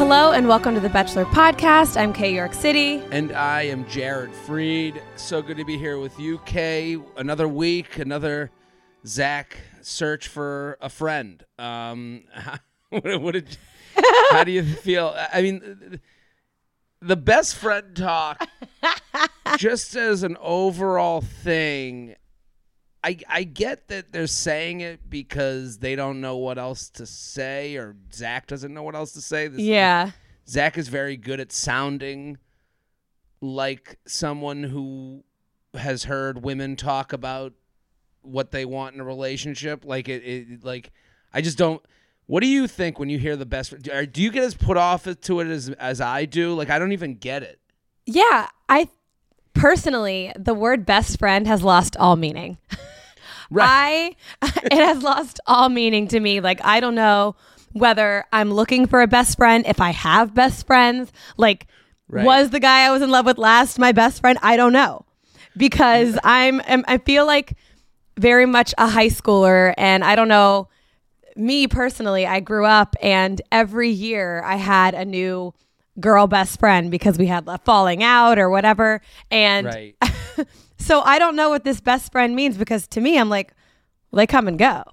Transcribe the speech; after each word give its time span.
Hello 0.00 0.32
and 0.32 0.48
welcome 0.48 0.72
to 0.72 0.80
the 0.80 0.88
Bachelor 0.88 1.26
Podcast. 1.26 2.00
I'm 2.00 2.14
Kay 2.14 2.34
York 2.34 2.54
City. 2.54 3.02
And 3.10 3.32
I 3.32 3.64
am 3.64 3.86
Jared 3.86 4.30
Freid. 4.32 4.98
So 5.16 5.42
good 5.42 5.58
to 5.58 5.64
be 5.66 5.76
here 5.76 5.98
with 5.98 6.18
you, 6.18 6.38
Kay. 6.46 6.96
Another 7.18 7.46
week, 7.46 7.98
another 7.98 8.50
Zach 9.06 9.58
search 9.82 10.28
for 10.28 10.78
a 10.80 10.88
friend. 10.88 11.44
Um, 11.58 12.24
what, 12.88 13.20
what 13.20 13.32
did? 13.32 13.58
how 14.30 14.42
do 14.42 14.52
you 14.52 14.64
feel? 14.64 15.14
I 15.34 15.42
mean, 15.42 16.00
the 17.02 17.16
best 17.16 17.56
friend 17.56 17.94
talk, 17.94 18.48
just 19.58 19.94
as 19.96 20.22
an 20.22 20.38
overall 20.40 21.20
thing. 21.20 22.14
I, 23.02 23.18
I 23.28 23.44
get 23.44 23.88
that 23.88 24.12
they're 24.12 24.26
saying 24.26 24.80
it 24.82 25.08
because 25.08 25.78
they 25.78 25.96
don't 25.96 26.20
know 26.20 26.36
what 26.36 26.58
else 26.58 26.90
to 26.90 27.06
say, 27.06 27.76
or 27.76 27.96
Zach 28.12 28.46
doesn't 28.46 28.74
know 28.74 28.82
what 28.82 28.94
else 28.94 29.12
to 29.12 29.20
say. 29.20 29.48
This, 29.48 29.60
Yeah. 29.60 30.10
Zach 30.46 30.76
is 30.76 30.88
very 30.88 31.16
good 31.16 31.40
at 31.40 31.52
sounding 31.52 32.38
like 33.40 33.98
someone 34.06 34.64
who 34.64 35.24
has 35.74 36.04
heard 36.04 36.42
women 36.42 36.76
talk 36.76 37.12
about 37.12 37.52
what 38.22 38.50
they 38.50 38.64
want 38.64 38.94
in 38.94 39.00
a 39.00 39.04
relationship. 39.04 39.84
Like 39.84 40.08
it, 40.08 40.22
it 40.24 40.64
like 40.64 40.90
I 41.32 41.40
just 41.40 41.56
don't. 41.56 41.82
What 42.26 42.42
do 42.42 42.46
you 42.46 42.68
think 42.68 42.98
when 42.98 43.08
you 43.08 43.18
hear 43.18 43.36
the 43.36 43.46
best? 43.46 43.80
Do 43.82 44.06
do 44.06 44.22
you 44.22 44.30
get 44.30 44.44
as 44.44 44.54
put 44.54 44.76
off 44.76 45.04
to 45.04 45.40
it 45.40 45.46
as 45.46 45.70
as 45.70 46.00
I 46.00 46.26
do? 46.26 46.54
Like 46.54 46.68
I 46.70 46.78
don't 46.78 46.92
even 46.92 47.14
get 47.14 47.42
it. 47.42 47.60
Yeah. 48.06 48.48
I 48.68 48.88
personally, 49.54 50.32
the 50.38 50.54
word 50.54 50.86
best 50.86 51.18
friend 51.18 51.46
has 51.46 51.62
lost 51.62 51.96
all 51.96 52.16
meaning. 52.16 52.58
I, 53.60 54.14
it 54.42 54.72
has 54.72 55.02
lost 55.02 55.40
all 55.46 55.68
meaning 55.68 56.08
to 56.08 56.20
me. 56.20 56.40
Like, 56.40 56.64
I 56.64 56.80
don't 56.80 56.94
know 56.94 57.34
whether 57.72 58.24
I'm 58.32 58.52
looking 58.52 58.86
for 58.86 59.02
a 59.02 59.06
best 59.06 59.36
friend, 59.36 59.64
if 59.66 59.80
I 59.80 59.90
have 59.90 60.34
best 60.34 60.66
friends. 60.66 61.12
Like, 61.36 61.66
Right. 62.08 62.24
was 62.24 62.50
the 62.50 62.58
guy 62.58 62.80
I 62.86 62.90
was 62.90 63.02
in 63.02 63.10
love 63.10 63.24
with 63.24 63.38
last 63.38 63.78
my 63.78 63.92
best 63.92 64.20
friend? 64.20 64.36
I 64.42 64.56
don't 64.56 64.72
know. 64.72 65.04
Because 65.56 66.18
I'm, 66.24 66.60
I'm, 66.66 66.84
I 66.88 66.98
feel 66.98 67.24
like 67.24 67.54
very 68.18 68.46
much 68.46 68.74
a 68.78 68.88
high 68.88 69.08
schooler, 69.08 69.74
and 69.76 70.02
I 70.04 70.16
don't 70.16 70.28
know. 70.28 70.68
Me 71.36 71.68
personally, 71.68 72.26
I 72.26 72.40
grew 72.40 72.64
up, 72.66 72.96
and 73.00 73.40
every 73.52 73.90
year 73.90 74.42
I 74.44 74.56
had 74.56 74.94
a 74.94 75.04
new 75.04 75.54
girl 75.98 76.26
best 76.26 76.60
friend 76.60 76.90
because 76.90 77.18
we 77.18 77.26
had 77.26 77.44
a 77.48 77.58
falling 77.58 78.02
out 78.02 78.38
or 78.38 78.48
whatever. 78.50 79.00
And 79.30 79.66
Right. 79.66 79.96
so 80.78 81.00
I 81.00 81.18
don't 81.18 81.36
know 81.36 81.50
what 81.50 81.64
this 81.64 81.80
best 81.80 82.12
friend 82.12 82.34
means 82.36 82.56
because 82.56 82.86
to 82.88 83.00
me, 83.00 83.18
I'm 83.18 83.28
like, 83.28 83.52
well, 84.10 84.18
they 84.18 84.26
come 84.26 84.46
and 84.48 84.58
go. 84.58 84.84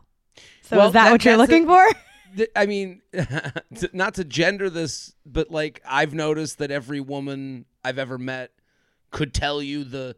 So 0.63 0.77
Well, 0.77 0.87
is 0.87 0.93
that, 0.93 1.05
that- 1.05 1.11
what 1.11 1.25
you're 1.25 1.37
looking 1.37 1.63
it. 1.63 1.67
for? 1.67 1.85
Th- 2.37 2.49
I 2.55 2.65
mean, 2.65 3.01
to- 3.13 3.89
not 3.93 4.15
to 4.15 4.23
gender 4.23 4.69
this, 4.69 5.15
but 5.25 5.49
like 5.49 5.81
I've 5.85 6.13
noticed 6.13 6.57
that 6.59 6.71
every 6.71 6.99
woman 6.99 7.65
I've 7.83 7.97
ever 7.97 8.17
met 8.17 8.51
could 9.11 9.33
tell 9.33 9.61
you 9.61 9.83
the, 9.85 10.15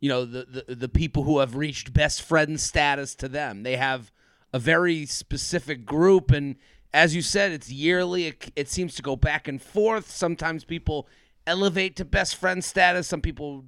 you 0.00 0.08
know, 0.08 0.24
the 0.24 0.64
the, 0.66 0.74
the 0.74 0.88
people 0.88 1.22
who 1.22 1.38
have 1.38 1.54
reached 1.54 1.92
best 1.92 2.20
friend 2.22 2.60
status 2.60 3.14
to 3.16 3.28
them. 3.28 3.62
They 3.62 3.76
have 3.76 4.10
a 4.52 4.58
very 4.58 5.06
specific 5.06 5.86
group, 5.86 6.30
and 6.32 6.56
as 6.94 7.14
you 7.14 7.22
said, 7.22 7.52
it's 7.52 7.70
yearly. 7.70 8.26
It, 8.26 8.52
it 8.56 8.68
seems 8.68 8.94
to 8.96 9.02
go 9.02 9.16
back 9.16 9.48
and 9.48 9.60
forth. 9.60 10.10
Sometimes 10.10 10.64
people 10.64 11.08
elevate 11.46 11.96
to 11.96 12.04
best 12.04 12.36
friend 12.36 12.62
status. 12.62 13.06
Some 13.06 13.20
people 13.20 13.64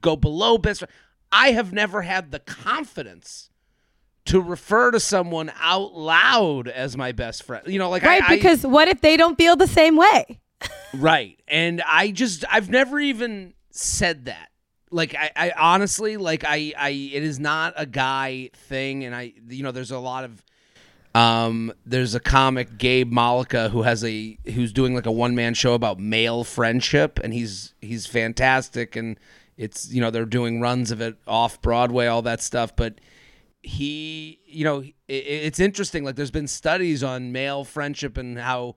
go 0.00 0.16
below 0.16 0.58
best. 0.58 0.80
friend. 0.80 0.92
I 1.32 1.52
have 1.52 1.72
never 1.72 2.02
had 2.02 2.30
the 2.30 2.38
confidence 2.40 3.50
to 4.26 4.40
refer 4.40 4.90
to 4.90 5.00
someone 5.00 5.50
out 5.60 5.94
loud 5.94 6.68
as 6.68 6.96
my 6.96 7.12
best 7.12 7.42
friend. 7.42 7.66
You 7.66 7.78
know, 7.78 7.90
like 7.90 8.02
right. 8.02 8.22
I, 8.22 8.26
I- 8.26 8.36
because 8.36 8.66
what 8.66 8.88
if 8.88 9.00
they 9.00 9.16
don't 9.16 9.36
feel 9.36 9.56
the 9.56 9.66
same 9.66 9.96
way? 9.96 10.40
right, 10.94 11.40
and 11.48 11.82
I 11.86 12.10
just 12.10 12.44
I've 12.50 12.68
never 12.68 13.00
even 13.00 13.54
said 13.70 14.26
that. 14.26 14.48
Like 14.90 15.14
I, 15.14 15.30
I 15.36 15.52
honestly 15.56 16.16
like 16.16 16.44
I, 16.44 16.72
I 16.76 16.90
it 16.90 17.22
is 17.22 17.38
not 17.40 17.74
a 17.76 17.86
guy 17.86 18.50
thing, 18.54 19.04
and 19.04 19.14
I 19.14 19.32
you 19.48 19.62
know 19.62 19.72
there's 19.72 19.90
a 19.92 19.98
lot 19.98 20.24
of 20.24 20.44
um 21.14 21.72
there's 21.84 22.14
a 22.14 22.20
comic 22.20 22.78
Gabe 22.78 23.12
Mollica 23.12 23.70
who 23.70 23.82
has 23.82 24.04
a 24.04 24.38
who's 24.54 24.72
doing 24.72 24.94
like 24.94 25.06
a 25.06 25.12
one 25.12 25.34
man 25.34 25.54
show 25.54 25.74
about 25.74 25.98
male 25.98 26.44
friendship, 26.44 27.18
and 27.22 27.32
he's 27.32 27.74
he's 27.80 28.06
fantastic, 28.06 28.94
and 28.96 29.18
it's 29.56 29.92
you 29.92 30.00
know 30.00 30.10
they're 30.10 30.24
doing 30.24 30.60
runs 30.60 30.90
of 30.90 31.00
it 31.00 31.16
off 31.26 31.60
Broadway, 31.60 32.06
all 32.06 32.22
that 32.22 32.40
stuff, 32.40 32.74
but 32.76 33.00
he 33.62 34.38
you 34.46 34.64
know 34.64 34.80
it, 34.80 34.92
it's 35.08 35.60
interesting 35.60 36.04
like 36.04 36.16
there's 36.16 36.30
been 36.30 36.46
studies 36.48 37.02
on 37.02 37.32
male 37.32 37.64
friendship 37.64 38.16
and 38.16 38.38
how 38.38 38.74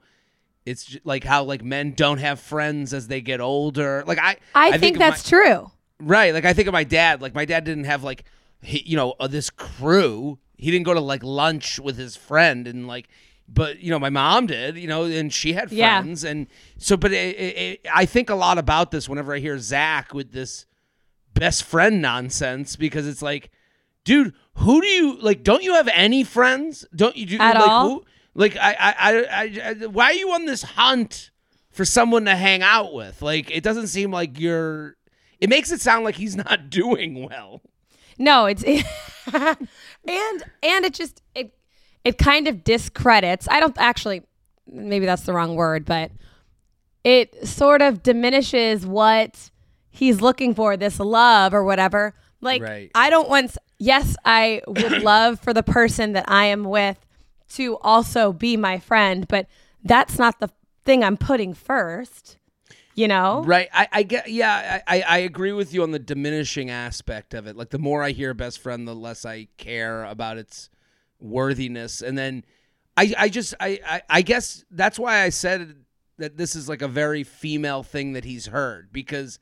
it's 0.66 0.98
like 1.04 1.24
how 1.24 1.44
like 1.44 1.64
men 1.64 1.94
don't 1.94 2.18
have 2.18 2.40
friends 2.40 2.94
as 2.94 3.08
they 3.08 3.22
get 3.22 3.40
older 3.40 4.04
like 4.06 4.20
i 4.20 4.36
I, 4.54 4.78
think, 4.78 4.98
of 4.98 5.00
my- 5.00 5.10
that's 5.10 5.28
true. 5.28 5.72
right 6.00 6.34
like 6.34 6.44
i 6.44 6.54
think 6.54 6.68
of 6.68 6.74
my 6.74 6.84
dad 6.84 7.22
like 7.22 7.34
my 7.34 7.46
dad 7.46 7.64
didn't 7.64 7.86
have 7.86 8.04
like 8.04 8.26
he, 8.62 8.84
you 8.86 8.98
know 8.98 9.16
uh, 9.22 9.28
this 9.28 9.50
crew 9.50 10.38
he 10.58 10.72
didn't 10.72 10.86
go 10.86 10.94
to 10.94 11.00
like 11.00 11.24
lunch 11.24 11.80
with 11.80 11.98
his 11.98 12.16
friend 12.16 12.68
and 12.68 12.88
like 12.88 13.08
but 13.48 13.80
you 13.80 13.90
know 13.92 14.00
my 14.00 14.10
mom 14.10 14.46
did 14.48 14.78
you 14.78 14.88
know 14.88 15.04
and 15.04 15.34
she 15.34 15.54
had 15.54 15.72
Yeah. 15.72 16.00
friends 16.02 16.24
and 16.24 16.48
so 16.78 16.96
but 16.96 17.12
it, 17.12 17.36
it, 17.38 17.82
i 17.94 18.06
think 18.06 18.30
a 18.30 18.36
lot 18.36 18.58
about 18.58 18.92
this 18.92 19.10
whenever 19.10 19.34
i 19.36 19.40
hear 19.40 19.58
zach 19.60 20.14
with 20.14 20.32
this 20.32 20.66
best 21.34 21.64
friend 21.64 22.02
nonsense 22.02 22.76
because 22.78 23.06
it's 23.08 23.22
like 23.22 23.52
dude 24.06 24.34
who 24.56 24.80
do 24.82 24.88
you 24.88 25.18
like 25.20 25.44
don't 25.44 25.64
you 25.64 25.74
have 25.74 25.90
any 25.94 26.24
friends 26.24 26.86
don't 26.96 27.18
you 27.18 27.26
do 27.26 27.38
At 27.40 27.56
like 27.56 27.70
all? 27.72 27.90
who 27.90 28.06
like 28.36 28.56
I, 28.56 28.74
I 28.80 28.94
I 28.98 29.26
I 29.30 29.70
I 29.82 29.86
why 29.88 30.06
are 30.06 30.14
you 30.14 30.32
on 30.32 30.46
this 30.46 30.64
hunt 30.64 31.32
for 31.72 31.84
someone 31.86 32.26
to 32.26 32.36
hang 32.36 32.62
out 32.62 32.94
with 32.94 33.22
like 33.22 33.52
it 33.52 33.64
doesn't 33.64 33.88
seem 33.88 34.12
like 34.12 34.40
you're 34.40 34.96
it 35.40 35.50
makes 35.50 35.72
it 35.72 35.82
sound 35.82 36.06
like 36.06 36.16
he's 36.16 36.36
not 36.36 36.70
doing 36.70 37.28
well 37.28 37.62
No, 38.18 38.46
it's 38.46 38.64
and 40.08 40.44
and 40.62 40.86
it 40.86 40.94
just 40.94 41.22
it 41.36 41.54
it 42.04 42.18
kind 42.18 42.48
of 42.48 42.64
discredits. 42.64 43.48
I 43.50 43.60
don't 43.60 43.78
actually 43.78 44.24
maybe 44.68 45.06
that's 45.06 45.24
the 45.24 45.34
wrong 45.34 45.56
word, 45.56 45.86
but 45.86 46.12
it 47.04 47.48
sort 47.48 47.82
of 47.82 48.04
diminishes 48.04 48.86
what 48.86 49.50
he's 49.90 50.22
looking 50.22 50.56
for, 50.56 50.78
this 50.78 51.00
love 51.00 51.54
or 51.54 51.64
whatever. 51.64 52.14
Like 52.42 52.62
Right. 52.62 52.92
I 52.96 53.10
don't 53.10 53.30
want 53.30 53.58
yes, 53.80 54.16
I 54.26 54.62
would 54.68 55.02
love 55.04 55.40
for 55.40 55.54
the 55.54 55.64
person 55.64 56.14
that 56.14 56.26
I 56.28 56.46
am 56.46 56.64
with 56.64 56.98
to 57.54 57.78
also 57.80 58.34
be 58.34 58.58
my 58.58 58.80
friend, 58.80 59.28
but 59.28 59.48
that's 59.84 60.18
not 60.18 60.40
the 60.40 60.50
thing 60.86 61.04
I'm 61.04 61.18
putting 61.18 61.54
first. 61.54 62.38
You 62.96 63.08
know? 63.08 63.44
Right. 63.44 63.70
I, 63.74 63.88
I 63.92 64.04
get. 64.04 64.30
Yeah, 64.30 64.82
I, 64.88 65.02
I 65.02 65.18
agree 65.20 65.52
with 65.52 65.74
you 65.74 65.84
on 65.84 65.92
the 65.92 66.00
diminishing 66.00 66.70
aspect 66.70 67.34
of 67.34 67.48
it. 67.48 67.56
Like 67.56 67.70
the 67.70 67.80
more 67.80 68.04
I 68.04 68.12
hear 68.12 68.34
best 68.34 68.60
friend, 68.60 68.88
the 68.88 68.96
less 68.96 69.26
I 69.26 69.48
care 69.58 70.04
about 70.06 70.38
its 70.38 70.70
worthiness. 71.20 72.02
And 72.02 72.18
then 72.18 72.46
I 72.96 73.14
I 73.18 73.30
just 73.30 73.56
I 73.60 73.80
I, 73.86 74.02
I 74.10 74.22
guess 74.22 74.64
that's 74.70 75.00
why 75.00 75.22
I 75.22 75.30
said 75.30 75.76
that 76.18 76.38
this 76.38 76.56
is 76.56 76.70
like 76.70 76.82
a 76.82 76.88
very 76.88 77.24
female 77.24 77.84
thing 77.84 78.14
that 78.14 78.26
he's 78.26 78.48
heard 78.48 78.94
because 78.94 79.40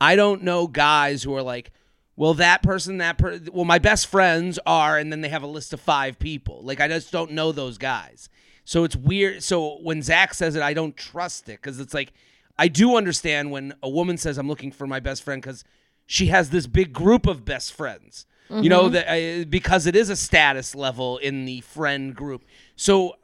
I 0.00 0.16
don't 0.16 0.42
know 0.42 0.66
guys 0.66 1.22
who 1.22 1.34
are 1.34 1.42
like, 1.42 1.72
well, 2.16 2.34
that 2.34 2.62
person, 2.62 2.98
that 2.98 3.18
per, 3.18 3.38
well, 3.52 3.64
my 3.64 3.78
best 3.78 4.06
friends 4.06 4.58
are, 4.64 4.98
and 4.98 5.12
then 5.12 5.20
they 5.20 5.28
have 5.28 5.42
a 5.42 5.46
list 5.46 5.72
of 5.72 5.80
five 5.80 6.18
people. 6.18 6.60
Like 6.62 6.80
I 6.80 6.88
just 6.88 7.12
don't 7.12 7.32
know 7.32 7.52
those 7.52 7.76
guys. 7.76 8.28
So 8.64 8.84
it's 8.84 8.96
weird. 8.96 9.42
So 9.42 9.78
when 9.82 10.02
Zach 10.02 10.34
says 10.34 10.56
it, 10.56 10.62
I 10.62 10.74
don't 10.74 10.96
trust 10.96 11.48
it 11.48 11.60
because 11.60 11.78
it's 11.78 11.94
like 11.94 12.12
I 12.58 12.68
do 12.68 12.96
understand 12.96 13.50
when 13.50 13.74
a 13.82 13.88
woman 13.88 14.16
says 14.16 14.38
I'm 14.38 14.48
looking 14.48 14.72
for 14.72 14.86
my 14.86 15.00
best 15.00 15.22
friend 15.22 15.42
because 15.42 15.64
she 16.06 16.26
has 16.28 16.50
this 16.50 16.66
big 16.66 16.92
group 16.92 17.26
of 17.26 17.44
best 17.44 17.72
friends. 17.72 18.26
You 18.48 18.68
know 18.68 18.84
mm-hmm. 18.84 18.92
that 18.92 19.42
uh, 19.42 19.44
because 19.48 19.86
it 19.86 19.96
is 19.96 20.08
a 20.08 20.14
status 20.14 20.76
level 20.76 21.18
in 21.18 21.46
the 21.46 21.62
friend 21.62 22.14
group. 22.14 22.44
So 22.76 23.16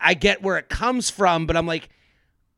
I 0.00 0.14
get 0.14 0.42
where 0.42 0.58
it 0.58 0.68
comes 0.68 1.08
from, 1.08 1.46
but 1.46 1.56
I'm 1.56 1.68
like, 1.68 1.88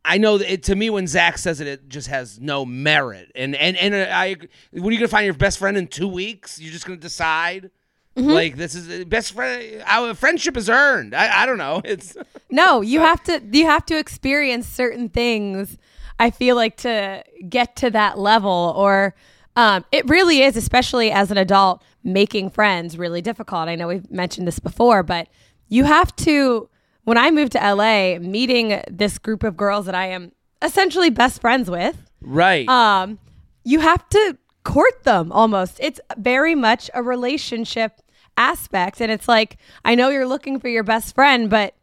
I 0.05 0.17
know 0.17 0.38
that 0.38 0.50
it, 0.50 0.62
to 0.65 0.75
me 0.75 0.88
when 0.88 1.06
Zach 1.06 1.37
says 1.37 1.61
it, 1.61 1.67
it 1.67 1.88
just 1.88 2.09
has 2.09 2.41
no 2.41 2.64
merit. 2.64 3.31
And 3.35 3.55
and 3.55 3.76
and 3.76 3.94
uh, 3.94 4.06
I, 4.11 4.37
what 4.71 4.88
are 4.88 4.93
you 4.93 4.99
gonna 4.99 5.09
find 5.09 5.26
your 5.26 5.35
best 5.35 5.59
friend 5.59 5.76
in 5.76 5.87
two 5.87 6.09
weeks? 6.09 6.59
You're 6.59 6.73
just 6.73 6.87
gonna 6.87 6.99
decide 6.99 7.71
mm-hmm. 8.17 8.31
Like 8.31 8.56
this 8.56 8.75
is 8.75 9.03
uh, 9.03 9.05
best 9.05 9.32
friend. 9.32 9.82
Our 9.87 10.14
friendship 10.14 10.56
is 10.56 10.71
earned. 10.71 11.14
I, 11.14 11.43
I 11.43 11.47
don't 11.47 11.59
know. 11.59 11.82
It's 11.88 12.17
No, 12.50 12.81
you 12.81 13.00
have 13.00 13.23
to 13.25 13.43
you 13.53 13.67
have 13.67 13.85
to 13.87 13.99
experience 13.99 14.67
certain 14.67 15.11
things. 15.11 15.76
I 16.19 16.31
feel 16.31 16.56
like 16.56 16.76
to 16.79 17.23
get 17.49 17.76
to 17.76 17.91
that 17.91 18.19
level, 18.19 18.73
or 18.76 19.15
um, 19.56 19.85
it 19.93 20.09
really 20.09 20.43
is, 20.43 20.56
especially 20.56 21.11
as 21.11 21.31
an 21.31 21.38
adult, 21.38 21.82
making 22.03 22.50
friends 22.50 22.99
really 22.99 23.23
difficult. 23.23 23.69
I 23.69 23.75
know 23.75 23.88
we've 23.88 24.11
mentioned 24.11 24.47
this 24.47 24.59
before, 24.59 25.03
but 25.03 25.29
you 25.69 25.85
have 25.85 26.15
to. 26.17 26.69
When 27.05 27.17
I 27.17 27.31
moved 27.31 27.53
to 27.53 27.59
LA, 27.59 28.19
meeting 28.19 28.82
this 28.91 29.17
group 29.19 29.43
of 29.43 29.56
girls 29.56 29.87
that 29.87 29.94
I 29.94 30.09
am 30.09 30.32
essentially 30.61 31.09
best 31.09 31.41
friends 31.41 31.70
with, 31.70 31.97
right. 32.21 32.69
um, 32.69 33.19
you 33.64 33.81
have 33.81 34.06
to 34.11 34.37
court 34.62 35.05
them 35.05 35.32
almost. 35.32 35.79
It's 35.81 36.00
very 36.19 36.55
much 36.55 36.91
a 36.93 37.03
relationship 37.03 38.03
aspect. 38.37 39.00
And 39.00 39.11
it's 39.11 39.26
like, 39.26 39.56
I 39.85 39.94
know 39.94 40.11
you're 40.11 40.26
looking 40.26 40.61
for 40.61 40.69
your 40.69 40.85
best 40.85 41.14
friend, 41.14 41.49
but 41.49 41.75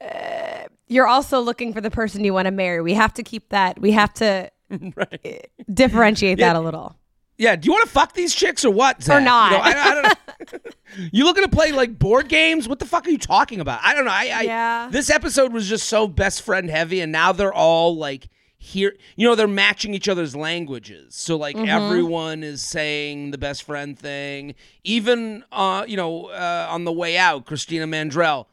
uh, 0.00 0.64
you're 0.86 1.06
also 1.06 1.40
looking 1.40 1.72
for 1.72 1.80
the 1.80 1.90
person 1.90 2.24
you 2.24 2.32
want 2.34 2.46
to 2.46 2.50
marry. 2.52 2.80
We 2.80 2.94
have 2.94 3.12
to 3.14 3.22
keep 3.22 3.48
that, 3.50 3.80
we 3.80 3.92
have 3.92 4.12
to 4.14 4.50
right. 4.70 5.50
differentiate 5.72 6.38
that 6.38 6.56
a 6.56 6.60
little. 6.60 6.96
Yeah, 7.36 7.54
do 7.54 7.66
you 7.66 7.72
want 7.72 7.84
to 7.86 7.90
fuck 7.92 8.14
these 8.14 8.34
chicks 8.34 8.64
or 8.64 8.72
what? 8.72 9.00
Zach? 9.00 9.22
not. 9.22 9.52
You, 9.52 9.58
know, 9.58 9.62
I, 9.62 9.68
I 9.70 9.94
don't 9.94 10.02
know. 10.02 10.58
you 11.12 11.24
looking 11.24 11.44
to 11.44 11.48
play 11.50 11.70
like 11.70 11.96
board 11.98 12.28
games? 12.28 12.68
What 12.68 12.80
the 12.80 12.84
fuck 12.86 13.06
are 13.06 13.10
you 13.10 13.18
talking 13.18 13.60
about? 13.60 13.78
I 13.84 13.94
don't 13.94 14.04
know. 14.04 14.10
I, 14.10 14.30
I 14.34 14.40
Yeah. 14.42 14.88
this 14.90 15.08
episode 15.08 15.52
was 15.52 15.68
just 15.68 15.88
so 15.88 16.08
best 16.08 16.42
friend 16.42 16.68
heavy, 16.68 17.00
and 17.00 17.12
now 17.12 17.30
they're 17.32 17.52
all 17.54 17.96
like 17.96 18.28
here. 18.56 18.96
You 19.14 19.28
know, 19.28 19.36
they're 19.36 19.46
matching 19.46 19.94
each 19.94 20.08
other's 20.08 20.34
languages. 20.34 21.14
So 21.14 21.36
like 21.36 21.54
Mm-hmm. 21.54 21.68
everyone 21.68 22.42
is 22.42 22.60
saying 22.60 23.30
the 23.30 23.38
best 23.38 23.62
friend 23.62 23.96
thing. 23.96 24.56
Even 24.82 25.44
uh, 25.52 25.84
you 25.86 25.96
know, 25.96 26.26
uh, 26.30 26.66
on 26.68 26.84
the 26.84 26.92
way 26.92 27.16
out, 27.16 27.46
Christina 27.46 27.86
Mandrell. 27.86 28.46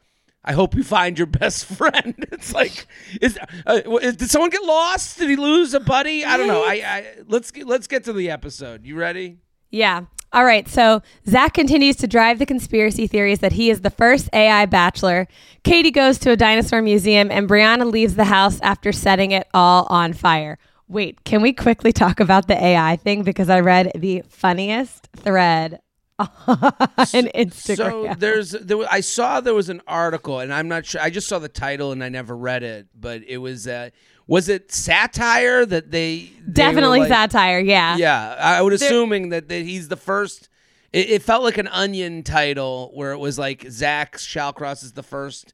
I 0.46 0.52
hope 0.52 0.74
you 0.74 0.84
find 0.84 1.18
your 1.18 1.26
best 1.26 1.64
friend. 1.76 2.14
It's 2.32 2.54
like, 2.54 2.86
is, 3.20 3.38
uh, 3.66 3.80
did 3.80 4.30
someone 4.30 4.50
get 4.50 4.62
lost? 4.62 5.18
Did 5.18 5.28
he 5.28 5.36
lose 5.36 5.74
a 5.74 5.80
buddy? 5.80 6.24
I 6.24 6.36
don't 6.36 6.46
know. 6.46 6.62
I, 6.62 6.74
I 6.74 7.06
let's 7.26 7.50
get, 7.50 7.66
let's 7.66 7.86
get 7.86 8.04
to 8.04 8.12
the 8.12 8.30
episode. 8.30 8.86
You 8.86 8.96
ready? 8.96 9.38
Yeah. 9.70 10.02
All 10.32 10.44
right. 10.44 10.68
So 10.68 11.02
Zach 11.28 11.54
continues 11.54 11.96
to 11.96 12.06
drive 12.06 12.38
the 12.38 12.46
conspiracy 12.46 13.06
theories 13.06 13.40
that 13.40 13.52
he 13.52 13.70
is 13.70 13.80
the 13.80 13.90
first 13.90 14.28
AI 14.32 14.66
bachelor. 14.66 15.26
Katie 15.64 15.90
goes 15.90 16.18
to 16.18 16.30
a 16.30 16.36
dinosaur 16.36 16.82
museum, 16.82 17.30
and 17.30 17.48
Brianna 17.48 17.90
leaves 17.90 18.16
the 18.16 18.24
house 18.24 18.60
after 18.60 18.92
setting 18.92 19.30
it 19.32 19.48
all 19.54 19.86
on 19.88 20.12
fire. 20.12 20.58
Wait, 20.88 21.24
can 21.24 21.42
we 21.42 21.52
quickly 21.52 21.92
talk 21.92 22.20
about 22.20 22.46
the 22.46 22.62
AI 22.62 22.96
thing? 22.96 23.22
Because 23.22 23.48
I 23.48 23.60
read 23.60 23.90
the 23.94 24.22
funniest 24.28 25.08
thread 25.16 25.80
on 26.18 26.26
Instagram. 26.48 27.76
So 27.76 28.14
there's 28.18 28.50
there 28.52 28.76
was, 28.78 28.88
I 28.90 29.00
saw 29.00 29.40
there 29.40 29.54
was 29.54 29.68
an 29.68 29.82
article 29.86 30.40
and 30.40 30.52
I'm 30.52 30.68
not 30.68 30.86
sure 30.86 31.00
I 31.00 31.10
just 31.10 31.28
saw 31.28 31.38
the 31.38 31.48
title 31.48 31.92
and 31.92 32.02
I 32.02 32.08
never 32.08 32.36
read 32.36 32.62
it, 32.62 32.88
but 32.98 33.22
it 33.26 33.38
was 33.38 33.66
uh 33.66 33.90
was 34.26 34.48
it 34.48 34.72
satire 34.72 35.64
that 35.66 35.90
they, 35.90 36.30
they 36.44 36.52
Definitely 36.52 37.00
like- 37.00 37.08
satire. 37.08 37.60
Yeah. 37.60 37.96
Yeah, 37.96 38.36
I 38.38 38.62
would 38.62 38.72
assuming 38.72 39.28
that, 39.30 39.48
that 39.48 39.62
he's 39.62 39.88
the 39.88 39.96
first. 39.96 40.48
It, 40.92 41.10
it 41.10 41.22
felt 41.22 41.42
like 41.44 41.58
an 41.58 41.68
onion 41.68 42.22
title 42.22 42.90
where 42.94 43.12
it 43.12 43.18
was 43.18 43.38
like 43.38 43.66
Zach 43.68 44.16
Shallcross 44.16 44.82
is 44.82 44.92
the 44.92 45.02
first 45.02 45.52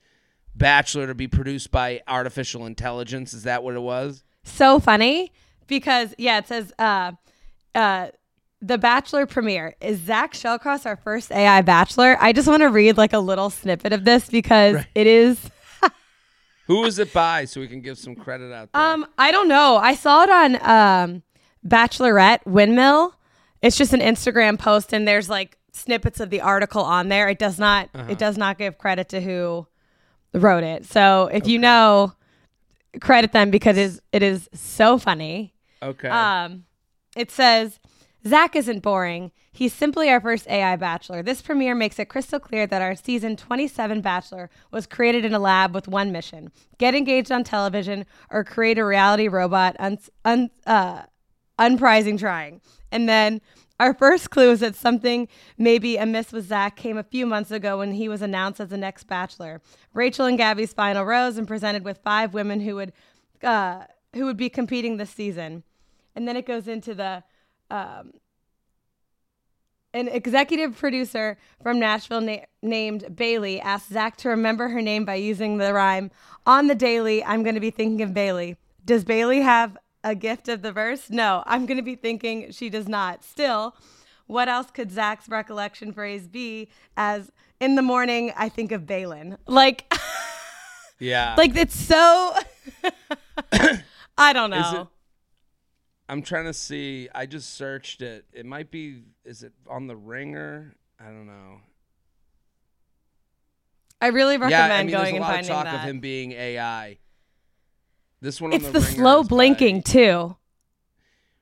bachelor 0.55 1.07
to 1.07 1.15
be 1.15 1.27
produced 1.27 1.71
by 1.71 2.03
artificial 2.07 2.67
intelligence. 2.67 3.35
Is 3.35 3.43
that 3.43 3.63
what 3.63 3.75
it 3.75 3.83
was? 3.83 4.23
so 4.45 4.79
funny 4.81 5.33
because 5.67 6.15
yeah, 6.19 6.39
it 6.39 6.47
says 6.49 6.73
uh 6.79 7.13
uh 7.75 8.09
the 8.63 8.79
Bachelor 8.79 9.27
premiere 9.27 9.75
is 9.81 9.99
Zach 9.99 10.35
Shallcross 10.35 10.87
our 10.87 10.97
first 10.97 11.33
AI 11.33 11.63
Bachelor. 11.63 12.17
I 12.21 12.33
just 12.33 12.47
want 12.47 12.61
to 12.63 12.69
read 12.69 12.97
like 12.97 13.13
a 13.13 13.19
little 13.19 13.51
snippet 13.51 13.93
of 13.93 14.05
this 14.05 14.31
because 14.31 14.77
it 14.95 15.07
is. 15.07 15.51
Who 16.69 16.85
is 16.85 16.99
it 17.01 17.13
by? 17.13 17.45
So 17.45 17.61
we 17.61 17.67
can 17.67 17.81
give 17.81 17.99
some 17.99 18.15
credit 18.15 18.53
out 18.53 18.71
there. 18.73 18.81
Um, 18.81 19.05
I 19.19 19.33
don't 19.33 19.49
know. 19.49 19.77
I 19.77 19.95
saw 19.97 20.23
it 20.23 20.31
on 20.31 20.55
um, 20.63 21.23
Bachelorette 21.67 22.47
Windmill. 22.47 23.15
It's 23.61 23.77
just 23.77 23.93
an 23.93 24.01
Instagram 24.01 24.59
post, 24.59 24.93
and 24.93 25.07
there's 25.07 25.29
like 25.29 25.59
snippets 25.73 26.21
of 26.21 26.31
the 26.31 26.41
article 26.41 26.83
on 26.83 27.09
there. 27.09 27.29
It 27.29 27.39
does 27.39 27.59
not. 27.59 27.91
It 28.09 28.19
does 28.19 28.39
not 28.39 28.59
give 28.59 28.79
credit 28.79 29.09
to 29.11 29.21
who 29.21 29.67
wrote 30.35 30.63
it. 30.65 30.87
So 30.87 31.29
if 31.33 31.49
you 31.49 31.59
know, 31.59 32.13
credit 33.01 33.33
them 33.33 33.51
because 33.51 33.77
it 33.77 33.83
is, 33.83 34.03
it 34.13 34.23
is 34.23 34.49
so 34.55 34.99
funny. 34.99 35.55
okay. 35.83 36.09
Um, 36.09 36.65
it 37.17 37.31
says, 37.31 37.79
Zach 38.27 38.55
isn't 38.55 38.81
boring. 38.81 39.33
He's 39.53 39.73
simply 39.73 40.09
our 40.09 40.21
first 40.21 40.49
AI 40.49 40.77
bachelor. 40.77 41.23
This 41.23 41.43
premiere 41.43 41.75
makes 41.75 41.99
it 41.99 42.09
crystal 42.09 42.39
clear 42.39 42.67
that 42.67 42.81
our 42.81 42.95
season 42.95 43.37
27 43.37 44.01
bachelor 44.01 44.49
was 44.71 44.87
created 44.87 45.25
in 45.25 45.35
a 45.35 45.39
lab 45.39 45.75
with 45.75 45.89
one 45.89 46.13
mission 46.13 46.51
get 46.79 46.95
engaged 46.95 47.31
on 47.31 47.45
television 47.45 48.05
or 48.31 48.43
create 48.43 48.79
a 48.79 48.85
reality 48.85 49.29
robot 49.29 49.77
un- 49.79 49.99
un- 50.25 50.51
uh, 50.67 51.03
unprising 51.59 52.19
trying. 52.19 52.61
And 52.91 53.09
then 53.09 53.41
our 53.79 53.95
first 53.95 54.31
clue 54.31 54.53
is 54.53 54.61
that 54.61 54.77
something 54.77 55.29
maybe 55.59 55.97
amiss 55.97 56.33
with 56.33 56.47
Zach 56.47 56.77
came 56.77 56.97
a 56.97 57.03
few 57.03 57.27
months 57.27 57.51
ago 57.51 57.79
when 57.79 57.93
he 57.93 58.09
was 58.09 58.23
announced 58.23 58.61
as 58.61 58.69
the 58.69 58.77
next 58.77 59.05
bachelor. 59.05 59.61
Rachel 59.95 60.27
and 60.27 60.39
Gabby's 60.39 60.73
final 60.73 61.05
rose 61.05 61.37
and 61.37 61.49
presented 61.49 61.85
with 61.85 61.99
five 62.05 62.35
women 62.35 62.61
who 62.61 62.77
would 62.77 62.93
uh, 63.43 63.85
who 64.15 64.25
would 64.25 64.37
be 64.37 64.49
competing 64.49 64.97
this 64.97 65.11
season. 65.11 65.65
And 66.15 66.29
then 66.29 66.37
it 66.37 66.47
goes 66.47 66.69
into 66.69 66.95
the 66.95 67.25
um, 67.71 68.13
an 69.95 70.09
executive 70.09 70.77
producer 70.77 71.37
from 71.63 71.79
Nashville 71.79 72.21
na- 72.21 72.39
named 72.63 73.15
Bailey 73.15 73.61
asked 73.61 73.93
Zach 73.93 74.17
to 74.19 74.29
remember 74.29 74.69
her 74.69 74.81
name 74.81 75.05
by 75.05 75.17
using 75.17 75.59
the 75.59 75.75
rhyme 75.75 76.11
on 76.47 76.67
the 76.67 76.75
daily. 76.75 77.23
I'm 77.25 77.43
going 77.43 77.55
to 77.55 77.61
be 77.61 77.71
thinking 77.71 78.03
of 78.03 78.15
Bailey. 78.15 78.57
Does 78.85 79.05
Bailey 79.05 79.43
have 79.43 79.77
a 80.03 80.15
gift 80.15 80.49
of 80.49 80.63
the 80.63 80.73
verse? 80.73 81.11
No, 81.11 81.43
I'm 81.47 81.67
going 81.67 81.77
to 81.77 81.83
be 81.83 81.95
thinking 81.95 82.51
she 82.51 82.71
does 82.71 82.89
not. 82.89 83.23
Still, 83.23 83.77
what 84.27 84.49
else 84.49 84.71
could 84.71 84.91
Zach's 84.91 85.29
recollection 85.29 85.93
phrase 85.93 86.27
be? 86.27 86.69
As 86.97 87.31
in 87.61 87.75
the 87.75 87.83
morning, 87.83 88.33
I 88.37 88.49
think 88.49 88.73
of 88.73 88.87
Balin. 88.87 89.39
Like, 89.47 89.93
yeah. 90.99 91.35
like 91.37 91.55
it's 91.55 91.79
so. 91.79 92.35
I 94.19 94.33
don't 94.33 94.51
know. 94.51 94.89
I'm 96.13 96.21
trying 96.21 96.45
to 96.45 96.53
see. 96.53 97.09
I 97.15 97.25
just 97.25 97.55
searched 97.55 98.03
it. 98.03 98.27
It 98.35 98.45
might 98.45 98.71
be. 98.71 99.01
Is 99.25 99.43
it 99.43 99.55
on 99.67 99.87
the 99.87 99.97
Ringer? 99.97 100.75
I 101.01 101.05
don't 101.05 101.27
know. 101.27 101.61
I 103.99 104.09
really 104.09 104.37
recommend 104.37 104.73
yeah, 104.73 104.77
I 104.77 104.83
mean, 104.83 104.91
going 104.91 105.15
there's 105.15 105.17
a 105.17 105.21
lot 105.21 105.41
of 105.41 105.47
talk 105.47 105.65
that. 105.65 105.75
of 105.77 105.81
him 105.81 106.01
being 106.01 106.33
AI. 106.33 106.99
This 108.21 108.43
one. 108.43 108.53
it's 108.53 108.67
on 108.67 108.75
the, 108.75 108.83
slow 108.83 109.21
is 109.21 109.29
by- 109.29 109.29
blinking 109.29 109.85
too. 109.85 110.37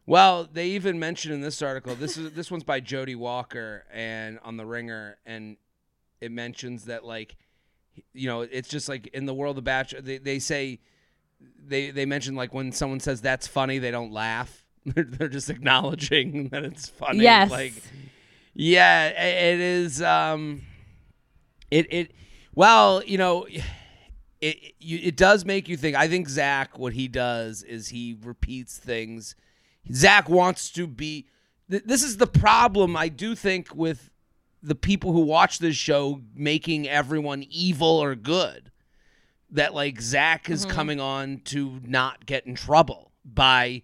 Well, 0.07 0.49
they 0.51 0.69
even 0.69 1.01
mentioned 1.01 1.35
in 1.35 1.41
this 1.41 1.63
article. 1.63 1.97
This 1.97 2.17
is 2.17 2.33
this 2.35 2.49
one's 2.49 2.63
by 2.63 2.79
Jodi 2.79 3.17
Walker 3.17 3.87
and 3.93 4.39
on 4.45 4.57
the 4.57 4.67
Ringer, 4.67 5.19
and 5.27 5.57
it 6.21 6.31
mentions 6.31 6.85
that 6.85 7.05
like, 7.05 7.35
you 8.13 8.29
know, 8.29 8.43
it's 8.43 8.69
just 8.69 8.89
like 8.89 9.09
in 9.09 9.27
the 9.27 9.35
world 9.35 9.59
of 9.59 9.65
Bachelor, 9.65 10.01
they 10.01 10.19
they 10.19 10.39
say 10.39 10.79
they 11.59 11.91
they 11.91 12.07
mention 12.07 12.37
like 12.37 12.55
when 12.55 12.71
someone 12.71 13.01
says 13.01 13.21
that's 13.21 13.49
funny, 13.49 13.79
they 13.79 13.91
don't 13.91 14.13
laugh. 14.13 14.60
They're, 14.87 15.05
they're 15.05 15.29
just 15.29 15.51
acknowledging 15.51 16.49
that 16.53 16.65
it's 16.65 16.89
funny. 16.89 17.21
Yes. 17.21 17.51
Like, 17.51 17.75
yeah, 18.55 19.09
it 19.09 19.61
is. 19.61 20.01
Um, 20.01 20.63
it 21.71 21.93
it 21.93 22.13
well, 22.55 23.03
you 23.05 23.19
know. 23.19 23.47
It, 24.43 24.73
you, 24.79 24.99
it 25.03 25.19
does 25.19 25.45
make 25.45 25.69
you 25.69 25.77
think. 25.77 25.95
I 25.99 26.09
think 26.09 26.27
Zach, 26.27 26.79
what 26.79 26.95
he 26.95 27.09
does 27.09 27.63
is 27.63 27.89
he 27.89 28.17
repeats 28.25 28.79
things. 28.79 29.35
Zach 29.93 30.31
wants 30.31 30.71
to 30.71 30.87
be. 30.87 31.27
Th- 31.71 31.83
this 31.85 32.03
is 32.03 32.17
the 32.17 32.27
problem 32.27 32.97
I 32.97 33.11
do 33.11 33.35
think 33.35 33.75
with 33.75 34.09
the 34.63 34.75
people 34.75 35.13
who 35.13 35.21
watch 35.21 35.59
this 35.59 35.77
show 35.77 36.23
making 36.35 36.89
everyone 36.89 37.45
evil 37.51 38.03
or 38.03 38.15
good. 38.15 38.73
That 39.51 39.75
like 39.75 40.01
Zach 40.01 40.49
is 40.49 40.65
coming 40.65 41.01
on 41.01 41.43
to 41.47 41.79
not 41.85 42.25
get 42.25 42.47
in 42.47 42.55
trouble 42.55 43.13
by 43.23 43.83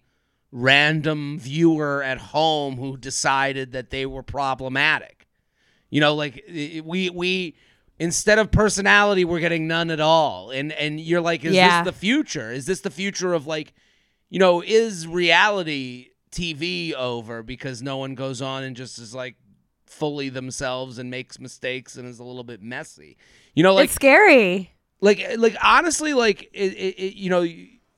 random 0.51 1.37
viewer 1.39 2.01
at 2.03 2.17
home 2.17 2.77
who 2.77 2.97
decided 2.97 3.71
that 3.73 3.89
they 3.89 4.05
were 4.05 4.23
problematic. 4.23 5.27
You 5.89 6.01
know, 6.01 6.15
like 6.15 6.43
we 6.83 7.09
we 7.09 7.55
instead 7.99 8.39
of 8.39 8.51
personality, 8.51 9.25
we're 9.25 9.39
getting 9.39 9.67
none 9.67 9.89
at 9.89 9.99
all. 9.99 10.51
And 10.51 10.71
and 10.73 10.99
you're 10.99 11.21
like, 11.21 11.43
is 11.45 11.55
Yeah. 11.55 11.83
this 11.83 11.93
the 11.93 11.97
future? 11.99 12.51
Is 12.51 12.65
this 12.65 12.81
the 12.81 12.89
future 12.91 13.33
of 13.33 13.47
like, 13.47 13.73
you 14.29 14.39
know, 14.39 14.61
is 14.61 15.07
reality 15.07 16.09
TV 16.31 16.93
over 16.93 17.41
because 17.43 17.81
no 17.81 17.97
one 17.97 18.15
goes 18.15 18.41
on 18.41 18.63
and 18.63 18.75
just 18.75 18.99
is 18.99 19.15
like 19.15 19.35
fully 19.85 20.27
themselves 20.29 20.97
and 20.97 21.09
makes 21.09 21.39
mistakes 21.39 21.95
and 21.95 22.07
is 22.07 22.19
a 22.19 22.23
little 22.23 22.43
bit 22.43 22.61
messy. 22.61 23.17
You 23.55 23.63
know, 23.63 23.73
like 23.73 23.85
it's 23.85 23.93
scary. 23.95 24.71
like 24.99 25.25
like 25.37 25.55
honestly 25.63 26.13
like 26.13 26.43
it, 26.53 26.73
it, 26.73 26.95
it, 26.99 27.13
you 27.15 27.29
know 27.29 27.47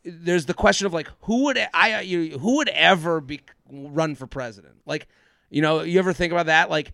there's 0.05 0.45
the 0.45 0.53
question 0.53 0.85
of 0.87 0.93
like 0.93 1.09
who 1.21 1.43
would 1.45 1.57
i 1.73 2.01
you 2.01 2.37
who 2.39 2.57
would 2.57 2.69
ever 2.69 3.19
be 3.21 3.41
run 3.71 4.15
for 4.15 4.25
president 4.27 4.75
like 4.85 5.07
you 5.49 5.61
know 5.61 5.81
you 5.81 5.99
ever 5.99 6.13
think 6.13 6.31
about 6.31 6.45
that 6.47 6.69
like 6.69 6.93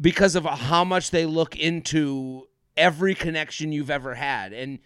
because 0.00 0.34
of 0.34 0.44
how 0.44 0.84
much 0.84 1.10
they 1.10 1.24
look 1.24 1.56
into 1.56 2.46
every 2.76 3.14
connection 3.14 3.72
you've 3.72 3.88
ever 3.90 4.14
had. 4.14 4.52
And 4.52 4.78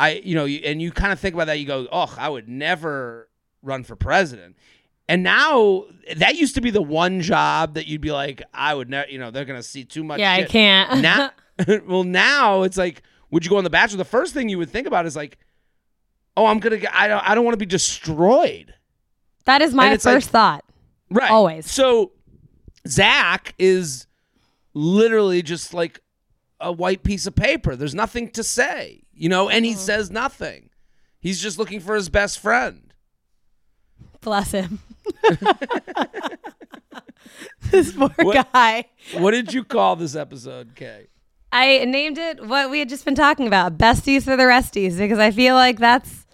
I, 0.00 0.14
you 0.24 0.34
know, 0.34 0.44
you- 0.44 0.62
and 0.64 0.82
you 0.82 0.90
kind 0.90 1.12
of 1.12 1.20
think 1.20 1.34
about 1.36 1.46
that. 1.46 1.60
You 1.60 1.66
go, 1.66 1.86
oh, 1.92 2.12
I 2.18 2.28
would 2.28 2.48
never 2.48 3.28
run 3.62 3.84
for 3.84 3.94
president. 3.94 4.56
And 5.08 5.22
now 5.22 5.84
that 6.16 6.34
used 6.34 6.56
to 6.56 6.60
be 6.60 6.70
the 6.72 6.82
one 6.82 7.20
job 7.20 7.74
that 7.74 7.86
you'd 7.86 8.00
be 8.00 8.10
like, 8.10 8.42
I 8.52 8.74
would 8.74 8.90
never, 8.90 9.08
you 9.08 9.20
know, 9.20 9.30
they're 9.30 9.44
going 9.44 9.60
to 9.60 9.62
see 9.62 9.84
too 9.84 10.02
much. 10.02 10.18
yeah, 10.18 10.32
I 10.32 10.42
can't. 10.42 11.00
Now, 11.00 11.30
well, 11.86 12.02
now 12.02 12.62
it's 12.62 12.76
like, 12.76 13.02
would 13.30 13.44
you 13.44 13.50
go 13.50 13.58
on 13.58 13.62
The 13.64 13.70
Bachelor? 13.70 13.98
The 13.98 14.04
first 14.04 14.34
thing 14.34 14.48
you 14.48 14.58
would 14.58 14.70
think 14.70 14.88
about 14.88 15.06
is 15.06 15.14
like, 15.14 15.38
oh, 16.36 16.46
I'm 16.46 16.58
gonna, 16.60 16.76
get, 16.78 16.94
I 16.94 17.08
don't, 17.08 17.28
I 17.28 17.34
don't 17.34 17.44
want 17.44 17.54
to 17.54 17.58
be 17.58 17.66
destroyed. 17.66 18.74
that 19.46 19.62
is 19.62 19.74
my 19.74 19.92
it's 19.92 20.04
like- 20.04 20.16
first 20.16 20.30
thought. 20.30 20.64
Right. 21.10 21.30
Always. 21.30 21.70
So 21.70 22.12
Zach 22.88 23.54
is 23.58 24.06
literally 24.74 25.40
just 25.42 25.72
like 25.72 26.00
a 26.60 26.72
white 26.72 27.02
piece 27.04 27.26
of 27.26 27.34
paper. 27.36 27.76
There's 27.76 27.94
nothing 27.94 28.30
to 28.30 28.42
say, 28.42 29.02
you 29.14 29.28
know, 29.28 29.48
and 29.48 29.64
he 29.64 29.72
Mm-hmm. 29.72 29.80
says 29.80 30.10
nothing. 30.10 30.70
He's 31.20 31.40
just 31.40 31.58
looking 31.58 31.78
for 31.80 31.94
his 31.94 32.08
best 32.08 32.38
friend. 32.40 32.92
Bless 34.20 34.50
him. 34.52 34.80
this 37.70 37.92
poor 37.92 38.08
What- 38.16 38.52
guy. 38.52 38.84
What 39.14 39.30
did 39.32 39.52
you 39.52 39.64
call 39.64 39.96
this 39.96 40.14
episode, 40.16 40.74
Kay? 40.74 41.06
I 41.52 41.84
named 41.84 42.18
it 42.18 42.44
what 42.46 42.70
we 42.70 42.80
had 42.80 42.88
just 42.88 43.04
been 43.04 43.14
talking 43.14 43.46
about, 43.46 43.78
besties 43.78 44.24
for 44.24 44.36
the 44.36 44.42
resties, 44.42 44.98
because 44.98 45.18
I 45.18 45.30
feel 45.30 45.54
like 45.54 45.78
that's 45.78 46.25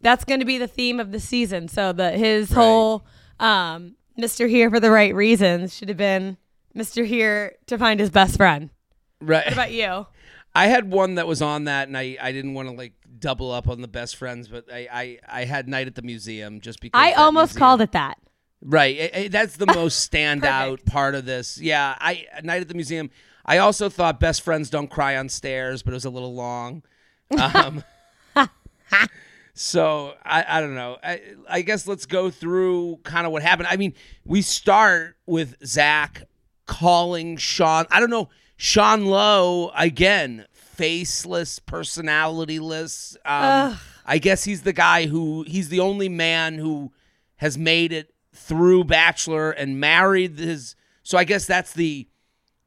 that's 0.00 0.24
going 0.24 0.40
to 0.40 0.46
be 0.46 0.58
the 0.58 0.68
theme 0.68 1.00
of 1.00 1.12
the 1.12 1.20
season. 1.20 1.68
So 1.68 1.92
the 1.92 2.12
his 2.12 2.52
whole 2.52 3.04
um, 3.40 3.94
Mr. 4.18 4.48
Here 4.48 4.70
for 4.70 4.80
the 4.80 4.90
right 4.90 5.14
reasons 5.14 5.76
should 5.76 5.88
have 5.88 5.98
been 5.98 6.36
Mr. 6.76 7.06
Here 7.06 7.56
to 7.66 7.78
find 7.78 8.00
his 8.00 8.10
best 8.10 8.36
friend. 8.36 8.70
Right. 9.20 9.44
What 9.46 9.52
about 9.52 9.72
you? 9.72 10.06
I 10.54 10.66
had 10.66 10.90
one 10.90 11.16
that 11.16 11.26
was 11.26 11.42
on 11.42 11.64
that, 11.64 11.88
and 11.88 11.96
I, 11.96 12.16
I 12.20 12.32
didn't 12.32 12.54
want 12.54 12.68
to 12.68 12.74
like 12.74 12.94
double 13.18 13.52
up 13.52 13.68
on 13.68 13.80
the 13.80 13.88
best 13.88 14.16
friends, 14.16 14.48
but 14.48 14.64
I, 14.72 14.88
I, 14.90 15.18
I 15.28 15.44
had 15.44 15.68
Night 15.68 15.86
at 15.86 15.94
the 15.94 16.02
Museum 16.02 16.60
just 16.60 16.80
because 16.80 16.98
I 16.98 17.12
almost 17.12 17.52
museum- 17.52 17.58
called 17.58 17.80
it 17.82 17.92
that. 17.92 18.18
Right. 18.60 18.96
Eh, 18.98 19.08
eh, 19.12 19.28
that's 19.28 19.56
the 19.56 19.66
most 19.74 20.10
standout 20.10 20.84
part 20.84 21.14
of 21.14 21.26
this. 21.26 21.58
Yeah. 21.60 21.96
I 22.00 22.26
Night 22.42 22.62
at 22.62 22.68
the 22.68 22.74
Museum. 22.74 23.10
I 23.44 23.58
also 23.58 23.88
thought 23.88 24.18
Best 24.20 24.42
Friends 24.42 24.68
Don't 24.68 24.88
Cry 24.88 25.16
on 25.16 25.28
Stairs, 25.28 25.82
but 25.82 25.92
it 25.92 25.94
was 25.94 26.04
a 26.04 26.10
little 26.10 26.34
long. 26.34 26.82
Um, 27.38 27.84
so 29.58 30.14
I, 30.24 30.44
I 30.46 30.60
don't 30.60 30.76
know. 30.76 30.98
I, 31.02 31.20
I 31.48 31.62
guess 31.62 31.86
let's 31.88 32.06
go 32.06 32.30
through 32.30 33.00
kind 33.02 33.26
of 33.26 33.32
what 33.32 33.42
happened. 33.42 33.68
I 33.68 33.76
mean, 33.76 33.92
we 34.24 34.40
start 34.40 35.16
with 35.26 35.56
Zach 35.66 36.22
calling 36.66 37.36
Sean. 37.36 37.84
I 37.90 37.98
don't 37.98 38.10
know. 38.10 38.28
Sean 38.56 39.06
Lowe, 39.06 39.72
again, 39.76 40.46
faceless, 40.52 41.58
personalityless. 41.58 43.16
Um, 43.24 43.78
I 44.06 44.18
guess 44.18 44.44
he's 44.44 44.62
the 44.62 44.72
guy 44.72 45.06
who, 45.06 45.44
he's 45.48 45.70
the 45.70 45.80
only 45.80 46.08
man 46.08 46.54
who 46.54 46.92
has 47.36 47.58
made 47.58 47.92
it 47.92 48.14
through 48.32 48.84
Bachelor 48.84 49.50
and 49.50 49.80
married 49.80 50.38
his. 50.38 50.76
So 51.02 51.18
I 51.18 51.24
guess 51.24 51.46
that's 51.46 51.72
the 51.72 52.08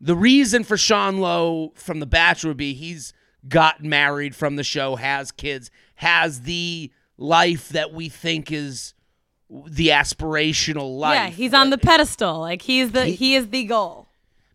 the 0.03 0.15
reason 0.15 0.63
for 0.63 0.75
Sean 0.77 1.19
Lowe 1.19 1.73
from 1.75 1.99
The 1.99 2.07
Bachelor 2.07 2.49
would 2.49 2.57
be 2.57 2.73
he's 2.73 3.13
got 3.47 3.83
married 3.83 4.35
from 4.35 4.55
the 4.55 4.63
show, 4.63 4.95
has 4.95 5.31
kids, 5.31 5.69
has 6.01 6.41
the 6.41 6.91
life 7.15 7.69
that 7.69 7.93
we 7.93 8.09
think 8.09 8.51
is 8.51 8.95
the 9.67 9.89
aspirational 9.89 10.97
life. 10.97 11.13
Yeah, 11.13 11.27
he's 11.27 11.53
on 11.53 11.69
the 11.69 11.77
pedestal. 11.77 12.39
Like 12.39 12.63
he's 12.63 12.91
the 12.91 13.05
he, 13.05 13.35
is 13.35 13.49
the 13.49 13.65
goal. 13.65 14.07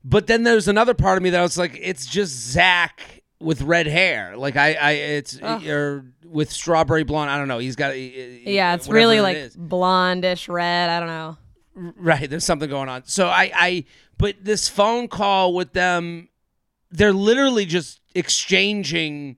But 0.04 0.26
then 0.26 0.42
there's 0.42 0.66
another 0.66 0.92
part 0.92 1.16
of 1.16 1.22
me 1.22 1.30
that 1.30 1.40
was 1.40 1.56
like, 1.56 1.78
it's 1.80 2.04
just 2.04 2.32
Zach 2.32 3.22
with 3.38 3.62
red 3.62 3.86
hair. 3.86 4.36
Like 4.36 4.56
I, 4.56 4.74
I 4.74 4.90
it's 4.90 5.40
or 5.40 6.06
with 6.24 6.50
strawberry 6.50 7.04
blonde. 7.04 7.30
I 7.30 7.38
don't 7.38 7.46
know. 7.46 7.58
He's 7.58 7.76
got. 7.76 7.96
Yeah, 7.96 8.74
it's 8.74 8.88
really 8.88 9.20
like 9.20 9.36
is. 9.36 9.56
blondish 9.56 10.48
red. 10.52 10.90
I 10.90 10.98
don't 10.98 11.08
know. 11.08 11.36
Right, 11.96 12.28
there's 12.28 12.44
something 12.44 12.68
going 12.68 12.88
on. 12.88 13.04
So 13.04 13.28
I, 13.28 13.52
I, 13.54 13.84
but 14.18 14.36
this 14.42 14.68
phone 14.68 15.06
call 15.06 15.54
with 15.54 15.74
them, 15.74 16.28
they're 16.90 17.12
literally 17.12 17.66
just 17.66 18.00
exchanging 18.16 19.36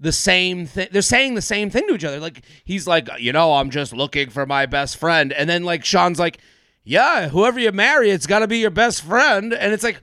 the 0.00 0.12
same 0.12 0.66
thing. 0.66 0.88
They're 0.92 1.02
saying 1.02 1.34
the 1.34 1.42
same 1.42 1.70
thing 1.70 1.86
to 1.88 1.94
each 1.94 2.04
other. 2.04 2.20
Like 2.20 2.42
he's 2.64 2.86
like, 2.86 3.08
you 3.18 3.32
know, 3.32 3.54
I'm 3.54 3.70
just 3.70 3.92
looking 3.92 4.30
for 4.30 4.46
my 4.46 4.66
best 4.66 4.96
friend, 4.96 5.32
and 5.32 5.48
then 5.48 5.64
like 5.64 5.84
Sean's 5.84 6.18
like, 6.18 6.38
yeah, 6.84 7.28
whoever 7.28 7.58
you 7.58 7.72
marry, 7.72 8.10
it's 8.10 8.26
got 8.26 8.40
to 8.40 8.46
be 8.46 8.58
your 8.58 8.70
best 8.70 9.02
friend, 9.02 9.52
and 9.52 9.72
it's 9.72 9.84
like. 9.84 10.00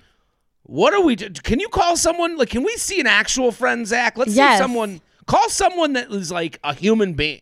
What 0.65 0.93
are 0.93 1.01
we? 1.01 1.17
do- 1.17 1.29
Can 1.29 1.59
you 1.59 1.67
call 1.67 1.97
someone? 1.97 2.38
Like, 2.38 2.47
can 2.50 2.63
we 2.63 2.71
see 2.77 3.01
an 3.01 3.05
actual 3.05 3.51
friend, 3.51 3.85
Zach? 3.85 4.17
Let's 4.17 4.33
Yes. 4.33 4.57
see 4.57 4.62
someone. 4.63 5.01
Call 5.27 5.50
someone 5.50 5.91
that 5.91 6.09
is 6.09 6.31
like 6.31 6.57
a 6.63 6.73
human 6.73 7.13
being. 7.15 7.41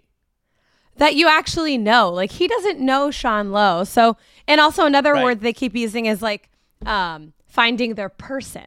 that 0.97 1.13
you 1.13 1.27
actually 1.29 1.77
know. 1.77 2.09
Like 2.09 2.31
he 2.31 2.47
doesn't 2.47 2.79
know 2.79 3.11
Sean 3.11 3.51
Lowe. 3.51 3.83
So, 3.83 4.17
and 4.47 4.59
also 4.59 4.85
another 4.87 5.13
Right. 5.13 5.23
word 5.23 5.41
they 5.41 5.53
keep 5.53 5.75
using 5.75 6.07
is 6.07 6.23
like 6.23 6.49
um, 6.83 7.33
finding 7.47 7.93
their 7.93 8.09
person. 8.09 8.65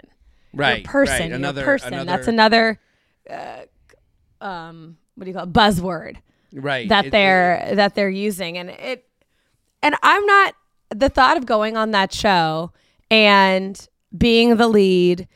Right, 0.52 0.82
Your 0.84 0.90
person. 0.90 1.14
right. 1.18 1.26
your 1.30 1.36
Another- 1.36 1.64
person. 1.64 2.06
That's 2.06 2.28
another, 2.28 2.78
uh, 3.28 3.62
um, 4.44 4.96
what 5.16 5.24
do 5.24 5.30
you 5.30 5.34
call 5.34 5.44
it? 5.44 5.52
Buzzword 5.52 6.16
Right. 6.52 6.88
that 6.88 7.06
It- 7.06 7.10
they're 7.10 7.72
that 7.74 7.94
they're 7.96 8.08
using, 8.10 8.56
and 8.58 8.70
it, 8.70 9.04
and 9.82 9.96
I'm 10.02 10.24
not 10.26 10.54
the 10.94 11.08
thought 11.08 11.36
of 11.36 11.46
going 11.46 11.76
on 11.76 11.90
that 11.92 12.12
show 12.12 12.70
and 13.10 13.88
being 14.16 14.56
the 14.56 14.68
lead. 14.68 15.26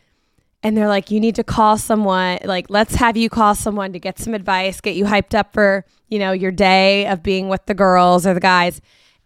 And 0.62 0.76
they're 0.76 0.88
like, 0.88 1.10
you 1.12 1.20
need 1.20 1.36
to 1.36 1.44
call 1.44 1.78
someone. 1.78 2.38
Like, 2.44 2.68
let's 2.68 2.96
have 2.96 3.16
you 3.16 3.30
call 3.30 3.54
someone 3.54 3.92
to 3.92 4.00
get 4.00 4.18
some 4.18 4.34
advice, 4.34 4.80
get 4.80 4.96
you 4.96 5.04
hyped 5.04 5.32
up 5.38 5.52
for, 5.52 5.84
you 6.08 6.18
know, 6.18 6.32
your 6.32 6.50
day 6.50 7.06
of 7.06 7.22
being 7.22 7.48
with 7.48 7.64
the 7.66 7.74
girls 7.74 8.26
or 8.26 8.34
the 8.34 8.40
guys. 8.40 8.80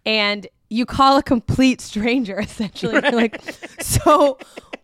And 0.05 0.45
you 0.69 0.85
call 0.85 1.17
a 1.17 1.23
complete 1.23 1.81
stranger, 1.89 2.39
essentially. 2.39 2.93
You're 3.01 3.11
like, 3.11 3.41
so 3.81 4.37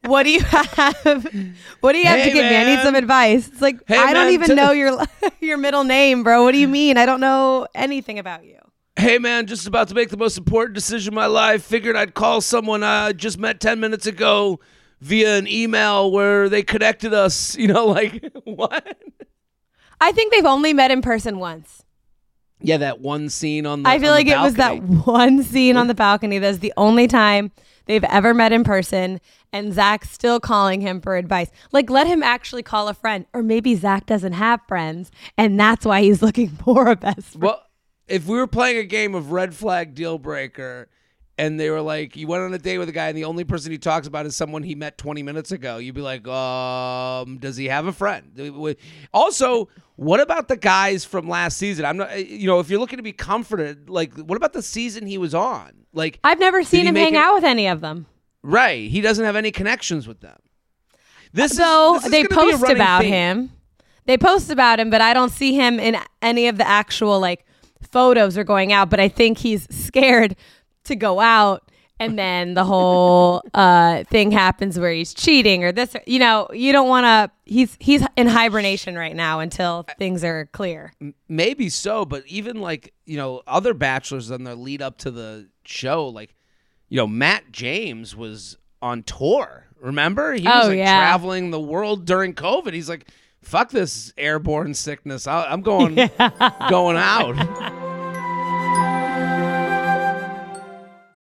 what 0.06 0.24
do 0.24 0.32
you 0.32 0.42
have? 0.42 1.28
What 1.82 1.94
do 1.94 2.00
you 2.00 2.06
have 2.06 2.20
Hey, 2.20 2.30
to 2.30 2.34
give 2.34 2.46
me? 2.46 2.56
I 2.56 2.64
need 2.76 2.82
some 2.84 2.96
advice. 2.96 3.48
It's 3.48 3.62
like, 3.62 3.80
Hey, 3.88 3.98
I 3.98 4.14
don't 4.14 4.32
even 4.34 4.50
t- 4.50 4.56
know 4.56 4.72
your 4.72 5.00
your 5.40 5.58
middle 5.58 5.84
name, 5.84 6.24
bro. 6.24 6.44
What 6.44 6.52
do 6.52 6.58
you 6.58 6.68
mean? 6.68 6.98
I 6.98 7.06
don't 7.06 7.20
know 7.22 7.68
anything 7.74 8.20
about 8.20 8.46
you. 8.46 8.58
hey 8.98 9.18
man, 9.18 9.46
just 9.48 9.66
about 9.68 9.88
to 9.90 9.96
make 9.96 10.10
the 10.10 10.18
most 10.18 10.38
important 10.38 10.76
decision 10.76 11.14
of 11.14 11.16
my 11.16 11.26
life. 11.28 11.64
Figured 11.64 11.96
I'd 11.96 12.14
call 12.14 12.42
someone 12.42 12.84
I 12.84 13.14
just 13.14 13.38
met 13.40 13.60
10 13.62 13.80
minutes 13.80 14.06
ago 14.08 14.60
via 15.02 15.38
an 15.38 15.48
email 15.48 16.12
where 16.12 16.50
they 16.50 16.64
connected 16.64 17.14
us. 17.14 17.56
You 17.62 17.68
know, 17.68 17.86
like, 17.86 18.24
what? 18.44 18.98
I 20.02 20.12
think 20.12 20.32
they've 20.34 20.46
only 20.46 20.74
met 20.74 20.92
in 20.92 21.02
person 21.02 21.40
once. 21.40 21.84
Yeah, 22.62 22.78
that 22.78 23.00
one 23.00 23.30
scene 23.30 23.66
on 23.66 23.84
the 23.84 23.90
I 23.90 24.00
feel 24.00 24.12
like 24.12 24.28
it 24.28 24.38
was 24.38 24.56
that 24.56 24.82
one 24.84 25.44
scene 25.44 25.78
on 25.78 25.88
the 25.88 25.94
balcony. 25.96 26.40
That's 26.40 26.58
the 26.58 26.74
only 26.76 27.08
time 27.08 27.52
they've 27.90 28.04
ever 28.06 28.34
met 28.34 28.54
in 28.54 28.64
person. 28.64 29.20
And 29.52 29.74
Zach's 29.74 30.12
still 30.12 30.40
calling 30.40 30.80
him 30.80 31.02
for 31.02 31.18
advice. 31.18 31.50
Like, 31.72 31.90
let 31.90 32.06
him 32.06 32.22
actually 32.22 32.62
call 32.62 32.88
a 32.88 32.94
friend. 32.94 33.26
Or 33.34 33.42
maybe 33.42 33.76
Zach 33.76 34.06
doesn't 34.06 34.34
have 34.34 34.62
friends. 34.68 35.12
And 35.38 35.60
that's 35.60 35.86
why 35.86 36.04
he's 36.04 36.22
looking 36.22 36.50
for 36.50 36.88
a 36.88 36.96
best 36.96 37.32
friend. 37.32 37.44
Well, 37.44 37.64
if 38.08 38.28
we 38.28 38.38
were 38.38 38.48
playing 38.48 38.78
a 38.78 38.84
game 38.84 39.16
of 39.16 39.32
red 39.32 39.56
flag 39.56 39.96
deal 39.96 40.18
breaker 40.20 40.88
and 41.40 41.60
they 41.60 41.70
were 41.70 41.82
like, 41.82 42.16
you 42.16 42.28
went 42.28 42.44
on 42.44 42.54
a 42.54 42.58
date 42.60 42.78
with 42.78 42.90
a 42.90 42.92
guy 42.92 43.08
and 43.08 43.18
the 43.18 43.24
only 43.26 43.44
person 43.46 43.72
he 43.72 43.78
talks 43.78 44.06
about 44.08 44.26
is 44.26 44.36
someone 44.36 44.62
he 44.62 44.76
met 44.76 44.98
20 44.98 45.24
minutes 45.24 45.52
ago, 45.52 45.78
you'd 45.78 45.96
be 45.96 46.02
like, 46.02 46.28
um, 46.28 47.38
does 47.40 47.56
he 47.58 47.66
have 47.66 47.88
a 47.88 47.94
friend? 47.94 48.32
Also, 49.14 49.70
what 49.96 50.20
about 50.20 50.48
the 50.48 50.58
guys 50.58 51.06
from 51.06 51.28
last 51.28 51.58
season? 51.58 51.86
I'm 51.86 51.98
not, 51.98 52.26
you 52.28 52.46
know, 52.48 52.60
if 52.60 52.70
you're 52.70 52.80
looking 52.80 52.98
to 52.98 53.04
be 53.04 53.12
comforted, 53.14 53.90
like, 53.90 54.14
what 54.18 54.36
about 54.36 54.54
the 54.54 54.62
season 54.62 55.06
he 55.08 55.18
was 55.18 55.34
on? 55.34 55.86
Like, 55.94 56.20
I've 56.24 56.40
never 56.40 56.64
seen 56.64 56.86
him 56.86 56.96
hang 56.96 57.16
it- 57.16 57.18
out 57.18 57.34
with 57.36 57.44
any 57.44 57.68
of 57.68 57.82
them. 57.82 58.06
right. 58.44 58.90
He 58.90 59.02
doesn't 59.02 59.24
have 59.26 59.36
any 59.36 59.52
connections 59.52 60.08
with 60.08 60.20
them. 60.22 60.38
This 61.34 61.56
So 61.56 61.96
is, 61.96 62.02
this 62.02 62.06
is 62.08 62.12
they 62.12 62.24
gonna 62.24 62.42
be 62.48 62.50
a 62.50 62.58
post 62.58 62.72
about 62.72 63.06
him. 63.06 63.52
They 64.06 64.18
post 64.18 64.50
about 64.50 64.80
him, 64.80 64.90
but 64.90 65.02
I 65.02 65.14
don't 65.14 65.32
see 65.32 65.54
him 65.54 65.80
in 65.80 65.98
any 66.22 66.48
of 66.48 66.58
the 66.58 66.68
actual 66.68 67.20
like 67.20 67.46
photos 67.92 68.38
or 68.38 68.44
going 68.44 68.74
out. 68.74 68.90
But 68.90 69.00
I 69.00 69.08
think 69.10 69.38
he's 69.38 69.68
scared 69.70 70.36
to 70.90 70.96
go 70.96 71.20
out, 71.20 71.64
and 72.00 72.18
then 72.20 72.54
the 72.54 72.64
whole 72.64 73.42
uh, 73.54 74.04
thing 74.06 74.30
happens 74.32 74.78
where 74.80 74.92
he's 74.92 75.14
cheating 75.14 75.64
or 75.64 75.72
this. 75.72 75.96
You 76.06 76.20
know, 76.20 76.48
you 76.54 76.72
don't 76.72 76.88
want 76.88 77.06
to. 77.06 77.32
He's 77.52 77.76
he's 77.80 78.04
in 78.16 78.28
hibernation 78.28 78.96
right 78.96 79.16
now 79.16 79.40
until 79.40 79.86
things 79.98 80.24
are 80.24 80.46
clear. 80.54 80.94
Maybe 81.28 81.70
so, 81.70 82.06
but 82.06 82.24
even 82.28 82.62
like 82.62 82.94
you 83.06 83.18
know 83.18 83.42
other 83.48 83.74
bachelors 83.74 84.30
on 84.32 84.44
the 84.44 84.56
lead 84.56 84.82
up 84.82 84.98
to 85.00 85.12
the 85.12 85.50
show, 85.66 86.08
like 86.08 86.36
you 86.90 86.98
know 86.98 87.08
Matt 87.08 87.52
James 87.52 88.16
was 88.16 88.58
on 88.82 89.04
tour. 89.04 89.66
Remember, 89.82 90.34
he 90.34 90.44
was 90.46 90.66
Oh, 90.66 90.68
like 90.70 90.78
yeah. 90.78 90.98
traveling 91.00 91.52
the 91.52 91.60
world 91.60 92.06
during 92.06 92.34
COVID. 92.34 92.74
He's 92.74 92.90
like, 92.90 93.08
"Fuck 93.42 93.72
this 93.72 94.14
airborne 94.18 94.74
sickness. 94.74 95.26
I- 95.28 95.46
I'm 95.50 95.62
going 95.62 95.96
going 96.70 96.98
out." 96.98 97.89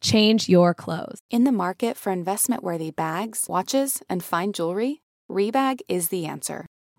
Change 0.00 0.48
your 0.48 0.72
clothes. 0.72 1.20
In 1.30 1.44
the 1.44 1.52
market 1.52 1.96
for 1.96 2.10
investment 2.10 2.62
worthy 2.62 2.90
bags, 2.90 3.46
watches, 3.48 4.02
and 4.08 4.24
fine 4.24 4.52
jewelry, 4.52 5.02
Rebag 5.30 5.80
is 5.88 6.08
the 6.08 6.26
answer. 6.26 6.66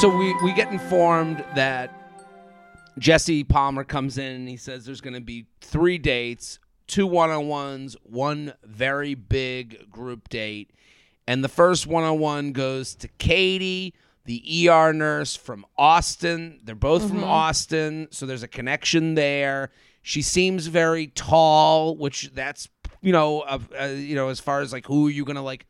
So 0.00 0.08
we, 0.08 0.34
we 0.42 0.52
get 0.52 0.72
informed 0.72 1.44
that 1.54 1.90
Jesse 2.98 3.44
Palmer 3.44 3.84
comes 3.84 4.18
in 4.18 4.32
and 4.32 4.48
he 4.48 4.56
says 4.56 4.84
there's 4.84 5.00
going 5.00 5.14
to 5.14 5.20
be 5.20 5.46
three 5.60 5.98
dates, 5.98 6.58
two 6.88 7.06
one 7.06 7.30
on 7.30 7.46
ones, 7.46 7.96
one 8.02 8.54
very 8.64 9.14
big 9.14 9.90
group 9.90 10.28
date. 10.28 10.72
And 11.28 11.44
the 11.44 11.48
first 11.48 11.86
one 11.86 12.02
on 12.02 12.18
one 12.18 12.52
goes 12.52 12.94
to 12.96 13.08
Katie, 13.18 13.94
the 14.24 14.68
ER 14.68 14.92
nurse 14.92 15.36
from 15.36 15.64
Austin. 15.78 16.60
They're 16.64 16.74
both 16.74 17.08
from 17.08 17.22
Austin, 17.22 18.08
so 18.10 18.26
there's 18.26 18.42
a 18.42 18.48
connection 18.48 19.14
there. 19.14 19.70
She 20.02 20.22
seems 20.22 20.66
very 20.66 21.06
tall, 21.06 21.96
which 21.96 22.30
that's 22.34 22.68
you 23.00 23.12
know, 23.12 23.40
uh, 23.42 23.58
uh, 23.80 23.84
you 23.86 24.16
know, 24.16 24.28
as 24.28 24.40
far 24.40 24.60
as 24.60 24.72
like 24.72 24.86
who 24.86 25.06
are 25.06 25.10
you 25.10 25.24
gonna 25.24 25.42
like 25.42 25.66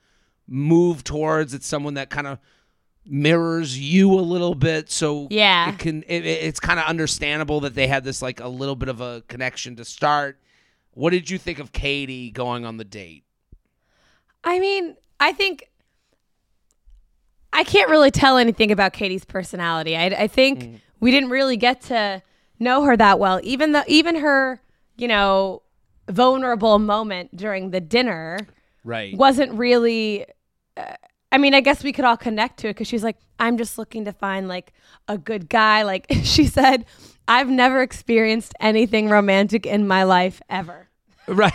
move 0.48 1.04
towards? 1.04 1.52
It's 1.52 1.66
someone 1.66 1.94
that 1.94 2.08
kind 2.08 2.26
of 2.26 2.38
mirrors 3.06 3.78
you 3.78 4.12
a 4.14 4.20
little 4.22 4.54
bit 4.54 4.90
so 4.90 5.28
Yeah. 5.30 5.68
it 5.70 5.78
can 5.78 6.02
it, 6.04 6.24
it- 6.24 6.44
it's 6.44 6.58
kind 6.60 6.78
of 6.80 6.86
understandable 6.86 7.60
that 7.60 7.74
they 7.74 7.86
had 7.86 8.02
this 8.04 8.22
like 8.22 8.40
a 8.40 8.48
little 8.48 8.76
bit 8.76 8.88
of 8.88 9.00
a 9.00 9.22
connection 9.28 9.76
to 9.76 9.84
start 9.84 10.38
what 10.92 11.10
did 11.10 11.28
you 11.28 11.36
think 11.38 11.58
of 11.58 11.70
katie 11.72 12.30
going 12.30 12.64
on 12.64 12.76
the 12.78 12.84
date 12.84 13.24
I 14.46 14.58
mean, 14.60 14.96
I 15.18 15.32
think 15.32 15.70
I 17.52 17.64
can't 17.64 17.88
really 17.88 18.10
tell 18.10 18.36
anything 18.36 18.72
about 18.72 18.92
Katie's 18.92 19.24
personality. 19.24 19.96
I, 19.96 20.06
I 20.06 20.26
think 20.26 20.82
we 21.00 21.10
didn't 21.10 21.30
really 21.30 21.56
get 21.56 21.80
to 21.82 22.22
know 22.58 22.82
her 22.82 22.96
that 22.96 23.18
well. 23.18 23.40
Even 23.42 23.72
the 23.72 23.84
even 23.86 24.16
her, 24.16 24.60
you 24.96 25.08
know, 25.08 25.62
vulnerable 26.10 26.78
moment 26.78 27.34
during 27.36 27.70
the 27.70 27.80
dinner 27.80 28.38
right 28.84 29.16
wasn't 29.16 29.52
really. 29.52 30.26
Uh, 30.76 30.94
I 31.34 31.38
mean, 31.38 31.52
I 31.52 31.60
guess 31.60 31.82
we 31.82 31.90
could 31.90 32.04
all 32.04 32.16
connect 32.16 32.60
to 32.60 32.68
it 32.68 32.74
because 32.74 32.86
she's 32.86 33.02
like, 33.02 33.16
I'm 33.40 33.58
just 33.58 33.76
looking 33.76 34.04
to 34.04 34.12
find 34.12 34.46
like 34.46 34.72
a 35.08 35.18
good 35.18 35.48
guy. 35.48 35.82
Like 35.82 36.06
she 36.22 36.46
said, 36.46 36.86
I've 37.26 37.48
never 37.50 37.82
experienced 37.82 38.54
anything 38.60 39.08
romantic 39.08 39.66
in 39.66 39.88
my 39.88 40.04
life 40.04 40.40
ever, 40.48 40.88
right 41.26 41.52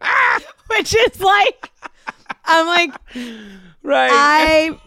which 0.68 0.94
is 0.94 1.20
like, 1.20 1.68
I'm 2.44 2.66
like, 2.66 2.94
right 3.82 4.10
I 4.12 4.78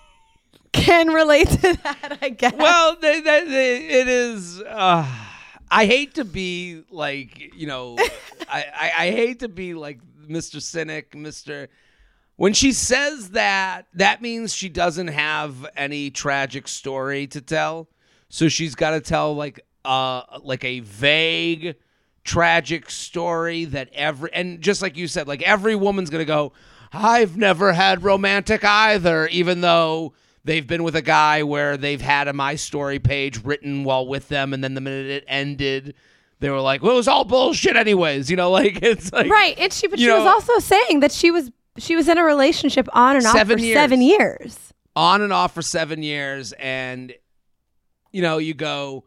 can 0.71 1.10
relate 1.10 1.50
to 1.50 1.73
that, 1.84 2.19
I 2.21 2.30
guess. 2.30 2.54
well 2.54 2.95
th- 2.95 3.21
th- 3.23 3.47
th- 3.47 3.91
it 3.91 4.08
is 4.08 4.62
uh, 4.62 5.06
i 5.71 5.86
hate 5.88 6.13
to 6.15 6.23
be 6.23 6.84
like 6.91 7.54
you 7.56 7.65
know 7.65 7.97
I, 8.47 8.65
I, 8.73 8.91
I 9.00 9.12
hate 9.12 9.39
to 9.39 9.50
be 9.50 9.73
like 9.73 10.00
mr 10.30 10.62
cynic 10.62 11.12
mr 11.13 11.67
when 12.38 12.54
she 12.54 12.71
says 12.71 13.32
that 13.32 13.88
that 13.93 14.21
means 14.21 14.54
she 14.54 14.69
doesn't 14.69 15.10
have 15.10 15.67
any 15.76 16.10
tragic 16.10 16.67
story 16.67 17.28
to 17.28 17.41
tell 17.41 17.89
so 18.30 18.47
she's 18.47 18.76
got 18.76 18.91
to 18.91 19.02
tell 19.02 19.36
like 19.36 19.60
uh 19.84 20.21
like 20.41 20.63
a 20.63 20.80
vague 20.80 21.76
tragic 22.23 22.89
story 22.89 23.65
that 23.65 23.89
every 23.93 24.30
and 24.34 24.62
just 24.62 24.82
like 24.82 24.95
you 24.97 25.08
said 25.08 25.28
like 25.28 25.41
every 25.43 25.76
woman's 25.76 26.10
gonna 26.10 26.26
go 26.26 26.52
i've 26.91 27.38
never 27.38 27.73
had 27.73 28.04
romantic 28.04 28.63
either 28.65 29.28
even 29.28 29.62
though 29.62 30.13
they've 30.43 30.67
been 30.67 30.84
with 30.84 30.95
a 30.95 31.02
guy 31.02 31.43
where 31.43 31.78
they've 31.78 32.02
had 32.02 32.28
a 32.28 32.34
my 32.34 32.56
story 32.56 33.00
page 33.00 33.43
written 33.45 33.84
while 33.84 34.06
with 34.06 34.28
them 34.28 34.54
and 34.54 34.62
then 34.63 34.73
the 34.73 34.82
minute 34.82 35.08
it 35.08 35.23
ended 35.28 35.93
they 36.39 36.50
were 36.50 36.60
like 36.60 36.84
well 36.84 36.91
it 36.91 36.95
was 36.97 37.08
all 37.08 37.23
bullshit 37.23 37.78
anyways 37.78 38.30
you 38.30 38.36
know 38.36 38.52
like 38.60 38.82
it's 38.84 39.12
like 39.13 39.32
right. 39.32 39.58
And 39.58 39.71
she, 39.71 39.88
but 39.88 39.97
she 39.97 40.12
was 40.12 40.26
also 40.26 40.60
saying 40.60 41.00
that 41.00 41.13
she 41.13 41.32
was 41.32 41.50
she 41.77 41.95
was 41.95 42.07
in 42.07 42.17
a 42.17 42.23
relationship 42.23 42.87
on 42.93 43.15
and 43.15 43.25
off 43.25 43.33
Seven 43.35 43.57
for 43.57 43.63
years. 43.63 43.75
seven 43.77 44.01
years. 44.01 44.73
on 44.95 45.21
and 45.21 45.31
off 45.33 45.53
for 45.53 45.61
seven 45.61 46.01
years 46.03 46.53
and 46.53 47.13
you 48.11 48.21
know 48.21 48.37
you 48.37 48.53
go 48.53 49.03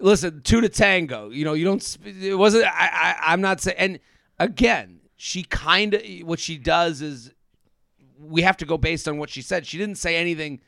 listen 0.00 0.40
two 0.42 0.60
to 0.60 0.68
tango 0.68 1.30
you 1.30 1.44
know 1.44 1.54
you 1.54 1.64
don't 1.64 1.96
it 2.04 2.34
wasn't 2.36 2.64
i, 2.66 3.14
I 3.26 3.32
i'm 3.32 3.40
not 3.40 3.60
saying 3.60 3.76
and 3.78 3.98
again 4.38 5.00
she 5.16 5.42
kind 5.44 5.94
of 5.94 6.02
what 6.22 6.38
she 6.40 6.58
does 6.58 7.00
is 7.00 7.32
we 8.20 8.42
have 8.42 8.56
to 8.58 8.66
go 8.66 8.76
based 8.76 9.08
on 9.08 9.18
what 9.18 9.30
she 9.30 9.40
said 9.42 9.66
she 9.66 9.78
didn't 9.78 9.96
say 9.96 10.16
anything 10.16 10.60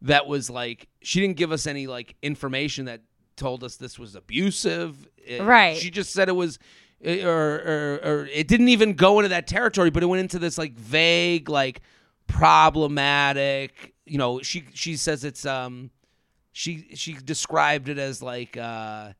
that 0.00 0.26
was 0.26 0.50
like 0.50 0.88
she 1.02 1.20
didn't 1.20 1.36
give 1.36 1.52
us 1.52 1.66
any 1.66 1.86
like 1.86 2.16
information 2.22 2.86
that 2.86 3.02
told 3.36 3.62
us 3.64 3.76
this 3.76 3.98
was 3.98 4.14
abusive 4.14 5.06
It- 5.18 5.42
Right. 5.42 5.76
she 5.76 5.90
just 5.90 6.12
said 6.12 6.28
it 6.28 6.32
was 6.36 6.58
or, 7.04 7.20
or 7.24 8.00
or 8.04 8.28
it 8.32 8.48
didn't 8.48 8.68
even 8.68 8.94
go 8.94 9.18
into 9.18 9.28
that 9.28 9.46
territory 9.46 9.90
but 9.90 10.02
it 10.02 10.06
went 10.06 10.20
into 10.20 10.38
this 10.38 10.56
like 10.56 10.74
vague 10.74 11.48
like 11.48 11.80
problematic 12.26 13.94
you 14.06 14.18
know 14.18 14.40
she 14.40 14.64
she 14.72 14.96
says 14.96 15.24
it's 15.24 15.44
um 15.44 15.90
she 16.52 16.86
she 16.94 17.14
described 17.14 17.88
it 17.88 17.98
as 17.98 18.22
like 18.22 18.56
uh 18.56 19.12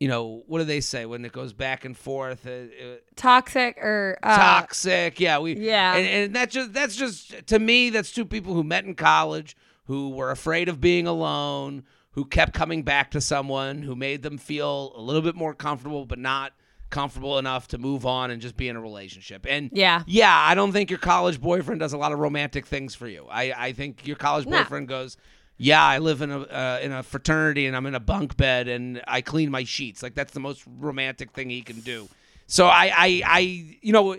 you 0.00 0.08
know 0.08 0.42
what 0.46 0.58
do 0.58 0.64
they 0.64 0.80
say 0.80 1.06
when 1.06 1.24
it 1.24 1.32
goes 1.32 1.52
back 1.52 1.84
and 1.84 1.96
forth 1.96 2.46
uh, 2.46 2.50
uh, 2.50 2.96
Toxic 3.16 3.76
or 3.78 4.18
uh, 4.22 4.36
toxic 4.36 5.20
yeah 5.20 5.38
we 5.38 5.56
yeah. 5.56 5.94
and, 5.94 6.06
and 6.08 6.36
that 6.36 6.50
just 6.50 6.72
that's 6.72 6.96
just 6.96 7.46
to 7.46 7.58
me 7.58 7.90
that's 7.90 8.10
two 8.10 8.24
people 8.24 8.54
who 8.54 8.64
met 8.64 8.84
in 8.84 8.94
college 8.94 9.56
who 9.84 10.10
were 10.10 10.30
afraid 10.30 10.68
of 10.68 10.80
being 10.80 11.06
alone 11.06 11.84
who 12.12 12.24
kept 12.24 12.54
coming 12.54 12.82
back 12.82 13.10
to 13.12 13.20
someone 13.20 13.82
who 13.82 13.94
made 13.94 14.22
them 14.22 14.38
feel 14.38 14.92
a 14.96 15.00
little 15.00 15.22
bit 15.22 15.36
more 15.36 15.54
comfortable 15.54 16.06
but 16.06 16.18
not 16.18 16.52
comfortable 16.90 17.38
enough 17.38 17.68
to 17.68 17.78
move 17.78 18.04
on 18.04 18.30
and 18.30 18.42
just 18.42 18.56
be 18.56 18.68
in 18.68 18.76
a 18.76 18.80
relationship 18.80 19.46
and 19.48 19.70
Yeah. 19.72 20.02
yeah 20.06 20.36
i 20.48 20.54
don't 20.54 20.72
think 20.72 20.90
your 20.90 20.98
college 20.98 21.40
boyfriend 21.40 21.80
does 21.80 21.92
a 21.92 21.98
lot 21.98 22.12
of 22.12 22.18
romantic 22.18 22.66
things 22.66 22.94
for 22.94 23.06
you 23.08 23.26
i 23.30 23.52
i 23.56 23.72
think 23.72 24.06
your 24.06 24.16
college 24.16 24.46
No. 24.46 24.58
boyfriend 24.58 24.88
goes 24.88 25.16
yeah, 25.62 25.84
I 25.84 25.98
live 25.98 26.22
in 26.22 26.30
a 26.30 26.40
uh, 26.40 26.78
in 26.82 26.90
a 26.90 27.02
fraternity 27.02 27.66
and 27.66 27.76
I'm 27.76 27.84
in 27.84 27.94
a 27.94 28.00
bunk 28.00 28.34
bed 28.38 28.66
and 28.66 29.02
I 29.06 29.20
clean 29.20 29.50
my 29.50 29.64
sheets. 29.64 30.02
Like 30.02 30.14
that's 30.14 30.32
the 30.32 30.40
most 30.40 30.64
romantic 30.78 31.32
thing 31.32 31.50
he 31.50 31.60
can 31.60 31.80
do. 31.80 32.08
So 32.46 32.66
I 32.66 32.90
I, 32.96 33.22
I 33.26 33.40
you 33.82 33.92
know, 33.92 34.16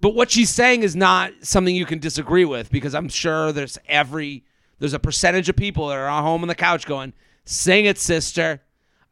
but 0.00 0.14
what 0.14 0.30
she's 0.30 0.50
saying 0.50 0.84
is 0.84 0.94
not 0.94 1.32
something 1.42 1.74
you 1.74 1.84
can 1.84 1.98
disagree 1.98 2.44
with 2.44 2.70
because 2.70 2.94
I'm 2.94 3.08
sure 3.08 3.50
there's 3.50 3.76
every 3.88 4.44
there's 4.78 4.92
a 4.94 5.00
percentage 5.00 5.48
of 5.48 5.56
people 5.56 5.88
that 5.88 5.96
are 5.98 6.06
at 6.08 6.22
home 6.22 6.42
on 6.42 6.46
the 6.48 6.54
couch 6.54 6.86
going, 6.86 7.12
"Sing 7.44 7.86
it, 7.86 7.98
sister." 7.98 8.60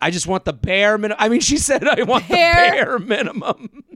I 0.03 0.11
just 0.11 0.27
want 0.27 0.45
the 0.45 0.53
bare 0.53 0.99
minimum. 0.99 1.17
I 1.21 1.29
mean, 1.29 1.41
she 1.41 1.57
said, 1.57 1.87
"I 1.87 2.03
want 2.03 2.29
Bare- 2.29 2.55
the 2.55 2.71
bare 2.85 2.99
minimum." 2.99 3.85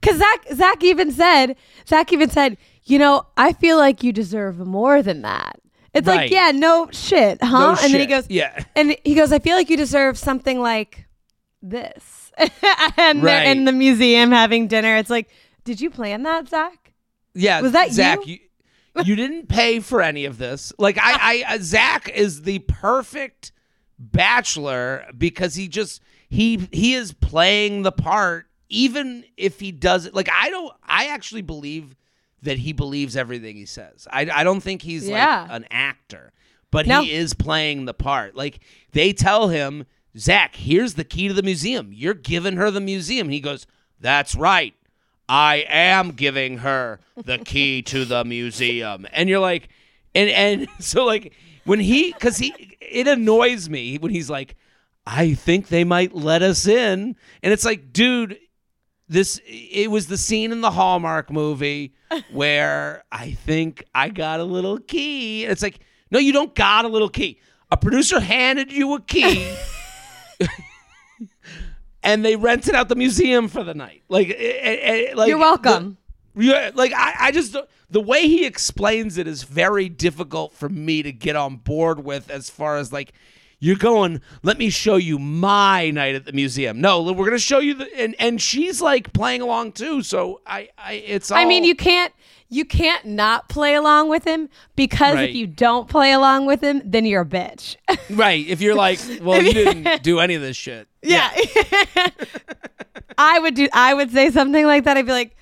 Because 0.00 0.16
Zach, 0.16 0.46
Zach 0.54 0.82
even 0.82 1.12
said, 1.12 1.56
Zach 1.86 2.10
even 2.10 2.30
said, 2.30 2.56
you 2.84 2.98
know, 2.98 3.26
I 3.36 3.52
feel 3.52 3.76
like 3.76 4.02
you 4.02 4.14
deserve 4.14 4.56
more 4.58 5.02
than 5.02 5.20
that. 5.22 5.60
It's 5.92 6.06
Right. 6.08 6.16
like, 6.22 6.30
yeah, 6.30 6.52
no 6.54 6.88
shit, 6.90 7.36
huh? 7.42 7.58
No 7.74 7.76
and 7.82 7.92
then 7.92 8.00
he 8.00 8.06
goes, 8.06 8.24
Yeah. 8.30 8.64
and 8.74 8.96
he 9.04 9.14
goes, 9.14 9.30
I 9.30 9.40
feel 9.40 9.56
like 9.56 9.68
you 9.68 9.76
deserve 9.76 10.16
something 10.16 10.58
like 10.58 11.06
this. 11.60 12.32
and 12.96 13.22
they're 13.22 13.44
Right. 13.44 13.48
in 13.54 13.66
the 13.66 13.72
museum 13.72 14.30
having 14.30 14.68
dinner. 14.68 14.96
It's 14.96 15.10
like, 15.10 15.28
did 15.64 15.82
you 15.82 15.90
plan 15.90 16.22
that, 16.22 16.48
Zach? 16.48 16.94
Yeah, 17.34 17.60
Was 17.60 17.72
that 17.72 17.92
Zach? 17.92 18.26
you? 18.26 18.38
You, 18.96 19.02
you 19.04 19.16
didn't 19.16 19.48
pay 19.50 19.80
for 19.80 20.00
any 20.00 20.24
of 20.24 20.38
this. 20.38 20.72
Like 20.78 20.96
I, 20.98 21.44
I, 21.46 21.56
uh, 21.56 21.58
Zach 21.60 22.08
is 22.08 22.42
the 22.42 22.60
perfect 22.60 23.52
bachelor 24.00 25.04
because 25.16 25.54
he 25.54 25.68
just 25.68 26.02
he 26.28 26.68
he 26.72 26.94
is 26.94 27.12
playing 27.12 27.82
the 27.82 27.92
part, 27.92 28.46
even 28.68 29.24
if 29.36 29.60
he 29.60 29.70
doesn't. 29.72 30.14
Like 30.14 30.28
I 30.32 30.50
don't. 30.50 30.72
I 30.84 31.06
actually 31.08 31.42
believe 31.42 31.94
that 32.42 32.58
he 32.58 32.72
believes 32.72 33.16
everything 33.16 33.56
he 33.56 33.66
says. 33.66 34.08
I, 34.10 34.28
I 34.32 34.44
don't 34.44 34.60
think 34.62 34.80
he's 34.82 35.06
Yeah. 35.06 35.42
like 35.42 35.50
an 35.50 35.66
actor, 35.70 36.32
but 36.70 36.86
No. 36.86 37.02
he 37.02 37.12
is 37.12 37.34
playing 37.34 37.84
the 37.84 37.92
part. 37.94 38.34
Like 38.34 38.60
they 38.92 39.12
tell 39.12 39.48
him, 39.48 39.84
Zach, 40.16 40.56
here's 40.56 40.94
the 40.94 41.04
key 41.04 41.28
to 41.28 41.34
the 41.34 41.42
museum. 41.42 41.90
You're 41.92 42.14
giving 42.14 42.56
her 42.56 42.70
the 42.70 42.80
museum. 42.80 43.28
He 43.28 43.40
goes, 43.40 43.66
That's 44.00 44.34
right. 44.34 44.74
I 45.28 45.64
am 45.68 46.12
giving 46.12 46.58
her 46.58 46.98
the 47.22 47.38
key 47.38 47.82
to 47.82 48.04
the 48.04 48.24
museum. 48.36 49.06
And 49.12 49.28
you're 49.28 49.38
like, 49.38 49.68
and 50.14 50.30
and 50.30 50.66
so 50.80 51.04
like 51.04 51.34
when 51.64 51.78
he 51.80 52.12
because 52.12 52.38
he 52.38 52.69
it 52.90 53.06
annoys 53.06 53.68
me 53.68 53.98
when 53.98 54.10
he's 54.10 54.30
like, 54.30 54.56
I 55.06 55.34
think 55.34 55.68
they 55.68 55.84
might 55.84 56.14
let 56.14 56.42
us 56.42 56.66
in. 56.66 57.16
And 57.42 57.52
it's 57.52 57.64
like, 57.64 57.92
dude, 57.92 58.38
this 59.08 59.40
it 59.46 59.90
was 59.90 60.06
the 60.06 60.16
scene 60.16 60.52
in 60.52 60.60
the 60.60 60.70
Hallmark 60.70 61.30
movie 61.30 61.94
where 62.32 63.04
I 63.10 63.32
think 63.32 63.84
I 63.94 64.08
got 64.08 64.40
a 64.40 64.44
little 64.44 64.78
key. 64.78 65.44
And 65.44 65.52
it's 65.52 65.62
like, 65.62 65.80
no, 66.10 66.18
you 66.18 66.32
don't 66.32 66.54
got 66.54 66.84
a 66.84 66.88
little 66.88 67.08
key. 67.08 67.40
A 67.72 67.76
producer 67.76 68.20
handed 68.20 68.72
you 68.72 68.94
a 68.94 69.00
key. 69.00 69.52
and 72.02 72.24
they 72.24 72.36
rented 72.36 72.74
out 72.74 72.88
the 72.88 72.94
museum 72.94 73.48
for 73.48 73.62
the 73.62 73.74
night. 73.74 74.02
Like, 74.08 74.30
eh, 74.30 74.34
eh, 74.38 74.76
eh, 75.10 75.14
like 75.14 75.28
You're 75.28 75.38
welcome. 75.38 75.96
Yeah, 76.36 76.70
like 76.74 76.92
I, 76.92 77.14
I 77.18 77.30
just 77.32 77.56
the 77.90 78.00
way 78.00 78.28
he 78.28 78.46
explains 78.46 79.18
it 79.18 79.26
is 79.26 79.42
very 79.42 79.88
difficult 79.88 80.52
for 80.52 80.68
me 80.68 81.02
to 81.02 81.12
get 81.12 81.36
on 81.36 81.56
board 81.56 82.04
with. 82.04 82.30
As 82.30 82.48
far 82.50 82.76
as 82.76 82.92
like, 82.92 83.12
you're 83.58 83.76
going, 83.76 84.20
let 84.42 84.56
me 84.58 84.70
show 84.70 84.96
you 84.96 85.18
my 85.18 85.90
night 85.90 86.14
at 86.14 86.24
the 86.24 86.32
museum. 86.32 86.80
No, 86.80 87.02
we're 87.02 87.26
gonna 87.26 87.38
show 87.38 87.58
you 87.58 87.74
the 87.74 88.00
and 88.00 88.14
and 88.18 88.40
she's 88.40 88.80
like 88.80 89.12
playing 89.12 89.42
along 89.42 89.72
too. 89.72 90.02
So 90.02 90.40
I, 90.46 90.68
I 90.78 90.92
it's 90.94 91.30
all. 91.30 91.38
I 91.38 91.44
mean, 91.44 91.64
you 91.64 91.74
can't 91.74 92.12
you 92.52 92.64
can't 92.64 93.04
not 93.04 93.48
play 93.48 93.74
along 93.74 94.08
with 94.08 94.24
him 94.24 94.48
because 94.74 95.14
Right. 95.14 95.28
if 95.30 95.36
you 95.36 95.46
don't 95.46 95.88
play 95.88 96.12
along 96.12 96.46
with 96.46 96.60
him, 96.60 96.82
then 96.84 97.04
you're 97.04 97.22
a 97.22 97.26
bitch. 97.26 97.76
right. 98.10 98.44
If 98.46 98.60
you're 98.60 98.74
like, 98.74 98.98
well, 99.20 99.40
you 99.42 99.52
didn't 99.52 100.02
do 100.02 100.18
any 100.20 100.34
of 100.34 100.42
this 100.42 100.56
shit. 100.56 100.88
Yeah. 101.02 101.30
I 103.18 103.38
would 103.38 103.54
do 103.54 103.68
I 103.72 103.94
would 103.94 104.10
say 104.10 104.30
something 104.30 104.64
like 104.66 104.84
that. 104.84 104.96
I'd 104.96 105.06
be 105.06 105.12
like, 105.12 105.36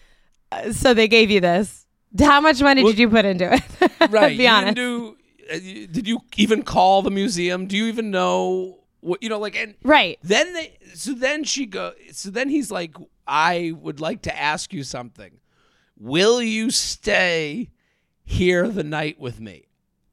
so 0.73 0.95
they 0.95 1.09
gave 1.09 1.31
you 1.31 1.41
this. 1.41 1.87
How 2.19 2.41
much 2.41 2.61
money 2.63 2.83
Well- 2.83 2.93
did 2.93 2.99
you 3.01 3.09
put 3.11 3.25
into 3.25 3.53
it? 3.53 4.11
right. 4.11 4.37
Be 4.37 4.47
honest. 4.49 4.77
do. 4.77 5.17
uh, 5.53 5.55
Did 5.59 6.07
you 6.09 6.21
even 6.37 6.63
call 6.63 7.03
the 7.03 7.11
museum? 7.11 7.67
Do 7.67 7.77
you 7.77 7.87
even 7.87 8.11
know 8.11 8.81
what 9.01 9.23
you 9.23 9.29
know? 9.29 9.39
Like, 9.39 9.57
and 9.57 9.75
right. 9.83 10.19
Then 10.23 10.53
they 10.55 10.79
so 10.95 11.13
then 11.13 11.45
she 11.45 11.67
go 11.67 11.93
so 12.13 12.31
then 12.31 12.49
he's 12.49 12.71
like 12.71 12.97
I 13.27 13.73
would 13.79 14.01
like 14.01 14.23
to 14.23 14.37
ask 14.37 14.73
you 14.73 14.85
something. 14.85 15.39
Will 15.99 16.41
you 16.41 16.71
stay 16.71 17.71
here 18.25 18.69
the 18.69 18.85
night 18.85 19.19
with 19.21 19.41
me? 19.41 19.67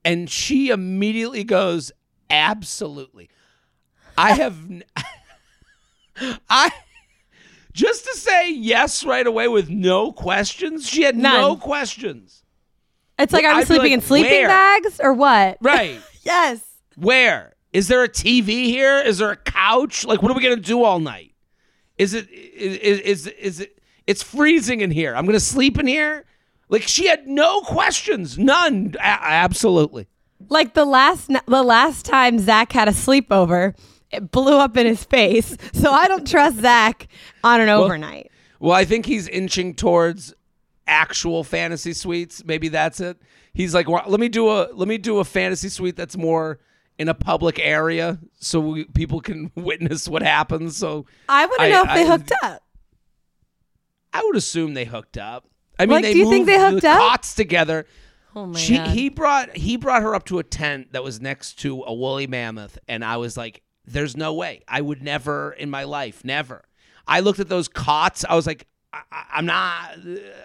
And 0.03 0.29
she 0.29 0.69
immediately 0.69 1.43
goes 1.43 1.91
absolutely. 2.29 3.29
I 4.17 4.33
have 4.33 4.57
n- 4.69 4.83
I 6.49 6.71
just 7.75 8.05
to 8.05 8.15
say 8.17 8.51
yes 8.51 9.03
right 9.03 9.27
away 9.27 9.47
with 9.47 9.69
no 9.69 10.11
questions. 10.11 10.87
She 10.89 11.03
had 11.03 11.15
no 11.15 11.49
None. 11.49 11.57
questions. 11.59 12.43
It's 13.19 13.31
like 13.33 13.43
Well, 13.43 13.57
I'd 13.57 13.67
sleeping 13.67 13.83
like, 13.83 13.91
in 13.91 14.01
sleeping 14.01 14.31
where? 14.31 14.47
bags 14.47 14.99
or 15.03 15.13
what? 15.13 15.57
Right. 15.61 15.99
Yes. 16.23 16.59
Where? 16.95 17.53
Is 17.71 17.87
there 17.87 18.01
a 18.01 18.09
TV 18.09 18.63
here? 18.65 18.97
Is 18.99 19.19
there 19.19 19.29
a 19.29 19.35
couch? 19.35 20.05
Like, 20.05 20.23
what 20.23 20.31
are 20.31 20.33
we 20.33 20.41
gonna 20.41 20.55
do 20.55 20.83
all 20.83 20.99
night? 20.99 21.35
Is 21.99 22.15
it 22.15 22.27
is 22.31 22.99
is 23.01 23.27
is 23.27 23.59
it? 23.59 23.77
It's 24.07 24.23
freezing 24.23 24.81
in 24.81 24.89
here. 24.89 25.15
I'm 25.15 25.27
gonna 25.27 25.39
sleep 25.39 25.77
in 25.77 25.85
here. 25.85 26.25
Like 26.67 26.81
she 26.81 27.05
had 27.07 27.27
no 27.27 27.61
questions, 27.61 28.39
none. 28.39 28.95
A- 28.97 29.03
absolutely. 29.03 30.07
Like 30.49 30.73
the 30.73 30.83
last 30.85 31.29
the 31.47 31.61
last 31.63 32.05
time 32.07 32.39
Zach 32.39 32.71
had 32.71 32.87
a 32.87 32.91
sleepover, 32.91 33.77
it 34.11 34.31
blew 34.31 34.57
up 34.57 34.77
in 34.77 34.85
his 34.85 35.03
face. 35.03 35.55
So 35.73 35.91
I 35.91 36.07
don't 36.07 36.27
trust 36.27 36.59
Zach 36.61 37.07
on 37.43 37.61
an 37.61 37.69
overnight. 37.69 38.31
Well, 38.59 38.71
I 38.75 38.85
think 38.85 39.05
he's 39.05 39.27
inching 39.27 39.75
towards 39.75 40.33
actual 40.87 41.43
fantasy 41.43 41.93
suites. 41.93 42.43
Maybe 42.45 42.69
that's 42.69 42.99
it. 42.99 43.17
He's 43.53 43.73
like, 43.73 43.87
well, 43.89 44.03
let 44.07 44.19
me 44.19 44.29
do 44.29 44.49
a 44.49 44.69
let 44.73 44.87
me 44.87 44.97
do 44.97 45.19
a 45.19 45.23
fantasy 45.23 45.69
suite 45.69 45.95
that's 45.95 46.17
more 46.17 46.59
in 46.97 47.09
a 47.09 47.13
public 47.13 47.59
area 47.59 48.17
so 48.39 48.59
we, 48.61 48.85
people 48.85 49.19
can 49.19 49.51
witness 49.55 50.07
what 50.07 50.21
happens. 50.21 50.77
So 50.77 51.05
I 51.29 51.45
want 51.45 51.59
to 51.61 51.69
know 51.69 51.81
if 51.83 51.87
they 51.93 52.03
I- 52.03 52.05
hooked 52.05 52.31
up. 52.43 52.63
I 54.13 54.21
would 54.23 54.35
assume 54.37 54.73
they 54.73 54.85
hooked 54.85 55.17
up. 55.17 55.45
I 55.77 55.85
mean, 55.85 55.95
Like, 55.95 56.03
they 56.03 56.13
do 56.13 56.19
you 56.19 56.29
think 56.29 56.45
they 56.45 56.57
hooked 56.59 56.81
the 56.83 56.89
up? 56.89 56.99
cots 56.99 57.35
together. 57.35 57.85
Oh 58.35 58.45
my 58.47 58.57
she 58.59 58.77
god. 58.77 58.87
he 58.89 59.09
brought 59.09 59.55
he 59.57 59.75
brought 59.77 60.01
her 60.01 60.15
up 60.15 60.25
to 60.25 60.39
a 60.39 60.43
tent 60.43 60.93
that 60.93 61.03
was 61.03 61.19
next 61.21 61.59
to 61.59 61.83
a 61.85 61.93
woolly 61.93 62.27
mammoth, 62.27 62.77
and 62.87 63.03
I 63.03 63.17
was 63.17 63.35
like, 63.37 63.61
"There's 63.87 64.15
no 64.17 64.33
way. 64.33 64.61
I 64.67 64.81
would 64.81 65.01
never 65.03 65.51
in 65.51 65.69
my 65.69 65.83
life, 65.83 66.23
never." 66.23 66.65
I 67.07 67.19
looked 67.19 67.39
at 67.39 67.49
those 67.49 67.67
cots. 67.67 68.25
I 68.27 68.35
was 68.35 68.47
like, 68.47 68.67
I, 68.93 69.01
I- 69.11 69.25
"I'm 69.35 69.45
not. 69.45 69.97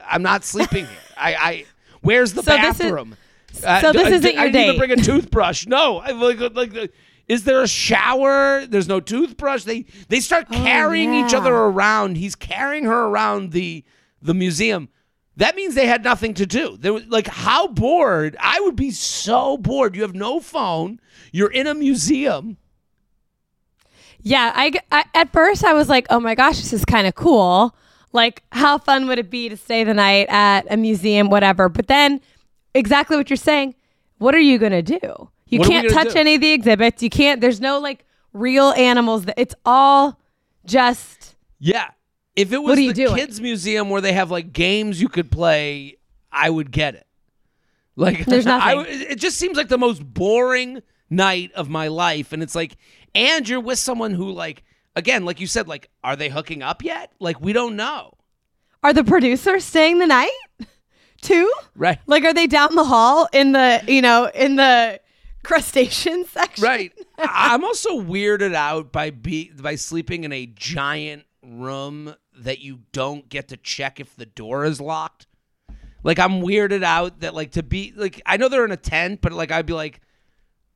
I'm 0.09 0.22
not 0.22 0.44
sleeping 0.44 0.87
here. 0.87 0.96
I, 1.16 1.35
I 1.35 1.64
where's 2.03 2.33
the 2.35 2.42
So 2.42 2.57
this 2.57 2.76
is- 2.76 2.79
bathroom? 2.79 3.16
Uh, 3.64 3.81
so 3.81 3.92
this 3.92 4.07
I- 4.07 4.11
isn't 4.11 4.38
I 4.38 4.42
your 4.44 4.53
to 4.53 4.53
date. 4.53 4.79
bring 4.79 4.90
a 4.92 4.96
toothbrush. 4.96 5.66
No, 5.66 5.98
I 5.98 6.11
like 6.12 6.38
like. 6.55 6.72
the- 6.72 6.90
Is 7.29 7.44
there 7.44 7.62
a 7.62 7.68
shower? 7.68 8.66
There's 8.66 8.88
no 8.88 9.00
toothbrush. 9.00 9.64
They 9.64 9.87
they 10.09 10.20
start 10.20 10.48
carrying 10.50 11.14
each 11.14 11.26
Oh, 11.33 11.37
yeah. 11.37 11.38
other 11.38 11.55
around. 11.55 12.16
He's 12.16 12.35
carrying 12.37 12.85
her 12.85 13.07
around 13.07 13.53
the 13.53 13.85
the 14.22 14.35
museum. 14.35 14.88
That 15.37 15.57
means 15.57 15.74
they 15.74 15.87
had 15.87 16.05
nothing 16.05 16.35
to 16.35 16.44
do. 16.46 16.76
There 16.76 16.92
was 16.92 17.07
like 17.07 17.26
how 17.29 17.68
bored? 17.68 18.37
I 18.38 18.61
would 18.61 18.76
be 18.76 18.90
so 18.90 19.57
bored. 19.57 19.96
You 19.96 20.03
have 20.03 20.14
no 20.14 20.38
phone. 20.40 21.00
You're 21.33 21.50
in 21.53 21.66
a 21.66 21.74
museum. 21.74 22.57
Yeah, 24.22 24.52
I, 24.54 24.72
I 24.92 25.04
at 25.14 25.33
first 25.33 25.64
I 25.64 25.72
was 25.72 25.88
like, 25.88 26.06
"Oh 26.11 26.20
my 26.20 26.35
gosh, 26.35 26.56
this 26.59 26.72
is 26.72 26.85
kind 26.85 27.06
of 27.06 27.14
cool. 27.14 27.74
Like, 28.12 28.42
how 28.52 28.78
fun 28.78 29.06
would 29.06 29.18
it 29.18 29.30
be 29.30 29.48
to 29.48 29.56
stay 29.56 29.85
the 29.85 29.94
night 29.94 30.26
at 30.28 30.66
a 30.70 30.76
museum, 30.76 31.30
whatever?" 31.30 31.68
But 31.68 31.87
then, 31.88 32.20
exactly 32.74 33.16
what 33.16 33.30
you're 33.30 33.37
saying. 33.37 33.74
What 34.18 34.35
are 34.35 34.40
you 34.40 34.59
gonna 34.59 34.83
do? 34.83 34.98
You 35.46 35.59
What 35.59 35.66
are 35.66 35.70
we 35.70 35.74
can't 35.74 35.88
gonna 35.88 36.04
touch 36.04 36.12
do? 36.14 36.18
any 36.20 36.35
of 36.35 36.40
the 36.40 36.52
exhibits. 36.52 37.02
You 37.02 37.11
can't. 37.11 37.40
There's 37.40 37.61
no 37.61 37.78
like 37.78 38.04
real 38.33 38.70
animals. 38.72 39.24
That 39.24 39.40
it's 39.40 39.54
all 39.64 40.18
just. 40.64 41.37
Yeah. 41.59 41.88
If 42.37 42.52
it 42.52 42.59
was 42.59 42.70
What 42.70 42.78
are 42.78 42.83
you 42.83 42.92
the 42.92 43.04
doing? 43.06 43.16
kids 43.16 43.40
museum 43.40 43.90
where 43.90 44.00
they 44.00 44.12
have 44.12 44.30
like 44.30 44.52
games 44.52 45.00
you 45.00 45.09
could 45.09 45.30
play, 45.30 45.96
I 46.30 46.48
would 46.48 46.70
get 46.70 46.94
it. 46.94 47.06
Like 47.96 48.24
There's 48.24 48.46
nothing. 48.46 48.78
I, 48.78 48.85
it 48.87 49.16
just 49.18 49.37
seems 49.37 49.56
like 49.56 49.68
the 49.68 49.78
most 49.78 50.02
boring 50.04 50.80
night 51.11 51.50
of 51.52 51.68
my 51.68 51.88
life 51.88 52.33
and 52.33 52.40
it's 52.42 52.54
like 52.54 52.76
and 53.14 53.48
you're 53.48 53.60
with 53.60 53.78
someone 53.78 54.12
who 54.12 54.30
like 54.30 54.62
again, 54.96 55.24
like 55.24 55.40
you 55.40 55.46
said 55.46 55.68
like 55.68 55.88
are 56.02 56.16
they 56.16 56.28
hooking 56.28 56.62
up 56.62 56.82
yet? 56.82 57.12
Like 57.18 57.40
we 57.40 57.52
don't 57.52 57.76
know. 57.76 58.14
Are 58.82 58.92
the 58.92 59.04
producers 59.04 59.64
staying 59.64 59.98
the 59.98 60.06
night 60.06 60.30
too? 61.20 61.52
Right. 61.76 61.98
Like, 62.06 62.24
are 62.24 62.32
they 62.32 62.46
down 62.46 62.74
the 62.74 62.84
hall 62.84 63.28
in 63.32 63.52
the 63.52 63.82
you 63.86 64.02
know 64.02 64.30
in 64.34 64.56
the 64.56 65.00
crustacean 65.42 66.24
section? 66.30 66.64
Right. 66.64 66.92
I'm 67.18 67.64
also 67.64 68.00
weirded 68.00 68.54
out 68.54 68.92
by 68.92 69.10
be 69.10 69.50
by 69.50 69.74
sleeping 69.74 70.24
in 70.24 70.32
a 70.32 70.46
giant 70.46 71.24
room 71.42 72.14
that 72.38 72.60
you 72.60 72.80
don't 72.92 73.28
get 73.28 73.48
to 73.48 73.56
check 73.56 74.00
if 74.00 74.16
the 74.16 74.26
door 74.26 74.64
is 74.64 74.80
locked. 74.80 75.26
Like 76.02 76.18
I'm 76.18 76.40
weirded 76.40 76.82
out 76.82 77.20
that 77.20 77.34
like 77.34 77.52
to 77.52 77.62
be 77.62 77.92
like 77.94 78.22
I 78.24 78.38
know 78.38 78.48
they're 78.48 78.64
in 78.64 78.72
a 78.72 78.76
tent, 78.76 79.20
but 79.20 79.32
like 79.32 79.50
I'd 79.52 79.66
be 79.66 79.74
like, 79.74 80.00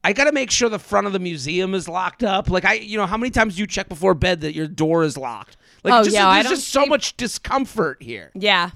I 0.05 0.13
got 0.13 0.25
to 0.25 0.33
make 0.33 0.51
sure 0.51 0.69
the 0.69 0.79
front 0.79 1.07
of 1.07 1.13
the 1.15 1.19
museum 1.19 1.75
is 1.75 1.89
locked 1.89 2.23
up. 2.23 2.51
Like 2.51 2.65
I, 2.65 2.75
you 2.75 2.99
know, 2.99 3.07
how 3.07 3.17
many 3.17 3.31
times 3.31 3.55
do 3.57 3.61
you 3.61 3.67
check 3.67 3.89
before 3.89 4.15
bed 4.15 4.43
that 4.43 4.55
your 4.55 4.69
door 4.69 5.03
is 5.03 5.17
locked? 5.17 5.57
Like 5.83 5.95
Oh, 5.95 6.05
just, 6.05 6.15
yeah, 6.15 6.33
there's 6.35 6.49
just 6.49 6.69
so 6.69 6.85
much 6.87 7.17
discomfort 7.17 8.03
here. 8.03 8.31
Yeah. 8.35 8.71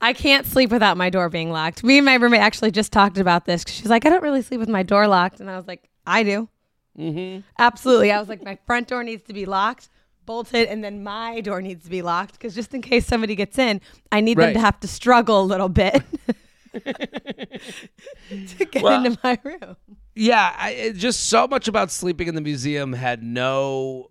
I 0.00 0.14
can't 0.14 0.46
sleep 0.46 0.70
without 0.70 0.96
my 0.96 1.10
door 1.10 1.28
being 1.28 1.50
locked. 1.52 1.84
Me 1.84 1.98
and 1.98 2.04
my 2.04 2.14
roommate 2.14 2.40
actually 2.40 2.72
just 2.72 2.90
talked 2.90 3.18
about 3.18 3.44
this. 3.44 3.64
'cause 3.64 3.74
She's 3.74 3.90
like, 3.90 4.04
I 4.04 4.08
don't 4.08 4.22
really 4.22 4.42
sleep 4.42 4.58
with 4.58 4.68
my 4.68 4.82
door 4.82 5.06
locked. 5.06 5.38
And 5.40 5.48
I 5.48 5.56
was 5.56 5.68
like, 5.68 5.88
I 6.06 6.22
do. 6.24 6.48
Mm-hmm. 6.98 7.40
Absolutely. 7.58 8.10
I 8.10 8.18
was 8.18 8.28
like, 8.28 8.42
my 8.42 8.58
front 8.66 8.88
door 8.88 9.04
needs 9.04 9.22
to 9.24 9.32
be 9.32 9.44
locked, 9.46 9.88
bolted, 10.26 10.68
and 10.68 10.82
then 10.82 11.02
my 11.04 11.40
door 11.40 11.62
needs 11.62 11.84
to 11.84 11.90
be 11.90 12.02
locked 12.02 12.32
because 12.32 12.54
just 12.54 12.74
in 12.74 12.82
case 12.82 13.06
somebody 13.06 13.34
gets 13.34 13.58
in, 13.58 13.80
I 14.10 14.20
need 14.20 14.38
them 14.38 14.54
to 14.54 14.60
have 14.60 14.80
to 14.80 14.88
struggle 14.88 15.40
a 15.40 15.44
little 15.44 15.68
bit 15.68 16.02
to 16.72 18.64
get 18.70 18.82
Well- 18.82 19.04
into 19.04 19.18
my 19.22 19.38
room. 19.44 19.76
Yeah, 20.14 20.54
I, 20.58 20.70
it, 20.70 20.92
just 20.96 21.24
so 21.28 21.46
much 21.46 21.68
about 21.68 21.90
sleeping 21.90 22.28
in 22.28 22.34
the 22.34 22.40
museum 22.40 22.92
had 22.92 23.22
no, 23.22 24.10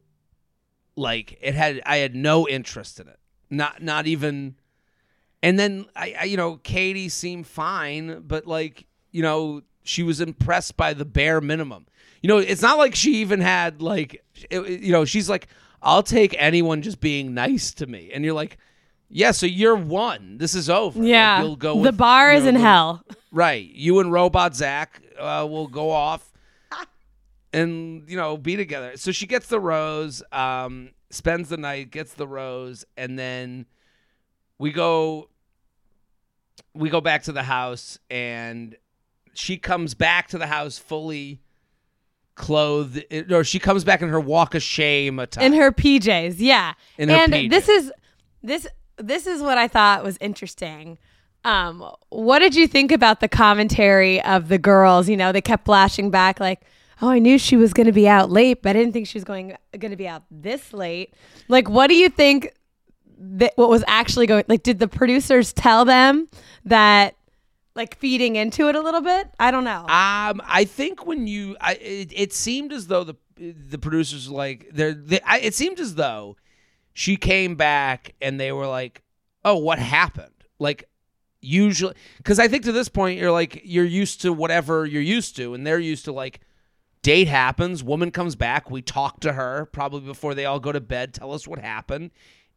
like, 0.96 1.38
it 1.42 1.54
had. 1.54 1.82
I 1.86 1.98
had 1.98 2.16
no 2.16 2.48
interest 2.48 3.00
in 3.00 3.08
it. 3.08 3.20
Not, 3.50 3.82
not 3.84 4.08
even. 4.08 4.56
And 5.44 5.60
then 5.60 5.86
I, 5.96 6.16
I, 6.22 6.24
you 6.26 6.38
know, 6.38 6.58
Katie 6.58 7.10
seemed 7.10 7.48
fine, 7.48 8.22
but 8.28 8.46
like, 8.48 8.86
you 9.12 9.22
know, 9.22 9.62
she 9.84 10.04
was 10.04 10.22
impressed 10.22 10.78
by 10.78 10.94
the 10.94 11.06
bare 11.06 11.42
minimum. 11.42 11.86
You 12.22 12.28
know, 12.30 12.38
it's 12.38 12.62
not 12.62 12.78
like 12.78 12.94
she 12.96 13.16
even 13.18 13.42
had 13.42 13.82
like, 13.82 14.24
it, 14.50 14.82
you 14.82 14.92
know, 14.92 15.06
she's 15.06 15.30
like, 15.30 15.48
I'll 15.82 16.04
take 16.04 16.36
anyone 16.38 16.84
just 16.84 17.00
being 17.02 17.34
nice 17.34 17.74
to 17.76 17.88
me, 17.88 18.12
and 18.14 18.24
you're 18.24 18.36
like, 18.36 18.58
yeah, 19.10 19.32
so 19.32 19.48
you're 19.48 19.76
one. 19.76 20.38
This 20.38 20.54
is 20.56 20.70
over. 20.70 21.00
Like, 21.00 21.10
Yeah. 21.10 21.42
you'll 21.42 21.56
go. 21.56 21.74
the 21.76 21.82
with, 21.90 21.98
bar 21.98 22.32
you 22.32 22.38
is 22.38 22.44
know, 22.44 22.50
in 22.50 22.56
hell. 22.56 23.04
Right. 23.32 23.70
You 23.74 24.00
and 24.00 24.12
Robot 24.12 24.56
Zach 24.56 25.02
uh, 25.22 25.46
we'll 25.46 25.68
go 25.68 25.92
off 25.92 26.32
and, 27.54 28.10
you 28.10 28.18
know, 28.18 28.38
be 28.38 28.56
together. 28.56 28.94
So 28.96 29.12
she 29.12 29.28
gets 29.28 29.48
the 29.48 29.60
rose, 29.60 30.24
um, 30.32 30.92
spends 31.10 31.50
the 31.50 31.58
night, 31.58 31.92
gets 31.92 32.14
the 32.14 32.28
rose, 32.28 32.86
and 32.98 33.18
then 33.18 33.66
we 34.58 34.72
go 34.72 35.30
we 36.74 36.90
go 36.90 37.02
back 37.02 37.24
to 37.24 37.32
the 37.32 37.44
house 37.44 38.00
and 38.10 38.76
she 39.34 39.58
comes 39.58 39.94
back 39.94 40.28
to 40.30 40.38
the 40.38 40.48
house 40.48 40.78
fully 40.78 41.42
clothed 42.36 43.04
or 43.32 43.44
she 43.44 43.60
comes 43.60 43.84
back 43.84 44.02
in 44.02 44.10
her 44.10 44.20
walk 44.20 44.56
of 44.56 44.64
shame 44.64 45.20
attire. 45.20 45.46
in 45.46 45.54
her 45.54 45.72
PJs. 45.72 46.36
Yeah. 46.38 46.74
In 46.98 47.10
her 47.10 47.16
and 47.16 47.34
PJs. 47.34 47.50
this 47.50 47.70
is 47.70 47.92
this 48.44 48.68
this 48.98 49.28
is 49.28 49.42
what 49.42 49.58
I 49.58 49.68
thought 49.68 50.04
was 50.04 50.18
interesting. 50.22 50.98
Um, 51.44 51.90
what 52.10 52.40
did 52.40 52.56
you 52.56 52.68
think 52.68 52.92
about 52.92 53.20
the 53.20 53.28
commentary 53.28 54.22
of 54.22 54.48
the 54.48 54.58
girls? 54.58 55.10
You 55.10 55.18
know, 55.18 55.32
they 55.32 55.42
kept 55.42 55.66
flashing 55.66 56.12
back 56.12 56.40
like, 56.40 56.62
"Oh, 57.02 57.10
I 57.10 57.20
knew 57.20 57.38
she 57.38 57.56
was 57.58 57.74
going 57.74 57.88
to 57.88 57.92
be 57.94 58.08
out 58.08 58.30
late, 58.30 58.62
but 58.62 58.72
I 58.72 58.74
didn't 58.80 58.94
think 58.94 59.08
she 59.08 59.18
was 59.18 59.24
going 59.24 59.58
going 59.78 59.92
to 59.92 59.98
be 59.98 60.08
out 60.08 60.24
this 60.30 60.74
late." 60.74 61.14
Like, 61.48 61.70
what 61.70 61.88
do 61.88 61.96
you 61.96 62.10
think 62.10 62.54
that 63.18 63.54
what 63.56 63.70
was 63.70 63.84
actually 63.88 64.28
going 64.28 64.44
like 64.48 64.64
did 64.64 64.80
the 64.80 64.88
producers 64.88 65.54
tell 65.54 65.86
them 65.86 66.28
that 66.66 67.16
like 67.76 67.96
feeding 67.98 68.36
into 68.36 68.68
it 68.68 68.76
a 68.76 68.82
little 68.82 69.02
bit? 69.02 69.30
I 69.40 69.52
don't 69.52 69.64
know. 69.64 69.82
Um, 69.82 70.42
I 70.46 70.66
think 70.66 71.06
when 71.06 71.28
you, 71.28 71.56
I, 71.62 71.74
it, 71.76 72.12
it 72.14 72.34
seemed 72.34 72.72
as 72.74 72.88
though 72.88 73.04
the 73.04 73.16
the 73.38 73.80
producers 73.80 74.30
like 74.30 74.70
they're. 74.72 74.94
They, 74.94 75.20
I, 75.22 75.40
it 75.40 75.56
seemed 75.56 75.80
as 75.80 75.96
though 75.96 76.38
she 76.94 77.16
came 77.16 77.56
back 77.56 78.14
and 78.22 78.40
they 78.40 78.52
were 78.52 78.68
like, 78.68 79.02
"Oh, 79.44 79.58
what 79.58 79.80
happened?" 79.80 80.30
Like 80.60 80.88
usually, 81.42 81.96
because 82.18 82.40
I 82.40 82.48
think 82.48 82.64
to 82.66 82.72
this 82.72 82.88
point 82.90 83.20
you're 83.20 83.32
like 83.32 83.62
you're 83.64 83.84
used 83.86 84.22
to 84.22 84.32
whatever 84.32 84.86
you're 84.86 85.02
used 85.02 85.36
to, 85.38 85.54
and 85.54 85.66
they're 85.66 85.80
used 85.80 86.06
to 86.06 86.12
like 86.12 86.40
date 87.04 87.28
happens, 87.28 87.84
woman 87.84 88.12
comes 88.12 88.36
back, 88.36 88.70
we 88.70 88.82
talk 88.82 89.20
to 89.22 89.34
her 89.34 89.66
probably 89.74 90.02
before 90.02 90.36
they 90.36 90.46
all 90.46 90.60
go 90.60 90.72
to 90.72 90.80
bed, 90.80 91.14
tell 91.14 91.34
us 91.34 91.48
what 91.48 91.60
happened, 91.60 92.12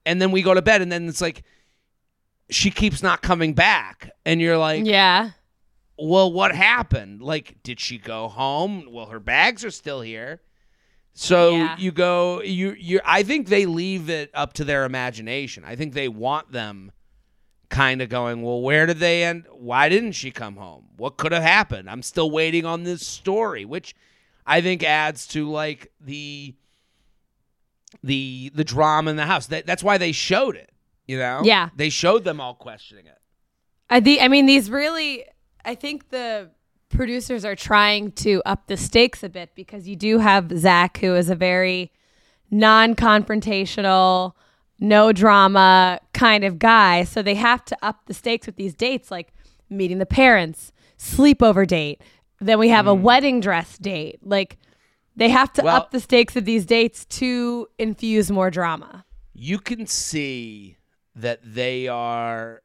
and 0.04 0.20
then 0.20 0.30
we 0.30 0.42
go 0.42 0.52
to 0.54 0.62
bed, 0.62 0.82
and 0.82 0.92
then 0.92 1.08
it's 1.08 1.20
like 1.22 1.42
she 2.50 2.70
keeps 2.70 3.02
not 3.02 3.22
coming 3.22 3.54
back, 3.54 4.10
and 4.26 4.40
you're 4.40 4.58
like, 4.58 4.84
yeah. 4.84 5.30
well, 5.98 6.30
what 6.30 6.54
happened? 6.54 7.22
Like, 7.22 7.62
did 7.62 7.80
she 7.80 7.96
go 7.96 8.28
home? 8.28 8.86
Well, 8.90 9.06
her 9.06 9.18
bags 9.20 9.64
are 9.64 9.70
still 9.70 10.02
here. 10.02 10.42
So 11.14 11.52
Yeah. 11.56 11.76
you 11.78 11.90
go, 11.92 12.42
you 12.42 12.72
you. 12.78 13.00
I 13.04 13.22
think 13.22 13.46
they 13.48 13.64
leave 13.66 14.10
it 14.10 14.30
up 14.34 14.52
to 14.54 14.64
their 14.64 14.84
imagination. 14.84 15.64
I 15.64 15.76
think 15.76 15.94
they 15.94 16.08
want 16.08 16.52
them 16.52 16.90
kind 17.68 18.02
of 18.02 18.08
going. 18.08 18.42
Well, 18.42 18.60
where 18.60 18.86
did 18.86 18.98
they 18.98 19.24
end? 19.24 19.44
Why 19.52 19.88
didn't 19.88 20.12
she 20.12 20.30
come 20.30 20.56
home? 20.56 20.86
What 20.96 21.16
could 21.16 21.32
have 21.32 21.42
happened? 21.42 21.88
I'm 21.90 22.02
still 22.02 22.30
waiting 22.30 22.64
on 22.64 22.84
this 22.84 23.06
story, 23.06 23.64
which 23.64 23.94
I 24.46 24.60
think 24.60 24.82
adds 24.82 25.26
to 25.28 25.48
like 25.50 25.90
the 26.00 26.54
the 28.02 28.50
the 28.54 28.64
drama 28.64 29.10
in 29.10 29.16
the 29.16 29.26
house. 29.26 29.46
That, 29.46 29.66
that's 29.66 29.82
why 29.82 29.98
they 29.98 30.12
showed 30.12 30.56
it. 30.56 30.70
You 31.06 31.18
know, 31.18 31.42
Yeah. 31.44 31.68
they 31.76 31.90
showed 31.90 32.24
them 32.24 32.40
all 32.40 32.54
questioning 32.54 33.06
it. 33.06 33.18
I 33.90 34.00
the 34.00 34.20
I 34.20 34.28
mean 34.28 34.46
these 34.46 34.70
really 34.70 35.24
I 35.64 35.74
think 35.74 36.10
the 36.10 36.50
producers 36.88 37.44
are 37.44 37.56
trying 37.56 38.12
to 38.12 38.40
up 38.46 38.66
the 38.66 38.76
stakes 38.76 39.22
a 39.22 39.28
bit 39.28 39.50
because 39.54 39.88
you 39.88 39.96
do 39.96 40.18
have 40.18 40.50
Zach 40.58 40.98
who 40.98 41.14
is 41.14 41.28
a 41.28 41.34
very 41.34 41.90
non-confrontational, 42.50 44.32
no 44.78 45.12
drama 45.12 46.00
kind 46.24 46.44
of 46.44 46.58
guy. 46.58 47.04
So 47.04 47.20
they 47.20 47.34
have 47.34 47.64
to 47.66 47.76
up 47.82 48.06
the 48.06 48.14
stakes 48.14 48.46
with 48.46 48.56
these 48.56 48.74
dates 48.74 49.10
like 49.10 49.28
meeting 49.68 49.98
the 49.98 50.06
parents, 50.06 50.72
sleepover 50.98 51.66
date. 51.66 52.00
Then 52.40 52.58
we 52.58 52.70
have 52.70 52.86
a 52.86 52.94
hmm. 52.94 53.02
wedding 53.02 53.40
dress 53.40 53.76
date. 53.76 54.20
Like 54.22 54.56
they 55.14 55.28
have 55.28 55.52
to 55.54 55.62
Well- 55.62 55.76
up 55.76 55.90
the 55.90 56.00
stakes 56.00 56.34
of 56.34 56.46
these 56.46 56.64
dates 56.64 57.04
to 57.20 57.68
infuse 57.78 58.30
more 58.30 58.50
drama. 58.50 59.04
you 59.36 59.58
can 59.58 59.84
see 59.86 60.76
that 61.16 61.40
they 61.42 61.88
are 61.88 62.62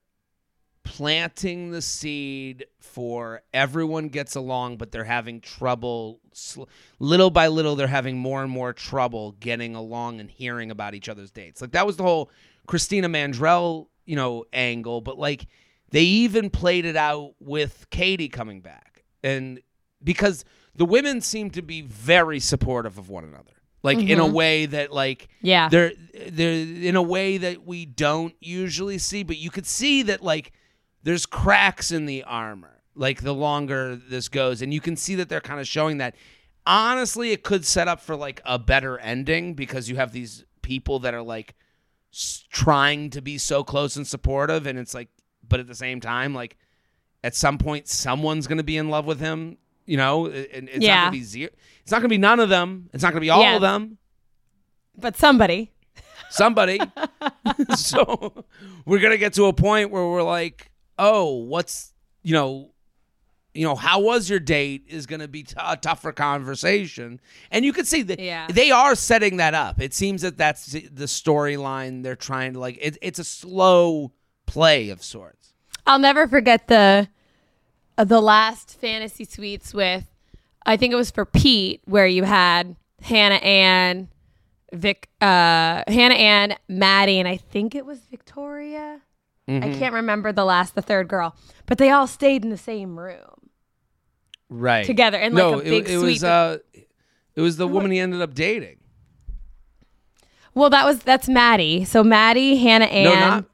planting 0.83 1.71
the 1.71 1.81
seed 1.81 2.65
for 2.79 3.41
everyone 3.53 4.07
gets 4.07 4.35
along 4.35 4.77
but 4.77 4.91
they're 4.91 5.03
having 5.03 5.39
trouble 5.41 6.19
little 6.99 7.29
by 7.29 7.47
little 7.47 7.75
they're 7.75 7.87
having 7.87 8.17
more 8.17 8.41
and 8.41 8.51
more 8.51 8.73
trouble 8.73 9.33
getting 9.39 9.75
along 9.75 10.19
and 10.19 10.31
hearing 10.31 10.71
about 10.71 10.95
each 10.95 11.09
other's 11.09 11.31
dates 11.31 11.61
like 11.61 11.71
that 11.71 11.85
was 11.85 11.97
the 11.97 12.03
whole 12.03 12.29
christina 12.69 13.09
mandrell 13.09 13.87
you 14.05 14.15
know 14.15 14.45
angle 14.53 15.01
but 15.01 15.17
like 15.17 15.47
they 15.91 16.03
even 16.03 16.49
played 16.49 16.85
it 16.85 16.95
out 16.95 17.33
with 17.39 17.87
katie 17.89 18.29
coming 18.29 18.61
back. 18.61 19.03
And 19.23 19.61
because 20.03 20.45
the 20.75 20.85
women 20.85 21.21
seem 21.21 21.49
to 21.51 21.61
be 21.61 21.81
very 21.81 22.39
supportive 22.39 22.97
of 22.97 23.09
one 23.09 23.23
another. 23.23 23.51
Like 23.81 23.97
in 23.97 24.19
a 24.19 24.23
mm-hmm. 24.23 24.33
way 24.33 24.65
that 24.65 24.91
like 24.91 25.29
Yeah. 25.41 25.69
they're 25.69 25.93
they're 26.29 26.51
in 26.51 26.97
a 26.97 27.01
way 27.01 27.37
that 27.37 27.65
we 27.65 27.85
don't 27.85 28.35
usually 28.41 28.97
see 28.97 29.23
but 29.23 29.37
you 29.37 29.49
could 29.49 29.65
see 29.65 30.03
that 30.03 30.21
like 30.21 30.51
there's 31.03 31.25
cracks 31.25 31.91
in 31.91 32.05
the 32.05 32.23
armor 32.23 32.81
like 32.93 33.21
the 33.21 33.33
longer 33.33 33.95
this 33.95 34.27
goes. 34.27 34.61
And 34.61 34.73
you 34.73 34.81
can 34.81 34.97
see 34.97 35.15
that 35.15 35.29
they're 35.29 35.39
kind 35.39 35.61
of 35.61 35.67
showing 35.67 35.99
that. 35.99 36.15
Honestly 36.65 37.31
it 37.31 37.43
could 37.43 37.65
set 37.65 37.87
up 37.87 38.01
for 38.01 38.17
like 38.17 38.41
a 38.45 38.59
better 38.59 38.97
ending 38.99 39.53
because 39.53 39.89
you 39.89 39.95
have 39.95 40.11
these 40.11 40.43
people 40.61 40.99
that 40.99 41.13
are 41.13 41.23
like 41.23 41.55
trying 42.49 43.09
to 43.11 43.21
be 43.21 43.37
so 43.37 43.63
close 43.63 43.95
and 43.95 44.07
supportive 44.07 44.65
and 44.67 44.79
it's 44.79 44.93
like 44.93 45.09
but 45.47 45.59
at 45.59 45.67
the 45.67 45.75
same 45.75 45.99
time 46.01 46.33
like 46.33 46.57
at 47.23 47.35
some 47.35 47.57
point 47.57 47.87
someone's 47.87 48.47
going 48.47 48.57
to 48.57 48.63
be 48.63 48.77
in 48.77 48.89
love 48.89 49.05
with 49.05 49.19
him 49.19 49.57
you 49.85 49.95
know 49.97 50.25
and 50.25 50.67
it's 50.69 50.75
not 50.77 50.81
Yeah. 50.83 51.01
going 51.03 51.13
to 51.13 51.19
be 51.19 51.23
zero 51.23 51.49
it's 51.81 51.91
not 51.91 51.97
going 51.97 52.09
to 52.09 52.13
be 52.13 52.17
none 52.17 52.39
of 52.39 52.49
them 52.49 52.89
it's 52.93 53.03
not 53.03 53.09
going 53.11 53.21
to 53.21 53.25
be 53.25 53.29
all 53.29 53.41
Yeah. 53.43 53.55
of 53.55 53.61
them 53.61 53.97
But 54.97 55.15
somebody. 55.17 55.71
somebody. 56.31 56.79
so 57.75 58.43
we're 58.85 58.99
gonna 58.99 59.17
get 59.17 59.33
to 59.33 59.45
a 59.45 59.53
point 59.53 59.89
where 59.91 60.05
we're 60.05 60.23
like, 60.23 60.69
oh, 60.97 61.33
what's 61.35 61.93
you 62.23 62.33
know, 62.33 62.71
you 63.59 63.65
know, 63.65 63.75
how 63.75 63.99
was 63.99 64.29
your 64.29 64.39
date 64.39 64.85
is 64.87 65.05
gonna 65.05 65.27
be 65.27 65.43
t- 65.43 65.53
a 65.57 65.75
tougher 65.75 66.13
conversation, 66.13 67.19
and 67.51 67.65
you 67.65 67.73
can 67.73 67.83
see 67.83 68.01
that 68.03 68.17
Yeah. 68.17 68.47
they 68.47 68.71
are 68.71 68.95
setting 68.95 69.35
that 69.37 69.53
up. 69.53 69.81
It 69.81 69.93
seems 69.93 70.21
that 70.21 70.37
that's 70.37 70.67
the 70.71 71.05
storyline 71.07 72.01
they're 72.01 72.15
trying 72.15 72.53
to 72.53 72.59
like. 72.59 72.77
It, 72.81 72.97
it's 73.01 73.19
a 73.19 73.23
slow 73.25 74.13
play 74.45 74.89
of 74.91 75.03
sorts. 75.03 75.53
I'll 75.85 75.99
never 75.99 76.25
forget 76.25 76.69
the 76.69 77.09
uh, 77.97 78.05
the 78.05 78.21
last 78.21 78.79
fantasy 78.79 79.25
suites 79.25 79.73
with 79.73 80.05
I 80.65 80.77
think 80.77 80.93
it 80.93 80.95
was 80.95 81.11
for 81.11 81.25
Pete 81.25 81.81
where 81.83 82.07
you 82.07 82.23
had 82.23 82.77
Hannah 83.01 83.35
Ann, 83.43 84.07
Vic, 84.71 85.09
uh, 85.19 85.83
Hannah 85.85 86.15
Ann, 86.15 86.55
Maddie, 86.69 87.19
and 87.19 87.27
I 87.27 87.35
think 87.35 87.75
it 87.75 87.85
was 87.85 87.99
Victoria. 88.09 89.01
I 89.49 89.73
can't 89.79 89.95
remember 89.95 90.31
the 90.31 90.45
last, 90.45 90.75
the 90.75 90.81
third 90.83 91.07
girl, 91.07 91.35
but 91.65 91.79
they 91.79 91.89
all 91.89 92.05
stayed 92.05 92.43
in 92.43 92.51
the 92.51 92.57
same 92.57 92.99
room 92.99 93.38
Right 94.49 94.85
together 94.85 95.17
in 95.19 95.33
like 95.35 95.43
a 95.43 95.57
it- 95.59 95.63
big 95.63 95.83
it, 95.89 95.99
suite. 95.99 96.03
was 96.03 96.23
uh, 96.23 96.57
it 97.35 97.41
was 97.41 97.57
the 97.57 97.67
woman 97.67 97.91
he 97.91 97.99
ended 97.99 98.21
up 98.21 98.33
dating. 98.33 98.77
well, 100.53 100.69
that 100.69 100.85
was 100.85 100.99
that's 100.99 101.29
Maddie. 101.29 101.85
So 101.85 102.03
Maddie, 102.03 102.57
Hannah 102.57 102.85
Ann. 102.85 103.03
No, 103.03 103.13
not. 103.15 103.45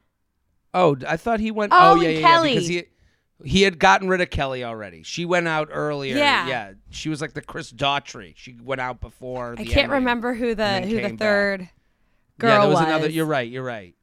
Oh, 0.73 0.97
I 1.07 1.17
thought 1.17 1.39
he 1.39 1.51
went. 1.51 1.71
Oh, 1.73 1.93
Oh, 1.93 1.95
yeah, 2.01 2.09
and 2.09 2.19
yeah, 2.19 2.19
yeah. 2.19 2.27
Kelley. 2.27 2.49
Because 2.53 2.67
he, 2.67 2.83
He 3.43 3.61
had 3.63 3.79
gotten 3.79 4.07
rid 4.07 4.21
of 4.21 4.29
Kelley 4.29 4.63
already. 4.63 5.03
She 5.03 5.25
went 5.25 5.47
out 5.47 5.69
earlier. 5.71 6.15
Yeah. 6.17 6.47
yeah. 6.47 6.73
She 6.89 7.09
was 7.09 7.21
like 7.21 7.33
the 7.33 7.41
Chris 7.41 7.71
Daughtry. 7.71 8.33
She 8.37 8.57
went 8.63 8.81
out 8.81 9.01
before. 9.01 9.55
I 9.57 9.65
can't 9.65 9.91
remember 9.91 10.33
who 10.33 10.55
the 10.55 10.81
who 10.81 10.95
the 10.95 11.01
came 11.01 11.15
back. 11.15 11.19
third 11.19 11.69
girl 12.39 12.49
yeah, 12.51 12.59
there 12.59 12.69
was, 12.69 12.79
was. 12.79 12.85
another. 12.87 13.09
You're 13.09 13.25
right. 13.25 13.49
You're 13.49 13.63
right. 13.63 13.93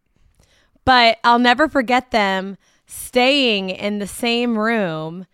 but 0.84 1.18
I'll 1.24 1.38
never 1.38 1.68
forget 1.68 2.10
them 2.10 2.56
staying 2.86 3.70
in 3.70 3.98
the 3.98 4.06
same 4.06 4.58
room 4.58 5.26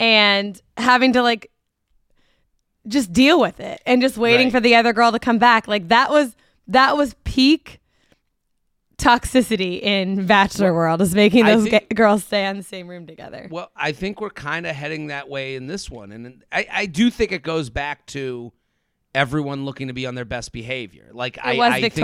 and 0.00 0.60
having 0.76 1.12
to 1.14 1.22
like 1.22 1.50
just 2.86 3.12
deal 3.12 3.40
with 3.40 3.60
it 3.60 3.80
and 3.86 4.02
just 4.02 4.16
waiting 4.18 4.46
Right. 4.48 4.52
for 4.52 4.60
the 4.60 4.74
other 4.74 4.92
girl 4.92 5.12
to 5.12 5.18
come 5.18 5.38
back. 5.38 5.66
Like 5.68 5.88
that 5.88 6.10
was 6.10 6.36
that 6.68 6.96
was 6.96 7.14
peak 7.24 7.80
toxicity 8.96 9.80
in 9.82 10.26
Bachelor 10.26 10.72
World 10.72 11.02
is 11.02 11.14
making 11.14 11.44
those 11.44 11.68
think- 11.68 11.94
girls 11.94 12.24
stay 12.24 12.46
in 12.46 12.56
the 12.56 12.62
same 12.62 12.86
room 12.88 13.06
together. 13.06 13.48
Well, 13.50 13.70
I 13.76 13.92
think 13.92 14.20
we're 14.20 14.30
kind 14.30 14.66
of 14.66 14.74
heading 14.76 15.08
that 15.08 15.28
way 15.28 15.56
in 15.56 15.66
this 15.66 15.90
one, 15.90 16.12
and 16.12 16.44
I, 16.52 16.66
I 16.70 16.86
do 16.86 17.10
think 17.10 17.32
it 17.32 17.42
goes 17.42 17.70
back 17.70 18.06
to 18.06 18.52
everyone 19.14 19.64
looking 19.64 19.88
to 19.88 19.92
be 19.94 20.06
on 20.06 20.14
their 20.14 20.24
best 20.24 20.52
behavior. 20.52 21.10
Like 21.12 21.36
It 21.38 21.42
I 21.44 21.54
was 21.56 21.72
I 21.72 21.80
think 21.80 21.94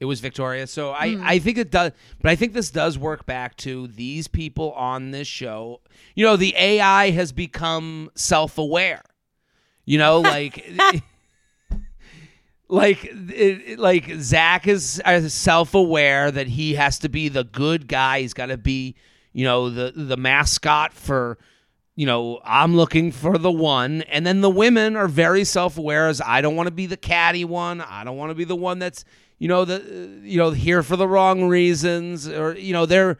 it- 0.00 0.04
was 0.06 0.20
Victoria. 0.20 0.66
So 0.66 0.90
I, 0.92 1.14
Hmm. 1.14 1.22
I 1.24 1.38
think 1.38 1.58
it 1.58 1.70
does, 1.70 1.92
but 2.20 2.30
I 2.30 2.36
think 2.36 2.52
this 2.52 2.70
does 2.70 2.98
work 2.98 3.24
back 3.26 3.56
to 3.58 3.86
these 3.88 4.28
people 4.28 4.72
on 4.72 5.10
this 5.12 5.26
show. 5.28 5.80
You 6.14 6.24
know, 6.26 6.36
the 6.36 6.54
AI 6.56 7.10
has 7.10 7.32
become 7.32 8.10
self 8.14 8.58
aware. 8.58 9.02
You 9.86 9.98
know, 9.98 10.20
like. 10.20 10.64
Like, 12.66 13.06
it, 13.12 13.78
like 13.78 14.10
Zach 14.20 14.66
is 14.66 15.00
uh, 15.04 15.28
self-aware 15.28 16.30
that 16.30 16.46
he 16.48 16.74
has 16.74 16.98
to 17.00 17.10
be 17.10 17.28
the 17.28 17.44
good 17.44 17.86
guy. 17.86 18.20
He's 18.22 18.32
got 18.32 18.46
to 18.46 18.56
be, 18.56 18.96
you 19.34 19.44
know, 19.44 19.68
the 19.68 19.92
the 19.94 20.16
mascot 20.16 20.94
for, 20.94 21.36
you 21.94 22.06
know, 22.06 22.40
I'm 22.42 22.74
looking 22.74 23.12
for 23.12 23.36
the 23.36 23.52
one. 23.52 24.00
And 24.02 24.26
then 24.26 24.40
the 24.40 24.48
women 24.50 24.96
are 24.96 25.08
very 25.08 25.44
self-aware 25.44 26.08
as 26.08 26.22
I 26.22 26.40
don't 26.40 26.56
want 26.56 26.66
to 26.68 26.74
be 26.74 26.86
the 26.86 26.96
catty 26.96 27.44
one. 27.44 27.82
I 27.82 28.02
don't 28.02 28.16
want 28.16 28.30
to 28.30 28.34
be 28.34 28.44
the 28.44 28.56
one 28.56 28.78
that's, 28.78 29.04
you 29.38 29.48
know, 29.48 29.64
the 29.64 30.20
you 30.22 30.38
know 30.38 30.50
here 30.50 30.82
for 30.82 30.96
the 30.96 31.08
wrong 31.08 31.48
reasons 31.48 32.28
or 32.28 32.56
you 32.56 32.72
know 32.72 32.86
they're 32.86 33.18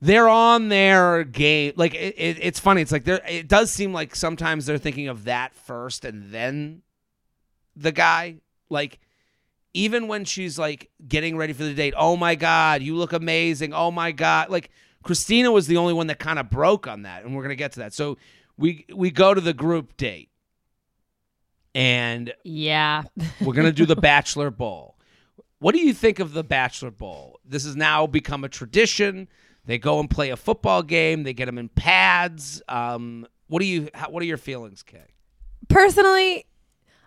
they're 0.00 0.28
on 0.28 0.68
their 0.68 1.24
game. 1.24 1.72
Like 1.76 1.94
it, 1.94 2.14
it, 2.18 2.38
it's 2.40 2.58
funny. 2.60 2.82
It's 2.82 2.92
like 2.92 3.04
they're. 3.04 3.22
It 3.28 3.48
does 3.48 3.70
seem 3.70 3.92
like 3.92 4.14
sometimes 4.16 4.66
they're 4.66 4.78
thinking 4.78 5.08
of 5.08 5.24
that 5.24 5.54
first 5.54 6.04
and 6.04 6.30
then 6.30 6.82
the 7.76 7.92
guy. 7.92 8.36
Like 8.68 8.98
even 9.74 10.08
when 10.08 10.24
she's 10.24 10.58
like 10.58 10.90
getting 11.08 11.36
ready 11.36 11.52
for 11.52 11.64
the 11.64 11.74
date. 11.74 11.94
Oh 11.96 12.16
my 12.16 12.34
god, 12.34 12.82
you 12.82 12.94
look 12.96 13.12
amazing. 13.12 13.72
Oh 13.72 13.90
my 13.90 14.12
god, 14.12 14.50
like 14.50 14.70
Christina 15.02 15.50
was 15.50 15.66
the 15.66 15.76
only 15.78 15.92
one 15.94 16.08
that 16.08 16.18
kind 16.18 16.38
of 16.38 16.50
broke 16.50 16.86
on 16.86 17.02
that, 17.02 17.24
and 17.24 17.34
we're 17.34 17.42
gonna 17.42 17.54
get 17.54 17.72
to 17.72 17.80
that. 17.80 17.92
So 17.94 18.18
we 18.58 18.84
we 18.94 19.10
go 19.10 19.32
to 19.34 19.40
the 19.40 19.54
group 19.54 19.96
date, 19.96 20.30
and 21.74 22.32
Yeah. 22.44 23.04
we're 23.40 23.54
gonna 23.54 23.72
do 23.72 23.86
the 23.86 23.96
Bachelor 24.10 24.50
Bowl. 24.50 24.91
What 25.62 25.76
do 25.76 25.80
you 25.80 25.94
think 25.94 26.18
of 26.18 26.32
the 26.32 26.42
Bachelor 26.42 26.90
Bowl? 26.90 27.38
This 27.44 27.64
has 27.64 27.76
now 27.76 28.08
become 28.08 28.42
a 28.42 28.48
tradition. 28.48 29.28
They 29.64 29.78
go 29.78 30.00
and 30.00 30.10
play 30.10 30.30
a 30.30 30.36
football 30.36 30.82
game. 30.82 31.22
They 31.22 31.32
get 31.32 31.46
them 31.46 31.56
in 31.56 31.68
pads. 31.68 32.60
Um, 32.68 33.28
what 33.46 33.60
do 33.60 33.66
you? 33.66 33.88
How, 33.94 34.10
what 34.10 34.24
are 34.24 34.26
your 34.26 34.38
feelings, 34.38 34.82
Kay? 34.82 35.04
Personally, 35.68 36.46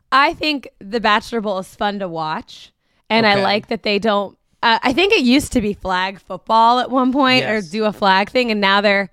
I 0.09 0.33
think 0.35 0.69
the 0.79 1.01
Bachelor 1.01 1.41
Bowl 1.41 1.59
is 1.59 1.75
fun 1.75 1.99
to 1.99 2.07
watch, 2.07 2.71
and 3.09 3.27
I 3.27 3.35
like 3.43 3.67
that 3.67 3.83
they 3.83 3.99
don't. 3.99 4.37
Uh, 4.63 4.79
I 4.81 4.93
think 4.93 5.11
it 5.11 5.25
used 5.25 5.51
to 5.51 5.59
be 5.59 5.73
flag 5.73 6.21
football 6.21 6.79
at 6.79 6.89
one 6.89 7.11
point, 7.11 7.41
Yes. 7.41 7.67
or 7.67 7.71
do 7.71 7.83
a 7.83 7.91
flag 7.91 8.29
thing, 8.29 8.51
and 8.51 8.61
now 8.61 8.79
they're 8.79 9.09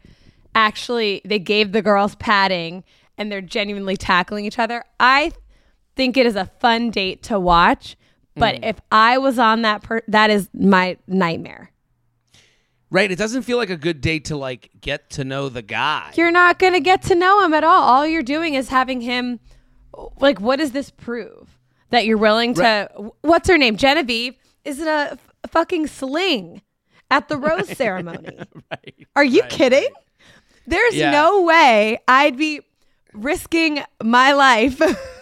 actually 0.54 1.20
they 1.24 1.40
gave 1.40 1.72
the 1.72 1.82
girls 1.82 2.14
padding 2.14 2.84
and 3.18 3.32
they're 3.32 3.40
genuinely 3.40 3.96
tackling 3.96 4.44
each 4.44 4.58
other. 4.60 4.84
I 5.00 5.32
think 5.96 6.16
it 6.16 6.26
is 6.26 6.36
a 6.36 6.44
fun 6.60 6.90
date 6.90 7.24
to 7.24 7.40
watch, 7.40 7.96
but 8.34 8.56
Mm. 8.56 8.64
if 8.70 8.80
I 8.90 9.18
was 9.18 9.38
on 9.38 9.62
that, 9.62 9.82
per- 9.82 10.02
that 10.08 10.30
is 10.30 10.48
my 10.54 10.96
nightmare. 11.06 11.70
Right. 12.90 13.10
It 13.10 13.16
doesn't 13.16 13.42
feel 13.42 13.56
like 13.56 13.70
a 13.70 13.76
good 13.76 14.00
date 14.02 14.26
to 14.26 14.36
like 14.36 14.70
get 14.80 15.08
to 15.10 15.24
know 15.24 15.48
the 15.48 15.62
guy. 15.62 16.12
You're 16.14 16.30
not 16.30 16.58
going 16.58 16.74
to 16.74 16.80
get 16.80 17.02
to 17.04 17.14
know 17.14 17.42
him 17.42 17.54
at 17.54 17.64
all. 17.64 17.82
All 17.82 18.06
you're 18.06 18.22
doing 18.22 18.52
is 18.54 18.68
having 18.68 19.00
him 19.00 19.40
like 20.20 20.40
what 20.40 20.56
does 20.56 20.72
this 20.72 20.90
prove? 20.90 21.58
That 21.90 22.04
you're 22.06 22.18
willing 22.18 22.52
to 22.54 22.90
what's 23.22 23.48
her 23.48 23.56
name? 23.56 23.76
Genevieve 23.76 24.34
is 24.64 24.78
it 24.78 24.86
a 24.86 25.12
f- 25.12 25.18
fucking 25.50 25.86
sling 25.86 26.60
at 27.10 27.28
the 27.28 27.36
rose 27.38 27.68
ceremony. 27.76 28.38
right. 28.70 29.06
Are 29.16 29.24
you 29.24 29.40
Right, 29.42 29.50
kidding? 29.50 29.88
There's 30.66 30.94
Yeah. 30.94 31.10
no 31.10 31.42
way 31.42 31.98
I'd 32.06 32.36
be 32.36 32.60
risking 33.14 33.82
my 34.02 34.32
life 34.32 34.80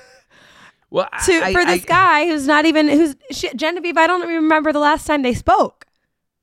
to 0.90 0.96
Well, 0.96 1.08
I, 1.12 1.52
for 1.52 1.64
this 1.64 1.82
I- 1.82 1.86
guy 1.86 2.26
who's 2.26 2.46
not 2.46 2.66
even 2.66 2.88
who's 2.88 3.16
shit, 3.30 3.56
Genevieve. 3.56 3.96
I 3.96 4.06
don't 4.06 4.26
remember 4.26 4.72
the 4.72 4.78
last 4.78 5.06
time 5.06 5.22
they 5.22 5.34
spoke. 5.34 5.86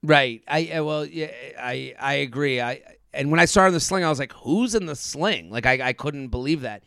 Right. 0.03 0.43
I 0.47 0.79
well, 0.81 1.05
yeah, 1.05 1.31
I 1.59 1.93
I 1.99 2.13
agree. 2.15 2.61
I 2.61 2.81
and 3.13 3.31
when 3.31 3.39
I 3.39 3.45
started 3.45 3.73
the 3.73 3.79
sling, 3.79 4.03
I 4.03 4.09
was 4.09 4.19
like, 4.19 4.33
"Who's 4.33 4.75
in 4.75 4.85
the 4.85 4.95
sling?" 4.95 5.49
Like 5.49 5.65
I 5.65 5.89
I 5.89 5.93
couldn't 5.93 6.27
believe 6.29 6.61
that. 6.61 6.83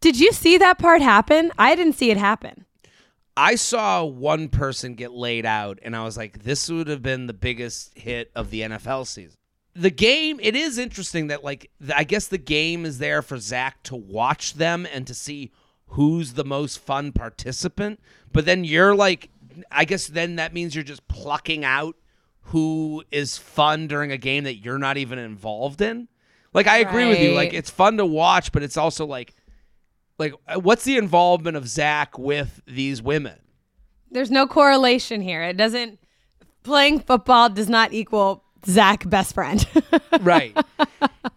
Did 0.00 0.18
you 0.18 0.32
see 0.32 0.58
that 0.58 0.78
part 0.78 1.02
happen? 1.02 1.52
I 1.58 1.74
didn't 1.74 1.94
see 1.94 2.10
it 2.10 2.16
happen. 2.16 2.64
I 3.36 3.54
saw 3.54 4.04
one 4.04 4.48
person 4.48 4.94
get 4.94 5.12
laid 5.12 5.46
out, 5.46 5.78
and 5.82 5.94
I 5.94 6.02
was 6.04 6.16
like, 6.16 6.42
"This 6.42 6.68
would 6.68 6.88
have 6.88 7.02
been 7.02 7.26
the 7.26 7.32
biggest 7.32 7.96
hit 7.96 8.30
of 8.34 8.50
the 8.50 8.62
NFL 8.62 9.06
season." 9.06 9.36
The 9.74 9.90
game. 9.90 10.40
It 10.42 10.56
is 10.56 10.76
interesting 10.78 11.28
that 11.28 11.44
like 11.44 11.70
I 11.94 12.02
guess 12.02 12.26
the 12.26 12.38
game 12.38 12.84
is 12.84 12.98
there 12.98 13.22
for 13.22 13.38
Zach 13.38 13.82
to 13.84 13.94
watch 13.96 14.54
them 14.54 14.86
and 14.92 15.06
to 15.06 15.14
see 15.14 15.52
who's 15.88 16.34
the 16.34 16.44
most 16.44 16.78
fun 16.78 17.12
participant. 17.12 18.00
But 18.32 18.44
then 18.44 18.64
you're 18.64 18.94
like, 18.94 19.30
I 19.70 19.84
guess 19.84 20.06
then 20.06 20.36
that 20.36 20.52
means 20.52 20.74
you're 20.74 20.84
just 20.84 21.06
plucking 21.08 21.64
out 21.64 21.96
who 22.42 23.04
is 23.10 23.36
fun 23.36 23.86
during 23.88 24.10
a 24.10 24.16
game 24.16 24.44
that 24.44 24.56
you're 24.56 24.78
not 24.78 24.96
even 24.96 25.18
involved 25.18 25.80
in. 25.80 26.08
Like 26.54 26.66
I 26.66 26.78
agree 26.78 27.06
with 27.06 27.20
you. 27.20 27.32
Like 27.32 27.52
it's 27.52 27.70
fun 27.70 27.98
to 27.98 28.06
watch, 28.06 28.52
but 28.52 28.62
it's 28.62 28.76
also 28.76 29.06
like 29.06 29.34
like 30.18 30.34
uh, 30.46 30.58
what's 30.58 30.84
the 30.84 30.96
involvement 30.96 31.56
of 31.56 31.68
Zach 31.68 32.18
with 32.18 32.60
these 32.66 33.02
women? 33.02 33.38
There's 34.10 34.30
no 34.30 34.46
correlation 34.46 35.20
here. 35.20 35.42
It 35.42 35.56
doesn't. 35.56 35.98
Playing 36.62 37.00
football 37.00 37.50
does 37.50 37.68
not 37.68 37.92
equal 37.92 38.44
Zach 38.66 39.08
best 39.08 39.34
friend. 39.34 39.66
right. 40.20 40.56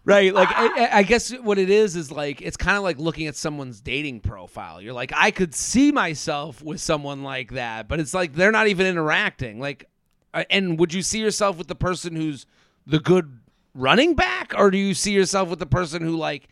Right 0.04 0.34
like 0.34 0.48
I, 0.50 0.98
I 0.98 1.02
guess 1.02 1.30
what 1.38 1.58
it 1.58 1.70
is 1.70 1.96
is 1.96 2.10
like 2.10 2.42
it's 2.42 2.56
kind 2.56 2.76
of 2.76 2.82
like 2.82 2.98
looking 2.98 3.26
at 3.26 3.36
someone's 3.36 3.80
dating 3.80 4.20
profile. 4.20 4.80
You're 4.80 4.92
like 4.92 5.12
i 5.14 5.30
could 5.30 5.54
see 5.54 5.92
myself 5.92 6.62
with 6.62 6.80
someone 6.80 7.22
like 7.22 7.52
that 7.52 7.88
but 7.88 8.00
it's 8.00 8.14
like 8.14 8.34
they're 8.34 8.52
not 8.52 8.66
even 8.68 8.86
interacting 8.86 9.60
like 9.60 9.88
uh, 10.34 10.44
and 10.50 10.78
would 10.78 10.92
you 10.92 11.02
see 11.02 11.20
yourself 11.20 11.56
with 11.58 11.68
the 11.68 11.74
person 11.74 12.16
who's 12.16 12.46
the 12.86 12.98
good 12.98 13.38
running 13.74 14.14
back 14.14 14.52
or 14.56 14.70
do 14.70 14.78
you 14.78 14.94
see 14.94 15.12
yourself 15.12 15.48
with 15.48 15.58
the 15.58 15.66
person 15.66 16.02
who 16.02 16.16
like 16.16 16.48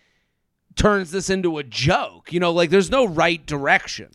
turns 0.77 1.11
this 1.11 1.29
into 1.29 1.59
a 1.59 1.65
joke? 1.65 2.33
You 2.33 2.41
know 2.41 2.53
like 2.53 2.71
there's 2.71 2.91
no 2.91 3.07
right 3.07 3.45
direction. 3.45 4.11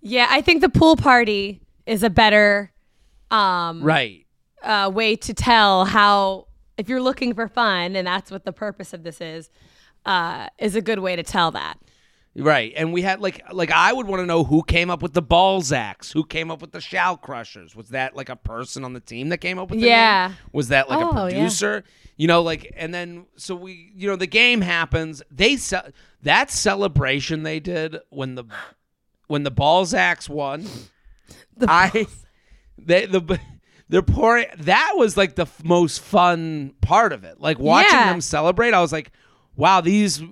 Yeah, 0.00 0.28
I 0.30 0.40
think 0.40 0.60
the 0.60 0.68
pool 0.68 0.96
party 0.96 1.60
is 1.86 2.02
a 2.02 2.10
better 2.10 2.72
um, 3.30 3.82
right 3.82 4.24
uh, 4.62 4.90
way 4.92 5.16
to 5.16 5.34
tell 5.34 5.84
how 5.84 6.46
if 6.76 6.88
you're 6.88 7.02
looking 7.02 7.34
for 7.34 7.48
fun, 7.48 7.96
and 7.96 8.06
that's 8.06 8.30
what 8.30 8.44
the 8.44 8.52
purpose 8.52 8.92
of 8.92 9.02
this 9.02 9.20
is, 9.20 9.50
uh, 10.06 10.48
is 10.58 10.76
a 10.76 10.80
good 10.80 11.00
way 11.00 11.16
to 11.16 11.22
tell 11.22 11.50
that. 11.52 11.78
Right, 12.36 12.72
and 12.76 12.92
we 12.92 13.02
had 13.02 13.20
like 13.20 13.42
like 13.52 13.72
I 13.72 13.92
would 13.92 14.06
want 14.06 14.20
to 14.20 14.26
know 14.26 14.44
who 14.44 14.62
came 14.62 14.90
up 14.90 15.02
with 15.02 15.12
the 15.12 15.22
Balzacs, 15.22 16.12
who 16.12 16.24
came 16.24 16.52
up 16.52 16.60
with 16.60 16.70
the 16.70 16.80
shell 16.80 17.16
Crushers. 17.16 17.74
Was 17.74 17.88
that 17.88 18.14
like 18.14 18.28
a 18.28 18.36
person 18.36 18.84
on 18.84 18.92
the 18.92 19.00
team 19.00 19.30
that 19.30 19.38
came 19.38 19.58
up 19.58 19.70
with 19.70 19.80
the 19.80 19.86
Yeah. 19.86 20.28
name? 20.28 20.36
Was 20.52 20.68
that 20.68 20.88
like 20.88 21.00
Oh, 21.00 21.10
a 21.10 21.14
yeah. 21.30 21.36
producer? 21.36 21.82
You 22.16 22.28
know, 22.28 22.42
like 22.42 22.72
and 22.76 22.94
then 22.94 23.26
so 23.36 23.56
we 23.56 23.90
you 23.96 24.06
know 24.08 24.14
the 24.14 24.28
game 24.28 24.60
happens. 24.60 25.20
They 25.32 25.56
ce- 25.56 25.90
that 26.22 26.50
celebration 26.52 27.42
they 27.42 27.58
did 27.58 27.96
when 28.10 28.36
the 28.36 28.44
when 29.26 29.42
the 29.42 29.50
Balzacs 29.50 30.28
won. 30.28 30.64
the 31.56 31.66
I 31.68 32.06
they 32.78 33.06
the 33.06 33.40
they're 33.88 34.02
pouring 34.02 34.46
that 34.58 34.92
was 34.96 35.16
like 35.16 35.34
the 35.34 35.42
f- 35.42 35.64
most 35.64 36.00
fun 36.00 36.74
part 36.80 37.12
of 37.12 37.24
it. 37.24 37.40
Like 37.40 37.58
watching 37.58 37.90
Yeah. 37.92 38.10
them 38.12 38.20
celebrate, 38.20 38.74
I 38.74 38.80
was 38.80 38.92
like, 38.92 39.10
wow, 39.56 39.80
these 39.80 40.22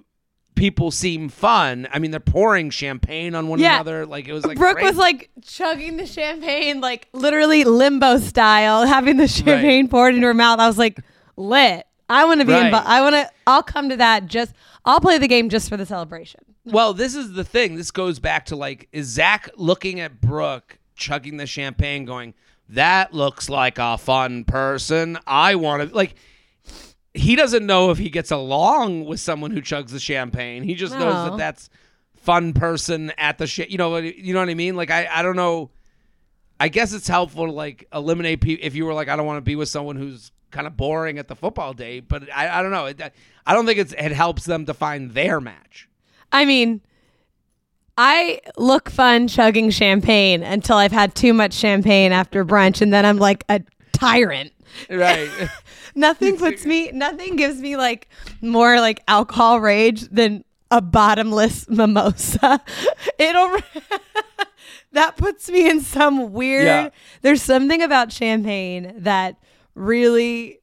people 0.54 0.90
seem 0.90 1.28
fun. 1.28 1.86
I 1.92 1.98
mean, 1.98 2.10
they're 2.10 2.20
pouring 2.20 2.70
champagne 2.70 3.34
on 3.34 3.48
one 3.48 3.58
Yeah. 3.58 3.74
another. 3.76 4.06
Like 4.06 4.26
it 4.28 4.32
was 4.32 4.46
like 4.46 4.56
Brooke 4.58 4.76
great. 4.76 4.86
was 4.86 4.96
like 4.96 5.30
chugging 5.42 5.96
the 5.98 6.06
champagne, 6.06 6.80
like 6.80 7.08
literally 7.12 7.64
limbo 7.64 8.18
style, 8.18 8.86
having 8.86 9.16
the 9.18 9.28
champagne 9.28 9.88
poured 9.88 10.14
into 10.14 10.26
her 10.26 10.34
mouth. 10.34 10.58
I 10.58 10.66
was 10.66 10.78
like, 10.78 10.98
lit. 11.36 11.86
I 12.08 12.24
want 12.24 12.40
to 12.40 12.46
be 12.46 12.52
Right. 12.52 12.66
involved. 12.66 12.86
I 12.86 13.00
want 13.00 13.14
to. 13.16 13.30
I'll 13.46 13.62
come 13.64 13.88
to 13.88 13.96
that. 13.96 14.26
Just 14.26 14.52
I'll 14.84 15.00
play 15.00 15.18
the 15.18 15.26
game 15.28 15.48
just 15.48 15.68
for 15.68 15.76
the 15.76 15.84
celebration. 15.84 16.40
Well, 16.64 16.94
this 16.94 17.14
is 17.14 17.32
the 17.32 17.44
thing. 17.44 17.74
This 17.76 17.90
goes 17.90 18.18
back 18.18 18.46
to 18.46 18.56
like, 18.56 18.88
is 18.92 19.06
Zach 19.08 19.50
looking 19.56 20.00
at 20.00 20.20
Brooke 20.20 20.78
chugging 20.94 21.36
the 21.36 21.46
champagne, 21.46 22.04
going, 22.04 22.32
"That 22.70 23.12
looks 23.14 23.48
like 23.48 23.78
a 23.78 23.98
fun 23.98 24.44
person. 24.44 25.18
I 25.26 25.54
want 25.56 25.88
to 25.88 25.94
like." 25.94 26.14
he 27.14 27.34
doesn't 27.34 27.64
know 27.64 27.90
if 27.90 27.96
he 27.96 28.10
gets 28.10 28.30
along 28.30 29.06
with 29.06 29.18
someone 29.18 29.50
who 29.50 29.62
chugs 29.62 29.88
the 29.88 29.98
champagne. 29.98 30.62
He 30.62 30.74
just 30.74 30.92
knows 30.92 31.30
that 31.30 31.38
that's 31.38 31.70
fun 32.16 32.52
person 32.52 33.10
at 33.16 33.38
the 33.38 33.46
shit. 33.46 33.70
You 33.70 33.78
know, 33.78 33.88
what- 33.88 34.04
you 34.04 34.34
know 34.34 34.40
what 34.40 34.50
I 34.50 34.54
mean? 34.54 34.76
Like 34.76 34.90
I, 34.90 35.08
I 35.10 35.22
don't 35.22 35.34
know. 35.36 35.70
I 36.60 36.68
guess 36.68 36.92
it's 36.92 37.08
helpful 37.08 37.46
to 37.46 37.52
like 37.52 37.88
eliminate 37.92 38.42
people 38.42 38.62
if 38.66 38.74
you 38.74 38.84
were 38.84 38.92
like, 38.92 39.08
I 39.08 39.16
don't 39.16 39.24
want 39.24 39.38
to 39.38 39.40
be 39.42 39.56
with 39.56 39.70
someone 39.70 39.96
who's 39.96 40.30
kind 40.50 40.66
of 40.66 40.76
boring 40.76 41.18
at 41.18 41.26
the 41.26 41.34
football 41.36 41.72
day. 41.72 42.00
But 42.00 42.30
I, 42.34 42.58
I 42.58 42.62
don't 42.62 42.70
know. 42.70 42.84
It, 42.86 43.00
I 43.46 43.54
don't 43.54 43.64
think 43.64 43.78
it's, 43.78 43.94
it 43.94 44.12
helps 44.12 44.44
them 44.44 44.66
to 44.66 44.74
find 44.74 45.12
their 45.12 45.40
match. 45.40 45.88
I 46.30 46.44
mean, 46.44 46.82
I 47.98 48.40
look 48.56 48.90
fun 48.90 49.26
chugging 49.28 49.70
champagne 49.70 50.42
until 50.42 50.76
I've 50.76 50.92
had 50.92 51.14
too 51.14 51.32
much 51.32 51.54
champagne 51.54 52.12
after 52.12 52.44
brunch, 52.44 52.80
and 52.82 52.92
then 52.92 53.06
I'm 53.06 53.18
like 53.18 53.44
a 53.48 53.62
tyrant. 53.92 54.52
Right. 54.90 55.30
Nothing 55.94 56.36
puts 56.36 56.66
me, 56.66 56.90
nothing 56.92 57.36
gives 57.36 57.58
me 57.58 57.78
like 57.78 58.08
more 58.42 58.78
like 58.80 59.02
alcohol 59.08 59.60
rage 59.60 60.02
than 60.10 60.44
a 60.70 60.82
bottomless 60.82 61.66
mimosa. 61.70 62.60
It'll, 63.18 63.56
that 64.92 65.16
puts 65.16 65.48
me 65.48 65.70
in 65.70 65.80
some 65.80 66.32
weird, 66.34 66.64
Yeah. 66.66 66.88
there's 67.22 67.40
something 67.40 67.80
about 67.80 68.12
champagne 68.12 68.92
that 68.98 69.36
really 69.74 70.58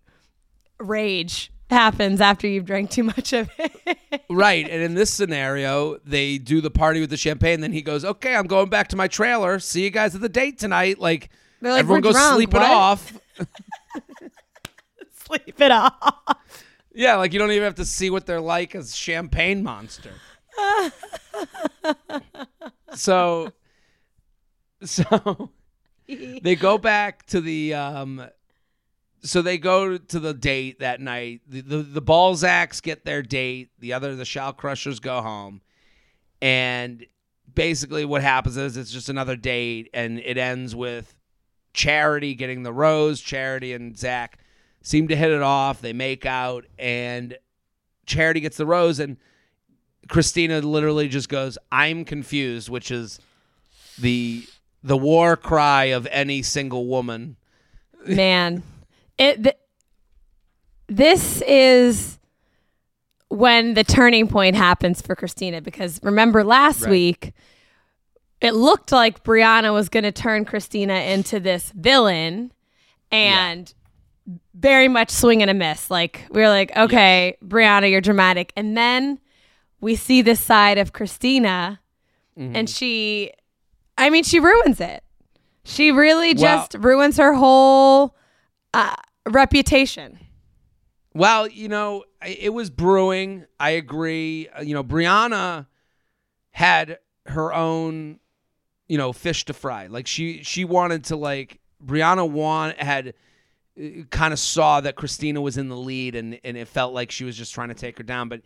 rage 0.80 1.52
happens 1.74 2.22
after 2.22 2.48
you've 2.48 2.66
drank 2.66 2.90
too 2.90 3.04
much 3.04 3.34
of 3.34 3.50
it. 3.58 4.00
Right. 4.30 4.68
And 4.68 4.82
in 4.82 4.94
this 4.96 5.12
scenario, 5.12 5.98
they 6.06 6.38
do 6.38 6.62
the 6.62 6.72
party 6.72 7.00
with 7.00 7.10
the 7.10 7.18
champagne. 7.18 7.62
Then 7.62 7.72
he 7.72 7.82
goes, 7.82 8.04
okay, 8.06 8.36
I'm 8.36 8.48
going 8.48 8.70
back 8.70 8.88
to 8.90 8.96
my 8.96 9.08
trailer. 9.08 9.60
See 9.60 9.84
you 9.84 9.90
guys 9.90 10.16
at 10.16 10.22
the 10.22 10.30
date 10.30 10.58
tonight. 10.58 11.00
Like, 11.00 11.30
like, 11.62 11.80
everyone 11.80 12.02
goes 12.02 12.14
drunk, 12.14 12.36
sleep 12.36 12.54
it 12.54 12.62
off. 12.62 13.14
Sleep 15.14 15.62
it 15.62 15.72
off. 15.72 16.38
Yeah, 16.94 17.16
like 17.16 17.34
you 17.34 17.40
don't 17.40 17.52
even 17.52 17.64
have 17.64 17.76
to 17.76 17.86
see 17.86 18.10
what 18.10 18.26
they're 18.26 18.42
like 18.42 18.76
as 18.76 18.96
champagne 18.96 19.64
monster. 19.64 20.12
so 22.94 23.52
so 24.84 25.50
they 26.08 26.56
go 26.56 26.78
back 26.78 27.26
to 27.28 27.42
the 27.42 27.74
um 27.74 28.28
so 29.24 29.42
they 29.42 29.58
go 29.58 29.98
to 29.98 30.20
the 30.20 30.34
date 30.34 30.80
that 30.80 31.00
night. 31.00 31.42
The 31.48 31.62
the, 31.62 31.78
the 31.78 32.02
Balzacs 32.02 32.82
get 32.82 33.06
their 33.06 33.22
date, 33.22 33.72
the 33.80 33.94
other 33.94 34.16
the 34.16 34.26
Shell 34.26 34.54
Crushers 34.54 35.00
go 35.00 35.22
home. 35.22 35.62
And 36.42 37.06
basically 37.54 38.04
what 38.06 38.22
happens 38.22 38.58
is 38.58 38.76
it's 38.76 38.92
just 38.92 39.10
another 39.10 39.36
date 39.36 39.90
and 39.94 40.20
it 40.20 40.38
ends 40.38 40.76
with 40.76 41.16
Charity 41.74 42.36
getting 42.36 42.64
the 42.64 42.74
rose. 42.74 43.22
Charity 43.22 43.74
and 43.74 43.98
Zach 43.98 44.38
seem 44.82 45.08
to 45.08 45.16
hit 45.16 45.32
it 45.32 45.42
off. 45.42 45.82
They 45.82 45.94
make 45.94 46.26
out, 46.26 46.66
and 46.78 47.38
Charity 48.06 48.42
gets 48.42 48.58
the 48.58 48.66
rose, 48.66 49.00
and 49.00 49.18
Christina 50.10 50.60
literally 50.60 51.08
just 51.08 51.30
goes, 51.30 51.58
"I'm 51.72 52.06
confused," 52.06 52.70
which 52.70 52.92
is 52.92 53.20
the 53.98 54.46
the 54.84 54.98
war 54.98 55.36
cry 55.36 55.86
of 55.86 56.08
any 56.12 56.44
single 56.44 56.86
woman. 56.86 57.38
man 58.06 58.62
it 59.18 59.44
th- 59.44 59.56
this 60.88 61.42
is 61.48 62.20
when 63.30 63.74
the 63.74 63.84
turning 63.84 64.28
point 64.28 64.56
happens 64.56 65.02
for 65.02 65.16
christina 65.16 65.62
because 65.62 66.00
remember 66.04 66.44
last 66.44 66.82
Right. 66.84 66.92
week 66.92 67.34
it 68.42 68.54
looked 68.54 68.92
like 68.92 69.24
brianna 69.24 69.74
was 69.74 69.90
going 69.90 70.04
to 70.04 70.12
turn 70.12 70.46
christina 70.46 70.94
into 70.96 71.40
this 71.40 71.72
villain 71.72 72.52
and 73.12 73.74
very 74.54 74.88
much 74.88 75.10
swing 75.10 75.42
and 75.42 75.50
a 75.50 75.54
miss 75.54 75.90
like 75.90 76.26
we 76.32 76.42
were 76.42 76.48
like 76.50 76.76
okay 76.78 77.38
brianna 77.44 77.90
you're 77.90 78.02
dramatic 78.02 78.54
and 78.56 78.78
then 78.78 79.20
we 79.82 79.96
see 79.96 80.22
this 80.22 80.40
side 80.40 80.78
of 80.78 80.94
christina 80.94 81.80
Mm-hmm. 82.36 82.56
and 82.56 82.68
she 82.68 83.32
i 83.96 84.10
mean 84.10 84.24
she 84.24 84.40
ruins 84.40 84.82
it 84.82 85.04
she 85.66 85.92
really 85.92 86.34
Well- 86.34 86.42
just 86.58 86.74
ruins 86.74 87.18
her 87.18 87.32
whole 87.34 88.16
uh, 88.74 88.96
reputation. 89.28 90.20
Well, 91.14 91.48
you 91.48 91.68
know, 91.68 92.04
it 92.26 92.54
was 92.54 92.70
brewing. 92.70 93.46
I 93.60 93.72
agree. 93.72 94.48
Uh, 94.50 94.62
You 94.62 94.74
know, 94.74 94.84
Brianna 94.84 95.68
had 96.52 97.00
her 97.28 97.54
own, 97.54 98.20
you 98.88 98.98
know, 98.98 99.14
fish 99.14 99.46
to 99.46 99.54
fry. 99.54 99.88
Like 99.88 100.08
she 100.08 100.44
she 100.44 100.66
wanted 100.66 101.06
to 101.06 101.16
like 101.16 101.60
Brianna 101.84 102.30
want 102.30 102.78
had 102.80 103.14
kind 104.12 104.34
of 104.34 104.40
saw 104.40 104.82
that 104.82 104.96
Christina 104.96 105.42
was 105.42 105.58
in 105.58 105.70
the 105.70 105.78
lead 105.78 106.16
and 106.16 106.40
and 106.44 106.58
it 106.58 106.68
felt 106.68 106.94
like 106.94 107.12
she 107.12 107.24
was 107.24 107.38
just 107.38 107.54
trying 107.54 107.70
to 107.70 107.76
take 107.76 107.98
her 107.98 108.04
down, 108.04 108.30
but 108.30 108.42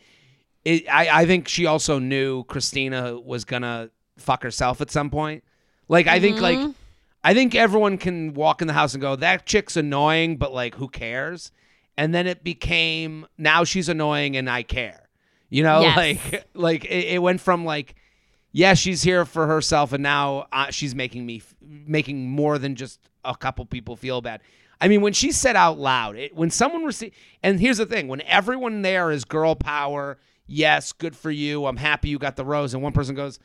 it, 0.63 0.88
I 0.91 1.21
I 1.21 1.25
think 1.25 1.47
she 1.47 1.65
also 1.65 1.99
knew 1.99 2.43
Christina 2.45 3.19
was 3.19 3.45
gonna 3.45 3.89
fuck 4.17 4.43
herself 4.43 4.82
at 4.82 4.91
some 4.91 5.09
point. 5.09 5.43
Like 5.88 6.07
I 6.07 6.19
think 6.19 6.39
like 6.41 6.59
I 7.24 7.34
think 7.34 7.55
everyone 7.55 7.97
can 7.97 8.34
walk 8.34 8.61
in 8.61 8.68
the 8.68 8.74
house 8.74 8.93
and 8.93 9.01
go, 9.01 9.15
that 9.18 9.45
chick's 9.45 9.76
annoying, 9.76 10.38
but 10.38 10.53
like, 10.53 10.76
who 10.76 10.88
cares? 10.88 11.51
And 11.97 12.13
then 12.13 12.28
it 12.28 12.43
became 12.43 13.26
now 13.38 13.63
she's 13.63 13.89
annoying 13.89 14.38
and 14.38 14.49
I 14.49 14.63
care. 14.63 15.09
You 15.49 15.63
know, 15.63 15.82
Yes. 15.82 15.97
like 15.97 16.45
like 16.53 16.86
it, 16.86 17.05
it 17.15 17.22
went 17.22 17.41
from 17.41 17.65
like, 17.65 17.95
yeah, 18.51 18.74
she's 18.74 19.01
here 19.03 19.24
for 19.26 19.47
herself, 19.47 19.93
and 19.93 20.03
now 20.03 20.47
uh, 20.51 20.72
she's 20.72 20.93
making 20.95 21.26
me 21.26 21.38
f- 21.38 21.55
making 21.61 22.30
more 22.30 22.57
than 22.57 22.76
just 22.76 22.99
a 23.24 23.36
couple 23.36 23.65
people 23.65 23.95
feel 23.95 24.20
bad. 24.22 24.41
I 24.82 24.88
mean, 24.88 25.01
when 25.01 25.13
she 25.13 25.32
said 25.32 25.55
out 25.55 25.80
loud, 25.80 26.15
it, 26.18 26.36
when 26.36 26.49
someone 26.49 26.84
received, 26.86 27.15
and 27.43 27.59
here's 27.59 27.78
the 27.78 27.86
thing: 27.86 28.07
when 28.09 28.22
everyone 28.22 28.82
there 28.82 29.09
is 29.11 29.26
girl 29.26 29.55
power, 29.55 30.18
yes, 30.47 30.91
good 30.91 31.15
for 31.15 31.32
you, 31.32 31.65
I'm 31.65 31.78
happy 31.78 32.09
you 32.09 32.20
got 32.20 32.36
the 32.36 32.45
rose, 32.45 32.74
and 32.74 32.84
one 32.84 32.93
person 32.93 33.15
goes, 33.15 33.39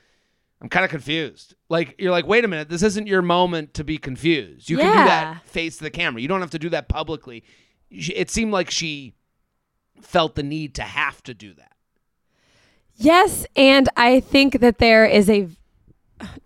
I'm 0.63 0.69
kind 0.69 0.85
of 0.85 0.91
confused. 0.91 1.55
Like 1.69 1.97
you're 1.99 2.13
like, 2.13 2.27
wait 2.27 2.45
a 2.45 2.49
minute, 2.49 2.69
this 2.69 2.83
isn't 2.85 3.09
your 3.09 3.21
moment 3.21 3.75
to 3.75 3.85
be 3.85 3.99
confused. 3.99 4.71
You 4.71 4.77
can 4.79 4.87
do 4.93 4.99
Yeah. 4.99 5.07
that 5.07 5.47
face 5.47 5.77
to 5.79 5.83
the 5.83 5.91
camera. 5.91 6.23
You 6.23 6.29
don't 6.29 6.41
have 6.41 6.51
to 6.51 6.59
do 6.59 6.69
that 6.71 6.89
publicly. 6.89 7.43
She- 7.91 8.15
It 8.15 8.31
seemed 8.31 8.53
like 8.53 8.71
she 8.71 9.15
felt 10.01 10.37
the 10.37 10.43
need 10.45 10.75
to 10.77 10.83
have 10.83 11.21
to 11.25 11.35
do 11.35 11.53
that. 11.55 11.73
Yes, 12.97 13.47
and 13.57 13.89
I 13.97 14.21
think 14.21 14.61
that 14.61 14.79
there 14.79 15.05
is 15.05 15.29
a 15.29 15.49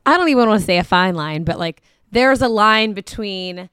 I 0.07 0.17
don't 0.17 0.31
even 0.31 0.49
want 0.49 0.61
to 0.61 0.67
say 0.67 0.79
a 0.79 0.85
fine 0.85 1.14
line, 1.14 1.45
but 1.45 1.59
like 1.59 1.83
there's 2.11 2.41
a 2.41 2.49
line 2.49 2.95
between 2.95 3.69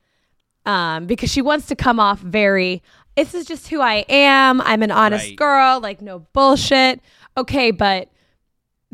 um 0.66 1.06
because 1.06 1.32
she 1.32 1.41
wants 1.41 1.68
to 1.68 1.76
come 1.76 2.00
off 2.00 2.20
very 2.20 2.84
this 3.16 3.34
is 3.34 3.46
just 3.46 3.70
who 3.70 3.80
I 3.80 4.04
am. 4.10 4.60
I'm 4.62 4.82
an 4.84 4.91
honest 4.91 5.28
Right. 5.28 5.36
girl, 5.38 5.80
like 5.80 6.02
no 6.02 6.20
bullshit. 6.34 7.00
Okay, 7.38 7.72
but 7.72 8.10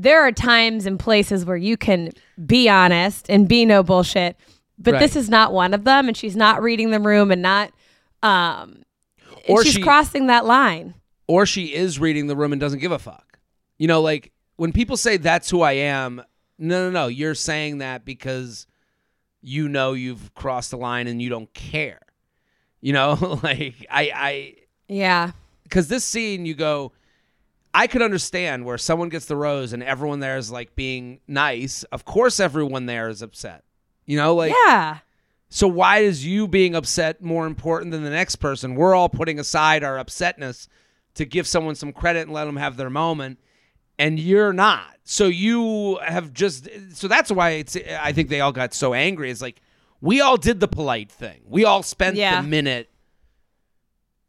there 0.01 0.21
are 0.25 0.31
times 0.31 0.85
and 0.85 0.97
places 0.97 1.43
where 1.45 1.57
you 1.57 1.75
can 1.77 2.09
be 2.45 2.69
honest 2.69 3.29
and 3.29 3.47
be 3.49 3.65
no 3.65 3.83
bullshit, 3.83 4.37
but 4.77 4.97
this 4.97 5.15
is 5.17 5.29
not 5.29 5.51
one 5.51 5.73
of 5.73 5.83
them 5.83 6.07
and 6.07 6.15
she's 6.15 6.37
not 6.37 6.61
reading 6.63 6.89
the 6.91 6.99
room 7.01 7.31
and 7.31 7.41
not 7.41 7.71
um 8.23 8.83
Or 9.47 9.61
she's 9.63 9.73
she- 9.73 9.81
crossing 9.81 10.27
that 10.27 10.45
line. 10.45 10.93
Or 11.27 11.45
she 11.45 11.73
is 11.75 11.99
reading 11.99 12.27
the 12.27 12.35
room 12.35 12.53
and 12.53 12.59
doesn't 12.61 12.79
give 12.79 12.91
a 12.93 12.97
fuck. 12.97 13.37
You 13.77 13.87
know, 13.87 14.01
like 14.01 14.31
when 14.55 14.71
people 14.71 14.95
say 14.97 15.17
that's 15.17 15.49
who 15.49 15.61
I 15.61 15.73
am, 15.73 16.23
no, 16.57 16.85
no, 16.85 16.91
no. 16.91 17.07
You're 17.07 17.35
saying 17.35 17.77
that 17.79 18.03
because 18.05 18.65
you 19.41 19.67
know 19.69 19.93
you've 19.93 20.33
crossed 20.33 20.71
the 20.71 20.77
line 20.77 21.07
and 21.07 21.21
you 21.21 21.29
don't 21.29 21.53
care. 21.53 21.99
You 22.81 22.93
know, 22.93 23.39
like 23.43 23.85
I, 23.91 24.11
I, 24.15 24.55
Yeah. 24.87 25.31
because 25.63 25.87
this 25.89 26.03
scene 26.05 26.45
you 26.45 26.55
go 26.55 26.93
i 27.73 27.87
could 27.87 28.01
understand 28.01 28.65
where 28.65 28.77
someone 28.77 29.09
gets 29.09 29.25
the 29.25 29.35
rose 29.35 29.73
and 29.73 29.83
everyone 29.83 30.19
there 30.19 30.37
is 30.37 30.51
like 30.51 30.75
being 30.75 31.19
nice. 31.27 31.83
Of 31.85 32.05
course 32.05 32.39
everyone 32.39 32.85
there 32.85 33.09
is 33.09 33.21
upset. 33.21 33.63
You 34.05 34.17
know 34.17 34.35
like 34.35 34.53
yeah. 34.65 34.99
so 35.49 35.67
why 35.67 35.99
is 35.99 36.25
you 36.25 36.47
being 36.47 36.75
upset 36.75 37.21
more 37.21 37.45
important 37.45 37.91
than 37.91 38.03
the 38.03 38.09
next 38.09 38.37
person? 38.37 38.75
We're 38.75 38.95
all 38.95 39.09
putting 39.09 39.39
aside 39.39 39.83
our 39.83 39.97
upsetness 39.97 40.67
to 41.15 41.25
give 41.25 41.47
someone 41.47 41.75
some 41.75 41.93
credit 41.93 42.21
and 42.21 42.33
let 42.33 42.45
them 42.45 42.57
have 42.57 42.77
their 42.77 42.89
moment 42.89 43.39
and 43.99 44.17
you're 44.17 44.53
not. 44.53 44.95
So 45.03 45.27
you 45.27 45.97
have 45.97 46.33
just 46.33 46.67
so 46.93 47.07
that's 47.07 47.31
why 47.31 47.51
it's 47.51 47.77
i 47.99 48.13
think 48.13 48.29
they 48.29 48.41
all 48.41 48.51
got 48.51 48.73
so 48.73 48.93
angry. 48.93 49.29
It's 49.29 49.41
like 49.41 49.61
we 50.01 50.21
all 50.21 50.37
did 50.37 50.59
the 50.59 50.67
polite 50.67 51.11
thing. 51.11 51.41
We 51.45 51.65
all 51.65 51.83
spent 51.83 52.15
Yeah. 52.15 52.41
the 52.41 52.47
minute 52.47 52.89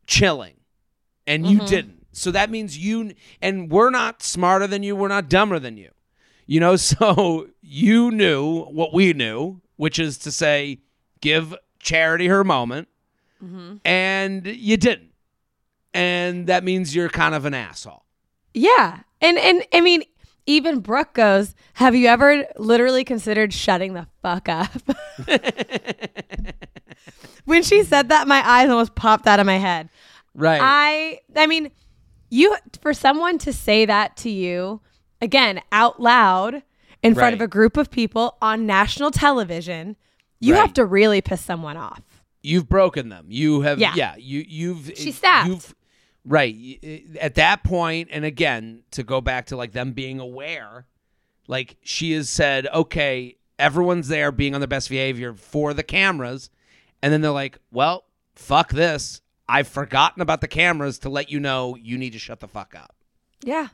chilling 0.06 0.56
and 1.26 1.46
you 1.46 1.58
mm-hmm. 1.58 1.66
didn't 1.66 1.99
so 2.12 2.30
that 2.30 2.50
means 2.50 2.78
you 2.78 3.12
and 3.40 3.70
we're 3.70 3.90
not 3.90 4.22
smarter 4.22 4.66
than 4.66 4.82
you 4.82 4.96
we're 4.96 5.08
not 5.08 5.28
dumber 5.28 5.58
than 5.58 5.76
you 5.76 5.90
you 6.46 6.60
know 6.60 6.76
so 6.76 7.48
you 7.60 8.10
knew 8.10 8.64
what 8.64 8.92
we 8.92 9.12
knew 9.12 9.60
which 9.76 9.98
is 9.98 10.18
to 10.18 10.30
say 10.30 10.78
give 11.20 11.54
charity 11.78 12.26
her 12.28 12.44
moment 12.44 12.88
mm-hmm. 13.42 13.76
and 13.84 14.46
you 14.46 14.76
didn't 14.76 15.10
and 15.92 16.46
that 16.46 16.62
means 16.64 16.94
you're 16.94 17.08
kind 17.08 17.34
of 17.34 17.44
an 17.44 17.54
asshole 17.54 18.04
Yeah. 18.54 19.00
And 19.20 19.38
and 19.38 19.64
I 19.72 19.80
mean, 19.80 20.02
even 20.46 20.80
Brooke 20.80 21.14
goes, 21.14 21.54
Have 21.74 21.94
you 21.94 22.08
ever 22.08 22.46
literally 22.56 23.04
considered 23.04 23.52
shutting 23.52 23.94
the 23.94 24.06
fuck 24.22 24.48
up? 24.48 24.70
when 27.44 27.62
she 27.62 27.84
said 27.84 28.08
that, 28.08 28.26
my 28.26 28.42
eyes 28.48 28.70
almost 28.70 28.94
popped 28.94 29.26
out 29.26 29.40
of 29.40 29.46
my 29.46 29.58
head. 29.58 29.88
Right. 30.34 30.60
I 30.62 31.20
I 31.36 31.46
mean, 31.46 31.70
you 32.30 32.56
for 32.80 32.94
someone 32.94 33.38
to 33.38 33.52
say 33.52 33.84
that 33.84 34.16
to 34.18 34.30
you 34.30 34.80
again 35.20 35.60
out 35.72 36.00
loud 36.00 36.62
in 37.02 37.14
front 37.14 37.34
of 37.34 37.40
a 37.40 37.48
group 37.48 37.76
of 37.76 37.90
people 37.90 38.36
on 38.42 38.66
national 38.66 39.10
television, 39.10 39.96
you 40.38 40.54
Right. 40.54 40.60
have 40.60 40.72
to 40.74 40.84
really 40.84 41.20
piss 41.20 41.40
someone 41.40 41.76
off. 41.76 42.02
you've 42.42 42.68
broken 42.70 43.10
them. 43.10 43.26
You 43.28 43.60
have 43.60 43.78
Yeah. 43.78 43.92
yeah, 43.94 44.14
you 44.16 44.42
you've 44.48 44.92
She 44.96 45.12
snapped. 45.12 45.48
You've 45.48 45.74
right 46.24 46.54
at 47.20 47.34
that 47.34 47.62
point 47.64 48.08
and 48.10 48.24
again 48.24 48.82
to 48.92 49.02
go 49.02 49.20
back 49.20 49.46
to 49.46 49.56
like 49.56 49.72
them 49.72 49.92
being 49.92 50.20
aware 50.20 50.86
like 51.48 51.76
she 51.82 52.12
has 52.12 52.28
said 52.30 52.66
okay, 52.72 53.36
everyone's 53.58 54.08
there 54.08 54.30
being 54.32 54.54
on 54.54 54.60
their 54.60 54.68
best 54.68 54.88
behavior 54.88 55.34
for 55.34 55.74
the 55.74 55.82
cameras 55.82 56.48
and 57.02 57.12
then 57.12 57.20
they're 57.22 57.30
like, 57.30 57.58
"Well, 57.72 58.04
fuck 58.36 58.70
this. 58.72 59.20
I've 59.50 59.68
forgotten 59.68 60.22
about 60.22 60.40
the 60.40 60.48
cameras 60.48 60.98
to 61.00 61.08
let 61.08 61.30
you 61.30 61.40
know 61.40 61.76
you 61.76 61.98
need 61.98 62.12
to 62.12 62.18
shut 62.18 62.40
the 62.40 62.48
fuck 62.48 62.74
up." 62.74 62.94
Yeah. 63.42 63.68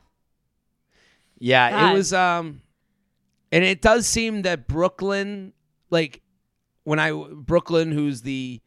Yeah, 1.39 1.69
God. 1.69 1.91
it 1.91 1.93
was 1.93 2.13
um 2.13 2.61
and 3.51 3.63
it 3.63 3.81
does 3.81 4.07
seem 4.07 4.41
that 4.41 4.67
Brooklyn 4.67 5.53
like 5.89 6.21
when 6.83 6.99
I 6.99 7.11
Brooklyn 7.11 7.91
who's 7.91 8.21
the 8.21 8.61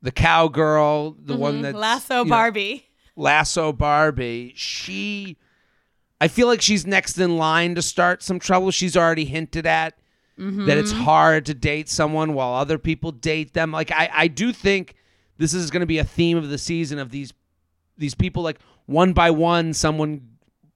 the 0.00 0.10
cowgirl, 0.10 1.16
the 1.22 1.36
one 1.36 1.62
that's 1.62 1.74
Mm-hmm. 1.74 1.80
Lasso 1.80 2.18
you 2.18 2.24
know, 2.24 2.30
Barbie. 2.30 2.86
Lasso 3.14 3.72
Barbie, 3.72 4.52
she 4.56 5.36
I 6.20 6.28
feel 6.28 6.46
like 6.46 6.62
she's 6.62 6.86
next 6.86 7.18
in 7.18 7.36
line 7.36 7.74
to 7.74 7.82
start 7.82 8.22
some 8.22 8.38
trouble. 8.38 8.70
She's 8.70 8.96
already 8.96 9.24
hinted 9.24 9.66
at 9.66 9.96
that 10.38 10.76
it's 10.78 10.90
hard 10.90 11.46
to 11.46 11.54
date 11.54 11.88
someone 11.88 12.34
while 12.34 12.54
other 12.54 12.78
people 12.78 13.12
date 13.12 13.54
them. 13.54 13.70
Like 13.70 13.92
I 13.92 14.10
I 14.12 14.26
do 14.28 14.52
think 14.52 14.96
this 15.42 15.54
is 15.54 15.72
going 15.72 15.80
to 15.80 15.86
be 15.86 15.98
a 15.98 16.04
theme 16.04 16.38
of 16.38 16.48
the 16.48 16.56
season 16.56 17.00
of 17.00 17.10
these 17.10 17.34
these 17.98 18.14
people 18.14 18.44
like 18.44 18.60
one 18.86 19.12
by 19.12 19.30
one 19.30 19.74
someone 19.74 20.20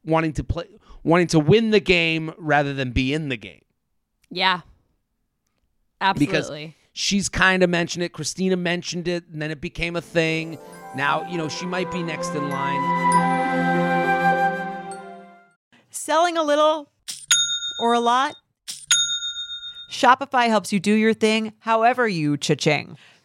wanting 0.05 0.33
to 0.33 0.43
play 0.43 0.67
wanting 1.05 1.29
to 1.29 1.39
win 1.39 1.71
the 1.71 1.79
game 1.79 2.35
rather 2.37 2.75
than 2.75 2.91
be 2.91 3.15
in 3.15 3.29
the 3.29 3.37
game. 3.37 3.65
Yeah. 4.29 4.63
Because 6.19 6.51
Absolutely. 6.51 6.75
she's 6.93 7.29
kind 7.29 7.63
of 7.63 7.71
mentioned 7.71 8.03
it, 8.03 8.13
Christina 8.13 8.57
mentioned 8.57 9.07
it, 9.07 9.25
and 9.33 9.41
then 9.41 9.53
it 9.53 9.61
became 9.61 9.95
a 9.95 10.01
thing. 10.01 10.59
Now, 10.97 11.27
you 11.31 11.39
know, 11.39 11.49
she 11.49 11.65
might 11.65 11.91
be 11.93 12.03
next 12.03 12.35
in 12.35 12.51
line. 12.51 12.83
Selling 15.91 16.37
a 16.37 16.43
little 16.43 16.91
or 17.81 17.95
a 17.95 18.01
lot? 18.01 18.35
Shopify 19.91 20.49
helps 20.49 20.73
you 20.73 20.81
do 20.81 20.93
your 20.93 21.15
thing 21.15 21.53
however 21.61 22.09
you 22.09 22.37
cha-ching. 22.37 22.99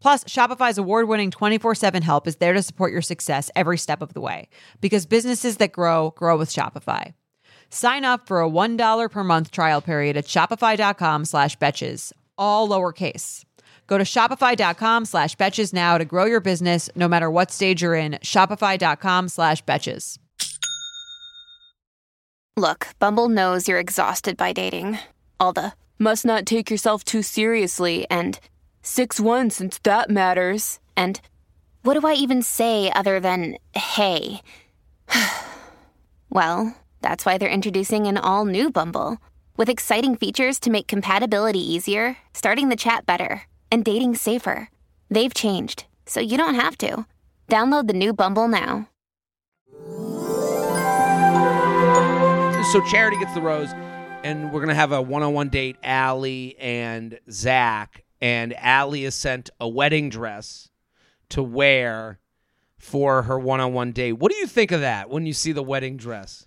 Plus, 0.00 0.24
Shopify's 0.24 0.78
award 0.78 1.08
winning 1.08 1.30
24 1.30 1.74
7 1.74 2.02
help 2.02 2.26
is 2.26 2.36
there 2.36 2.52
to 2.52 2.62
support 2.62 2.92
your 2.92 3.02
success 3.02 3.50
every 3.54 3.78
step 3.78 4.02
of 4.02 4.14
the 4.14 4.20
way 4.20 4.48
because 4.80 5.06
businesses 5.06 5.58
that 5.58 5.72
grow, 5.72 6.10
grow 6.16 6.36
with 6.36 6.50
Shopify. 6.50 7.14
Sign 7.70 8.04
up 8.04 8.26
for 8.26 8.42
a 8.42 8.48
$1 8.48 9.10
per 9.10 9.24
month 9.24 9.50
trial 9.50 9.80
period 9.80 10.16
at 10.16 10.26
shopify.com 10.26 11.24
slash 11.24 11.56
betches, 11.58 12.12
all 12.36 12.68
lowercase. 12.68 13.44
Go 13.86 13.98
to 13.98 14.04
shopify.com 14.04 15.04
slash 15.04 15.36
betches 15.36 15.72
now 15.74 15.98
to 15.98 16.04
grow 16.04 16.24
your 16.24 16.40
business 16.40 16.88
no 16.94 17.08
matter 17.08 17.30
what 17.30 17.50
stage 17.50 17.82
you're 17.82 17.96
in. 17.96 18.12
Shopify.com 18.22 19.28
slash 19.28 19.64
betches. 19.64 20.16
Look, 22.56 22.88
Bumble 22.98 23.28
knows 23.28 23.66
you're 23.68 23.80
exhausted 23.80 24.36
by 24.36 24.52
dating. 24.52 24.98
All 25.40 25.52
the 25.52 25.72
must 25.98 26.24
not 26.24 26.46
take 26.46 26.70
yourself 26.70 27.04
too 27.04 27.22
seriously 27.22 28.06
and 28.10 28.38
6 28.82 29.20
1 29.20 29.50
since 29.50 29.78
that 29.78 30.10
matters. 30.10 30.80
And 30.96 31.20
what 31.82 32.00
do 32.00 32.06
I 32.06 32.14
even 32.14 32.42
say 32.42 32.90
other 32.90 33.20
than 33.20 33.56
hey? 33.74 34.40
well, 36.30 36.76
that's 37.00 37.24
why 37.24 37.38
they're 37.38 37.48
introducing 37.48 38.06
an 38.06 38.18
all 38.18 38.44
new 38.44 38.70
Bumble 38.70 39.18
with 39.56 39.68
exciting 39.68 40.16
features 40.16 40.58
to 40.60 40.70
make 40.70 40.86
compatibility 40.86 41.60
easier, 41.60 42.16
starting 42.32 42.68
the 42.68 42.76
chat 42.76 43.04
better, 43.06 43.42
and 43.70 43.84
dating 43.84 44.14
safer. 44.14 44.70
They've 45.10 45.34
changed, 45.34 45.84
so 46.06 46.20
you 46.20 46.38
don't 46.38 46.54
have 46.54 46.78
to. 46.78 47.06
Download 47.48 47.86
the 47.86 47.92
new 47.92 48.12
Bumble 48.12 48.48
now. 48.48 48.88
So 52.72 52.80
Charity 52.82 53.18
gets 53.18 53.34
the 53.34 53.40
rose, 53.42 53.70
and 54.22 54.52
we're 54.52 54.60
gonna 54.60 54.74
have 54.74 54.92
a 54.92 55.02
one-on-one 55.02 55.48
date. 55.48 55.76
Allie 55.82 56.56
and 56.60 57.18
Zach, 57.28 58.04
and 58.20 58.54
Allie 58.58 59.04
is 59.04 59.14
sent 59.14 59.50
a 59.60 59.68
wedding 59.68 60.08
dress 60.10 60.68
to 61.30 61.42
wear 61.42 62.18
for 62.78 63.22
her 63.22 63.38
one-on-one 63.38 63.92
date. 63.92 64.14
What 64.14 64.32
do 64.32 64.38
you 64.38 64.46
think 64.46 64.72
of 64.72 64.80
that 64.80 65.10
when 65.10 65.26
you 65.26 65.32
see 65.32 65.52
the 65.52 65.62
wedding 65.62 65.96
dress? 65.96 66.46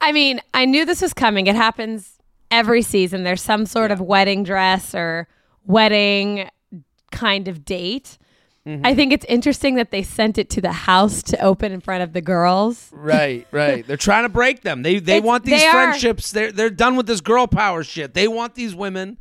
I 0.00 0.12
mean, 0.12 0.40
I 0.54 0.64
knew 0.64 0.84
this 0.84 1.02
was 1.02 1.12
coming. 1.12 1.46
It 1.48 1.56
happens 1.56 2.18
every 2.50 2.82
season. 2.82 3.24
There's 3.24 3.42
some 3.42 3.66
sort 3.66 3.90
of 3.90 4.00
wedding 4.00 4.44
dress 4.44 4.94
or 4.94 5.26
wedding 5.66 6.48
kind 7.10 7.48
of 7.48 7.64
date. 7.64 8.18
Mm-hmm. 8.66 8.86
I 8.86 8.94
think 8.94 9.12
it's 9.12 9.24
interesting 9.24 9.74
that 9.74 9.90
they 9.90 10.04
sent 10.04 10.38
it 10.38 10.48
to 10.50 10.60
the 10.60 10.70
house 10.70 11.20
to 11.24 11.40
open 11.42 11.72
in 11.72 11.80
front 11.80 12.04
of 12.04 12.12
the 12.12 12.20
girls. 12.20 12.90
Right, 12.92 13.44
right. 13.50 13.84
They're 13.88 13.96
trying 13.96 14.22
to 14.22 14.28
break 14.28 14.60
them. 14.62 14.82
They 14.82 15.00
they 15.00 15.16
It's- 15.16 15.26
want 15.26 15.44
these 15.44 15.60
they 15.60 15.66
are. 15.66 15.72
friendships. 15.72 16.30
They're 16.30 16.52
they're 16.52 16.70
done 16.70 16.94
with 16.94 17.06
this 17.06 17.20
girl 17.20 17.48
power 17.48 17.82
shit. 17.82 18.14
They 18.14 18.28
want 18.28 18.54
these 18.54 18.72
women, 18.76 19.18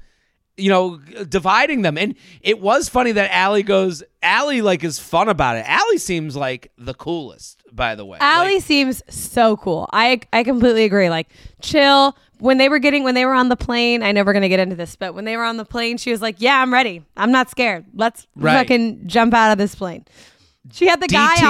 you 0.57 0.69
know, 0.69 0.97
dividing 1.27 1.81
them. 1.81 1.97
And 1.97 2.15
it 2.41 2.59
was 2.59 2.89
funny 2.89 3.11
that 3.13 3.31
Allie 3.31 3.63
goes. 3.63 4.03
Allie 4.21 4.61
like 4.61 4.83
is 4.83 4.99
fun 4.99 5.29
about 5.29 5.55
it. 5.57 5.65
Allie 5.67 5.97
seems 5.97 6.35
like 6.35 6.71
the 6.77 6.93
coolest. 6.93 7.63
By 7.73 7.95
the 7.95 8.05
way, 8.05 8.17
Allie 8.21 8.55
Like, 8.55 8.63
seems 8.63 9.01
so 9.09 9.55
cool. 9.57 9.89
I 9.93 10.19
I 10.33 10.43
completely 10.43 10.83
agree. 10.83 11.09
Like 11.09 11.29
chill. 11.61 12.15
When 12.39 12.57
they 12.57 12.69
were 12.69 12.79
getting 12.79 13.03
when 13.03 13.13
they 13.15 13.23
were 13.25 13.33
on 13.35 13.49
the 13.49 13.55
plane, 13.55 14.01
I 14.01 14.11
know 14.11 14.23
we're 14.23 14.33
gonna 14.33 14.49
get 14.49 14.59
into 14.59 14.75
this, 14.75 14.95
but 14.95 15.13
when 15.13 15.25
they 15.25 15.37
were 15.37 15.43
on 15.43 15.57
the 15.57 15.65
plane, 15.65 15.97
she 15.97 16.09
was 16.11 16.21
like, 16.23 16.35
"Yeah, 16.39 16.59
I'm 16.61 16.73
ready. 16.73 17.03
I'm 17.15 17.31
not 17.31 17.49
scared. 17.51 17.85
Let's 17.93 18.25
Right. 18.35 18.53
fucking 18.55 19.03
jump 19.07 19.33
out 19.35 19.51
of 19.51 19.57
this 19.59 19.75
plane." 19.75 20.05
She 20.71 20.87
had 20.87 20.99
the 21.01 21.07
guy 21.07 21.35
DTH 21.37 21.45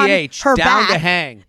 on 0.45 0.52
her 0.52 0.56
down 0.58 0.84
back, 0.84 0.89
to 0.89 0.97
hang. 0.97 1.43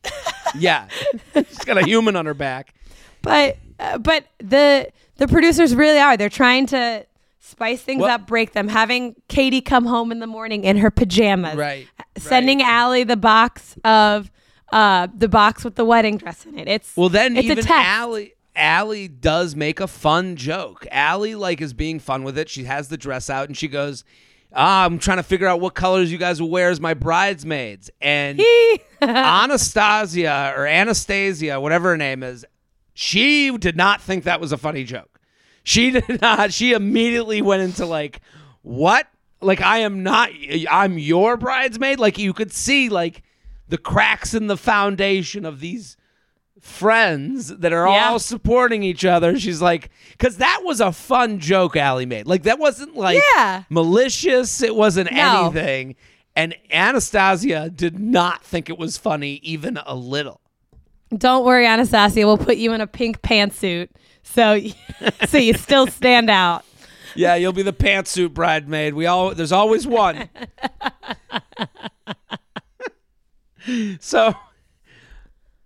yeah, 0.57 0.86
she's 1.34 1.59
got 1.59 1.76
a 1.76 1.84
human 1.84 2.14
on 2.16 2.24
her 2.26 2.34
back. 2.34 2.72
but 3.22 3.57
uh, 3.80 3.98
but 3.98 4.24
the 4.38 4.88
the 5.16 5.26
producers 5.28 5.74
really 5.74 5.98
are. 5.98 6.16
They're 6.16 6.28
trying 6.28 6.66
to 6.66 7.05
spice 7.45 7.82
things 7.82 8.01
Well- 8.03 8.11
up, 8.11 8.26
break 8.26 8.53
them. 8.53 8.68
Having 8.68 9.16
Katie 9.28 9.61
come 9.61 9.84
home 9.84 10.11
in 10.12 10.20
the 10.20 10.26
morning 10.26 10.64
in 10.64 10.76
her 10.78 10.90
pajamas, 10.90 11.57
Right, 11.57 11.86
Sending 12.16 12.61
right. 12.61 12.68
Allie 12.68 13.05
the 13.05 13.16
box 13.16 13.76
of 13.84 14.30
uh 14.72 15.09
the 15.14 15.28
box 15.28 15.64
with 15.64 15.74
the 15.74 15.84
wedding 15.84 16.16
dress 16.16 16.47
in 16.47 16.59
it. 16.59 16.68
It's 16.68 16.97
Well, 16.97 17.09
then 17.11 17.36
it's 17.36 17.49
a 17.49 17.53
even 17.53 17.64
text. 17.64 17.70
Allie. 17.88 18.34
Allie 18.55 19.09
does 19.09 19.57
make 19.57 19.80
a 19.80 19.86
fun 19.86 20.36
joke. 20.36 20.86
Allie 20.90 21.34
like 21.34 21.61
is 21.62 21.72
being 21.72 21.99
fun 21.99 22.22
with 22.22 22.36
it. 22.38 22.49
She 22.51 22.64
has 22.64 22.88
the 22.88 22.97
dress 22.99 23.28
out 23.30 23.49
and 23.49 23.57
she 23.57 23.66
goes, 23.66 24.05
ah, 24.55 24.84
"I'm 24.84 24.99
trying 24.99 25.16
to 25.16 25.22
figure 25.22 25.47
out 25.47 25.61
what 25.61 25.74
colors 25.74 26.12
you 26.12 26.18
guys 26.18 26.40
will 26.40 26.51
wear 26.51 26.68
as 26.68 26.78
my 26.80 26.93
bridesmaids." 26.95 27.90
And 28.01 28.40
Anastasia 29.01 30.53
or 30.57 30.66
Anastasia, 30.66 31.61
whatever 31.61 31.90
her 31.90 31.97
name 31.97 32.22
is, 32.22 32.45
she 32.95 33.57
did 33.57 33.76
not 33.76 34.01
think 34.01 34.24
that 34.24 34.40
was 34.40 34.53
a 34.53 34.59
funny 34.59 34.84
joke. 34.84 35.11
She 35.62 35.90
did 36.00 36.20
not. 36.20 36.52
She 36.52 36.72
immediately 36.72 37.42
went 37.42 37.62
into 37.62 37.86
like, 37.86 38.20
"What? 38.62 39.06
Like 39.40 39.60
I 39.60 39.78
am 39.78 40.02
not. 40.02 40.30
I'm 40.70 40.98
your 40.98 41.36
bridesmaid." 41.36 41.98
Like 41.98 42.18
you 42.18 42.32
could 42.32 42.52
see 42.52 42.88
like 42.88 43.22
the 43.68 43.78
cracks 43.78 44.34
in 44.34 44.46
the 44.48 44.56
foundation 44.56 45.44
of 45.44 45.60
these 45.60 45.96
friends 46.60 47.48
that 47.48 47.72
are 47.72 47.88
Yeah. 47.88 48.10
all 48.10 48.18
supporting 48.18 48.82
each 48.82 49.04
other. 49.04 49.38
She's 49.38 49.60
like, 49.60 49.90
because 50.12 50.36
that 50.36 50.60
was 50.62 50.80
a 50.80 50.92
fun 50.92 51.40
joke 51.40 51.76
Allie 51.76 52.06
made. 52.06 52.26
Like 52.26 52.44
that 52.44 52.58
wasn't 52.58 52.94
like 52.96 53.20
Yeah. 53.36 53.64
malicious. 53.68 54.62
It 54.62 54.76
wasn't 54.76 55.10
No. 55.12 55.46
anything. 55.46 55.96
And 56.36 56.54
Anastasia 56.70 57.68
did 57.68 57.98
not 57.98 58.44
think 58.44 58.68
it 58.70 58.78
was 58.78 58.96
funny 58.96 59.40
even 59.42 59.78
a 59.84 59.94
little. 59.96 60.40
Don't 61.16 61.44
worry, 61.44 61.66
Anastasia. 61.66 62.26
We'll 62.26 62.38
put 62.38 62.56
you 62.56 62.72
in 62.72 62.80
a 62.80 62.86
pink 62.86 63.20
pantsuit, 63.22 63.88
so 64.22 64.60
so 65.26 65.38
you 65.38 65.54
still 65.54 65.86
stand 65.86 66.30
out. 66.30 66.64
Yeah, 67.14 67.34
you'll 67.34 67.52
be 67.52 67.62
the 67.62 67.72
pantsuit 67.72 68.32
bridesmaid. 68.32 68.94
We 68.94 69.06
all 69.06 69.34
there's 69.34 69.52
always 69.52 69.86
one. 69.86 70.28
so 74.00 74.34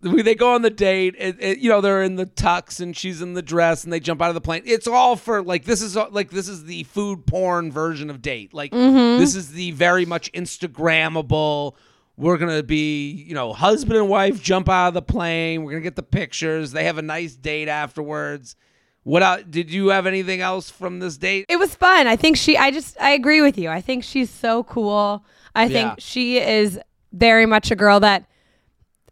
we, 0.02 0.22
they 0.22 0.34
go 0.34 0.54
on 0.54 0.62
the 0.62 0.70
date. 0.70 1.14
It, 1.18 1.36
it- 1.40 1.58
you 1.58 1.68
know, 1.70 1.80
they're 1.80 2.02
in 2.02 2.16
the 2.16 2.26
tux 2.26 2.80
and 2.80 2.96
she's 2.96 3.22
in 3.22 3.34
the 3.34 3.42
dress, 3.42 3.84
and 3.84 3.92
they 3.92 4.00
jump 4.00 4.20
out 4.22 4.28
of 4.28 4.34
the 4.34 4.40
plane. 4.40 4.62
It's 4.64 4.86
all 4.86 5.16
for 5.16 5.42
like 5.42 5.64
this 5.64 5.82
is 5.82 5.96
like 5.96 6.30
this 6.30 6.48
is 6.48 6.64
the 6.64 6.84
food 6.84 7.26
porn 7.26 7.70
version 7.72 8.10
of 8.10 8.22
date. 8.22 8.52
Like 8.52 8.72
mm-hmm. 8.72 9.20
this 9.20 9.34
is 9.34 9.52
the 9.52 9.70
very 9.72 10.04
much 10.04 10.32
Instagrammable. 10.32 11.74
We're 12.18 12.38
gonna 12.38 12.62
be, 12.62 13.10
you 13.12 13.34
know, 13.34 13.52
husband 13.52 13.98
and 13.98 14.08
wife 14.08 14.42
jump 14.42 14.68
out 14.68 14.88
of 14.88 14.94
the 14.94 15.02
plane. 15.02 15.64
We're 15.64 15.72
gonna 15.72 15.82
get 15.82 15.96
the 15.96 16.02
pictures. 16.02 16.72
They 16.72 16.84
have 16.84 16.96
a 16.98 17.02
nice 17.02 17.34
date 17.36 17.68
afterwards. 17.68 18.56
What 19.02 19.50
did 19.50 19.70
you 19.70 19.88
have 19.88 20.06
anything 20.06 20.40
else 20.40 20.70
from 20.70 20.98
this 20.98 21.16
date? 21.16 21.44
It 21.48 21.58
was 21.58 21.74
fun. 21.74 22.06
I 22.06 22.16
think 22.16 22.36
she. 22.36 22.56
I 22.56 22.70
just. 22.70 23.00
I 23.00 23.10
agree 23.10 23.40
with 23.40 23.56
you. 23.58 23.68
I 23.68 23.80
think 23.80 24.02
she's 24.02 24.30
so 24.30 24.64
cool. 24.64 25.24
I 25.54 25.68
think 25.68 25.90
Yeah. 25.90 25.94
she 25.98 26.38
is 26.38 26.80
very 27.12 27.46
much 27.46 27.70
a 27.70 27.76
girl 27.76 28.00
that. 28.00 28.24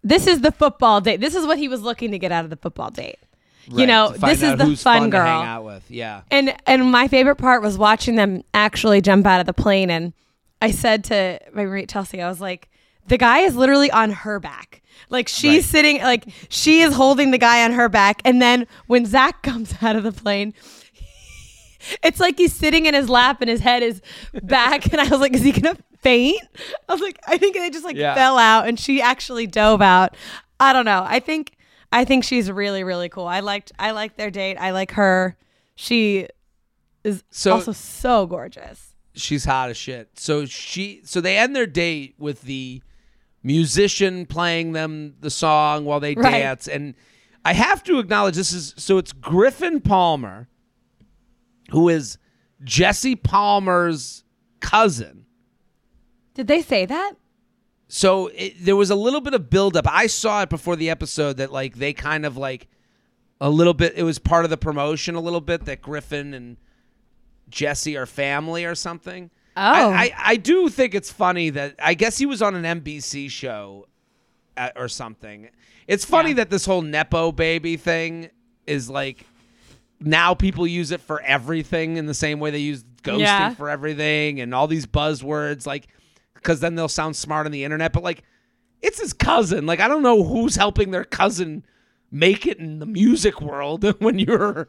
This 0.03 0.27
is 0.27 0.41
the 0.43 0.53
football 0.53 1.01
date. 1.01 1.21
This 1.21 1.35
is 1.35 1.47
what 1.47 1.57
he 1.59 1.67
was 1.69 1.81
looking 1.81 2.11
to 2.11 2.19
get 2.19 2.31
out 2.33 2.45
of 2.45 2.51
the 2.51 2.57
football 2.57 2.91
date. 2.91 3.19
you 3.71 3.87
know, 3.87 4.11
this 4.11 4.43
is 4.43 4.57
the 4.59 4.65
who's 4.67 4.83
fun 4.83 5.09
girl. 5.09 5.25
hang 5.25 5.47
out 5.47 5.65
with. 5.65 5.91
Yeah. 5.91 6.23
And 6.31 6.55
and 6.67 6.91
my 6.91 7.09
favorite 7.09 7.37
part 7.37 7.63
was 7.63 7.79
watching 7.79 8.17
them 8.17 8.43
actually 8.53 9.01
jump 9.01 9.25
out 9.27 9.41
of 9.41 9.47
the 9.47 9.55
plane. 9.55 9.91
And 9.91 10.13
I 10.61 10.71
said 10.73 11.05
to 11.05 11.39
my 11.55 11.63
roommate 11.63 11.89
Chelsea, 11.89 12.21
I 12.21 12.29
was 12.29 12.41
like, 12.41 12.69
the 13.09 13.19
guy 13.19 13.41
is 13.41 13.55
literally 13.57 13.91
on 13.91 14.11
her 14.11 14.39
back. 14.41 14.83
Like 15.11 15.29
she's 15.29 15.65
Right. 15.65 15.65
sitting, 15.65 15.99
like 16.03 16.25
she 16.49 16.81
is 16.81 16.95
holding 16.95 17.31
the 17.31 17.39
guy 17.39 17.65
on 17.65 17.73
her 17.73 17.89
back. 17.89 18.23
And 18.25 18.41
then 18.41 18.67
when 18.87 19.05
Zach 19.07 19.43
comes 19.49 19.75
out 19.83 19.97
of 19.97 20.03
the 20.03 20.13
plane, 20.13 20.55
it's 22.03 22.21
like 22.21 22.39
he's 22.39 22.55
sitting 22.55 22.87
in 22.87 22.95
his 22.95 23.09
lap 23.09 23.41
and 23.41 23.51
his 23.51 23.61
head 23.61 23.83
is 23.83 24.01
back. 24.43 24.91
And 24.93 25.01
I 25.01 25.09
was 25.09 25.21
like, 25.21 25.35
is 25.35 25.43
he 25.43 25.53
gonna 25.53 25.77
faint? 26.01 26.41
I 26.89 26.93
was 26.93 27.01
like, 27.03 27.19
I 27.27 27.37
think 27.39 27.55
they 27.57 27.71
just 27.71 27.85
like 27.85 27.97
Yeah. 27.97 28.15
fell 28.15 28.39
out, 28.39 28.67
and 28.67 28.79
she 28.79 29.01
actually 29.03 29.47
dove 29.47 29.83
out. 29.83 30.17
I 30.61 30.73
don't 30.73 30.85
know. 30.85 31.05
I 31.07 31.21
think 31.21 31.57
I 31.93 32.05
think 32.05 32.25
she's 32.25 32.51
really 32.51 32.85
really 32.85 33.09
cool. 33.09 33.27
I 33.27 33.41
liked 33.41 33.73
I 33.79 33.91
liked 33.91 34.17
their 34.17 34.31
date. 34.31 34.57
I 34.57 34.71
like 34.71 34.93
her. 34.93 35.37
She 35.77 36.29
is 37.03 37.23
So- 37.31 37.53
also 37.55 37.73
so 37.73 38.27
gorgeous. 38.27 38.95
She's 39.17 39.45
hot 39.45 39.71
as 39.71 39.77
shit. 39.77 40.09
So 40.19 40.47
she 40.47 41.03
so 41.05 41.21
they 41.21 41.37
end 41.37 41.55
their 41.55 41.67
date 41.67 42.15
with 42.19 42.43
the 42.43 42.83
musician 43.45 44.27
playing 44.27 44.73
them 44.73 45.15
the 45.21 45.31
song 45.31 45.85
while 45.85 46.01
they 46.01 46.15
Right. 46.15 46.31
dance 46.33 46.67
and 46.67 46.95
I 47.45 47.53
have 47.53 47.85
to 47.85 47.99
acknowledge 47.99 48.35
this 48.35 48.53
is 48.53 48.75
so 48.77 48.99
it's 48.99 49.13
Griffin 49.13 49.81
Palmer 49.81 50.49
who 51.71 51.89
is 51.89 52.19
Jesse 52.63 53.15
Palmer's 53.17 54.25
cousin. 54.61 55.27
Did 56.35 56.47
they 56.47 56.63
say 56.63 56.87
that? 56.87 57.13
So 57.89 58.29
it, 58.29 58.55
there 58.65 58.77
was 58.77 58.91
a 58.91 58.95
little 58.95 59.21
bit 59.21 59.35
of 59.35 59.51
buildup. 59.51 59.87
I 59.89 60.07
saw 60.07 60.43
it 60.43 60.49
before 60.49 60.75
the 60.75 60.91
episode 60.91 61.37
that 61.37 61.53
like 61.53 61.77
they 61.77 61.93
kind 61.93 62.25
of 62.27 62.37
like 62.37 62.67
a 63.41 63.51
little 63.51 63.75
bit. 63.75 63.93
It 63.97 64.03
was 64.05 64.19
part 64.19 64.45
of 64.45 64.51
the 64.51 64.57
promotion 64.57 65.15
a 65.15 65.21
little 65.21 65.41
bit 65.43 65.67
that 65.67 65.83
Griffin 65.83 66.33
and 66.35 66.57
Jesse 67.51 67.97
are 67.97 68.07
family 68.07 68.65
or 68.65 68.75
something. 68.75 69.31
Oh. 69.57 69.63
I, 69.63 70.05
I, 70.05 70.13
I 70.25 70.37
do 70.37 70.69
think 70.69 70.95
it's 70.95 71.13
funny 71.13 71.51
that 71.51 71.77
I 71.83 71.95
guess 71.95 72.19
he 72.19 72.27
was 72.27 72.43
on 72.43 72.55
an 72.55 72.81
NBC 72.83 73.31
show 73.31 73.87
uh 74.57 74.71
or 74.77 74.89
something. 74.89 75.49
It's 75.87 76.05
funny 76.05 76.33
that 76.35 76.51
this 76.51 76.65
whole 76.67 76.83
nepo 76.83 77.31
baby 77.33 77.77
thing 77.77 78.31
is 78.67 78.89
like 78.89 79.27
now 80.01 80.35
people 80.35 80.67
use 80.67 80.91
it 80.91 81.01
for 81.01 81.21
everything 81.23 81.97
in 81.97 82.07
the 82.07 82.15
same 82.15 82.41
way 82.41 82.51
they 82.51 82.59
use 82.59 82.85
ghosting 83.03 83.21
Yeah. 83.21 83.55
for 83.55 83.69
everything 83.71 84.41
and 84.41 84.55
all 84.55 84.67
these 84.67 84.87
buzzwords 84.87 85.67
like 85.67 85.87
because 86.35 86.61
then 86.61 86.75
they'll 86.75 86.89
sound 86.89 87.15
smart 87.17 87.47
on 87.47 87.53
the 87.53 87.65
internet 87.65 87.93
but 87.93 88.03
like 88.03 88.23
it's 88.83 89.01
his 89.01 89.13
cousin 89.13 89.67
like 89.67 89.81
i 89.81 89.89
don't 89.89 90.03
know 90.03 90.23
who's 90.25 90.57
helping 90.57 90.91
their 90.91 91.05
cousin 91.05 91.65
make 92.11 92.47
it 92.47 92.59
in 92.59 92.79
the 92.81 92.87
music 92.87 93.41
world 93.41 93.85
when 94.01 94.19
you're 94.19 94.69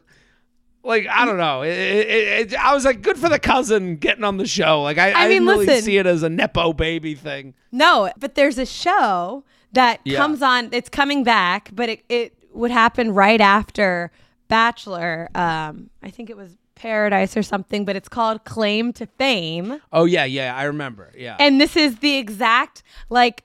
like 0.86 1.06
i 1.08 1.24
don't 1.24 1.36
know 1.38 1.62
it, 1.62 1.70
it, 1.72 2.52
it, 2.52 2.54
i 2.58 2.72
was 2.74 2.84
like 2.84 3.02
good 3.02 3.18
for 3.18 3.28
the 3.28 3.38
cousin 3.38 3.96
getting 3.96 4.24
on 4.24 4.36
the 4.36 4.46
show 4.46 4.82
like 4.82 4.98
i, 4.98 5.10
I, 5.10 5.12
I 5.12 5.22
mean, 5.28 5.28
didn't 5.42 5.48
really 5.48 5.66
listen. 5.66 5.84
see 5.84 5.98
it 5.98 6.06
as 6.06 6.22
a 6.22 6.28
nepo 6.28 6.72
baby 6.72 7.14
thing 7.14 7.54
No, 7.72 8.10
but 8.18 8.34
there's 8.36 8.58
a 8.58 8.66
show 8.66 9.44
that 9.72 10.00
Yeah. 10.04 10.16
comes 10.18 10.40
on. 10.40 10.70
It's 10.72 10.88
coming 10.88 11.22
back, 11.24 11.68
but 11.74 11.88
it, 11.90 12.04
it 12.08 12.32
would 12.54 12.70
happen 12.70 13.12
right 13.12 13.40
after 13.42 14.10
Bachelor. 14.48 15.28
Um, 15.34 15.90
I 16.02 16.08
think 16.10 16.30
it 16.30 16.36
was 16.36 16.56
Paradise 16.76 17.36
or 17.36 17.42
something, 17.42 17.84
but 17.84 17.96
it's 17.96 18.08
called 18.08 18.44
Claim 18.44 18.92
to 18.94 19.06
Fame. 19.06 19.80
oh 19.92 20.04
yeah 20.04 20.24
yeah 20.24 20.54
i 20.56 20.64
remember 20.64 21.12
yeah 21.16 21.36
And 21.38 21.60
this 21.60 21.76
is 21.76 21.98
the 21.98 22.16
exact 22.16 22.82
like 23.10 23.42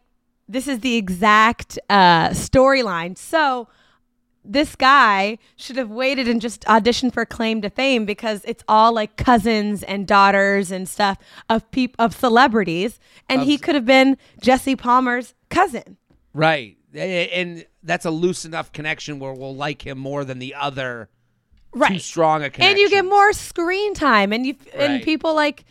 this 0.48 0.68
is 0.68 0.80
the 0.80 0.96
exact 0.96 1.80
uh 1.90 2.30
storyline. 2.30 3.18
So 3.18 3.68
this 4.44 4.76
guy 4.76 5.38
should 5.56 5.78
have 5.78 5.90
waited 5.90 6.28
and 6.28 6.42
just 6.42 6.62
auditioned 6.64 7.14
for 7.14 7.26
claim 7.26 7.62
to 7.62 7.70
fame 7.70 8.06
because 8.06 8.44
it's 8.46 8.64
all 8.68 8.92
like 8.92 9.16
cousins 9.16 9.84
and 9.84 10.08
daughters 10.08 10.72
and 10.72 10.90
stuff 10.90 11.18
of 11.50 11.70
peop- 11.72 11.96
of 12.00 12.16
celebrities 12.16 13.00
and 13.30 13.44
he 13.44 13.58
could 13.58 13.76
have 13.76 13.86
been 13.86 14.18
Jesse 14.42 14.76
Palmer's 14.76 15.34
cousin. 15.50 15.98
Right. 16.34 16.78
And 16.94 17.66
that's 17.84 18.06
a 18.06 18.12
loose 18.12 18.44
enough 18.46 18.72
connection 18.72 19.20
where 19.20 19.34
we'll 19.34 19.56
like 19.56 19.86
him 19.86 19.98
more 19.98 20.26
than 20.26 20.40
the 20.40 20.56
other 20.56 21.10
right. 21.74 21.88
too 21.90 21.94
Right. 21.94 22.02
strong 22.02 22.44
a 22.44 22.50
connection. 22.50 22.72
And 22.72 22.80
you 22.80 22.90
get 22.90 23.06
more 23.06 23.34
screen 23.34 23.94
time 23.94 24.34
and 24.34 24.46
you 24.46 24.56
and 24.74 25.04
people 25.04 25.36
like 25.36 25.66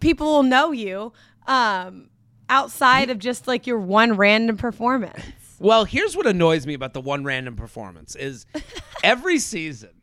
people 0.00 0.26
will 0.26 0.42
know 0.42 0.72
you 0.72 1.12
um 1.46 2.08
outside 2.48 3.10
of 3.10 3.18
just 3.18 3.46
like 3.46 3.66
your 3.66 3.78
one 3.78 4.16
random 4.16 4.56
performance. 4.56 5.20
Well, 5.58 5.84
here's 5.84 6.16
what 6.16 6.26
annoys 6.26 6.66
me 6.66 6.74
about 6.74 6.92
the 6.94 7.00
one 7.00 7.24
random 7.24 7.56
performance 7.56 8.16
is 8.16 8.46
every 9.04 9.38
season 9.38 10.02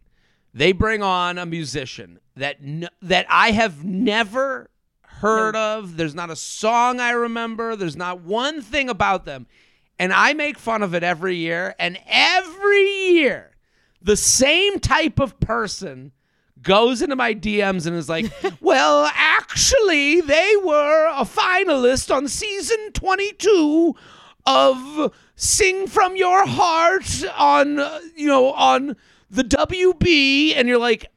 they 0.53 0.71
bring 0.71 1.01
on 1.01 1.37
a 1.37 1.45
musician 1.45 2.19
that 2.35 2.57
n- 2.63 2.89
that 3.01 3.25
I 3.29 3.51
have 3.51 3.83
never 3.83 4.69
heard 5.03 5.55
of. 5.55 5.97
There's 5.97 6.15
not 6.15 6.29
a 6.29 6.35
song 6.35 6.99
I 6.99 7.11
remember. 7.11 7.75
There's 7.75 7.95
not 7.95 8.21
one 8.21 8.61
thing 8.61 8.89
about 8.89 9.25
them. 9.25 9.47
And 9.99 10.11
I 10.11 10.33
make 10.33 10.57
fun 10.57 10.81
of 10.81 10.95
it 10.95 11.03
every 11.03 11.35
year 11.35 11.75
and 11.77 11.99
every 12.07 12.89
year 13.11 13.51
the 14.01 14.17
same 14.17 14.79
type 14.79 15.19
of 15.19 15.39
person 15.39 16.11
goes 16.61 17.01
into 17.01 17.15
my 17.15 17.33
DMs 17.33 17.85
and 17.85 17.95
is 17.95 18.09
like, 18.09 18.25
"Well, 18.61 19.09
actually, 19.13 20.21
they 20.21 20.55
were 20.63 21.07
a 21.07 21.23
finalist 21.23 22.13
on 22.13 22.27
season 22.27 22.91
22 22.93 23.95
of 24.45 25.13
Sing 25.41 25.87
from 25.87 26.15
Your 26.15 26.45
Heart 26.45 27.23
on 27.35 27.79
uh, 27.79 27.99
you 28.15 28.27
know, 28.27 28.51
on 28.53 28.95
the 29.31 29.43
WB." 29.43 30.53
And 30.55 30.67
you're 30.67 30.77
like, 30.77 31.07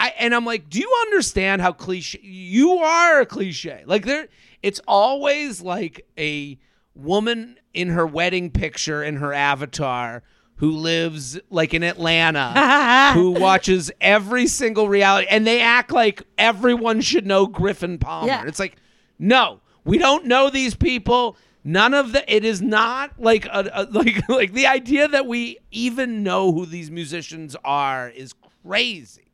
I 0.00 0.12
and 0.18 0.34
I'm 0.34 0.44
like, 0.44 0.68
"Do 0.68 0.80
you 0.80 0.92
understand 1.02 1.62
how 1.62 1.70
cliche 1.72 2.18
you 2.20 2.78
are 2.78 3.20
a 3.20 3.26
cliche?" 3.26 3.84
Like 3.86 4.04
there 4.04 4.26
it's 4.62 4.80
always 4.88 5.60
like 5.60 6.04
a 6.18 6.58
woman 6.94 7.58
in 7.74 7.90
her 7.90 8.06
wedding 8.06 8.50
picture 8.50 9.04
in 9.04 9.16
her 9.16 9.32
avatar 9.32 10.24
who 10.56 10.72
lives 10.72 11.38
like 11.48 11.72
in 11.72 11.84
Atlanta 11.84 13.12
who 13.14 13.30
watches 13.30 13.92
every 14.00 14.48
single 14.48 14.88
reality 14.88 15.28
and 15.30 15.46
they 15.46 15.60
act 15.60 15.92
like 15.92 16.24
everyone 16.36 17.00
should 17.00 17.24
know 17.24 17.46
Griffin 17.46 17.98
Palmer. 17.98 18.26
Yeah. 18.26 18.44
It's 18.46 18.58
like, 18.58 18.76
no, 19.16 19.60
we 19.84 19.98
don't 19.98 20.26
know 20.26 20.50
these 20.50 20.74
people. 20.74 21.36
None 21.68 21.92
of 21.92 22.12
the 22.12 22.34
it 22.34 22.46
is 22.46 22.62
not 22.62 23.12
like 23.20 23.44
a, 23.44 23.68
a 23.74 23.82
like 23.90 24.26
like 24.28 24.52
the 24.54 24.66
idea 24.66 25.06
that 25.06 25.26
we 25.26 25.58
even 25.70 26.22
know 26.22 26.50
who 26.52 26.64
these 26.64 26.90
musicians 26.90 27.54
are 27.62 28.08
is 28.08 28.32
crazy. 28.66 29.26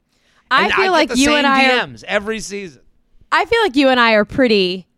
I 0.50 0.64
And 0.64 0.72
feel 0.72 0.84
get 0.86 0.90
like 0.90 1.16
you 1.16 1.34
and 1.36 1.46
I 1.46 1.78
are 1.80 1.88
every 2.08 2.40
season. 2.40 2.82
I 3.30 3.44
feel 3.44 3.60
like 3.62 3.76
you 3.76 3.88
and 3.88 4.00
I 4.00 4.14
are 4.14 4.24
pretty 4.24 4.88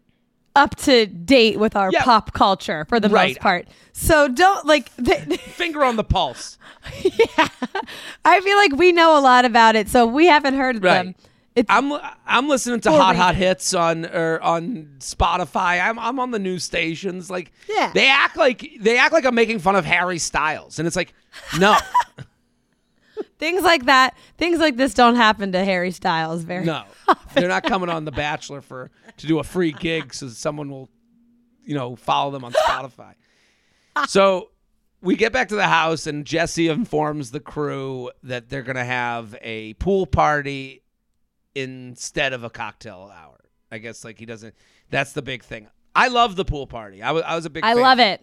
up 0.55 0.76
to 0.76 1.05
date 1.07 1.59
with 1.59 1.76
our 1.76 1.91
Yeah. 1.93 2.05
pop 2.05 2.32
culture 2.32 2.87
for 2.89 2.99
the 2.99 3.11
Right. 3.11 3.30
most 3.30 3.41
part. 3.41 3.68
So 3.93 4.28
don't 4.28 4.64
like 4.66 4.95
th- 4.97 5.39
Finger 5.41 5.84
on 5.84 5.97
the 5.97 6.05
pulse. 6.05 6.57
yeah, 7.03 7.49
I 8.24 8.41
feel 8.41 8.57
like 8.57 8.72
we 8.76 8.93
know 8.93 9.18
a 9.18 9.20
lot 9.20 9.45
about 9.45 9.76
it. 9.76 9.89
So 9.91 10.07
we 10.07 10.26
haven't 10.26 10.55
heard 10.55 10.76
of 10.76 10.82
them. 10.82 11.14
It's 11.57 11.67
I'm 11.71 11.93
I'm 12.27 12.49
listening 12.49 12.81
to 12.81 12.91
hot 12.93 13.17
hot 13.17 13.35
hits 13.35 13.73
on 13.75 14.05
or 14.05 14.41
on 14.43 14.97
Spotify. 14.99 15.83
I'm 15.83 15.99
I'm 15.99 16.21
on 16.21 16.31
the 16.31 16.39
news 16.39 16.63
stations. 16.65 17.31
Like 17.31 17.51
Yeah. 17.69 17.91
they 17.95 18.09
act 18.09 18.37
like 18.37 18.71
they 18.79 18.99
act 18.99 19.13
like 19.15 19.25
I'm 19.25 19.35
making 19.35 19.59
fun 19.61 19.75
of 19.75 19.85
Harry 19.87 20.19
Styles, 20.19 20.79
and 20.79 20.87
it's 20.87 20.97
like 20.97 21.15
no, 21.59 21.77
things 23.39 23.63
like 23.63 23.87
that. 23.87 24.15
Things 24.39 24.59
like 24.59 24.77
this 24.77 24.95
don't 24.95 25.17
happen 25.17 25.53
to 25.53 25.65
Harry 25.65 25.91
Styles 25.91 26.43
very. 26.43 26.65
no, 26.65 26.85
they're 27.35 27.49
not 27.49 27.65
coming 27.65 27.89
on 27.89 28.05
The 28.05 28.13
Bachelor 28.13 28.61
for 28.61 28.91
to 29.17 29.27
do 29.27 29.39
a 29.39 29.45
free 29.45 29.73
gig 29.73 30.13
so 30.13 30.29
someone 30.29 30.71
will, 30.71 30.91
you 31.65 31.75
know, 31.75 31.97
follow 31.97 32.31
them 32.31 32.45
on 32.45 32.53
Spotify. 32.53 33.15
so 34.09 34.51
we 35.01 35.17
get 35.17 35.33
back 35.33 35.49
to 35.49 35.55
the 35.57 35.67
house, 35.69 36.07
and 36.07 36.27
Jesse 36.27 36.69
informs 36.69 37.31
the 37.31 37.41
crew 37.41 38.11
that 38.23 38.49
they're 38.51 38.63
gonna 38.63 38.85
have 38.85 39.35
a 39.41 39.73
pool 39.75 40.07
party 40.07 40.83
instead 41.57 42.33
of 42.33 42.45
a 42.45 42.51
cocktail 42.51 43.11
hour. 43.13 43.41
I 43.73 43.79
guess 43.79 44.05
like 44.05 44.19
he 44.19 44.27
doesn't. 44.27 44.55
That's 44.91 45.13
the 45.13 45.23
big 45.23 45.43
thing. 45.43 45.67
I 45.95 46.09
love 46.09 46.37
the 46.37 46.45
pool 46.45 46.67
party. 46.67 47.03
I 47.03 47.11
was 47.13 47.23
I 47.27 47.35
was 47.35 47.47
a 47.47 47.51
big. 47.51 47.65
I 47.65 47.75
fan. 47.75 47.83
love 47.83 47.99
it. 47.99 48.23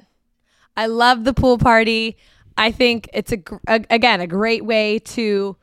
I 0.78 0.86
love 0.86 1.24
the 1.24 1.34
pool 1.34 1.58
party. 1.58 2.18
I 2.58 2.72
think 2.72 3.10
it's 3.14 3.32
a, 3.34 3.40
a 3.68 3.84
again 3.90 4.22
a 4.22 4.28
great 4.28 4.64
way 4.64 5.00
to 5.00 5.58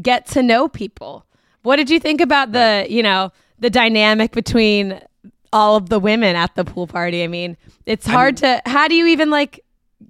get 0.00 0.26
to 0.28 0.42
know 0.42 0.68
people. 0.68 1.26
What 1.62 1.76
did 1.76 1.90
you 1.90 2.00
think 2.00 2.20
about 2.20 2.52
the 2.52 2.86
you 2.88 3.02
know 3.02 3.32
the 3.58 3.70
dynamic 3.70 4.32
between 4.32 5.00
all 5.52 5.76
of 5.76 5.88
the 5.88 5.98
women 5.98 6.36
at 6.36 6.54
the 6.54 6.64
pool 6.64 6.86
party? 6.86 7.22
I 7.22 7.26
mean, 7.26 7.56
it's 7.84 8.06
hard 8.06 8.36
to. 8.38 8.62
How 8.64 8.88
do 8.88 8.94
you 8.94 9.06
even 9.08 9.30
like 9.30 9.64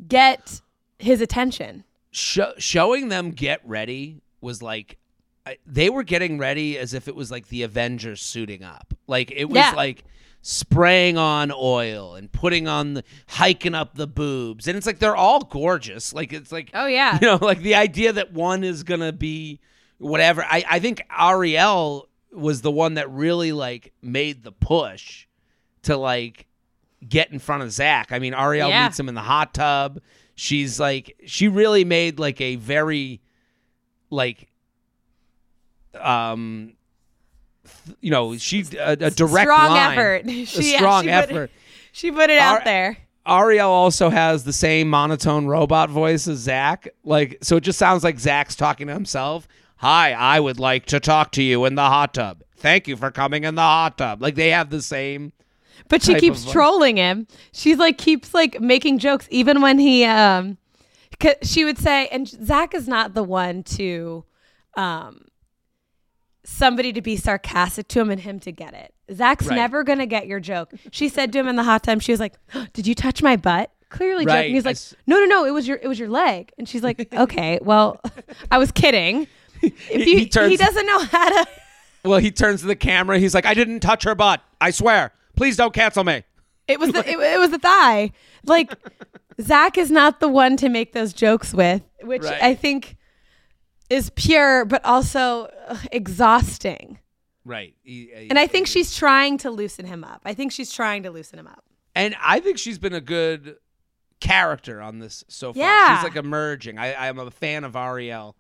get 0.07 0.61
his 0.99 1.21
attention? 1.21 1.85
Sho- 2.11 2.55
showing 2.59 3.09
them 3.09 3.31
get 3.31 3.61
ready 3.65 4.21
was 4.41 4.63
like 4.63 4.93
I- 4.93 5.08
they 5.67 5.91
were 5.91 6.03
getting 6.03 6.39
ready 6.39 6.79
as 6.79 6.95
if 6.95 7.09
it 7.09 7.15
was 7.15 7.31
like 7.31 7.49
the 7.49 7.63
Avengers 7.63 8.21
suiting 8.23 8.63
up. 8.65 8.95
Like 9.07 9.31
it 9.31 9.47
was 9.47 9.57
Yeah. 9.57 9.73
like 9.77 10.05
spraying 10.43 11.19
on 11.19 11.53
oil 11.55 12.15
and 12.15 12.31
putting 12.31 12.69
on 12.69 12.95
the 12.95 13.05
hiking 13.27 13.75
up 13.75 13.95
the 13.95 14.07
boobs, 14.07 14.69
and 14.69 14.77
it's 14.77 14.87
like 14.87 14.99
they're 14.99 15.17
all 15.17 15.41
gorgeous. 15.41 16.13
Like 16.13 16.33
it's 16.33 16.53
like 16.53 16.71
Oh 16.75 16.87
yeah, 16.87 17.19
you 17.21 17.27
know, 17.27 17.39
like 17.41 17.61
the 17.61 17.75
idea 17.75 18.13
that 18.13 18.33
one 18.33 18.65
is 18.65 18.83
gonna 18.83 19.13
be 19.13 19.61
whatever. 19.99 20.45
I, 20.45 20.65
I 20.69 20.79
think 20.79 21.03
Ariel 21.17 22.09
was 22.33 22.61
the 22.63 22.71
one 22.71 22.95
that 22.95 23.11
really 23.11 23.53
like 23.53 23.93
made 24.03 24.43
the 24.45 24.53
push 24.53 25.27
to 25.83 25.97
like 25.97 26.47
get 27.09 27.31
in 27.33 27.39
front 27.39 27.63
of 27.63 27.71
Zach. 27.73 28.13
I 28.13 28.19
mean, 28.19 28.35
Ariel 28.35 28.69
Yeah. 28.69 28.85
meets 28.87 28.99
him 28.99 29.09
in 29.09 29.15
the 29.15 29.21
hot 29.23 29.55
tub. 29.55 30.01
She's 30.35 30.79
like, 30.79 31.17
she 31.27 31.49
really 31.49 31.85
made 31.85 32.19
like 32.19 32.41
a 32.41 32.57
very, 32.57 33.21
like, 34.11 34.48
um, 35.95 36.75
th- 37.65 37.97
you 38.01 38.11
know, 38.11 38.37
she 38.37 38.65
a, 38.79 38.93
a 38.93 39.11
direct 39.11 39.47
strong 39.49 39.71
line, 39.71 39.93
effort. 39.99 40.27
a 40.27 40.45
She- 40.45 40.73
yeah, 40.73 40.79
strong 40.79 41.05
she 41.05 41.09
put 41.11 41.15
it- 41.15 41.31
effort. 41.31 41.51
She 41.93 42.13
put 42.13 42.31
it 42.31 42.39
out 42.39 42.65
there. 42.65 42.99
Ariel 43.27 43.69
also 43.71 44.09
has 44.09 44.45
the 44.45 44.53
same 44.53 44.89
monotone 44.89 45.47
robot 45.47 45.91
voice 45.91 46.27
as 46.29 46.39
Zach. 46.39 46.89
Like, 47.05 47.39
so 47.43 47.57
it 47.57 47.63
just 47.63 47.79
sounds 47.79 48.03
like 48.05 48.19
Zach's 48.19 48.57
talking 48.57 48.87
to 48.87 48.95
himself. 48.95 49.47
Hi, 49.77 50.13
I 50.13 50.41
would 50.41 50.59
like 50.59 50.87
to 50.87 51.01
talk 51.01 51.33
to 51.33 51.43
you 51.43 51.65
in 51.67 51.75
the 51.75 51.83
hot 51.85 52.15
tub. 52.15 52.43
Thank 52.57 52.89
you 52.89 52.97
for 52.97 53.11
coming 53.11 53.45
in 53.45 53.55
the 53.55 53.61
hot 53.63 53.99
tub. 53.99 54.23
Like 54.23 54.35
they 54.35 54.51
have 54.51 54.71
the 54.71 54.81
same. 54.81 55.33
But 55.89 56.03
she 56.03 56.15
keeps 56.17 56.51
trolling 56.51 56.97
him. 56.97 57.27
She's 57.53 57.79
like 57.79 57.99
keeps 57.99 58.33
like 58.35 58.61
making 58.61 58.99
jokes 58.99 59.27
even 59.31 59.61
when 59.61 59.79
he 59.79 60.05
um, 60.05 60.57
she 61.43 61.65
would 61.65 61.79
say 61.79 62.09
and 62.09 62.27
Zach 62.29 62.75
is 62.75 62.89
not 62.89 63.15
the 63.15 63.23
one 63.23 63.63
to 63.65 64.25
um 64.77 65.27
somebody 66.49 66.93
to 66.93 67.03
be 67.03 67.17
sarcastic 67.17 67.89
to 67.89 68.01
him 68.01 68.11
and 68.11 68.21
him 68.21 68.41
to 68.41 68.51
get 68.53 68.75
it. 68.75 68.93
Zach's 69.15 69.47
Right. 69.47 69.57
never 69.57 69.85
to 69.85 70.07
get 70.07 70.27
your 70.27 70.41
joke. 70.41 70.73
She 70.91 71.09
said 71.09 71.33
to 71.33 71.39
him 71.39 71.49
in 71.49 71.57
the 71.57 71.63
hot 71.63 71.83
time 71.83 72.01
she 72.01 72.13
was 72.13 72.21
like, 72.21 72.35
"Did 72.73 72.87
you 72.87 72.95
touch 72.95 73.23
my 73.23 73.37
butt?" 73.37 73.71
Clearly 73.91 74.27
Right. 74.27 74.43
joking. 74.43 74.55
He's 74.55 74.65
like, 74.65 74.77
s- 74.77 74.95
"No, 75.07 75.19
no, 75.19 75.25
no, 75.27 75.45
it 75.47 75.51
was 75.53 75.67
your 75.69 75.79
it 75.83 75.89
was 75.89 75.99
your 75.99 76.09
leg." 76.09 76.53
And 76.59 76.69
she's 76.69 76.83
like, 76.83 77.13
"Okay, 77.15 77.59
well, 77.63 78.01
I 78.51 78.59
was 78.59 78.71
kidding." 78.73 79.27
If 79.63 80.05
He- 80.05 80.13
you, 80.13 80.19
he 80.19 80.27
turns- 80.29 80.51
he 80.51 80.57
doesn't 80.57 80.87
know 80.87 81.01
how 81.01 81.29
to 81.31 81.49
Well, 82.05 82.19
he 82.21 82.31
turns 82.31 82.61
to 82.61 82.67
the 82.69 82.77
camera. 82.77 83.19
He's 83.19 83.35
like, 83.35 83.45
I 83.47 83.55
didn't 83.55 83.81
touch 83.81 84.05
her 84.05 84.15
butt. 84.15 84.41
I 84.61 84.71
swear. 84.71 85.13
Please 85.37 85.57
don't 85.57 85.75
cancel 85.75 86.05
me. 86.05 86.23
It 86.69 86.79
was 86.79 86.93
the, 86.93 87.01
it, 87.01 87.19
it 87.19 87.39
was 87.41 87.51
the 87.51 87.59
thigh. 87.59 88.13
Like 88.45 88.73
Zach 89.41 89.77
is 89.79 89.91
not 89.91 90.21
the 90.21 90.29
one 90.29 90.57
to 90.59 90.69
make 90.69 90.93
those 90.93 91.13
jokes 91.13 91.53
with, 91.55 91.83
which 92.03 92.23
Right. 92.23 92.43
I 92.43 92.55
think 92.55 92.97
is 93.91 94.11
pure 94.11 94.65
but 94.65 94.85
also 94.85 95.51
ugh, 95.69 95.87
exhausting. 95.93 96.99
Right. 97.45 97.75
He- 97.83 98.11
And 98.31 98.39
I 98.39 98.47
think 98.47 98.67
she's 98.67 98.95
trying 98.97 99.39
to 99.39 99.51
loosen 99.51 99.87
him 99.87 100.05
up. 100.05 100.21
I 100.25 100.35
think 100.35 100.53
she's 100.53 100.73
trying 100.73 101.03
to 101.05 101.11
loosen 101.11 101.39
him 101.39 101.47
up. 101.47 101.65
And 101.95 102.15
I 102.23 102.41
think 102.41 102.59
she's 102.59 102.79
been 102.79 102.93
a 102.93 103.01
good 103.01 103.57
character 104.21 104.81
on 104.81 104.99
this 104.99 105.25
so 105.29 105.53
far. 105.53 105.63
Yeah. 105.63 105.97
She's 105.97 106.05
like 106.05 106.17
emerging. 106.17 106.79
I, 106.79 107.09
I'm 107.09 107.19
a 107.19 107.31
fan 107.31 107.65
of 107.65 107.75
Ariel 107.77 108.37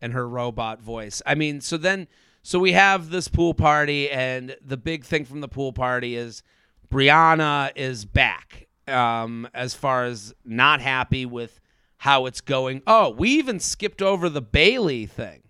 and 0.00 0.12
her 0.12 0.28
robot 0.28 0.80
voice. 0.80 1.22
I 1.24 1.34
mean, 1.34 1.60
so 1.60 1.76
then, 1.76 2.08
so 2.42 2.58
we 2.58 2.72
have 2.72 3.10
this 3.10 3.28
pool 3.28 3.52
party, 3.54 4.10
and 4.10 4.56
the 4.64 4.76
big 4.76 5.04
thing 5.04 5.24
from 5.24 5.40
the 5.40 5.48
pool 5.48 5.72
party 5.72 6.16
is 6.16 6.42
Brianna 6.90 7.70
is 7.76 8.04
back 8.04 8.66
um, 8.86 9.48
as 9.54 9.74
far 9.74 10.04
as 10.04 10.34
not 10.44 10.80
happy 10.80 11.26
with 11.26 11.60
how 11.98 12.26
it's 12.26 12.40
going. 12.40 12.82
Oh, 12.86 13.10
we 13.10 13.30
even 13.30 13.60
skipped 13.60 14.02
over 14.02 14.28
the 14.28 14.40
Bailey 14.40 15.06
thing. 15.06 15.42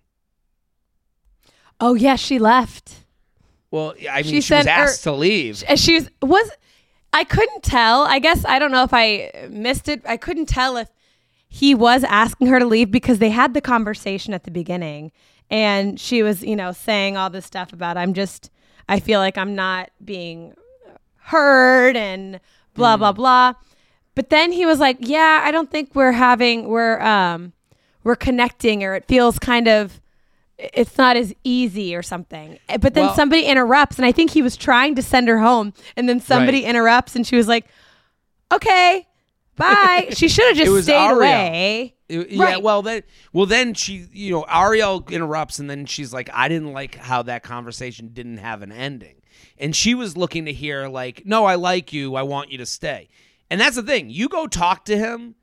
Oh 1.79 1.93
yeah, 1.93 2.15
she 2.15 2.39
left. 2.39 3.05
Well, 3.71 3.93
I 4.09 4.23
mean, 4.23 4.31
She 4.31 4.41
she, 4.41 4.53
was 4.55 4.67
asked 4.67 5.03
to 5.03 5.11
leave. 5.11 5.63
She 5.75 5.95
was 5.95 6.09
was 6.21 6.51
I 7.13 7.23
couldn't 7.23 7.63
tell. 7.63 8.03
I 8.03 8.19
guess 8.19 8.45
I 8.45 8.59
don't 8.59 8.71
know 8.71 8.83
if 8.83 8.93
I 8.93 9.47
missed 9.49 9.87
it. 9.87 10.01
I 10.05 10.17
couldn't 10.17 10.47
tell 10.47 10.77
if 10.77 10.89
he 11.47 11.73
was 11.73 12.03
asking 12.03 12.47
her 12.47 12.59
to 12.59 12.65
leave 12.65 12.91
because 12.91 13.19
they 13.19 13.29
had 13.29 13.53
the 13.53 13.61
conversation 13.61 14.33
at 14.33 14.43
the 14.43 14.51
beginning 14.51 15.11
and 15.49 15.99
she 15.99 16.21
was, 16.21 16.43
you 16.43 16.55
know, 16.55 16.71
saying 16.71 17.17
all 17.17 17.29
this 17.29 17.45
stuff 17.45 17.73
about 17.73 17.97
I'm 17.97 18.13
just 18.13 18.51
I 18.87 18.99
feel 18.99 19.19
like 19.19 19.37
I'm 19.37 19.55
not 19.55 19.91
being 20.03 20.53
heard 21.17 21.95
and 21.95 22.39
blah 22.73 22.97
blah 22.97 23.11
hmm. 23.11 23.17
blah. 23.17 23.53
But 24.19 24.29
then 24.31 24.51
he 24.51 24.65
was 24.65 24.79
like, 24.81 24.97
"Yeah, 24.99 25.39
I 25.45 25.49
don't 25.51 25.71
think 25.71 25.95
we're 25.95 26.11
having 26.11 26.67
we're 26.67 26.99
um 26.99 27.53
we're 28.03 28.17
connecting 28.17 28.83
or 28.83 28.93
it 28.93 29.05
feels 29.07 29.39
kind 29.39 29.69
of 29.69 30.01
it's 30.57 30.97
not 30.97 31.15
as 31.15 31.33
easy 31.45 31.95
or 31.95 32.01
something. 32.03 32.59
Eh, 32.67 32.75
But 32.75 32.95
then 32.95 33.05
Well- 33.05 33.15
somebody 33.15 33.43
interrupts, 33.45 33.95
and 33.97 34.05
I 34.05 34.11
think 34.11 34.31
he 34.31 34.41
was 34.41 34.57
trying 34.57 34.95
to 34.95 35.01
send 35.01 35.29
her 35.29 35.39
home, 35.39 35.73
and 35.95 36.09
then 36.09 36.19
somebody 36.19 36.63
Right. 36.63 36.69
interrupts, 36.69 37.15
and 37.15 37.25
she 37.25 37.37
was 37.37 37.47
like, 37.47 37.65
"Okay, 38.51 39.07
bye." 39.55 40.09
she 40.13 40.27
should 40.27 40.47
have 40.49 40.57
It 40.57 40.63
just 40.63 40.71
was 40.73 40.83
stayed 40.83 40.95
Ariel. 40.97 41.17
away. 41.19 41.95
It- 42.09 42.29
Yeah, 42.31 42.43
Right. 42.43 42.61
well 42.61 42.81
then 42.81 43.03
well 43.31 43.45
then 43.45 43.73
she 43.73 44.05
you 44.11 44.31
know, 44.31 44.45
Ariel 44.49 45.01
interrupts 45.09 45.59
and 45.59 45.69
then 45.69 45.85
she's 45.85 46.11
like, 46.11 46.29
I 46.33 46.49
didn't 46.49 46.73
like 46.73 46.95
how 46.95 47.21
that 47.23 47.41
conversation 47.43 48.09
didn't 48.11 48.39
have 48.39 48.63
an 48.63 48.73
ending. 48.73 49.15
And 49.57 49.73
she 49.73 49.95
was 49.95 50.17
looking 50.17 50.43
to 50.43 50.51
hear 50.51 50.89
like, 50.89 51.21
No, 51.25 51.45
I 51.45 51.55
like 51.55 51.93
you, 51.93 52.15
I 52.15 52.23
want 52.23 52.51
you 52.51 52.57
to 52.57 52.65
stay. 52.65 53.07
And 53.49 53.59
that's 53.59 53.75
the 53.75 53.83
thing. 53.83 54.09
You 54.09 54.29
go 54.29 54.47
talk 54.47 54.85
to 54.85 54.97
him 54.97 55.35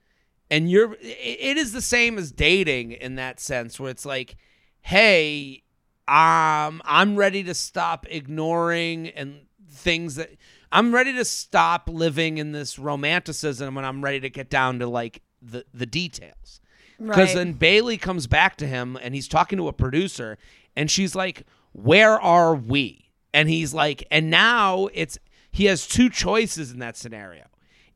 and 0.50 0.70
you're 0.70 0.94
it- 1.00 1.56
is 1.56 1.72
the 1.72 1.80
same 1.82 2.18
as 2.18 2.30
dating 2.32 2.92
in 2.92 3.16
that 3.16 3.40
sense 3.40 3.80
where 3.80 3.90
it's 3.90 4.06
like, 4.06 4.36
Hey, 4.82 5.62
um, 6.06 6.80
I'm 6.84 7.16
ready 7.16 7.42
to 7.44 7.54
stop 7.54 8.06
ignoring 8.08 9.08
and 9.08 9.40
things 9.70 10.14
that 10.14 10.30
I'm 10.70 10.94
ready 10.94 11.12
to 11.14 11.24
stop 11.24 11.88
living 11.90 12.38
in 12.38 12.52
this 12.52 12.78
romanticism 12.78 13.74
when 13.74 13.84
I'm 13.84 14.02
ready 14.04 14.20
to 14.20 14.30
get 14.30 14.48
down 14.50 14.78
to 14.78 14.86
like 14.86 15.22
the 15.42 15.64
the 15.74 15.86
details. 15.86 16.60
Because 16.98 17.16
Right. 17.30 17.34
then 17.34 17.52
Bailey 17.54 17.98
comes 17.98 18.26
back 18.26 18.56
to 18.58 18.66
him 18.66 18.96
and 19.02 19.14
he's 19.14 19.28
talking 19.28 19.58
to 19.58 19.68
a 19.68 19.72
producer 19.72 20.38
and 20.76 20.90
she's 20.90 21.14
like, 21.14 21.42
"Where 21.72 22.18
are 22.20 22.54
we?" 22.54 23.10
And 23.34 23.50
he's 23.50 23.74
like, 23.74 24.06
and 24.10 24.30
now 24.30 24.88
it's 24.94 25.18
he 25.50 25.64
has 25.66 25.86
two 25.86 26.08
choices 26.08 26.70
in 26.70 26.78
that 26.78 26.96
scenario. 26.96 27.44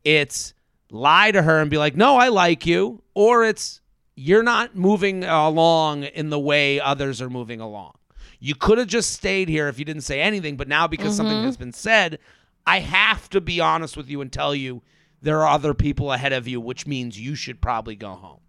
It's 0.04 0.54
lie 0.90 1.30
to 1.30 1.42
her 1.42 1.60
and 1.60 1.70
be 1.70 1.78
like, 1.78 1.96
"No, 1.96 2.16
I 2.16 2.28
like 2.28 2.66
you," 2.66 3.02
or 3.14 3.44
it's 3.44 3.80
you're 4.14 4.42
not 4.42 4.76
moving 4.76 5.24
along 5.24 6.04
in 6.04 6.30
the 6.30 6.38
way 6.38 6.80
others 6.80 7.22
are 7.22 7.30
moving 7.30 7.60
along. 7.60 7.94
You 8.38 8.54
could 8.54 8.78
have 8.78 8.88
just 8.88 9.12
stayed 9.12 9.48
here 9.48 9.68
if 9.68 9.78
you 9.78 9.84
didn't 9.84 10.02
say 10.02 10.20
anything, 10.20 10.56
but 10.56 10.68
now 10.68 10.86
because 10.86 11.16
something 11.16 11.36
mm-hmm. 11.36 11.46
has 11.46 11.56
been 11.56 11.72
said, 11.72 12.18
I 12.66 12.80
have 12.80 13.28
to 13.30 13.40
be 13.40 13.60
honest 13.60 13.96
with 13.96 14.08
you 14.08 14.20
and 14.20 14.32
tell 14.32 14.54
you 14.54 14.82
there 15.22 15.40
are 15.42 15.48
other 15.48 15.74
people 15.74 16.12
ahead 16.12 16.32
of 16.32 16.48
you, 16.48 16.60
which 16.60 16.86
means 16.86 17.20
you 17.20 17.34
should 17.34 17.60
probably 17.60 17.96
go 17.96 18.10
home. 18.10 18.40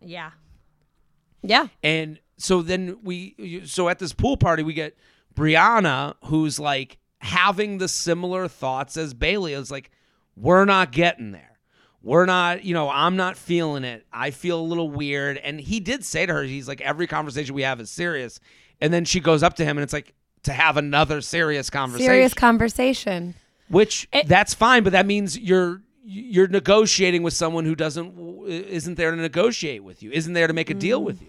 Yeah, 0.00 0.32
yeah, 1.42 1.68
And 1.82 2.18
so 2.38 2.60
then 2.60 2.98
we, 3.02 3.62
so 3.66 3.88
at 3.88 3.98
this 3.98 4.12
pool 4.12 4.36
party, 4.36 4.62
we 4.62 4.74
get 4.74 4.96
Brianna, 5.34 6.14
who's 6.24 6.58
like 6.58 6.98
having 7.18 7.78
the 7.78 7.88
similar 7.88 8.48
thoughts 8.48 8.96
as 8.96 9.14
Bailey. 9.14 9.52
It's 9.52 9.70
like, 9.70 9.90
we're 10.36 10.64
not 10.64 10.92
getting 10.92 11.32
there. 11.32 11.58
We're 12.02 12.26
not, 12.26 12.64
you 12.64 12.72
know, 12.72 12.88
I'm 12.88 13.16
not 13.16 13.36
feeling 13.36 13.82
it. 13.82 14.06
I 14.12 14.30
feel 14.30 14.60
a 14.60 14.62
little 14.62 14.88
weird. 14.88 15.38
And 15.38 15.60
he 15.60 15.80
did 15.80 16.04
say 16.04 16.24
to 16.24 16.32
her, 16.32 16.42
he's 16.44 16.68
like, 16.68 16.80
every 16.80 17.06
conversation 17.08 17.54
we 17.54 17.62
have 17.62 17.80
is 17.80 17.90
serious. 17.90 18.38
And 18.80 18.92
then 18.92 19.04
she 19.04 19.18
goes 19.18 19.42
up 19.42 19.54
to 19.54 19.64
him 19.64 19.76
and 19.76 19.82
it's 19.82 19.92
like, 19.92 20.14
to 20.46 20.52
have 20.52 20.76
another 20.76 21.20
serious 21.20 21.70
conversation. 21.70 22.08
Serious 22.08 22.34
conversation. 22.34 23.34
Which 23.68 24.08
It- 24.12 24.28
that's 24.28 24.54
fine, 24.54 24.84
but 24.84 24.92
that 24.92 25.06
means 25.06 25.38
you're 25.38 25.82
you're 26.08 26.46
negotiating 26.46 27.24
with 27.24 27.34
someone 27.34 27.64
who 27.64 27.74
doesn't 27.74 28.14
isn't 28.46 28.94
there 28.94 29.10
to 29.10 29.16
negotiate 29.16 29.82
with 29.82 30.04
you, 30.04 30.12
isn't 30.12 30.34
there 30.34 30.46
to 30.46 30.52
make 30.52 30.70
a 30.70 30.74
deal 30.74 31.00
mm. 31.00 31.04
with 31.04 31.20
you. 31.20 31.28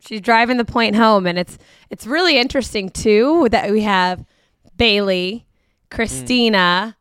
She's 0.00 0.20
driving 0.20 0.56
the 0.56 0.64
point 0.64 0.96
home, 0.96 1.26
and 1.26 1.38
it's 1.38 1.58
it's 1.90 2.06
really 2.08 2.38
interesting 2.38 2.90
too 2.90 3.48
that 3.50 3.70
we 3.70 3.82
have 3.82 4.24
Bailey, 4.76 5.46
mm. 5.46 5.94
Christina, 5.94 6.95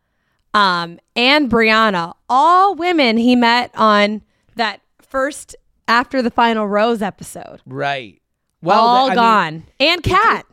um, 0.55 0.99
and 1.15 1.49
Brianna, 1.51 2.13
all 2.29 2.73
women 2.75 3.17
he 3.17 3.35
met 3.35 3.69
on 3.75 4.21
that 4.55 4.81
first 5.01 5.55
after 5.87 6.21
the 6.21 6.31
final 6.31 6.67
rose 6.67 7.01
episode. 7.01 7.61
Right. 7.65 8.21
Well, 8.61 8.79
all 8.79 9.05
I 9.05 9.09
mean, 9.09 9.15
gone, 9.15 9.63
and 9.79 10.01
Kat. 10.03 10.45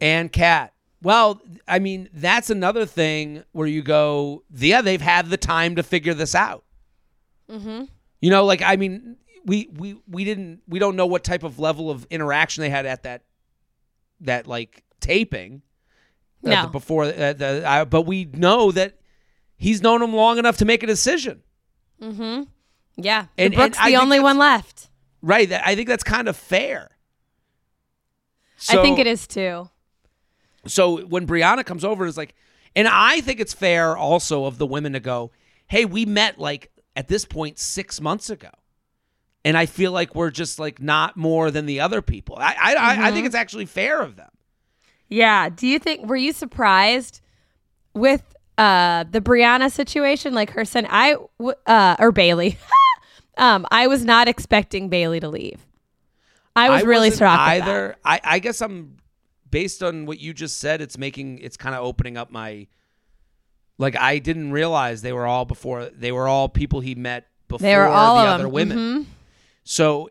and 0.00 0.30
Kat. 0.30 0.74
Well, 1.00 1.40
I 1.66 1.78
mean, 1.78 2.08
that's 2.12 2.50
another 2.50 2.84
thing 2.84 3.42
where 3.52 3.66
you 3.66 3.82
go, 3.82 4.44
yeah, 4.54 4.82
they've 4.82 5.00
had 5.00 5.30
the 5.30 5.36
time 5.38 5.76
to 5.76 5.82
figure 5.82 6.14
this 6.14 6.34
out. 6.34 6.64
Mm-hmm. 7.50 7.84
You 8.20 8.30
know, 8.30 8.44
like 8.44 8.60
I 8.62 8.76
mean, 8.76 9.16
we 9.46 9.68
we 9.74 9.96
we 10.06 10.24
didn't 10.24 10.60
we 10.68 10.78
don't 10.78 10.94
know 10.96 11.06
what 11.06 11.24
type 11.24 11.42
of 11.42 11.58
level 11.58 11.90
of 11.90 12.06
interaction 12.10 12.62
they 12.62 12.70
had 12.70 12.86
at 12.86 13.02
that 13.04 13.22
that 14.20 14.46
like 14.46 14.84
taping. 15.00 15.62
uh, 16.44 16.50
No. 16.50 16.62
the- 16.62 16.68
before 16.68 17.04
uh, 17.04 17.32
the, 17.32 17.62
uh, 17.66 17.84
but 17.86 18.02
we 18.02 18.26
know 18.26 18.70
that 18.72 18.94
he's 19.62 19.80
known 19.80 20.02
him 20.02 20.12
long 20.12 20.38
enough 20.38 20.56
to 20.56 20.64
make 20.64 20.82
a 20.82 20.86
decision. 20.86 21.42
Mm-hmm. 22.00 22.42
Yeah, 22.96 23.26
And- 23.38 23.54
Brooke's 23.54 23.78
and 23.80 23.94
the 23.94 23.96
only 23.96 24.18
one 24.20 24.36
left. 24.36 24.88
Right. 25.22 25.48
That, 25.48 25.62
I 25.64 25.76
think 25.76 25.86
that's 25.86 26.02
kind 26.02 26.28
of 26.28 26.36
fair. 26.36 26.90
I 28.68 28.82
think 28.82 28.98
it 28.98 29.06
is 29.06 29.26
too. 29.28 29.70
So 30.66 31.04
when 31.06 31.26
Brianna 31.26 31.64
comes 31.64 31.84
over, 31.84 32.06
it's 32.06 32.16
like, 32.16 32.34
and 32.74 32.88
I 32.88 33.20
think 33.20 33.38
it's 33.38 33.54
fair 33.54 33.96
also 33.96 34.46
of 34.46 34.58
the 34.58 34.66
women 34.66 34.94
to 34.94 35.00
go, 35.00 35.30
hey, 35.68 35.84
we 35.84 36.04
met 36.06 36.38
like 36.40 36.72
at 36.96 37.06
this 37.06 37.24
point 37.24 37.58
six 37.58 38.00
months 38.00 38.30
ago. 38.30 38.50
And 39.44 39.56
I 39.56 39.66
feel 39.66 39.92
like 39.92 40.14
we're 40.14 40.30
just 40.30 40.58
like 40.58 40.80
not 40.80 41.16
more 41.16 41.50
than 41.52 41.66
the 41.66 41.80
other 41.80 42.02
people. 42.02 42.36
I 42.38 42.54
I, 42.60 42.74
I, 42.74 43.08
I 43.08 43.12
think 43.12 43.26
it's 43.26 43.34
actually 43.34 43.66
fair 43.66 44.00
of 44.00 44.16
them. 44.16 44.30
Yeah. 45.08 45.48
Do 45.50 45.66
you 45.68 45.78
think 45.78 46.06
were 46.08 46.16
you 46.16 46.32
surprised 46.32 47.20
with 47.94 48.34
uh 48.58 49.04
the 49.10 49.20
Brianna 49.20 49.70
situation 49.70 50.34
like 50.34 50.50
her 50.50 50.64
son 50.64 50.86
I 50.88 51.16
w- 51.38 51.56
uh 51.66 51.96
or 51.98 52.12
Bailey. 52.12 52.58
um 53.38 53.66
I 53.70 53.86
was 53.86 54.04
not 54.04 54.28
expecting 54.28 54.88
Bailey 54.88 55.20
to 55.20 55.28
leave. 55.28 55.64
I 56.54 56.68
was 56.70 56.82
really 56.84 57.08
wasn't 57.08 57.18
shocked 57.30 57.40
either. 57.50 57.96
I, 58.04 58.20
I 58.22 58.38
guess 58.40 58.60
I'm 58.60 58.98
based 59.50 59.82
on 59.82 60.04
what 60.06 60.20
you 60.20 60.34
just 60.34 60.60
said. 60.60 60.80
It's 60.82 60.98
making 60.98 61.38
it's 61.38 61.56
kind 61.56 61.74
of 61.74 61.82
opening 61.82 62.16
up 62.18 62.30
my 62.30 62.66
like 63.78 63.96
I 63.96 64.18
didn't 64.18 64.52
realize 64.52 65.00
they 65.02 65.14
were 65.14 65.26
all 65.26 65.44
before 65.46 65.86
they 65.86 66.12
were 66.12 66.28
all 66.28 66.48
people 66.50 66.80
he 66.80 66.94
met 66.94 67.28
before 67.48 67.62
They 67.66 67.76
were 67.76 67.86
all 67.88 68.16
the 68.16 68.28
other 68.28 68.44
them. 68.44 68.52
women. 68.52 68.78
Mhm. 68.78 69.06
So 69.64 70.10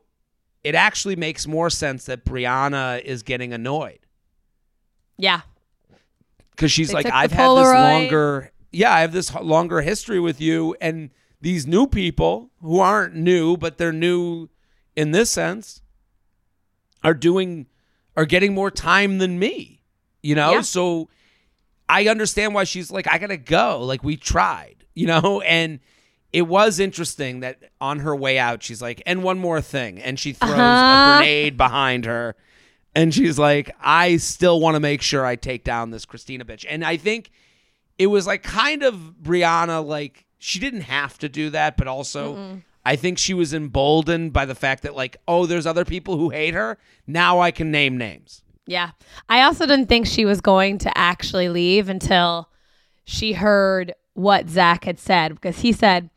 it 0.63 0.73
actually 0.75 1.15
makes 1.15 1.45
more 1.47 1.69
sense 1.69 2.05
that 2.05 2.25
Brianna 2.25 3.01
is 3.03 3.21
getting 3.23 3.53
annoyed 3.53 3.99
Yeah. 5.17 5.41
Because 6.51 6.71
she's 6.71 6.89
They 6.89 6.93
like, 6.95 7.05
I've 7.07 7.31
had 7.31 7.49
this 7.49 7.67
longer, 7.67 8.51
yeah, 8.71 8.93
I 8.93 9.01
have 9.01 9.11
this 9.13 9.33
longer 9.33 9.81
history 9.81 10.19
with 10.19 10.39
you, 10.39 10.75
and 10.81 11.09
these 11.41 11.65
new 11.65 11.87
people 11.87 12.51
who 12.61 12.79
aren't 12.79 13.15
new, 13.15 13.57
but 13.57 13.77
they're 13.77 13.91
new 13.93 14.49
in 14.95 15.11
this 15.11 15.29
sense, 15.31 15.81
are 17.03 17.13
doing, 17.13 17.67
are 18.15 18.25
getting 18.25 18.53
more 18.53 18.69
time 18.71 19.17
than 19.17 19.39
me, 19.39 19.81
you 20.21 20.35
know. 20.35 20.51
Yeah. 20.53 20.61
So 20.61 21.09
I 21.89 22.07
understand 22.07 22.53
why 22.53 22.63
she's 22.65 22.91
like, 22.91 23.07
I 23.11 23.17
gotta 23.17 23.37
go. 23.37 23.81
Like 23.83 24.03
we 24.03 24.17
tried, 24.17 24.83
you 24.93 25.07
know, 25.07 25.41
and. 25.41 25.79
It 26.33 26.43
was 26.47 26.79
interesting 26.79 27.41
that 27.41 27.59
on 27.81 27.99
her 27.99 28.15
way 28.15 28.39
out, 28.39 28.63
she's 28.63 28.81
like, 28.81 29.03
and 29.05 29.21
one 29.21 29.37
more 29.37 29.59
thing. 29.59 29.99
And 29.99 30.17
she 30.17 30.31
throws 30.31 30.51
a 30.51 30.53
Uh-huh. 30.61 31.17
grenade 31.17 31.57
behind 31.57 32.05
her. 32.05 32.37
And 32.93 33.13
she's 33.13 33.39
like, 33.39 33.73
I 33.81 34.17
still 34.17 34.59
want 34.59 34.75
to 34.75 34.79
make 34.79 35.01
sure 35.01 35.25
I 35.25 35.35
take 35.35 35.63
down 35.63 35.91
this 35.91 36.05
Christina 36.05 36.43
bitch. 36.43 36.65
And 36.67 36.83
I 36.83 36.97
think 36.97 37.31
it 37.97 38.07
was 38.07 38.27
like 38.27 38.43
kind 38.43 38.83
of 38.83 38.95
Brianna, 39.21 39.85
like, 39.85 40.25
she 40.39 40.59
didn't 40.59 40.81
have 40.81 41.17
to 41.19 41.29
do 41.29 41.51
that, 41.51 41.77
but 41.77 41.87
also 41.87 42.61
I 42.83 42.95
think 42.95 43.17
she 43.17 43.33
was 43.33 43.53
emboldened 43.53 44.33
by 44.33 44.45
the 44.45 44.55
fact 44.55 44.83
that, 44.83 44.95
like, 44.95 45.17
oh, 45.27 45.45
there's 45.45 45.67
other 45.67 45.85
people 45.85 46.17
who 46.17 46.31
hate 46.31 46.55
her. 46.55 46.79
Now 47.05 47.39
I 47.39 47.51
can 47.51 47.69
name 47.71 47.97
names. 47.97 48.43
Yeah. 48.65 48.91
I 49.29 49.43
also 49.43 49.65
didn't 49.65 49.87
think 49.87 50.07
she 50.07 50.25
was 50.25 50.41
going 50.41 50.79
to 50.79 50.97
actually 50.97 51.49
leave 51.49 51.89
until 51.89 52.49
she 53.03 53.33
heard 53.33 53.93
what 54.13 54.49
Zach 54.49 54.83
had 54.83 54.99
said 54.99 55.35
because 55.35 55.59
he 55.59 55.71
said, 55.71 56.09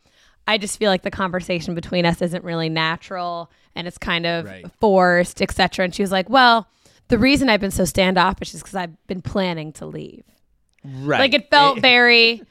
I 0.46 0.58
just 0.58 0.78
feel 0.78 0.90
like 0.90 1.02
the 1.02 1.10
conversation 1.10 1.74
between 1.74 2.06
us 2.06 2.20
isn't 2.20 2.44
really 2.44 2.68
natural 2.68 3.50
and 3.74 3.86
it's 3.86 3.98
kind 3.98 4.26
of 4.26 4.44
Right. 4.46 4.66
forced, 4.80 5.40
etc. 5.42 5.84
And 5.84 5.94
she 5.94 6.02
was 6.02 6.12
like, 6.12 6.28
Well, 6.28 6.68
the 7.08 7.18
reason 7.18 7.48
I've 7.50 7.60
been 7.60 7.70
so 7.70 7.84
standoffish 7.84 8.54
is 8.54 8.60
because 8.62 8.74
I've 8.74 9.06
been 9.06 9.22
planning 9.22 9.72
to 9.74 9.86
leave. 9.86 10.24
Right. 10.84 11.18
Like 11.20 11.34
it 11.34 11.50
felt 11.50 11.78
eh. 11.78 11.80
very 11.80 12.42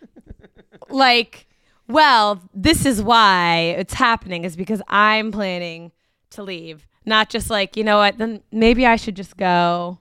like, 0.90 1.48
well, 1.88 2.42
this 2.54 2.86
is 2.86 3.02
why 3.02 3.76
it's 3.78 3.94
happening 3.94 4.44
is 4.44 4.56
because 4.56 4.82
I'm 4.88 5.32
planning 5.32 5.92
to 6.32 6.44
leave. 6.44 6.88
Not 7.06 7.30
just 7.30 7.50
like, 7.50 7.76
you 7.76 7.84
know 7.84 7.98
what, 7.98 8.18
then 8.18 8.42
maybe 8.52 8.86
I 8.86 8.96
should 8.96 9.16
just 9.16 9.38
go. 9.38 10.00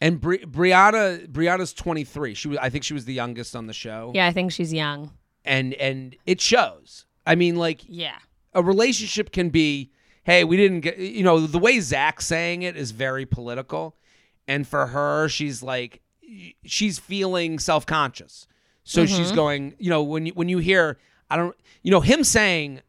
And 0.00 0.20
Bri- 0.20 0.44
Brianna, 0.44 1.26
Brianna's 1.26 1.72
23. 1.72 2.34
She 2.34 2.48
was, 2.48 2.58
I 2.58 2.70
think 2.70 2.84
she 2.84 2.94
was 2.94 3.04
the 3.06 3.14
youngest 3.14 3.56
on 3.56 3.66
the 3.66 3.72
show. 3.72 4.12
Yeah, 4.14 4.26
I 4.26 4.32
think 4.32 4.52
she's 4.52 4.72
young. 4.72 5.10
And, 5.44 5.74
and 5.74 6.14
it 6.26 6.40
shows. 6.40 7.06
I 7.26 7.34
mean, 7.34 7.56
like, 7.56 7.80
Yeah. 7.88 8.16
a 8.52 8.62
relationship 8.62 9.32
can 9.32 9.48
be, 9.48 9.90
hey, 10.26 10.42
we 10.42 10.56
didn't 10.56 10.80
get, 10.80 10.98
you 10.98 11.22
know, 11.22 11.46
the 11.46 11.58
way 11.58 11.78
Zach's 11.78 12.26
saying 12.26 12.62
it 12.62 12.76
is 12.76 12.90
very 12.90 13.24
political. 13.24 13.94
And 14.48 14.66
for 14.66 14.88
her, 14.88 15.28
she's 15.28 15.62
like, 15.62 16.02
she's 16.64 16.98
feeling 16.98 17.60
self 17.60 17.86
conscious. 17.86 18.48
So 18.82 19.06
she's 19.06 19.28
mm-hmm. 19.28 19.36
going, 19.36 19.74
you 19.78 19.88
know, 19.88 20.02
when 20.02 20.26
you, 20.26 20.32
when 20.34 20.48
you 20.48 20.58
hear, 20.58 20.98
I 21.30 21.36
don't, 21.36 21.56
you 21.82 21.92
know, 21.92 22.00
him 22.00 22.24
saying, 22.24 22.80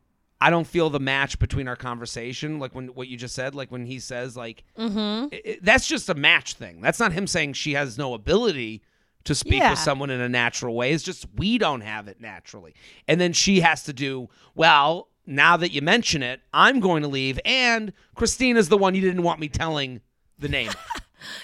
I 0.42 0.50
don't 0.50 0.66
feel 0.68 0.90
the 0.90 1.00
match 1.00 1.38
between 1.40 1.68
our 1.68 1.76
conversation, 1.76 2.58
like 2.60 2.74
when 2.74 2.88
what 2.90 3.08
you 3.08 3.18
just 3.18 3.36
said, 3.36 3.54
like 3.56 3.72
when 3.72 3.86
he 3.86 4.00
says, 4.00 4.36
like, 4.36 4.64
mm-hmm. 4.78 5.28
i- 5.34 5.42
i- 5.48 5.60
that's 5.62 5.88
just 5.88 6.10
a 6.10 6.16
match 6.16 6.56
thing. 6.56 6.82
That's 6.82 7.00
not 7.00 7.14
him 7.14 7.28
saying 7.28 7.54
she 7.54 7.74
has 7.74 7.98
no 8.00 8.14
ability 8.16 8.82
to 9.26 9.36
speak 9.36 9.60
Yeah. 9.60 9.72
with 9.72 9.80
someone 9.80 10.10
in 10.10 10.22
a 10.22 10.30
natural 10.30 10.76
way. 10.76 10.92
It's 10.92 11.04
just 11.04 11.28
we 11.36 11.58
don't 11.60 11.82
have 11.82 12.08
it 12.08 12.20
naturally. 12.20 12.74
And 13.08 13.20
then 13.22 13.34
she 13.34 13.60
has 13.62 13.84
to 13.84 13.94
do, 13.94 14.30
well, 14.56 15.10
now 15.28 15.58
that 15.58 15.72
you 15.72 15.82
mention 15.82 16.24
it, 16.24 16.40
I'm 16.54 16.80
going 16.80 17.04
to 17.04 17.08
leave. 17.10 17.40
And 17.46 17.94
Christina's 18.16 18.70
the 18.70 18.78
one 18.78 18.96
you 18.96 19.02
didn't 19.02 19.22
want 19.24 19.40
me 19.40 19.50
telling 19.50 20.02
the 20.40 20.50
name. 20.50 20.72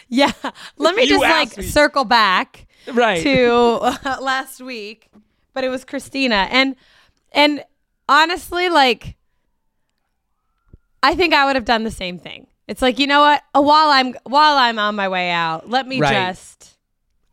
Yeah. 0.08 0.32
Let 0.78 0.96
me 0.96 1.02
You 1.04 1.10
just 1.10 1.22
like 1.24 1.58
me. 1.58 1.64
circle 1.64 2.06
back 2.06 2.68
right. 2.94 3.22
to 3.24 3.52
uh, 3.82 4.18
last 4.22 4.62
week, 4.62 5.10
but 5.54 5.64
it 5.64 5.70
was 5.70 5.84
Christina. 5.84 6.48
And 6.52 6.76
and 7.32 7.66
honestly 8.08 8.70
like 8.70 9.16
I 11.02 11.16
think 11.16 11.34
I 11.34 11.46
would 11.46 11.56
have 11.56 11.66
done 11.66 11.84
the 11.84 11.92
same 11.92 12.18
thing. 12.20 12.48
It's 12.68 12.82
like, 12.82 12.98
you 13.00 13.08
know 13.08 13.22
what? 13.22 13.42
Uh, 13.54 13.62
while 13.62 13.90
I'm 13.90 14.14
while 14.24 14.58
I'm 14.58 14.80
on 14.80 14.96
my 14.96 15.10
way 15.10 15.32
out, 15.32 15.70
let 15.70 15.88
me 15.88 16.00
Right. 16.00 16.28
just 16.28 16.78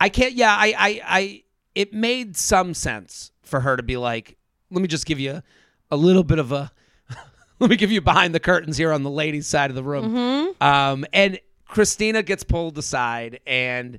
I 0.00 0.08
can't. 0.08 0.32
Yeah, 0.32 0.56
I, 0.58 0.74
I, 0.78 1.00
I. 1.06 1.42
It 1.74 1.92
made 1.92 2.36
some 2.36 2.72
sense 2.74 3.32
for 3.42 3.60
her 3.60 3.76
to 3.76 3.82
be 3.82 3.96
like, 3.98 4.38
"Let 4.70 4.80
me 4.80 4.88
just 4.88 5.04
give 5.06 5.20
you 5.20 5.42
a 5.90 5.96
little 5.96 6.24
bit 6.24 6.38
of 6.38 6.52
a. 6.52 6.70
let 7.58 7.70
me 7.70 7.76
give 7.76 7.90
you 7.90 8.00
behind 8.00 8.34
the 8.34 8.40
curtains 8.40 8.76
here 8.76 8.92
on 8.92 9.02
the 9.02 9.10
ladies' 9.10 9.46
side 9.46 9.70
of 9.70 9.76
the 9.76 9.82
room." 9.82 10.14
Um, 10.60 11.04
and 11.12 11.38
Christina 11.66 12.22
gets 12.22 12.44
pulled 12.44 12.76
aside, 12.78 13.40
and 13.46 13.98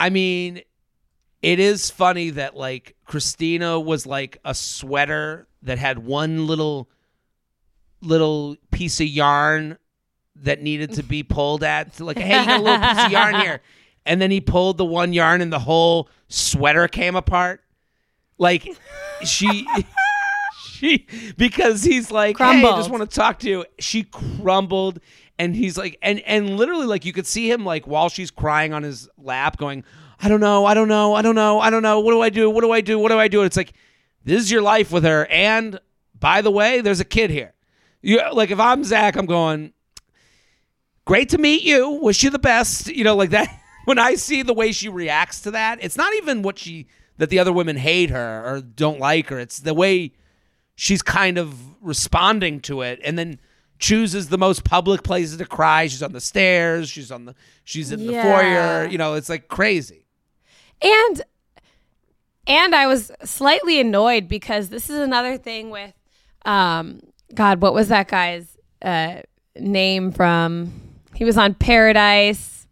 I 0.00 0.10
mean, 0.10 0.62
it 1.42 1.60
is 1.60 1.90
funny 1.90 2.30
that 2.30 2.56
like 2.56 2.96
Christina 3.04 3.78
was 3.78 4.06
like 4.06 4.38
a 4.44 4.54
sweater 4.54 5.46
that 5.62 5.78
had 5.78 5.98
one 5.98 6.46
little, 6.46 6.88
little 8.00 8.56
piece 8.70 9.00
of 9.00 9.06
yarn 9.06 9.78
that 10.36 10.62
needed 10.62 10.94
to 10.94 11.02
be 11.02 11.22
pulled 11.22 11.62
at. 11.62 11.94
So 11.94 12.04
like, 12.04 12.18
hey, 12.18 12.40
you 12.40 12.46
got 12.46 12.60
a 12.60 12.62
little 12.62 12.88
piece 12.88 13.04
of 13.06 13.12
yarn 13.12 13.34
here. 13.36 13.60
And 14.06 14.20
then 14.20 14.30
he 14.30 14.42
pulled 14.42 14.76
the 14.76 14.84
one 14.84 15.14
yarn 15.14 15.40
and 15.40 15.50
the 15.50 15.58
whole 15.58 16.10
sweater 16.28 16.88
came 16.88 17.16
apart. 17.16 17.62
Like 18.36 18.68
she 19.24 19.66
she 20.84 21.06
because 21.36 21.82
he's 21.82 22.10
like, 22.10 22.38
hey, 22.38 22.44
I 22.44 22.76
just 22.76 22.90
want 22.90 23.08
to 23.08 23.14
talk 23.14 23.38
to 23.40 23.48
you. 23.48 23.64
She 23.78 24.04
crumbled 24.04 25.00
and 25.38 25.54
he's 25.54 25.76
like 25.76 25.98
and 26.02 26.20
and 26.20 26.56
literally 26.56 26.86
like 26.86 27.04
you 27.04 27.12
could 27.12 27.26
see 27.26 27.50
him 27.50 27.64
like 27.64 27.86
while 27.86 28.08
she's 28.08 28.30
crying 28.30 28.72
on 28.72 28.82
his 28.82 29.08
lap 29.18 29.56
going, 29.56 29.84
I 30.20 30.28
don't 30.28 30.40
know, 30.40 30.64
I 30.64 30.74
don't 30.74 30.88
know, 30.88 31.14
I 31.14 31.22
don't 31.22 31.34
know, 31.34 31.60
I 31.60 31.70
don't 31.70 31.82
know. 31.82 32.00
What 32.00 32.12
do 32.12 32.20
I 32.20 32.30
do? 32.30 32.50
What 32.50 32.62
do 32.62 32.70
I 32.70 32.80
do? 32.80 32.98
What 32.98 33.10
do 33.10 33.18
I 33.18 33.28
do? 33.28 33.42
It's 33.42 33.56
like 33.56 33.72
this 34.24 34.42
is 34.42 34.50
your 34.50 34.62
life 34.62 34.92
with 34.92 35.04
her 35.04 35.26
and 35.26 35.80
by 36.18 36.40
the 36.40 36.50
way, 36.50 36.80
there's 36.80 37.00
a 37.00 37.04
kid 37.04 37.30
here. 37.30 37.54
You 38.00 38.20
like 38.32 38.50
if 38.50 38.60
I'm 38.60 38.84
Zach, 38.84 39.16
I'm 39.16 39.26
going, 39.26 39.72
great 41.04 41.30
to 41.30 41.38
meet 41.38 41.62
you. 41.62 41.90
Wish 41.90 42.22
you 42.22 42.30
the 42.30 42.38
best. 42.38 42.88
You 42.88 43.04
know, 43.04 43.16
like 43.16 43.30
that. 43.30 43.60
when 43.84 43.98
I 43.98 44.14
see 44.14 44.42
the 44.42 44.54
way 44.54 44.72
she 44.72 44.88
reacts 44.88 45.40
to 45.42 45.50
that, 45.50 45.78
it's 45.82 45.96
not 45.96 46.14
even 46.14 46.42
what 46.42 46.58
she 46.58 46.86
that 47.16 47.30
the 47.30 47.38
other 47.38 47.52
women 47.52 47.76
hate 47.76 48.10
her 48.10 48.42
or 48.44 48.60
don't 48.60 48.98
like 48.98 49.28
her. 49.28 49.38
It's 49.38 49.58
the 49.58 49.74
way 49.74 50.12
she's 50.74 51.02
kind 51.02 51.38
of 51.38 51.54
responding 51.82 52.60
to 52.60 52.82
it, 52.82 53.00
and 53.04 53.18
then 53.18 53.40
chooses 53.78 54.28
the 54.28 54.38
most 54.38 54.64
public 54.64 55.02
places 55.02 55.36
to 55.38 55.44
cry. 55.44 55.86
She's 55.86 56.02
on 56.02 56.12
the 56.12 56.20
stairs. 56.20 56.88
She's 56.88 57.10
on 57.10 57.24
the. 57.26 57.34
She's 57.64 57.92
in 57.92 58.06
the 58.06 58.12
foyer. 58.12 58.86
You 58.88 58.98
know, 58.98 59.14
it's 59.14 59.28
like 59.28 59.48
crazy. 59.48 60.06
And 60.82 61.22
and 62.46 62.74
I 62.74 62.86
was 62.86 63.10
slightly 63.24 63.80
annoyed 63.80 64.28
because 64.28 64.68
this 64.68 64.90
is 64.90 64.98
another 64.98 65.38
thing 65.38 65.70
with 65.70 65.92
um 66.44 67.00
God, 67.34 67.62
what 67.62 67.74
was 67.74 67.88
that 67.88 68.08
guy's 68.08 68.56
uh 68.82 69.22
name 69.58 70.12
from 70.12 70.72
he 71.14 71.24
was 71.24 71.38
on 71.38 71.54
Paradise 71.54 72.66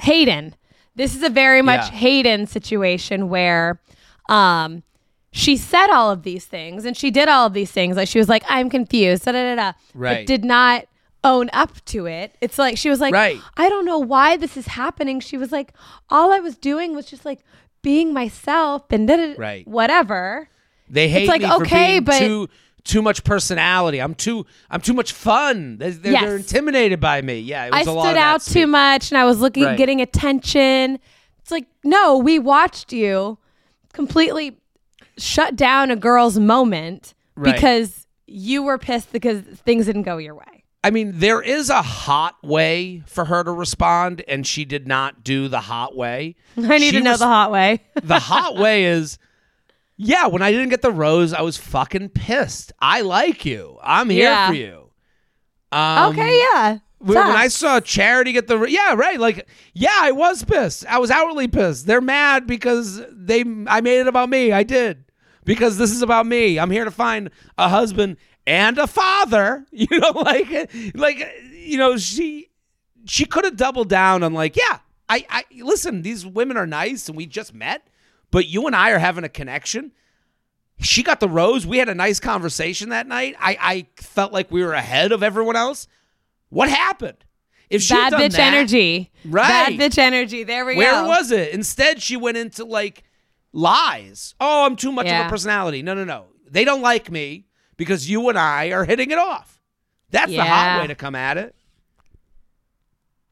Hayden. 0.00 0.54
This 0.94 1.14
is 1.14 1.22
a 1.22 1.28
very 1.30 1.60
much 1.62 1.90
Yeah. 1.90 1.96
Hayden 1.98 2.46
situation 2.46 3.28
where 3.28 3.80
um 4.28 4.82
she 5.30 5.56
said 5.56 5.88
all 5.90 6.10
of 6.10 6.22
these 6.22 6.46
things 6.46 6.84
and 6.84 6.96
she 6.96 7.10
did 7.10 7.28
all 7.28 7.46
of 7.46 7.52
these 7.52 7.70
things. 7.70 7.96
Like 7.96 8.08
she 8.08 8.18
was 8.18 8.28
like, 8.28 8.42
I'm 8.48 8.70
confused, 8.70 9.24
da 9.24 9.32
da 9.32 9.54
da 9.54 9.56
da. 9.56 9.72
Right. 9.94 10.18
But 10.20 10.26
did 10.26 10.44
not 10.44 10.86
own 11.24 11.50
up 11.52 11.84
to 11.86 12.06
it. 12.06 12.34
It's 12.40 12.58
like 12.58 12.78
she 12.78 12.88
was 12.88 13.00
like, 13.00 13.12
Right. 13.12 13.38
I 13.56 13.68
don't 13.68 13.84
know 13.84 13.98
why 13.98 14.36
this 14.36 14.56
is 14.56 14.66
happening. 14.66 15.20
She 15.20 15.36
was 15.36 15.52
like, 15.52 15.72
all 16.08 16.32
I 16.32 16.38
was 16.38 16.56
doing 16.56 16.94
was 16.94 17.06
just 17.06 17.24
like 17.24 17.40
being 17.82 18.12
myself 18.14 18.84
and 18.90 19.06
da, 19.06 19.16
da, 19.16 19.34
da, 19.34 19.40
Right. 19.40 19.66
whatever. 19.68 20.48
They 20.88 21.08
hate 21.08 21.28
like, 21.28 21.42
me 21.42 21.48
for 21.48 21.62
okay, 21.62 21.86
being 22.00 22.04
but- 22.04 22.18
too 22.18 22.48
too 22.84 23.02
much 23.02 23.22
personality. 23.22 24.00
I'm 24.00 24.14
too 24.14 24.46
I'm 24.70 24.80
too 24.80 24.94
much 24.94 25.12
fun. 25.12 25.76
They're, 25.76 25.90
they're, 25.90 26.12
Yes. 26.12 26.22
they're 26.22 26.36
intimidated 26.36 27.00
by 27.00 27.20
me. 27.20 27.40
Yeah, 27.40 27.66
it 27.66 27.74
I 27.74 27.78
was 27.80 27.86
a 27.88 27.92
lot 27.92 28.02
stood 28.04 28.12
of 28.12 28.16
out 28.22 28.40
too 28.42 28.66
much 28.66 29.10
and 29.12 29.18
I 29.18 29.24
was 29.26 29.40
looking, 29.40 29.64
Right. 29.64 29.76
getting 29.76 30.00
attention. 30.00 30.98
It's 31.40 31.50
like, 31.50 31.66
no, 31.84 32.16
we 32.16 32.38
watched 32.38 32.92
you 32.94 33.36
completely 33.92 34.56
shut 35.18 35.56
down 35.56 35.90
a 35.90 35.96
girl's 35.96 36.38
moment 36.38 37.14
Right. 37.36 37.54
because 37.54 38.06
you 38.26 38.62
were 38.62 38.78
pissed 38.78 39.12
because 39.12 39.40
things 39.42 39.86
didn't 39.86 40.02
go 40.02 40.16
your 40.18 40.34
way. 40.34 40.64
I 40.84 40.90
mean, 40.90 41.12
there 41.18 41.40
is 41.42 41.70
a 41.70 41.82
hot 41.82 42.36
way 42.42 43.02
for 43.06 43.24
her 43.26 43.42
to 43.44 43.50
respond, 43.52 44.22
and 44.28 44.46
she 44.46 44.64
did 44.64 44.86
not 44.86 45.24
do 45.24 45.48
the 45.48 45.60
hot 45.60 45.96
way. 45.96 46.36
I 46.56 46.78
need 46.78 46.90
She 46.90 46.98
to 46.98 47.00
know 47.00 47.10
was- 47.12 47.20
the 47.20 47.26
hot 47.26 47.50
way. 47.50 47.80
The 48.02 48.18
hot 48.20 48.56
way 48.58 48.84
is, 48.84 49.18
yeah, 49.96 50.26
when 50.26 50.42
I 50.42 50.52
didn't 50.52 50.68
get 50.68 50.82
the 50.82 50.92
rose, 50.92 51.32
I 51.32 51.42
was 51.42 51.56
fucking 51.56 52.10
pissed. 52.10 52.72
I 52.80 53.00
like 53.00 53.44
you. 53.44 53.78
I'm 53.82 54.08
here 54.10 54.24
Yeah. 54.30 54.48
for 54.48 54.54
you. 54.54 54.90
Um, 55.72 56.12
okay, 56.12 56.38
yeah. 56.52 56.78
When, 57.00 57.16
when 57.18 57.26
I 57.28 57.48
saw 57.48 57.78
Charity 57.80 58.32
get 58.32 58.48
the 58.48 58.58
yeah 58.64 58.94
right 58.94 59.20
like 59.20 59.46
yeah 59.72 59.94
I 59.94 60.10
was 60.10 60.42
pissed 60.44 60.84
I 60.86 60.98
was 60.98 61.12
outwardly 61.12 61.46
pissed 61.46 61.86
they're 61.86 62.00
mad 62.00 62.44
because 62.48 63.00
they 63.12 63.44
I 63.68 63.80
made 63.82 64.00
it 64.00 64.08
about 64.08 64.28
me 64.28 64.50
I 64.50 64.64
did 64.64 65.04
because 65.48 65.78
this 65.78 65.90
is 65.90 66.02
about 66.02 66.26
me 66.26 66.58
I'm 66.58 66.70
here 66.70 66.84
to 66.84 66.90
find 66.90 67.30
a 67.56 67.68
husband 67.68 68.18
and 68.46 68.78
a 68.78 68.86
father 68.86 69.64
you 69.72 69.86
know 69.98 70.10
like 70.10 70.70
like 70.94 71.26
you 71.52 71.78
know 71.78 71.96
she 71.96 72.50
she 73.06 73.24
could 73.24 73.44
have 73.44 73.56
doubled 73.56 73.88
down 73.88 74.22
on 74.22 74.34
like 74.34 74.56
yeah 74.56 74.78
I 75.08 75.24
I 75.28 75.44
listen 75.62 76.02
these 76.02 76.24
women 76.24 76.56
are 76.56 76.66
nice 76.66 77.08
and 77.08 77.16
we 77.16 77.26
just 77.26 77.54
met 77.54 77.88
but 78.30 78.46
you 78.46 78.66
and 78.66 78.76
I 78.76 78.90
are 78.90 78.98
having 78.98 79.24
a 79.24 79.28
connection 79.28 79.92
she 80.80 81.02
got 81.02 81.18
the 81.18 81.28
rose 81.28 81.66
we 81.66 81.78
had 81.78 81.88
a 81.88 81.94
nice 81.94 82.20
conversation 82.20 82.90
that 82.90 83.06
night 83.08 83.34
I 83.40 83.56
I 83.60 83.86
felt 83.96 84.32
like 84.32 84.50
we 84.50 84.62
were 84.62 84.74
ahead 84.74 85.12
of 85.12 85.22
everyone 85.22 85.56
else 85.56 85.88
what 86.50 86.68
happened? 86.68 87.24
If 87.70 87.82
she 87.82 87.94
bad 87.94 88.10
done 88.10 88.20
bitch 88.22 88.32
that, 88.32 88.54
energy. 88.54 89.10
Right. 89.24 89.78
Bad 89.78 89.92
bitch 89.92 89.98
energy. 89.98 90.42
There 90.44 90.64
we 90.64 90.76
Where 90.76 90.90
go. 90.90 91.02
Where 91.02 91.18
was 91.18 91.30
it? 91.30 91.52
Instead, 91.52 92.00
she 92.00 92.16
went 92.16 92.38
into 92.38 92.64
like 92.64 93.04
lies. 93.52 94.34
Oh, 94.40 94.64
I'm 94.66 94.76
too 94.76 94.92
much 94.92 95.06
of 95.06 95.26
a 95.26 95.28
personality. 95.28 95.82
No, 95.82 95.94
no, 95.94 96.04
no. 96.04 96.26
They 96.50 96.64
don't 96.64 96.82
like 96.82 97.10
me 97.10 97.46
because 97.76 98.08
you 98.08 98.28
and 98.28 98.38
I 98.38 98.72
are 98.72 98.84
hitting 98.84 99.10
it 99.10 99.18
off. 99.18 99.60
That's 100.10 100.32
the 100.32 100.44
hot 100.44 100.80
way 100.80 100.86
to 100.88 100.94
come 100.94 101.14
at 101.14 101.36
it. 101.36 101.54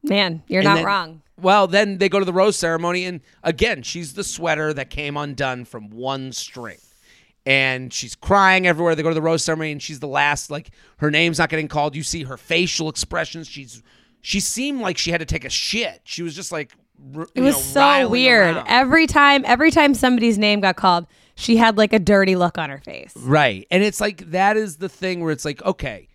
Man, 0.03 0.43
you're 0.47 0.59
And 0.61 0.65
not 0.67 0.75
then- 0.75 0.85
wrong. 0.85 1.21
Well, 1.39 1.67
then 1.67 1.99
they 1.99 2.09
go 2.09 2.17
to 2.17 2.25
the 2.25 2.33
rose 2.33 2.55
ceremony, 2.55 3.05
and 3.05 3.21
again, 3.43 3.83
she's 3.83 4.13
the 4.15 4.23
sweater 4.23 4.73
that 4.73 4.89
came 4.89 5.15
undone 5.15 5.65
from 5.65 5.91
one 5.91 6.31
string. 6.31 6.79
And 7.45 7.93
she's 7.93 8.15
crying 8.15 8.65
everywhere. 8.65 8.95
They 8.95 9.03
go 9.03 9.09
to 9.09 9.15
the 9.15 9.21
rose 9.21 9.43
ceremony, 9.43 9.71
and 9.71 9.81
she's 9.81 9.99
the 9.99 10.07
last. 10.07 10.49
Like 10.49 10.71
her 10.97 11.11
name's 11.11 11.37
not 11.37 11.49
getting 11.49 11.67
called. 11.67 11.95
You 11.95 12.01
see 12.03 12.23
her 12.23 12.37
facial 12.37 12.89
expressions. 12.89 13.47
She's 13.47 13.83
she 14.21 14.39
seemed 14.39 14.81
like 14.81 14.97
she 14.97 15.11
had 15.11 15.19
to 15.19 15.25
take 15.25 15.45
a 15.45 15.49
shit. 15.49 16.01
She 16.03 16.23
was 16.23 16.35
just 16.35 16.51
like 16.51 16.73
It 17.35 17.41
was 17.41 17.55
know, 17.55 17.61
so 18.03 18.09
weird. 18.09 18.55
around. 18.55 18.67
Every 18.67 19.07
time 19.07 19.43
every 19.45 19.71
time 19.71 19.93
somebody's 19.93 20.37
name 20.37 20.59
got 20.61 20.75
called, 20.75 21.07
she 21.35 21.57
had 21.57 21.77
like 21.77 21.93
a 21.93 21.99
dirty 21.99 22.35
look 22.35 22.57
on 22.57 22.69
her 22.69 22.79
face. 22.79 23.13
Right. 23.15 23.67
And 23.69 23.83
it's 23.83 24.01
like 24.01 24.31
that 24.31 24.57
is 24.57 24.77
the 24.77 24.89
thing 24.89 25.21
where 25.21 25.31
it's 25.31 25.45
like, 25.45 25.63
okay, 25.63 26.07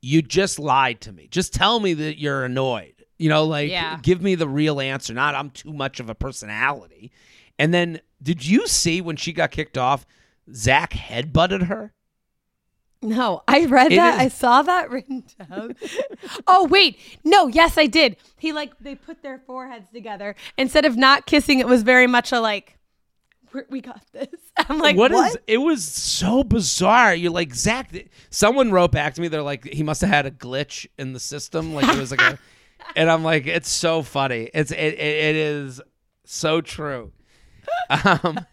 you 0.00 0.22
just 0.22 0.58
lied 0.58 1.00
to 1.02 1.12
me. 1.12 1.28
Just 1.30 1.54
tell 1.54 1.80
me 1.80 1.94
that 1.94 2.18
you're 2.18 2.44
annoyed. 2.44 2.94
You 3.18 3.28
know, 3.28 3.44
like 3.44 3.70
Yeah. 3.70 3.98
give 4.02 4.22
me 4.22 4.34
the 4.34 4.48
real 4.48 4.80
answer, 4.80 5.14
not 5.14 5.34
I'm 5.34 5.50
too 5.50 5.72
much 5.72 5.98
of 6.00 6.08
a 6.08 6.14
personality. 6.14 7.10
And 7.58 7.74
then 7.74 8.00
did 8.22 8.46
you 8.46 8.66
see 8.68 9.00
when 9.00 9.16
she 9.16 9.32
got 9.32 9.50
kicked 9.50 9.76
off, 9.78 10.06
Zach 10.54 10.92
headbutted 10.92 11.64
her? 11.66 11.92
No, 13.00 13.42
I 13.46 13.66
read 13.66 13.92
It 13.92 13.96
that. 13.96 14.14
is- 14.14 14.20
I 14.20 14.28
saw 14.28 14.62
that 14.62 14.90
written 14.92 15.24
down. 15.48 15.76
oh 16.46 16.66
wait, 16.66 16.98
no, 17.24 17.46
yes, 17.46 17.78
I 17.78 17.86
did. 17.86 18.16
He 18.38 18.52
like 18.52 18.72
they 18.80 18.94
put 18.96 19.22
their 19.22 19.38
foreheads 19.46 19.88
together 19.92 20.34
instead 20.56 20.84
of 20.84 20.96
not 20.96 21.24
kissing. 21.26 21.60
It 21.60 21.66
was 21.68 21.82
very 21.84 22.06
much 22.08 22.32
a 22.32 22.40
like, 22.40 22.76
"We're- 23.54 23.80
got 23.80 24.02
this. 24.12 24.26
I'm 24.68 24.78
like, 24.80 24.96
what 24.96 25.12
what? 25.12 25.30
is 25.30 25.38
it 25.46 25.58
was 25.58 25.84
so 25.84 26.42
bizarre. 26.42 27.14
You're 27.14 27.30
like, 27.30 27.54
Zach 27.54 27.92
someone 28.30 28.72
wrote 28.72 28.90
back 28.90 29.14
to 29.14 29.20
me, 29.20 29.28
they're 29.28 29.42
like, 29.42 29.64
he 29.64 29.84
must 29.84 30.00
have 30.00 30.10
had 30.10 30.26
a 30.26 30.32
glitch 30.32 30.86
in 30.98 31.12
the 31.12 31.20
system. 31.20 31.74
Like 31.74 31.86
it 31.88 31.98
was 31.98 32.10
like 32.10 32.20
a 32.20 32.36
and 32.96 33.08
I'm 33.08 33.22
like, 33.22 33.46
it's 33.46 33.70
so 33.70 34.02
funny. 34.02 34.50
It's 34.52 34.72
it, 34.72 34.76
it, 34.76 34.98
it 34.98 35.36
is 35.36 35.80
so 36.24 36.60
true. 36.60 37.12
Um 37.90 38.44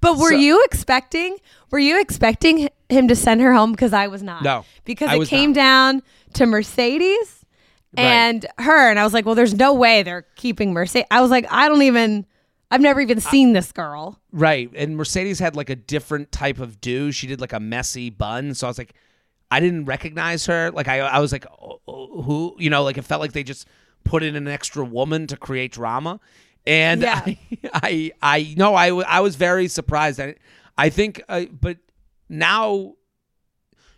But 0.00 0.16
were 0.18 0.30
So- 0.30 0.36
you 0.36 0.62
expecting? 0.64 1.36
Were 1.70 1.78
you 1.78 2.00
expecting 2.00 2.68
him 2.88 3.08
to 3.08 3.16
send 3.16 3.40
her 3.40 3.52
home? 3.52 3.72
Because 3.72 3.92
I 3.92 4.06
was 4.08 4.22
not. 4.22 4.42
No, 4.42 4.64
because 4.84 5.08
I 5.10 5.14
it 5.14 5.18
was 5.18 5.28
came 5.28 5.50
not. 5.50 5.54
down 5.56 6.02
to 6.34 6.46
Mercedes 6.46 7.44
Right. 7.96 8.04
and 8.04 8.46
her, 8.58 8.90
and 8.90 8.98
I 8.98 9.04
was 9.04 9.14
like, 9.14 9.24
well, 9.24 9.34
there's 9.34 9.54
no 9.54 9.72
way 9.72 10.02
they're 10.02 10.26
keeping 10.36 10.72
Mercedes. 10.74 11.06
I 11.10 11.20
was 11.22 11.30
like, 11.30 11.46
I 11.50 11.68
don't 11.68 11.82
even. 11.82 12.26
I've 12.70 12.82
never 12.82 13.00
even 13.00 13.18
seen 13.18 13.54
this 13.54 13.72
girl. 13.72 14.20
Right. 14.30 14.70
And 14.76 14.94
Mercedes 14.98 15.38
had 15.38 15.56
like 15.56 15.70
a 15.70 15.74
different 15.76 16.30
type 16.30 16.58
of 16.58 16.82
do. 16.82 17.10
She 17.12 17.26
did 17.26 17.40
like 17.40 17.54
a 17.54 17.60
messy 17.60 18.10
bun. 18.10 18.52
So 18.52 18.66
I 18.66 18.70
was 18.70 18.76
like, 18.76 18.92
I 19.50 19.58
didn't 19.58 19.86
recognize 19.86 20.44
her. 20.44 20.70
Like 20.70 20.86
I, 20.86 20.98
I 20.98 21.18
was 21.20 21.32
like, 21.32 21.46
oh, 21.62 21.80
oh, 21.88 22.20
who? 22.20 22.54
You 22.58 22.68
know, 22.68 22.82
like 22.82 22.98
it 22.98 23.06
felt 23.06 23.22
like 23.22 23.32
they 23.32 23.42
just 23.42 23.66
put 24.04 24.22
in 24.22 24.36
an 24.36 24.48
extra 24.48 24.84
woman 24.84 25.26
to 25.28 25.38
create 25.38 25.72
drama. 25.72 26.20
And 26.66 27.00
Yeah. 27.00 27.22
I, 27.24 27.38
I, 27.72 28.12
I, 28.20 28.54
no, 28.58 28.74
I, 28.74 28.88
I 28.88 29.20
was 29.20 29.36
very 29.36 29.66
surprised. 29.68 30.20
I, 30.20 30.34
I 30.76 30.90
think, 30.90 31.22
uh, 31.26 31.46
but 31.50 31.78
now 32.28 32.94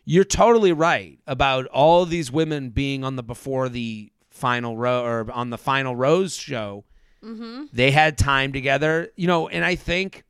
you're 0.04 0.24
totally 0.24 0.72
right 0.72 1.18
about 1.26 1.66
all 1.66 2.04
these 2.06 2.30
women 2.32 2.70
being 2.70 3.04
on 3.04 3.16
the 3.16 3.22
before 3.22 3.68
the 3.68 4.10
final 4.30 4.76
row 4.76 5.04
or 5.04 5.30
on 5.32 5.50
the 5.50 5.58
final 5.58 5.94
rose 5.94 6.34
show. 6.36 6.84
Mm-hmm. 7.22 7.64
They 7.72 7.90
had 7.90 8.16
time 8.16 8.52
together, 8.52 9.10
you 9.16 9.26
know, 9.26 9.48
and 9.48 9.64
I 9.64 9.74
think, 9.74 10.24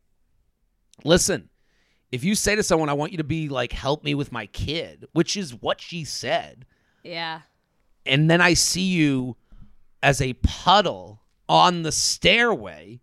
listen, 1.04 1.48
if 2.10 2.24
you 2.24 2.34
say 2.34 2.56
to 2.56 2.62
someone, 2.62 2.88
I 2.88 2.94
want 2.94 3.12
you 3.12 3.18
to 3.18 3.24
be 3.24 3.48
like, 3.48 3.72
help 3.72 4.02
me 4.02 4.14
with 4.14 4.32
my 4.32 4.46
kid, 4.46 5.06
which 5.12 5.36
is 5.36 5.54
what 5.54 5.80
she 5.80 6.04
said, 6.04 6.66
Yeah. 7.04 7.42
and 8.04 8.28
then 8.28 8.40
I 8.40 8.54
see 8.54 8.82
you 8.88 9.36
as 10.02 10.20
a 10.20 10.32
puddle 10.34 11.22
on 11.48 11.82
the 11.82 11.92
stairway 11.92 13.00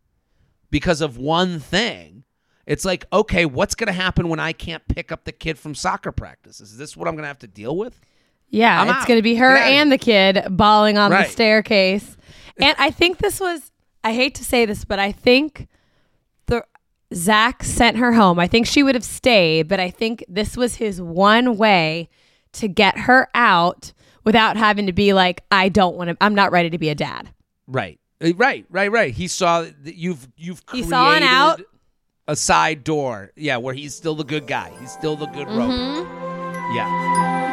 because 0.70 1.00
of 1.00 1.18
one 1.18 1.60
thing. 1.60 2.17
It's 2.68 2.86
like, 2.86 3.06
okay, 3.12 3.46
what's 3.46 3.74
going 3.76 3.88
to 3.88 3.94
happen 3.94 4.28
when 4.30 4.40
I 4.40 4.52
can't 4.54 4.86
pick 4.88 5.12
up 5.12 5.24
the 5.24 5.32
kid 5.32 5.58
from 5.58 5.74
soccer 5.74 6.12
practice? 6.12 6.60
Is 6.62 6.78
this 6.78 6.96
what 6.96 7.08
I'm 7.08 7.16
going 7.16 7.24
to 7.24 7.28
have 7.30 7.40
to 7.40 7.48
deal 7.48 7.76
with? 7.76 8.00
Yeah, 8.50 8.82
I'm 8.82 8.90
it's 8.90 9.06
going 9.06 9.18
to 9.18 9.24
be 9.24 9.36
her 9.36 9.56
and 9.58 9.92
the 9.92 9.98
kid 9.98 10.46
bawling 10.50 10.98
on 10.98 11.12
Right. 11.12 11.26
the 11.26 11.32
staircase. 11.32 12.16
And 12.60 12.76
I 12.78 12.92
think 12.92 13.18
this 13.20 13.40
was, 13.40 13.72
I 14.04 14.14
hate 14.14 14.36
to 14.36 14.44
say 14.44 14.66
this, 14.66 14.86
but 14.86 15.00
I 15.00 15.12
think 15.12 15.68
the 16.48 16.64
Zach 17.14 17.64
sent 17.64 17.98
her 17.98 18.14
home. 18.14 18.38
I 18.40 18.48
think 18.48 18.66
she 18.68 18.84
would 18.84 18.96
have 18.96 19.04
stayed, 19.04 19.68
but 19.68 19.80
I 19.80 19.90
think 19.90 20.24
this 20.28 20.56
was 20.58 20.76
his 20.76 21.02
one 21.02 21.58
way 21.58 22.10
to 22.54 22.68
get 22.68 22.98
her 23.00 23.30
out 23.34 23.94
without 24.24 24.58
having 24.58 24.88
to 24.88 24.94
be 24.94 25.14
like, 25.14 25.44
I 25.52 25.70
don't 25.70 25.96
want 25.96 26.10
to, 26.10 26.18
I'm 26.22 26.36
not 26.36 26.52
ready 26.52 26.70
to 26.70 26.78
be 26.78 26.90
a 26.90 26.96
dad. 26.96 27.30
Right. 27.66 28.00
Uh, 28.22 28.34
Right, 28.36 28.66
right, 28.70 28.92
right. 28.92 29.14
He 29.14 29.28
saw 29.28 29.62
that 29.62 29.96
you've 29.96 30.28
you've 30.38 30.64
He 30.72 30.84
saw 30.84 31.14
an 31.14 31.24
out. 31.24 31.62
A 32.28 32.36
side 32.36 32.84
door. 32.84 33.32
Yeah, 33.36 33.58
where 33.58 33.74
he's 33.74 33.96
still 33.96 34.16
the 34.16 34.24
good 34.24 34.48
guy. 34.48 34.72
He's 34.80 34.92
still 34.92 35.16
the 35.16 35.28
good 35.28 35.48
rope. 35.48 35.72
Mm-hmm. 35.72 36.76
Yeah. 36.76 37.48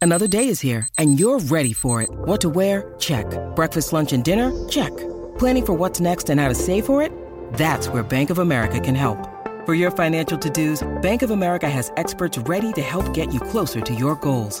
Another 0.00 0.26
day 0.26 0.48
is 0.48 0.60
here, 0.60 0.88
and 0.98 1.20
you're 1.20 1.38
ready 1.38 1.72
for 1.72 2.02
it. 2.02 2.10
What 2.10 2.40
to 2.40 2.48
wear? 2.48 2.94
Check. 2.98 3.26
Breakfast, 3.54 3.92
lunch, 3.92 4.12
and 4.12 4.24
dinner? 4.24 4.50
Check. 4.68 4.90
Planning 5.38 5.66
for 5.66 5.74
what's 5.74 6.00
next 6.00 6.28
and 6.28 6.40
how 6.40 6.48
to 6.48 6.56
save 6.56 6.86
for 6.86 7.00
it? 7.02 7.12
That's 7.54 7.86
where 7.86 8.02
Bank 8.02 8.30
of 8.30 8.40
America 8.40 8.80
can 8.80 8.96
help. 8.96 9.28
For 9.64 9.74
your 9.74 9.92
financial 9.92 10.36
to-dos, 10.36 10.82
Bank 11.02 11.22
of 11.22 11.30
America 11.30 11.70
has 11.70 11.92
experts 11.96 12.36
ready 12.36 12.72
to 12.72 12.82
help 12.82 13.14
get 13.14 13.32
you 13.32 13.38
closer 13.38 13.80
to 13.80 13.94
your 13.94 14.16
goals. 14.16 14.60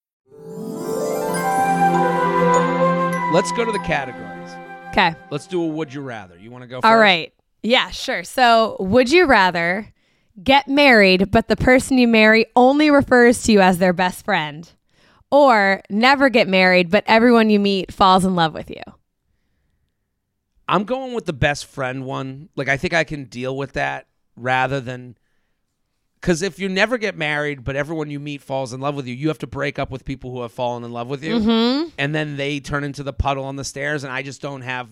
Let's 3.31 3.53
go 3.53 3.63
to 3.63 3.71
the 3.71 3.79
categories. 3.79 4.49
Okay. 4.89 5.15
Let's 5.29 5.47
do 5.47 5.63
a 5.63 5.65
would 5.65 5.93
you 5.93 6.01
rather. 6.01 6.37
You 6.37 6.51
want 6.51 6.63
to 6.63 6.67
go 6.67 6.81
first? 6.81 6.85
All 6.85 6.97
right. 6.97 7.33
Yeah, 7.63 7.89
sure. 7.89 8.25
So, 8.25 8.75
would 8.81 9.09
you 9.09 9.25
rather 9.25 9.87
get 10.43 10.67
married, 10.67 11.31
but 11.31 11.47
the 11.47 11.55
person 11.55 11.97
you 11.97 12.09
marry 12.09 12.47
only 12.57 12.91
refers 12.91 13.41
to 13.43 13.53
you 13.53 13.61
as 13.61 13.77
their 13.77 13.93
best 13.93 14.25
friend, 14.25 14.69
or 15.31 15.81
never 15.89 16.27
get 16.27 16.49
married, 16.49 16.89
but 16.89 17.05
everyone 17.07 17.49
you 17.49 17.59
meet 17.59 17.93
falls 17.93 18.25
in 18.25 18.35
love 18.35 18.53
with 18.53 18.69
you? 18.69 18.83
I'm 20.67 20.83
going 20.83 21.13
with 21.13 21.25
the 21.25 21.31
best 21.31 21.67
friend 21.67 22.03
one. 22.03 22.49
Like 22.57 22.67
I 22.67 22.75
think 22.75 22.93
I 22.93 23.05
can 23.05 23.25
deal 23.25 23.55
with 23.55 23.73
that 23.73 24.07
rather 24.35 24.81
than 24.81 25.15
because 26.21 26.41
if 26.43 26.59
you 26.59 26.69
never 26.69 26.97
get 26.99 27.17
married, 27.17 27.63
but 27.63 27.75
everyone 27.75 28.09
you 28.11 28.19
meet 28.19 28.41
falls 28.41 28.71
in 28.73 28.79
love 28.79 28.95
with 28.95 29.07
you, 29.07 29.13
you 29.15 29.27
have 29.29 29.39
to 29.39 29.47
break 29.47 29.79
up 29.79 29.89
with 29.91 30.05
people 30.05 30.31
who 30.31 30.41
have 30.43 30.51
fallen 30.51 30.83
in 30.83 30.91
love 30.93 31.07
with 31.07 31.23
you, 31.23 31.39
Mm-hmm. 31.39 31.89
and 31.97 32.13
then 32.15 32.37
they 32.37 32.59
turn 32.59 32.83
into 32.83 33.01
the 33.03 33.13
puddle 33.13 33.43
on 33.43 33.55
the 33.55 33.63
stairs, 33.65 34.03
and 34.03 34.13
I 34.13 34.21
just 34.21 34.41
don't 34.41 34.61
have 34.61 34.89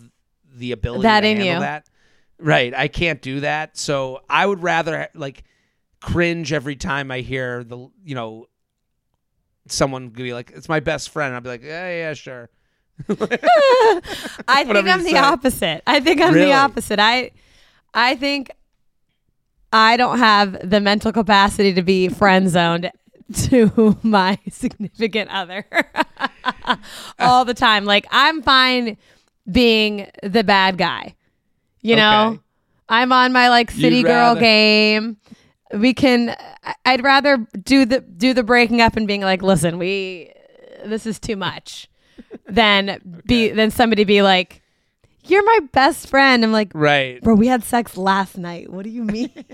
the 0.55 0.71
ability 0.71 1.03
That 1.03 1.21
to 1.21 1.27
in 1.27 1.37
handle 1.37 1.53
you. 1.55 1.59
that. 1.61 1.85
Right, 2.39 2.73
I 2.73 2.87
can't 2.87 3.21
do 3.21 3.41
that. 3.41 3.77
So 3.77 4.21
I 4.29 4.45
would 4.45 4.63
rather 4.63 5.07
like 5.13 5.43
cringe 6.01 6.51
every 6.53 6.75
time 6.77 7.11
I 7.11 7.19
hear 7.19 7.63
the 7.63 7.77
you 8.03 8.15
know 8.15 8.47
someone 9.67 10.09
be 10.09 10.33
like, 10.33 10.51
"It's 10.55 10.69
my 10.69 10.79
best 10.79 11.09
friend." 11.09 11.35
I'll 11.35 11.41
be 11.41 11.49
like, 11.49 11.63
"Yeah, 11.63 11.89
yeah, 11.89 12.13
sure." 12.13 12.49
I 13.09 13.13
think 14.63 14.87
I'm 14.87 15.03
the 15.03 15.09
say. 15.11 15.17
opposite. 15.17 15.83
I 15.85 15.99
think 15.99 16.21
I'm 16.21 16.33
Really? 16.33 16.47
the 16.47 16.53
opposite. 16.53 16.99
I 16.99 17.31
I 17.93 18.15
think 18.15 18.51
I 19.71 19.97
don't 19.97 20.17
have 20.17 20.69
the 20.69 20.79
mental 20.79 21.11
capacity 21.11 21.73
to 21.73 21.81
be 21.81 22.09
friend 22.09 22.49
zoned 22.49 22.91
to 23.33 23.97
my 24.03 24.39
significant 24.49 25.29
other 25.29 25.65
all 27.19 27.45
the 27.45 27.53
time. 27.53 27.85
Like 27.85 28.07
I'm 28.11 28.41
fine 28.41 28.97
being 29.49 30.09
the 30.23 30.43
bad 30.43 30.77
guy. 30.77 31.15
You 31.81 31.95
know? 31.95 32.39
I'm 32.89 33.11
on 33.11 33.31
my 33.31 33.49
like 33.49 33.71
city 33.71 33.97
You'd 33.97 34.07
girl 34.07 34.29
rather- 34.33 34.39
game. 34.41 35.17
We 35.71 35.93
can 35.93 36.35
I'd 36.83 37.03
rather 37.03 37.37
do 37.63 37.85
the 37.85 37.99
do 38.01 38.33
the 38.33 38.41
breaking 38.41 38.81
up 38.81 38.97
and 38.97 39.05
being 39.05 39.21
like, 39.21 39.43
"Listen, 39.43 39.77
we 39.77 40.33
this 40.85 41.05
is 41.05 41.19
too 41.19 41.35
much." 41.35 41.87
than 42.47 43.21
be 43.25 43.49
than 43.49 43.69
somebody 43.71 44.03
be 44.03 44.21
like, 44.23 44.61
"You're 45.29 45.45
my 45.45 45.59
best 45.71 46.07
friend." 46.07 46.43
I'm 46.43 46.51
like, 46.51 46.71
Right. 46.73 47.21
"Bro, 47.21 47.35
we 47.35 47.47
had 47.47 47.63
sex 47.63 47.97
last 47.97 48.37
night. 48.37 48.71
What 48.71 48.83
do 48.83 48.89
you 48.89 49.03
mean?" 49.03 49.31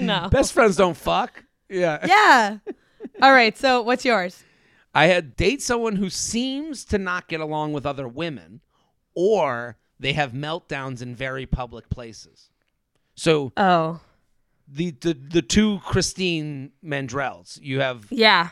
no. 0.00 0.28
Best 0.30 0.52
friends 0.52 0.76
don't 0.76 0.96
fuck. 0.96 1.44
Yeah. 1.68 2.04
Yeah. 2.06 2.58
All 3.22 3.32
right. 3.32 3.56
So, 3.56 3.82
what's 3.82 4.04
yours? 4.04 4.42
I 4.94 5.06
had 5.06 5.36
date 5.36 5.62
someone 5.62 5.96
who 5.96 6.08
seems 6.08 6.84
to 6.86 6.98
not 6.98 7.28
get 7.28 7.40
along 7.40 7.72
with 7.72 7.84
other 7.84 8.06
women, 8.06 8.60
or 9.14 9.76
they 9.98 10.12
have 10.12 10.32
meltdowns 10.32 11.02
in 11.02 11.16
very 11.16 11.46
public 11.46 11.88
places. 11.90 12.50
So 13.16 13.52
Oh, 13.56 14.00
the 14.68 14.92
the, 14.92 15.14
the 15.14 15.42
two 15.42 15.80
Christine 15.84 16.72
Mandrells, 16.84 17.58
you 17.60 17.80
have 17.80 18.06
yeah. 18.10 18.50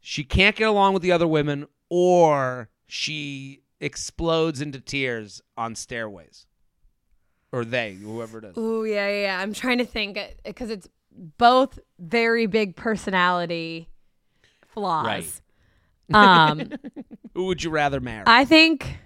she 0.00 0.24
can't 0.24 0.56
get 0.56 0.68
along 0.68 0.94
with 0.94 1.02
the 1.02 1.12
other 1.12 1.26
women, 1.26 1.66
or 1.88 2.68
she 2.86 3.59
explodes 3.80 4.60
into 4.60 4.80
tears 4.80 5.40
on 5.56 5.74
stairways, 5.74 6.46
or 7.52 7.64
they, 7.64 7.94
whoever 7.94 8.38
it 8.38 8.44
is. 8.44 8.54
Oh 8.56 8.84
yeah, 8.84 9.08
yeah. 9.08 9.22
yeah. 9.22 9.40
I'm 9.40 9.52
trying 9.52 9.78
to 9.78 9.84
think 9.84 10.18
because 10.44 10.70
it's 10.70 10.88
both 11.12 11.78
very 11.98 12.46
big 12.46 12.76
personality 12.76 13.88
flaws. 14.66 15.06
Right. 15.06 15.40
Um, 16.12 16.72
Who 17.34 17.44
would 17.46 17.62
you 17.62 17.70
rather 17.70 18.00
marry? 18.00 18.24
I 18.26 18.44
think 18.44 18.98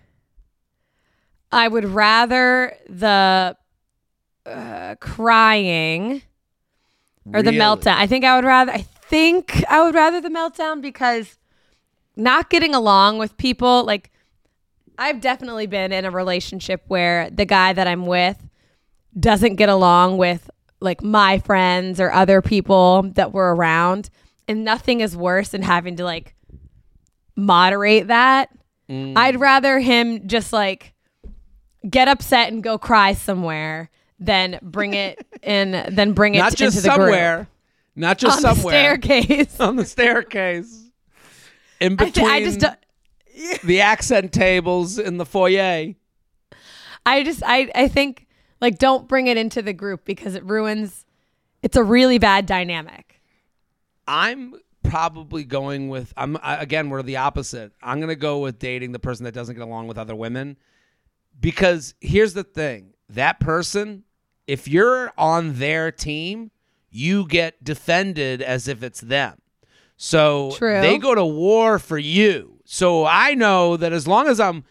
I 1.52 1.68
would 1.68 1.84
rather 1.84 2.76
the 2.88 3.56
uh, 4.46 4.94
crying 5.00 6.22
or 7.32 7.42
the 7.42 7.50
meltdown. 7.50 7.96
I 7.96 8.06
think 8.06 8.24
I 8.24 8.36
would 8.36 8.44
rather. 8.44 8.72
I 8.72 8.82
think 8.82 9.64
I 9.68 9.84
would 9.84 9.94
rather 9.94 10.20
the 10.20 10.30
meltdown 10.30 10.80
because 10.80 11.38
not 12.16 12.50
getting 12.50 12.74
along 12.74 13.18
with 13.18 13.36
people. 13.36 13.84
Like 13.84 14.10
I've 14.98 15.20
definitely 15.20 15.66
been 15.66 15.92
in 15.92 16.04
a 16.04 16.10
relationship 16.10 16.82
where 16.88 17.30
the 17.30 17.44
guy 17.44 17.72
that 17.72 17.86
I'm 17.86 18.06
with 18.06 18.38
doesn't 19.18 19.56
get 19.56 19.68
along 19.68 20.18
with 20.18 20.50
like 20.80 21.02
my 21.02 21.38
friends 21.38 22.00
or 22.00 22.12
other 22.12 22.42
people 22.42 23.10
that 23.14 23.32
were 23.32 23.54
around, 23.54 24.10
and 24.46 24.64
nothing 24.64 25.00
is 25.00 25.16
worse 25.16 25.48
than 25.48 25.62
having 25.62 25.96
to 25.96 26.04
like 26.04 26.34
moderate 27.36 28.08
that. 28.08 28.50
Mm. 28.88 29.16
I'd 29.16 29.40
rather 29.40 29.78
him 29.78 30.28
just 30.28 30.52
like 30.52 30.92
get 31.88 32.08
upset 32.08 32.52
and 32.52 32.62
go 32.62 32.78
cry 32.78 33.14
somewhere 33.14 33.90
than 34.18 34.58
bring 34.62 34.94
it 34.94 35.26
in 35.42 35.94
than 35.94 36.12
bring 36.12 36.34
it 36.34 36.38
not 36.38 36.52
into 36.52 36.64
just 36.64 36.76
the 36.76 36.82
somewhere, 36.82 37.36
group. 37.36 37.48
not 37.96 38.18
just 38.18 38.44
on 38.44 38.54
somewhere 38.54 38.96
the 38.96 39.02
staircase. 39.02 39.60
on 39.60 39.76
the 39.76 39.84
staircase. 39.84 40.82
In 41.80 41.94
I, 41.94 42.04
between 42.04 42.26
I 42.26 42.44
just 42.44 42.64
the 43.64 43.80
accent 43.80 44.32
tables 44.32 44.98
in 44.98 45.16
the 45.16 45.26
foyer. 45.26 45.94
I 47.06 47.22
just 47.22 47.42
I 47.44 47.70
I 47.74 47.88
think 47.88 48.26
like 48.60 48.78
don't 48.78 49.08
bring 49.08 49.26
it 49.26 49.36
into 49.36 49.62
the 49.62 49.72
group 49.72 50.04
because 50.04 50.34
it 50.34 50.44
ruins 50.44 51.04
it's 51.62 51.76
a 51.76 51.82
really 51.82 52.18
bad 52.18 52.46
dynamic. 52.46 53.20
I'm 54.06 54.54
probably 54.82 55.44
going 55.44 55.88
with 55.88 56.12
I'm 56.16 56.38
again 56.42 56.90
we're 56.90 57.02
the 57.02 57.16
opposite. 57.16 57.72
I'm 57.82 57.98
going 57.98 58.08
to 58.08 58.16
go 58.16 58.38
with 58.38 58.58
dating 58.58 58.92
the 58.92 58.98
person 58.98 59.24
that 59.24 59.34
doesn't 59.34 59.54
get 59.54 59.62
along 59.62 59.88
with 59.88 59.98
other 59.98 60.14
women 60.14 60.56
because 61.40 61.94
here's 62.00 62.34
the 62.34 62.44
thing. 62.44 62.94
That 63.08 63.40
person 63.40 64.04
if 64.46 64.68
you're 64.68 65.10
on 65.16 65.54
their 65.58 65.90
team, 65.90 66.50
you 66.90 67.26
get 67.26 67.64
defended 67.64 68.42
as 68.42 68.68
if 68.68 68.82
it's 68.82 69.00
them. 69.00 69.40
So 69.96 70.52
True. 70.56 70.80
they 70.80 70.98
go 70.98 71.14
to 71.14 71.24
war 71.24 71.78
for 71.78 71.98
you. 71.98 72.53
So 72.74 73.06
I 73.06 73.34
know 73.34 73.76
that 73.76 73.92
as 73.92 74.08
long 74.08 74.26
as 74.26 74.40
I'm 74.40 74.64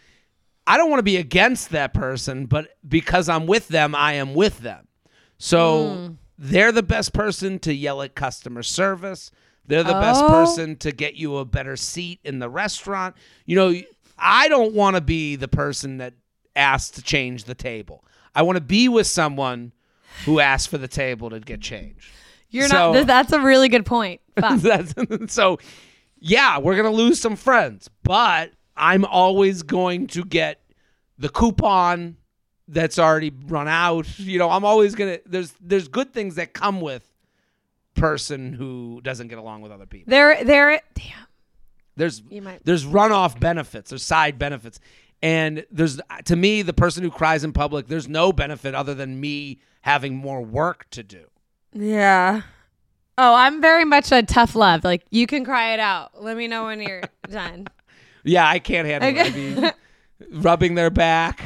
I 0.67 0.75
don't 0.75 0.89
want 0.89 0.99
to 0.99 1.03
be 1.03 1.15
against 1.15 1.69
that 1.69 1.93
person, 1.93 2.47
but 2.47 2.75
because 2.85 3.29
I'm 3.29 3.47
with 3.47 3.69
them, 3.69 3.95
I 3.95 4.13
am 4.15 4.33
with 4.33 4.59
them. 4.59 4.89
So 5.37 5.95
hmm. 5.95 6.13
they're 6.37 6.73
the 6.73 6.83
best 6.83 7.13
person 7.13 7.59
to 7.59 7.73
yell 7.73 8.01
at 8.01 8.13
customer 8.13 8.61
service. 8.61 9.31
They're 9.67 9.83
the 9.83 9.93
best 9.93 10.21
Oh. 10.21 10.27
person 10.27 10.75
to 10.77 10.91
get 10.91 11.15
you 11.15 11.37
a 11.37 11.45
better 11.45 11.77
seat 11.77 12.19
in 12.25 12.39
the 12.39 12.49
restaurant. 12.49 13.15
You 13.45 13.55
know, 13.55 13.73
I 14.17 14.49
don't 14.49 14.73
want 14.73 14.97
to 14.97 15.01
be 15.01 15.37
the 15.37 15.47
person 15.47 15.99
that 15.99 16.13
asks 16.57 16.91
to 16.97 17.01
change 17.01 17.45
the 17.45 17.55
table. 17.55 18.03
I 18.35 18.41
want 18.41 18.57
to 18.57 18.61
be 18.61 18.89
with 18.89 19.07
someone 19.07 19.71
who 20.25 20.41
asks 20.41 20.67
for 20.67 20.77
the 20.77 20.89
table 20.89 21.29
to 21.29 21.39
get 21.39 21.61
changed. 21.61 22.11
You're 22.49 22.67
So- 22.67 22.91
not 22.91 23.07
that's 23.07 23.31
a 23.31 23.39
really 23.39 23.69
good 23.69 23.85
point. 23.85 24.19
That's, 24.35 24.93
so, 25.33 25.59
yeah, 26.25 26.57
we're 26.57 26.75
gonna 26.77 26.89
lose 26.89 27.19
some 27.19 27.35
friends, 27.35 27.89
but 28.03 28.51
I'm 28.77 29.03
always 29.05 29.61
going 29.61 30.07
to 30.07 30.23
get 30.23 30.61
the 31.19 31.27
coupon 31.29 32.15
that's 32.69 32.97
already 32.97 33.31
run 33.47 33.67
out. 33.67 34.07
You 34.19 34.39
know, 34.39 34.49
I'm 34.49 34.63
always 34.65 34.95
gonna. 34.95 35.19
There's 35.25 35.53
there's 35.61 35.87
good 35.89 36.13
things 36.13 36.35
that 36.35 36.53
come 36.53 36.79
with 36.81 37.07
person 37.95 38.53
who 38.53 39.01
doesn't 39.03 39.27
get 39.27 39.37
along 39.37 39.61
with 39.61 39.71
other 39.71 39.85
people. 39.85 40.09
There, 40.09 40.43
there. 40.43 40.81
Damn. 40.95 41.27
There's 41.95 42.23
You 42.29 42.41
might- 42.41 42.63
there's 42.65 42.85
runoff 42.85 43.39
benefits, 43.39 43.89
there's 43.91 44.03
side 44.03 44.39
benefits. 44.39 44.79
And 45.21 45.65
there's 45.71 45.99
to 46.25 46.35
me 46.35 46.63
the 46.63 46.73
person 46.73 47.03
who 47.03 47.11
cries 47.11 47.43
in 47.43 47.53
public, 47.53 47.87
there's 47.87 48.07
no 48.07 48.33
benefit 48.33 48.73
other 48.75 48.93
than 48.93 49.19
me 49.19 49.59
having 49.81 50.15
more 50.15 50.41
work 50.41 50.87
to 50.91 51.03
do. 51.03 51.25
Yeah. 51.73 52.41
Oh, 53.17 53.33
I'm 53.35 53.61
very 53.61 53.85
much 53.85 54.11
a 54.11 54.23
tough 54.23 54.55
love. 54.55 54.83
Like 54.83 55.03
you 55.11 55.27
can 55.27 55.45
cry 55.45 55.73
it 55.73 55.79
out. 55.79 56.21
Let 56.23 56.35
me 56.37 56.47
know 56.47 56.65
when 56.65 56.81
you're 56.81 57.01
done. 57.29 57.67
Yeah, 58.23 58.47
I 58.47 58.59
can't 58.59 58.87
handle 58.87 59.09
it. 59.09 59.33
I 59.33 59.35
mean, 59.35 59.71
rubbing 60.41 60.75
their 60.75 60.89
back, 60.89 61.41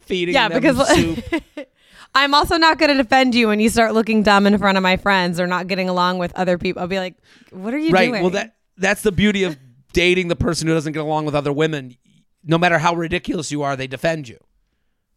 feeding 0.00 0.34
yeah, 0.34 0.48
them 0.48 0.60
because 0.60 0.88
soup. 0.88 1.24
I'm 2.14 2.32
also 2.32 2.56
not 2.56 2.78
going 2.78 2.96
to 2.96 3.02
defend 3.02 3.34
you 3.34 3.48
when 3.48 3.60
you 3.60 3.68
start 3.68 3.92
looking 3.92 4.22
dumb 4.22 4.46
in 4.46 4.56
front 4.56 4.78
of 4.78 4.82
my 4.82 4.96
friends 4.96 5.38
or 5.38 5.46
not 5.46 5.66
getting 5.66 5.88
along 5.88 6.16
with 6.18 6.32
other 6.34 6.56
people. 6.56 6.80
I'll 6.80 6.88
be 6.88 6.98
like, 6.98 7.14
"What 7.50 7.74
are 7.74 7.78
you 7.78 7.90
right. 7.90 8.06
doing?" 8.08 8.22
Well, 8.22 8.30
that 8.30 8.56
that's 8.78 9.02
the 9.02 9.12
beauty 9.12 9.42
of 9.44 9.58
dating 9.92 10.28
the 10.28 10.36
person 10.36 10.66
who 10.66 10.72
doesn't 10.74 10.92
get 10.94 11.02
along 11.02 11.26
with 11.26 11.34
other 11.34 11.52
women. 11.52 11.96
No 12.44 12.56
matter 12.56 12.78
how 12.78 12.94
ridiculous 12.94 13.50
you 13.50 13.62
are, 13.62 13.76
they 13.76 13.86
defend 13.88 14.28
you. 14.28 14.38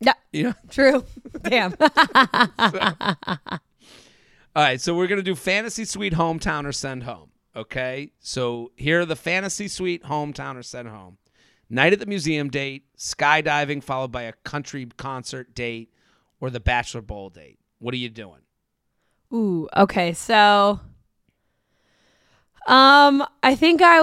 yeah, 0.01 0.14
You 0.34 0.43
know. 0.45 0.53
true. 0.69 1.06
Damn. 1.43 1.76
All 4.60 4.65
right, 4.65 4.81
so 4.81 4.94
we're 4.94 5.07
gonna 5.07 5.22
do 5.22 5.36
fantasy 5.36 5.86
suite 5.86 6.11
hometown 6.11 6.65
or 6.65 6.73
send 6.73 7.03
home. 7.03 7.30
Okay, 7.56 8.11
so 8.19 8.73
here 8.76 8.99
are 8.99 9.06
the 9.06 9.15
fantasy 9.15 9.69
suite 9.69 10.03
hometown 10.03 10.57
or 10.57 10.64
send 10.64 10.90
home. 10.90 11.18
Night 11.69 11.94
at 11.94 11.99
the 11.99 12.06
museum 12.06 12.49
date, 12.49 12.84
skydiving 12.98 13.81
followed 13.81 14.11
by 14.11 14.23
a 14.23 14.34
country 14.44 14.86
concert 14.98 15.56
date, 15.56 15.94
or 16.41 16.49
the 16.49 16.60
bachelor 16.60 17.02
bowl 17.02 17.30
date. 17.30 17.57
What 17.77 17.94
are 17.94 17.98
you 17.98 18.10
doing? 18.10 18.41
Ooh, 19.34 19.69
okay. 19.77 20.11
So 20.11 20.81
um 22.68 23.26
I 23.41 23.56
think 23.56 23.81
I 23.81 24.02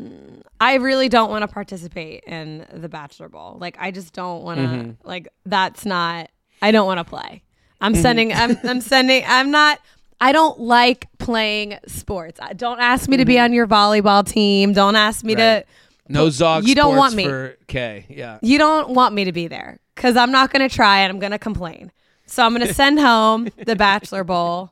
would 0.00 0.10
I 0.58 0.74
really 0.74 1.08
don't 1.08 1.30
want 1.30 1.42
to 1.42 1.48
participate 1.48 2.24
in 2.24 2.66
the 2.72 2.88
bachelor 2.88 3.28
bowl. 3.28 3.56
Like 3.60 3.76
I 3.78 3.92
just 3.92 4.12
don't 4.12 4.42
want 4.42 4.58
to 4.58 4.66
Mm-hmm. 4.66 5.08
like 5.08 5.28
that's 5.44 5.86
not 5.86 6.28
I 6.62 6.70
don't 6.70 6.86
want 6.86 6.98
to 6.98 7.04
play. 7.04 7.42
I'm 7.80 7.94
sending 7.94 8.32
I'm 8.32 8.56
I'm 8.64 8.80
sending 8.80 9.22
I'm 9.26 9.50
not 9.50 9.80
I 10.20 10.32
don't 10.32 10.58
like 10.60 11.08
playing 11.18 11.78
sports. 11.86 12.40
I- 12.40 12.54
Don't 12.54 12.80
ask 12.80 13.08
me 13.08 13.18
to 13.18 13.24
be 13.26 13.38
on 13.38 13.52
your 13.52 13.66
volleyball 13.66 14.26
team. 14.26 14.72
Don't 14.72 14.96
ask 14.96 15.22
me 15.24 15.34
Mm-hmm. 15.34 15.40
Right. 15.42 15.66
to 16.06 16.12
No 16.12 16.30
Zog 16.30 16.66
You 16.66 16.74
don't 16.74 16.94
Sports 16.94 16.98
want 16.98 17.14
me. 17.16 17.24
for 17.24 17.56
K. 17.66 18.06
Yeah. 18.08 18.38
you 18.42 18.56
don't 18.58 18.90
want 18.90 19.14
me 19.14 19.24
to 19.24 19.32
be 19.32 19.46
there 19.48 19.78
because 19.94 20.16
I'm 20.16 20.32
not 20.32 20.50
going 20.52 20.66
to 20.66 20.74
try 20.74 21.00
and 21.00 21.10
I'm 21.12 21.18
going 21.18 21.32
to 21.32 21.38
complain. 21.38 21.92
So 22.26 22.44
I'm 22.44 22.54
going 22.54 22.66
to 22.66 22.72
send 22.74 22.98
home 22.98 23.48
the 23.64 23.76
Bachelor 23.86 24.24
Bowl. 24.24 24.70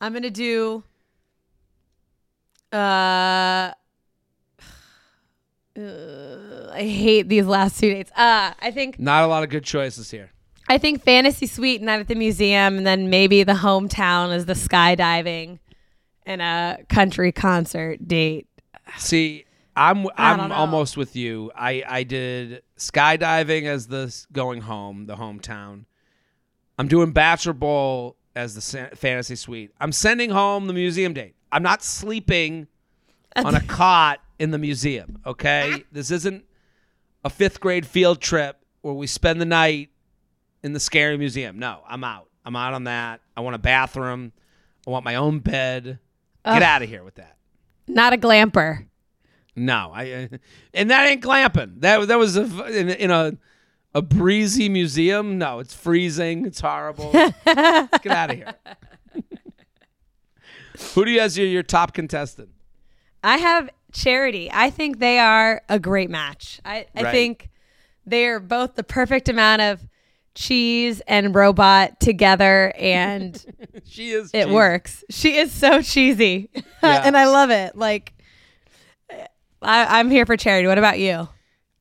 I'm 0.00 0.12
going 0.12 0.22
to 0.24 0.30
do. 0.30 0.84
Uh, 2.72 2.76
uh, 2.76 3.72
I 6.74 6.82
hate 6.82 7.28
these 7.28 7.46
last 7.46 7.80
two 7.80 7.90
dates. 7.90 8.10
Uh, 8.12 8.52
I 8.60 8.70
think 8.70 8.98
Not 8.98 9.24
a 9.24 9.26
lot 9.26 9.42
of 9.42 9.48
good 9.50 9.64
choices 9.64 10.10
here. 10.10 10.30
I 10.68 10.78
think 10.78 11.02
Fantasy 11.02 11.46
Suite 11.46 11.80
night 11.80 12.00
at 12.00 12.08
the 12.08 12.14
museum, 12.14 12.78
and 12.78 12.86
then 12.86 13.08
maybe 13.08 13.44
the 13.44 13.52
hometown 13.52 14.34
is 14.34 14.46
the 14.46 14.54
skydiving 14.54 15.58
and 16.24 16.42
a 16.42 16.78
country 16.88 17.30
concert 17.32 18.06
date. 18.06 18.48
See, 18.98 19.44
I'm 19.76 20.06
I'm 20.16 20.50
almost 20.52 20.96
with 20.96 21.14
you. 21.14 21.52
I 21.54 21.82
I 21.86 22.02
did 22.02 22.62
skydiving 22.78 23.64
as 23.64 23.86
the 23.86 24.14
going 24.32 24.62
home, 24.62 25.06
the 25.06 25.16
hometown. 25.16 25.84
I'm 26.78 26.88
doing 26.88 27.12
bachelor 27.12 27.52
bowl 27.52 28.16
as 28.34 28.54
the 28.54 28.90
fantasy 28.96 29.36
suite. 29.36 29.70
I'm 29.80 29.92
sending 29.92 30.30
home 30.30 30.66
the 30.66 30.74
museum 30.74 31.14
date. 31.14 31.34
I'm 31.52 31.62
not 31.62 31.82
sleeping 31.82 32.66
on 33.36 33.54
a 33.54 33.60
cot 33.66 34.20
in 34.38 34.50
the 34.50 34.58
museum. 34.58 35.20
Okay, 35.24 35.70
ah. 35.74 35.78
this 35.92 36.10
isn't 36.10 36.44
a 37.24 37.30
fifth 37.30 37.60
grade 37.60 37.86
field 37.86 38.20
trip 38.20 38.58
where 38.82 38.94
we 38.94 39.06
spend 39.06 39.40
the 39.40 39.46
night 39.46 39.90
in 40.66 40.72
the 40.72 40.80
scary 40.80 41.16
museum. 41.16 41.58
No, 41.58 41.80
I'm 41.88 42.04
out. 42.04 42.28
I'm 42.44 42.54
out 42.56 42.74
on 42.74 42.84
that. 42.84 43.20
I 43.36 43.40
want 43.40 43.54
a 43.54 43.58
bathroom. 43.58 44.32
I 44.86 44.90
want 44.90 45.04
my 45.04 45.14
own 45.14 45.38
bed. 45.38 45.98
Get 46.44 46.62
out 46.62 46.82
of 46.82 46.88
here 46.88 47.02
with 47.02 47.14
that. 47.16 47.36
Not 47.88 48.12
a 48.12 48.16
glamper. 48.16 48.86
No, 49.56 49.90
I 49.94 50.28
and 50.74 50.90
that 50.90 51.08
ain't 51.08 51.22
glamping. 51.22 51.80
That 51.80 52.06
that 52.08 52.18
was 52.18 52.36
a, 52.36 52.42
in, 52.78 52.90
in 52.90 53.10
a 53.10 53.32
a 53.94 54.02
breezy 54.02 54.68
museum. 54.68 55.38
No, 55.38 55.58
it's 55.60 55.72
freezing. 55.74 56.44
It's 56.44 56.60
horrible. 56.60 57.10
Get 57.44 58.06
out 58.06 58.30
of 58.30 58.36
here. 58.36 58.54
Who 60.94 61.04
do 61.04 61.10
you 61.10 61.20
as 61.20 61.38
your, 61.38 61.46
your 61.46 61.62
top 61.62 61.94
contestant? 61.94 62.50
I 63.24 63.38
have 63.38 63.70
Charity. 63.92 64.50
I 64.52 64.68
think 64.68 64.98
they 64.98 65.18
are 65.18 65.62
a 65.70 65.78
great 65.78 66.10
match. 66.10 66.60
I, 66.64 66.86
I 66.94 67.02
Right. 67.04 67.12
think 67.12 67.48
they're 68.04 68.40
both 68.40 68.74
the 68.74 68.84
perfect 68.84 69.28
amount 69.30 69.62
of 69.62 69.80
cheese 70.36 71.00
and 71.08 71.34
robot 71.34 71.98
together, 71.98 72.72
and 72.78 73.44
She 73.84 74.10
is. 74.10 74.30
it 74.32 74.48
works. 74.48 75.02
She 75.10 75.36
is 75.38 75.50
so 75.50 75.82
cheesy, 75.82 76.50
Yeah. 76.82 77.02
and 77.04 77.16
I 77.16 77.26
love 77.26 77.50
it. 77.50 77.74
Like, 77.76 78.12
I, 79.10 79.98
I'm 79.98 80.10
here 80.10 80.26
for 80.26 80.36
Charity. 80.36 80.68
What 80.68 80.78
about 80.78 80.98
you? 81.00 81.28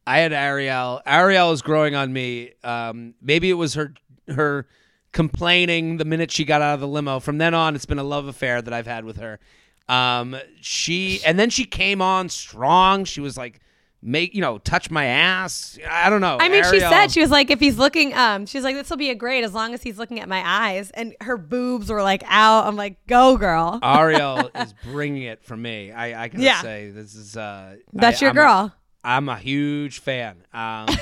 I 0.07 0.19
had 0.19 0.33
Ariel. 0.33 1.01
Ariel 1.05 1.51
is 1.51 1.61
growing 1.61 1.95
on 1.95 2.11
me. 2.13 2.53
Um, 2.63 3.15
maybe 3.21 3.49
it 3.49 3.53
was 3.55 3.73
her 3.75 3.93
her 4.27 4.67
complaining 5.11 5.97
the 5.97 6.05
minute 6.05 6.31
she 6.31 6.45
got 6.45 6.61
out 6.61 6.75
of 6.75 6.79
the 6.79 6.87
limo. 6.87 7.19
From 7.19 7.37
then 7.37 7.53
on, 7.53 7.75
it's 7.75 7.85
been 7.85 7.99
a 7.99 8.03
love 8.03 8.27
affair 8.27 8.61
that 8.61 8.73
I've 8.73 8.87
had 8.87 9.05
with 9.05 9.17
her. 9.17 9.39
Um, 9.87 10.35
she 10.61 11.21
and 11.25 11.37
then 11.39 11.49
she 11.49 11.65
came 11.65 12.01
on 12.01 12.29
strong. 12.29 13.03
She 13.05 13.19
was 13.21 13.37
like, 13.37 13.59
make 14.07 14.35
you 14.35 14.41
know, 14.41 14.59
touch 14.59 14.91
my 14.91 15.05
ass. 15.05 15.79
I 15.89 16.09
don't 16.11 16.21
know. 16.21 16.37
I 16.39 16.47
mean, 16.47 16.63
she 16.65 16.79
said 16.79 17.07
she 17.07 17.19
was 17.21 17.31
like, 17.31 17.49
if 17.49 17.59
he's 17.59 17.77
looking, 17.77 18.13
um, 18.13 18.45
she's 18.45 18.63
like, 18.63 18.75
this 18.75 18.89
will 18.89 18.97
be 18.97 19.09
a 19.09 19.15
great 19.15 19.43
as 19.43 19.53
long 19.53 19.73
as 19.73 19.81
he's 19.81 19.97
looking 19.97 20.19
at 20.19 20.29
my 20.29 20.43
eyes, 20.45 20.91
and 20.91 21.15
her 21.21 21.37
boobs 21.37 21.89
were 21.89 22.03
like 22.03 22.23
out. 22.27 22.67
I'm 22.67 22.75
like, 22.75 23.05
go 23.07 23.35
girl. 23.35 23.79
Ariel 23.83 24.51
is 24.55 24.73
bringing 24.83 25.23
it 25.23 25.43
for 25.43 25.57
me. 25.57 25.91
I, 25.91 26.23
I 26.23 26.27
gotta 26.27 26.43
Yeah. 26.43 26.61
say, 26.61 26.91
this 26.91 27.15
is 27.15 27.35
uh, 27.35 27.77
That's 27.93 28.21
I- 28.21 28.25
your 28.25 28.29
I'm 28.29 28.35
girl. 28.35 28.73
I'm 29.03 29.29
a 29.29 29.37
huge 29.37 29.99
fan. 29.99 30.37
Um, 30.53 30.87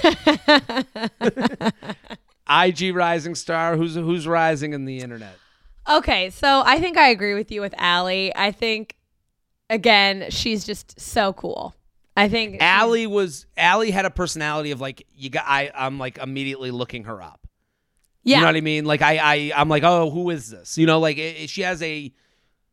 IG 2.49 2.93
Rising 2.95 3.35
Star. 3.35 3.77
Who's 3.77 3.95
who's 3.95 4.27
rising 4.27 4.73
in 4.73 4.85
the 4.85 4.99
internet? 4.99 5.37
Okay, 5.89 6.29
so 6.29 6.63
I 6.65 6.79
think 6.79 6.97
I 6.97 7.09
agree 7.09 7.33
with 7.33 7.51
you 7.51 7.61
with 7.61 7.73
Allie. 7.77 8.33
I 8.35 8.51
think 8.51 8.95
again, 9.69 10.25
she's 10.29 10.65
just 10.65 10.99
so 10.99 11.33
cool. 11.33 11.75
I 12.15 12.29
think 12.29 12.57
Allie 12.61 13.07
was 13.07 13.45
Allie 13.57 13.91
had 13.91 14.05
a 14.05 14.09
personality 14.11 14.71
of 14.71 14.79
like 14.81 15.05
you 15.15 15.29
got. 15.29 15.45
I 15.47 15.71
I'm 15.73 15.97
like 15.99 16.17
immediately 16.19 16.69
looking 16.71 17.05
her 17.05 17.21
up. 17.21 17.47
yeah, 18.23 18.37
You 18.37 18.41
know 18.41 18.47
what 18.49 18.55
I 18.55 18.61
mean? 18.61 18.85
Like 18.85 19.01
I 19.01 19.17
I 19.17 19.51
I'm 19.55 19.69
like 19.69 19.83
oh 19.83 20.09
who 20.11 20.29
is 20.29 20.49
this? 20.49 20.77
You 20.77 20.85
know 20.85 20.99
like 20.99 21.17
it, 21.17 21.43
it- 21.43 21.49
she 21.49 21.61
has 21.63 21.81
a 21.81 22.11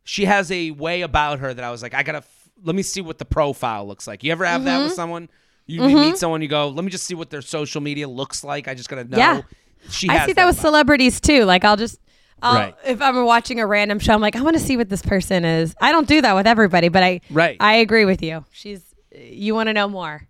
she 0.03 0.25
has 0.25 0.51
a 0.51 0.71
way 0.71 1.01
about 1.01 1.39
her 1.39 1.53
that 1.53 1.63
I 1.63 1.71
was 1.71 1.81
like 1.81 1.93
I 1.93 2.03
gotta 2.03 2.19
f- 2.19 2.49
let 2.63 2.75
me 2.75 2.83
see 2.83 3.01
what 3.01 3.17
the 3.17 3.25
profile 3.25 3.87
looks 3.87 4.05
like. 4.07 4.23
You 4.23 4.31
ever 4.31 4.45
have 4.45 4.63
that 4.65 4.75
Mm-hmm. 4.75 4.83
with 4.85 4.93
someone? 4.93 5.29
You 5.67 5.81
meet 5.87 6.17
someone, 6.17 6.41
you 6.41 6.47
go 6.47 6.69
let 6.69 6.83
me 6.85 6.91
just 6.91 7.05
see 7.05 7.15
what 7.15 7.29
their 7.29 7.41
social 7.41 7.81
media 7.81 8.07
looks 8.07 8.43
like. 8.43 8.67
I 8.67 8.73
just 8.75 8.89
gotta 8.89 9.05
know. 9.05 9.17
Yeah. 9.17 9.41
She 9.89 10.07
I 10.09 10.25
see 10.27 10.33
that 10.33 10.45
with 10.45 10.55
about 10.57 10.61
celebrities 10.61 11.19
too. 11.19 11.45
Like 11.45 11.63
I'll 11.65 11.77
just, 11.77 11.99
I'll, 12.43 12.53
Right. 12.55 12.75
if 12.85 13.01
I'm 13.01 13.25
watching 13.25 13.59
a 13.59 13.65
random 13.65 13.97
show, 13.97 14.13
I'm 14.13 14.21
like, 14.21 14.35
I 14.35 14.41
want 14.41 14.55
to 14.55 14.61
see 14.61 14.77
what 14.77 14.89
this 14.89 15.01
person 15.01 15.43
is. 15.45 15.73
I 15.81 15.91
don't 15.91 16.07
do 16.07 16.21
that 16.21 16.35
with 16.35 16.45
everybody, 16.45 16.89
but 16.89 17.01
I, 17.03 17.21
Right. 17.31 17.57
I 17.59 17.75
agree 17.77 18.05
with 18.05 18.21
you. 18.21 18.45
She's, 18.51 18.83
you 19.15 19.53
want 19.55 19.67
to 19.67 19.73
know 19.73 19.87
more. 19.87 20.27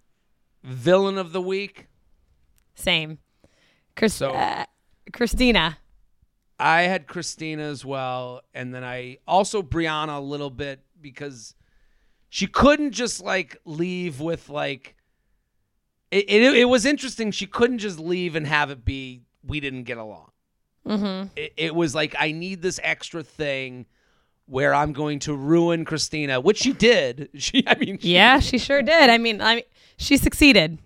Villain 0.64 1.18
of 1.18 1.32
the 1.32 1.41
week. 1.41 1.88
Same. 2.76 3.20
Chris, 3.95 4.14
So- 4.14 4.32
uh, 4.32 4.66
Christina. 5.14 5.78
I 6.60 6.84
had 6.84 7.08
Christina 7.08 7.64
as 7.64 7.84
well, 7.84 8.41
and 8.53 8.72
then 8.74 8.84
I 8.84 9.18
also 9.28 9.64
Brianna 9.64 10.18
a 10.18 10.22
little 10.22 10.52
bit 10.52 10.82
because 11.02 11.56
she 12.30 12.45
couldn't 12.45 12.91
just 12.91 13.20
like 13.24 13.58
leave 13.66 14.20
with 14.20 14.48
like 14.48 14.95
it. 16.12 16.26
It, 16.30 16.56
it 16.56 16.66
was 16.66 16.86
interesting. 16.86 17.32
She 17.32 17.48
couldn't 17.48 17.80
just 17.80 17.98
leave 17.98 18.36
and 18.36 18.45
have 18.45 18.70
it 18.70 18.86
be 18.86 19.24
we 19.44 19.60
didn't 19.60 19.84
get 19.86 19.98
along. 19.98 20.30
Mm-hmm. 20.88 21.30
It, 21.36 21.53
it 21.58 21.76
was 21.76 21.95
like 21.95 22.16
I 22.20 22.32
need 22.32 22.62
this 22.62 22.80
extra 22.84 23.24
thing 23.24 23.88
where 24.52 24.73
I'm 24.73 24.91
going 24.91 25.19
to 25.19 25.34
ruin 25.34 25.86
Christina, 25.86 26.41
which 26.41 26.57
she 26.57 26.73
did. 26.73 27.30
She, 27.38 27.64
I 27.65 27.76
mean, 27.76 27.98
she, 27.98 28.14
Yeah, 28.14 28.40
she 28.40 28.57
sure 28.57 28.82
did. 28.82 29.10
I 29.10 29.18
mean, 29.18 29.41
I 29.41 29.56
mean, 29.56 29.64
she 29.98 30.18
succeeded. 30.18 30.78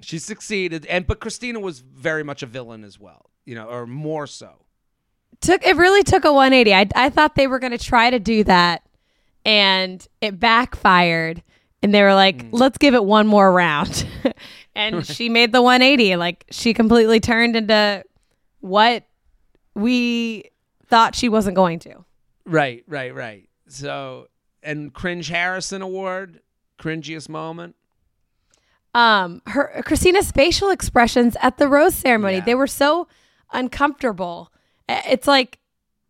she 0.00 0.18
succeeded, 0.18 0.84
and 0.86 1.06
but 1.06 1.20
Christina 1.20 1.58
was 1.58 1.80
very 1.80 2.22
much 2.22 2.42
a 2.42 2.46
villain 2.46 2.84
as 2.84 3.00
well, 3.00 3.30
you 3.46 3.54
know, 3.54 3.66
or 3.68 3.86
more 3.86 4.26
so. 4.26 4.66
took 5.40 5.64
it 5.64 5.76
really 5.76 6.02
took 6.02 6.24
a 6.24 6.32
180 6.32 6.74
i, 6.74 6.86
I 6.94 7.10
thought 7.10 7.34
they 7.34 7.46
were 7.46 7.58
going 7.58 7.76
to 7.76 7.84
try 7.92 8.10
to 8.10 8.18
do 8.18 8.44
that 8.44 8.82
and 9.44 10.06
it 10.20 10.38
backfired 10.38 11.42
and 11.82 11.92
they 11.92 12.02
were 12.02 12.14
like 12.14 12.38
mm. 12.38 12.48
let's 12.52 12.78
give 12.78 12.94
it 12.94 13.04
one 13.04 13.26
more 13.26 13.50
round 13.52 14.06
and 14.74 15.04
she 15.04 15.28
made 15.28 15.52
the 15.52 15.60
180 15.60 16.16
like 16.16 16.44
she 16.50 16.72
completely 16.72 17.20
turned 17.20 17.56
into 17.56 18.04
what 18.60 19.04
we 19.74 20.50
thought 20.86 21.14
she 21.14 21.28
wasn't 21.28 21.56
going 21.56 21.78
to. 21.80 22.03
Right, 22.46 22.84
right, 22.86 23.14
right. 23.14 23.48
So, 23.68 24.28
and 24.62 24.92
cringe 24.92 25.28
Harrison 25.28 25.82
award, 25.82 26.40
cringiest 26.78 27.28
moment. 27.28 27.76
Um, 28.94 29.42
her 29.46 29.82
Christina's 29.84 30.30
facial 30.30 30.70
expressions 30.70 31.36
at 31.42 31.58
the 31.58 31.66
rose 31.68 31.94
ceremony, 31.94 32.36
Yeah. 32.36 32.44
they 32.44 32.54
were 32.54 32.66
so 32.68 33.08
uncomfortable. 33.52 34.52
It's 34.88 35.26
like 35.26 35.58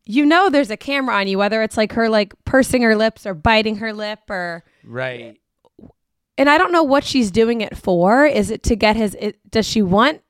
you 0.07 0.27
know 0.27 0.51
there's 0.51 0.71
a 0.71 0.77
camera 0.77 1.15
on 1.17 1.27
you, 1.29 1.39
whether 1.39 1.63
it's 1.63 1.79
like 1.79 1.93
her 1.93 2.11
like 2.11 2.35
pursing 2.45 2.83
her 2.83 2.95
lips 2.95 3.25
or 3.25 3.33
biting 3.33 3.77
her 3.77 3.95
lip 3.95 4.19
or 4.29 4.63
Right. 4.83 5.41
and 6.37 6.51
I 6.51 6.59
don't 6.59 6.73
know 6.73 6.83
what 6.83 7.05
she's 7.05 7.31
doing 7.31 7.63
it 7.63 7.75
for. 7.75 8.27
Is 8.27 8.51
it 8.51 8.63
to 8.65 8.77
get 8.77 8.97
his? 8.97 9.17
It, 9.19 9.39
does 9.51 9.67
she 9.67 9.81
want? 9.81 10.21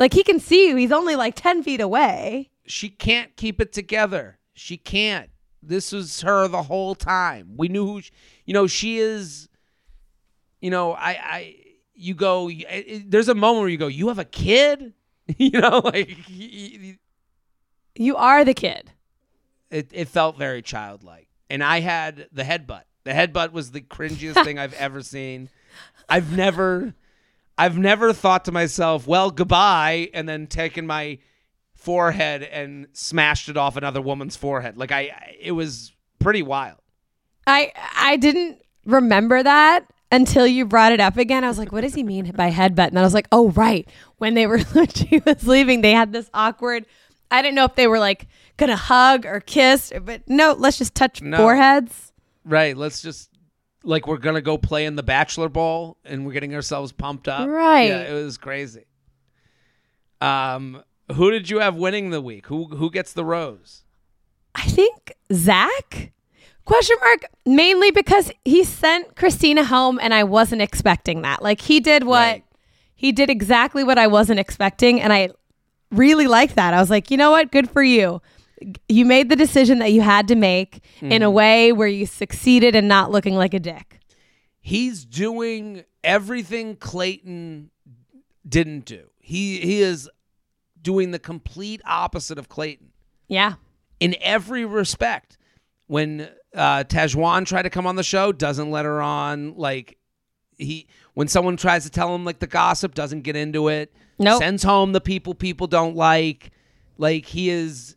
Like 0.00 0.14
he 0.14 0.22
can 0.22 0.40
see 0.40 0.68
you. 0.68 0.76
He's 0.76 0.92
only 0.92 1.16
like 1.16 1.34
ten 1.34 1.62
feet 1.62 1.82
away. 1.82 2.50
She 2.66 2.88
can't 2.88 3.36
keep 3.36 3.60
it 3.60 3.74
together. 3.74 4.38
She 4.54 4.76
can't. 4.76 5.30
This 5.62 5.92
was 5.92 6.20
her 6.22 6.48
the 6.48 6.62
whole 6.64 6.94
time. 6.94 7.54
We 7.56 7.68
knew 7.68 7.86
who, 7.86 8.00
she, 8.02 8.10
you 8.46 8.54
know, 8.54 8.66
she 8.66 8.98
is. 8.98 9.48
You 10.60 10.70
know, 10.70 10.92
I, 10.92 11.10
I, 11.10 11.56
you 11.94 12.14
go. 12.14 12.48
it- 12.48 12.64
it- 12.68 13.10
there's 13.10 13.28
a 13.28 13.34
moment 13.34 13.60
where 13.62 13.68
you 13.68 13.78
go, 13.78 13.86
you 13.88 14.08
have 14.08 14.18
a 14.18 14.24
kid. 14.24 14.92
you 15.38 15.50
know, 15.60 15.78
like 15.84 16.08
y- 16.28 16.78
y- 16.82 16.98
You 17.94 18.16
are 18.16 18.44
the 18.44 18.54
kid. 18.54 18.90
it, 19.70 19.88
it 19.92 20.08
felt 20.08 20.36
very 20.36 20.62
childlike. 20.62 21.28
And 21.48 21.62
I 21.62 21.80
had 21.80 22.28
the 22.32 22.42
headbutt. 22.42 22.82
The 23.04 23.12
headbutt 23.12 23.52
was 23.52 23.70
the 23.72 23.80
cringiest 23.80 24.42
thing 24.44 24.58
I've 24.58 24.74
ever 24.74 25.02
seen. 25.02 25.48
I've 26.08 26.36
never 26.36 26.94
I've 27.58 27.76
never 27.78 28.12
thought 28.12 28.46
to 28.46 28.52
myself, 28.52 29.06
well, 29.06 29.30
goodbye, 29.30 30.08
and 30.14 30.28
then 30.28 30.46
taken 30.46 30.86
my 30.86 31.18
forehead 31.82 32.42
and 32.42 32.86
smashed 32.92 33.48
it 33.48 33.56
off 33.56 33.76
another 33.76 34.00
woman's 34.00 34.36
forehead. 34.36 34.76
Like 34.76 34.92
I 34.92 35.36
it 35.40 35.52
was 35.52 35.92
pretty 36.18 36.42
wild. 36.42 36.78
I 37.46 37.72
I 37.96 38.16
didn't 38.16 38.62
remember 38.86 39.42
that 39.42 39.86
until 40.10 40.46
you 40.46 40.64
brought 40.66 40.92
it 40.92 41.00
up 41.00 41.16
again. 41.16 41.42
I 41.44 41.48
was 41.48 41.58
like, 41.58 41.72
what 41.72 41.80
does 41.80 41.94
he 41.94 42.02
mean 42.02 42.30
by 42.32 42.50
headbutt? 42.50 42.88
And 42.88 42.98
I 42.98 43.02
was 43.02 43.14
like, 43.14 43.28
oh 43.32 43.50
right. 43.50 43.88
When 44.18 44.34
they 44.34 44.46
were 44.46 44.58
when 44.72 44.88
she 44.88 45.20
was 45.24 45.46
leaving, 45.46 45.80
they 45.82 45.92
had 45.92 46.12
this 46.12 46.30
awkward 46.32 46.86
I 47.30 47.40
didn't 47.40 47.54
know 47.54 47.64
if 47.64 47.74
they 47.76 47.86
were 47.86 47.98
like 47.98 48.28
gonna 48.58 48.76
hug 48.76 49.24
or 49.24 49.40
kiss, 49.40 49.90
but 50.02 50.28
no, 50.28 50.52
let's 50.52 50.76
just 50.78 50.94
touch 50.94 51.22
No. 51.22 51.38
foreheads. 51.38 52.12
Right. 52.44 52.76
Let's 52.76 53.00
just 53.02 53.30
like 53.84 54.06
we're 54.06 54.18
gonna 54.18 54.42
go 54.42 54.58
play 54.58 54.84
in 54.84 54.94
the 54.96 55.02
bachelor 55.02 55.48
ball 55.48 55.96
and 56.04 56.24
we're 56.26 56.32
getting 56.32 56.54
ourselves 56.54 56.92
pumped 56.92 57.26
up. 57.28 57.48
Right. 57.48 57.88
Yeah, 57.88 58.02
it 58.02 58.12
was 58.24 58.36
crazy. 58.38 58.84
Um 60.20 60.82
who 61.10 61.30
did 61.30 61.50
you 61.50 61.58
have 61.58 61.74
winning 61.76 62.10
the 62.10 62.20
week? 62.20 62.46
Who 62.46 62.66
who 62.76 62.90
gets 62.90 63.12
the 63.12 63.24
rose? 63.24 63.82
I 64.54 64.62
think 64.62 65.14
Zach? 65.32 66.12
Question 66.64 66.96
mark. 67.00 67.24
Mainly 67.44 67.90
because 67.90 68.30
he 68.44 68.62
sent 68.62 69.16
Christina 69.16 69.64
home, 69.64 69.98
and 70.00 70.14
I 70.14 70.22
wasn't 70.24 70.62
expecting 70.62 71.22
that. 71.22 71.42
Like 71.42 71.60
he 71.62 71.80
did 71.80 72.04
what 72.04 72.18
Right. 72.18 72.44
he 72.94 73.10
did 73.12 73.30
exactly 73.30 73.82
what 73.82 73.98
I 73.98 74.06
wasn't 74.06 74.38
expecting, 74.38 75.00
and 75.00 75.12
I 75.12 75.30
really 75.90 76.26
liked 76.28 76.54
that. 76.54 76.72
I 76.72 76.80
was 76.80 76.88
like, 76.90 77.10
you 77.10 77.16
know 77.16 77.30
what? 77.32 77.50
Good 77.50 77.68
for 77.68 77.82
you. 77.82 78.22
You 78.88 79.04
made 79.04 79.28
the 79.28 79.34
decision 79.36 79.80
that 79.80 79.92
you 79.92 80.02
had 80.02 80.28
to 80.28 80.36
make 80.36 80.84
in 81.00 81.22
a 81.22 81.26
mm-hmm. 81.26 81.34
way 81.34 81.72
where 81.72 81.88
you 81.88 82.06
succeeded 82.06 82.76
and 82.76 82.86
not 82.86 83.10
looking 83.10 83.34
like 83.34 83.54
a 83.54 83.58
dick. 83.60 83.98
he's 84.60 85.04
doing 85.04 85.84
everything 86.04 86.76
Clayton 86.76 87.70
didn't 88.48 88.84
do. 88.84 89.10
He 89.18 89.58
he 89.58 89.82
is 89.82 90.08
doing 90.82 91.10
the 91.12 91.18
complete 91.18 91.80
opposite 91.84 92.38
of 92.38 92.48
Clayton 92.48 92.88
Yeah. 93.28 93.54
in 94.00 94.16
every 94.20 94.64
respect. 94.64 95.38
When 95.86 96.28
uh, 96.54 96.84
Tahzjuan 96.84 97.46
tried 97.46 97.62
to 97.62 97.70
come 97.70 97.86
on 97.86 97.96
the 97.96 98.02
show, 98.02 98.32
doesn't 98.32 98.70
let 98.70 98.84
her 98.84 99.02
on. 99.02 99.56
Like 99.56 99.98
he, 100.56 100.86
when 101.14 101.28
someone 101.28 101.56
tries 101.56 101.84
to 101.84 101.90
tell 101.90 102.14
him 102.14 102.24
like 102.24 102.38
the 102.38 102.46
gossip, 102.46 102.94
doesn't 102.94 103.22
get 103.22 103.36
into 103.36 103.68
it. 103.68 103.92
Nope. 104.18 104.38
Sends 104.40 104.62
home 104.62 104.92
the 104.92 105.00
people 105.00 105.34
people 105.34 105.66
don't 105.66 105.94
like. 105.96 106.50
Like 106.96 107.26
he 107.26 107.50
is. 107.50 107.96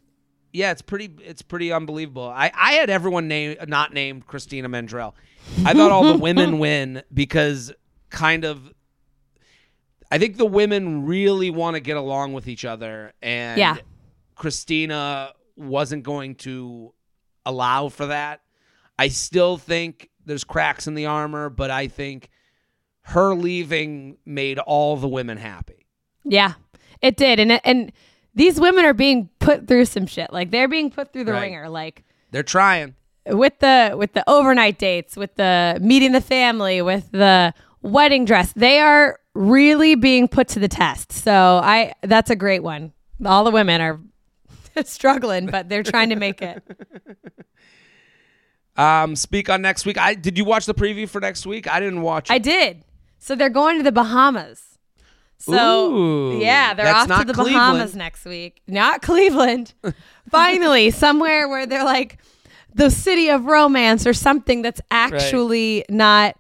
Yeah, 0.52 0.72
it's 0.72 0.82
pretty. 0.82 1.12
It's 1.24 1.42
pretty 1.42 1.72
unbelievable. 1.72 2.28
I 2.28 2.52
I 2.56 2.74
had 2.74 2.90
everyone 2.90 3.28
name 3.28 3.56
not 3.68 3.94
named 3.94 4.26
Christina 4.28 4.68
Mandrell. 4.68 5.14
I 5.66 5.74
thought 5.74 5.92
all 5.92 6.04
the 6.04 6.18
women 6.18 6.60
win 6.60 7.02
because 7.14 7.72
kind 8.10 8.44
of. 8.44 8.74
I 10.12 10.18
think 10.18 10.38
the 10.38 10.46
women 10.46 11.06
really 11.06 11.50
want 11.50 11.76
to 11.76 11.80
get 11.80 11.98
along 11.98 12.34
with 12.34 12.48
each 12.48 12.64
other, 12.66 13.14
and 13.22 13.58
Yeah. 13.60 13.78
Christina 14.36 15.32
wasn't 15.56 16.04
going 16.04 16.36
to 16.36 16.94
allow 17.46 17.90
for 17.90 18.08
that. 18.08 18.42
I 19.00 19.08
still 19.08 19.58
think 19.58 20.10
there's 20.26 20.44
cracks 20.44 20.88
in 20.88 20.96
the 20.96 21.06
armor, 21.06 21.50
but 21.50 21.72
I 21.72 21.88
think 21.88 22.30
her 23.04 23.34
leaving 23.34 24.18
made 24.26 24.60
all 24.60 24.98
the 24.98 25.08
women 25.08 25.38
happy. 25.38 25.86
Yeah, 26.24 26.54
it 27.02 27.18
did, 27.18 27.40
and 27.40 27.60
and 27.66 27.92
these 28.34 28.60
women 28.60 28.84
are 28.86 28.94
being 28.94 29.30
put 29.40 29.68
through 29.68 29.86
some 29.86 30.06
shit. 30.08 30.32
Like 30.34 30.52
they're 30.52 30.68
being 30.68 30.90
put 30.92 31.14
through 31.14 31.24
the 31.26 31.32
Right. 31.34 31.44
ringer. 31.44 31.70
Like 31.70 32.04
They're 32.32 32.44
trying. 32.44 32.96
with 33.28 33.60
the 33.60 33.96
with 33.98 34.14
the 34.14 34.28
overnight 34.30 34.78
dates, 34.78 35.16
with 35.16 35.36
the 35.36 35.78
meeting 35.82 36.12
the 36.12 36.22
family, 36.22 36.82
with 36.82 37.12
the 37.12 37.54
wedding 37.86 38.26
dress. 38.26 38.52
They 38.54 38.80
are 38.80 39.20
really 39.34 39.96
being 39.96 40.28
put 40.28 40.48
to 40.50 40.60
the 40.60 40.68
test. 40.68 41.12
So 41.12 41.60
I 41.64 41.94
that's 42.02 42.30
a 42.30 42.36
great 42.36 42.64
one. 42.64 42.94
All 43.26 43.44
the 43.44 43.52
women 43.52 43.82
are 43.82 44.00
struggling, 44.84 45.46
but 45.48 45.70
they're 45.70 45.84
trying 45.84 46.10
to 46.10 46.16
make 46.16 46.42
it. 46.42 46.64
Um, 48.78 49.16
speak 49.16 49.50
on 49.50 49.62
next 49.62 49.86
week. 49.86 49.98
I 49.98 50.16
did 50.16 50.38
you 50.38 50.44
watch 50.44 50.66
the 50.66 50.74
preview 50.74 51.08
for 51.08 51.22
next 51.22 51.46
week? 51.46 51.66
I 51.66 51.80
didn't 51.80 52.02
watch. 52.02 52.30
I 52.30 52.40
did. 52.40 52.84
So 53.20 53.34
they're 53.34 53.50
going 53.50 53.78
to 53.78 53.84
the 53.84 53.92
Bahamas. 53.94 54.62
So 55.38 55.94
Ooh, 55.94 56.40
yeah, 56.40 56.74
they're 56.74 56.94
off 56.94 57.08
to 57.08 57.24
the 57.24 57.34
Cleveland. 57.34 57.56
Bahamas 57.56 57.96
next 57.96 58.26
week. 58.26 58.62
Not 58.68 59.02
Cleveland. 59.02 59.74
Finally, 60.30 60.92
somewhere 60.92 61.48
where 61.48 61.66
they're 61.66 61.86
like 61.86 62.18
the 62.74 62.90
city 62.90 63.30
of 63.30 63.46
romance 63.46 64.06
or 64.06 64.14
something 64.14 64.62
that's 64.62 64.82
actually 64.92 65.86
not, 65.90 66.36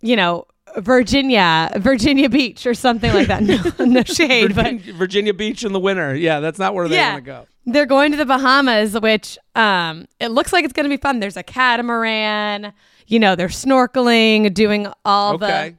you 0.00 0.16
know, 0.16 0.46
Virginia, 0.78 1.70
Virginia 1.76 2.28
Beach 2.28 2.66
or 2.66 2.74
something 2.74 3.12
like 3.12 3.28
that. 3.28 3.42
No, 3.42 3.58
no 3.84 4.02
shade, 4.02 4.54
but 4.54 4.80
Virginia, 4.80 5.32
Beach 5.34 5.64
in 5.64 5.72
the 5.72 5.80
winter. 5.80 6.14
Yeah, 6.14 6.40
that's 6.40 6.58
not 6.58 6.74
where 6.74 6.88
they 6.88 6.96
yeah, 6.96 7.12
want 7.14 7.24
to 7.24 7.30
go. 7.30 7.46
they're 7.66 7.86
going 7.86 8.10
to 8.12 8.16
the 8.16 8.26
Bahamas, 8.26 8.98
which 9.00 9.38
um, 9.54 10.06
it 10.20 10.28
looks 10.28 10.52
like 10.52 10.64
it's 10.64 10.72
going 10.72 10.84
to 10.84 10.90
be 10.90 10.96
fun. 11.00 11.20
There's 11.20 11.36
a 11.36 11.42
catamaran. 11.42 12.72
You 13.06 13.18
know, 13.20 13.36
they're 13.36 13.48
snorkeling, 13.48 14.52
doing 14.52 14.88
all 15.04 15.34
Okay. 15.34 15.70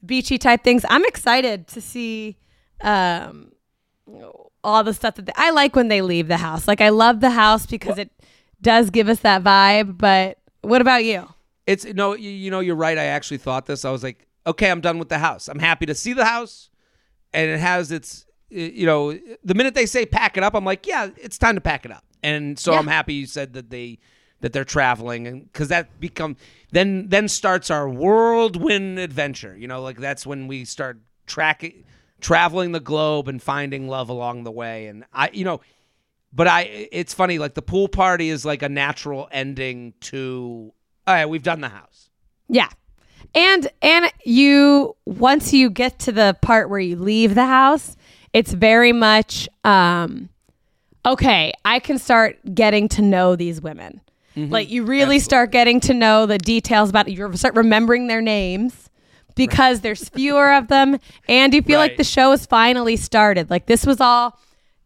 the 0.00 0.06
beachy 0.06 0.38
type 0.38 0.62
things. 0.62 0.84
I'm 0.88 1.04
excited 1.04 1.66
to 1.68 1.80
see 1.80 2.36
um, 2.82 3.52
all 4.62 4.84
the 4.84 4.94
stuff 4.94 5.14
that 5.16 5.26
they, 5.26 5.32
I 5.36 5.50
like 5.50 5.74
when 5.74 5.88
they 5.88 6.02
leave 6.02 6.28
the 6.28 6.36
house. 6.36 6.68
Like 6.68 6.80
I 6.80 6.90
love 6.90 7.20
the 7.20 7.30
house 7.30 7.66
because 7.66 7.98
it 7.98 8.10
does 8.60 8.90
give 8.90 9.08
us 9.08 9.20
that 9.20 9.42
vibe. 9.42 9.98
But 9.98 10.38
what 10.62 10.80
about 10.80 11.04
you? 11.04 11.26
It's 11.66 11.84
no, 11.84 12.14
you, 12.14 12.30
you 12.30 12.50
know, 12.50 12.60
you're 12.60 12.76
right. 12.76 12.96
I 12.96 13.04
actually 13.04 13.38
thought 13.38 13.66
this. 13.66 13.84
I 13.84 13.90
was 13.90 14.02
like, 14.02 14.25
okay, 14.46 14.70
I'm 14.70 14.80
done 14.80 14.98
with 14.98 15.08
the 15.08 15.18
house. 15.18 15.48
I'm 15.48 15.58
happy 15.58 15.86
to 15.86 15.94
see 15.94 16.12
the 16.12 16.24
house, 16.24 16.70
and 17.32 17.50
it 17.50 17.58
has 17.60 17.90
its, 17.92 18.26
you 18.48 18.86
know, 18.86 19.18
the 19.44 19.54
minute 19.54 19.74
they 19.74 19.86
say 19.86 20.06
pack 20.06 20.36
it 20.36 20.42
up, 20.42 20.54
I'm 20.54 20.64
like, 20.64 20.86
yeah, 20.86 21.08
it's 21.16 21.38
time 21.38 21.56
to 21.56 21.60
pack 21.60 21.84
it 21.84 21.90
up. 21.90 22.04
And 22.22 22.58
so 22.58 22.72
Yeah. 22.72 22.78
I'm 22.78 22.86
happy 22.86 23.14
you 23.14 23.26
said 23.26 23.52
that 23.54 23.70
they 23.70 23.98
that 24.40 24.52
they're 24.52 24.64
traveling, 24.64 25.26
and 25.26 25.50
because 25.52 25.68
that 25.68 25.98
become 25.98 26.36
then 26.70 27.08
then 27.08 27.28
starts 27.28 27.70
our 27.70 27.88
whirlwind 27.88 28.98
adventure. 28.98 29.56
You 29.56 29.66
know, 29.68 29.82
like 29.82 29.98
that's 29.98 30.26
when 30.26 30.46
we 30.46 30.64
start 30.64 30.98
tracking, 31.26 31.84
traveling 32.20 32.72
the 32.72 32.80
globe 32.80 33.28
and 33.28 33.42
finding 33.42 33.88
love 33.88 34.08
along 34.08 34.44
the 34.44 34.50
way. 34.50 34.86
And 34.86 35.04
I, 35.12 35.30
you 35.32 35.44
know, 35.44 35.60
but 36.32 36.46
I, 36.46 36.88
it's 36.92 37.14
funny. 37.14 37.38
Like 37.38 37.54
the 37.54 37.62
pool 37.62 37.88
party 37.88 38.28
is 38.28 38.44
like 38.44 38.62
a 38.62 38.68
natural 38.68 39.28
ending 39.30 39.94
to. 40.02 40.72
All 41.06 41.14
right, 41.14 41.26
we've 41.26 41.42
done 41.42 41.60
the 41.60 41.68
house. 41.68 42.10
Yeah. 42.48 42.68
And 43.34 43.68
and 43.82 44.12
you 44.24 44.96
once 45.04 45.52
you 45.52 45.70
get 45.70 45.98
to 46.00 46.12
the 46.12 46.36
part 46.42 46.70
where 46.70 46.80
you 46.80 46.96
leave 46.96 47.34
the 47.34 47.46
house, 47.46 47.96
it's 48.32 48.52
very 48.52 48.92
much 48.92 49.48
um 49.64 50.28
okay, 51.04 51.52
I 51.64 51.78
can 51.78 51.98
start 51.98 52.38
getting 52.54 52.88
to 52.90 53.02
know 53.02 53.36
these 53.36 53.60
women. 53.60 54.00
Like 54.50 54.68
you 54.68 54.84
really 54.84 55.18
start 55.18 55.50
getting 55.50 55.80
to 55.80 55.94
know 55.94 56.26
the 56.26 56.36
details 56.36 56.90
about 56.90 57.08
you 57.08 57.34
start 57.36 57.54
remembering 57.54 58.06
their 58.06 58.20
names 58.20 58.90
because 59.34 59.80
there's 59.80 60.08
fewer 60.10 60.52
of 60.52 60.68
them. 60.68 60.98
And 61.28 61.54
you 61.54 61.62
feel 61.62 61.78
like 61.78 61.96
the 61.96 62.04
show 62.04 62.32
has 62.32 62.44
finally 62.44 62.96
started. 62.96 63.48
Like 63.48 63.64
this 63.66 63.86
was 63.86 64.00
all 64.00 64.38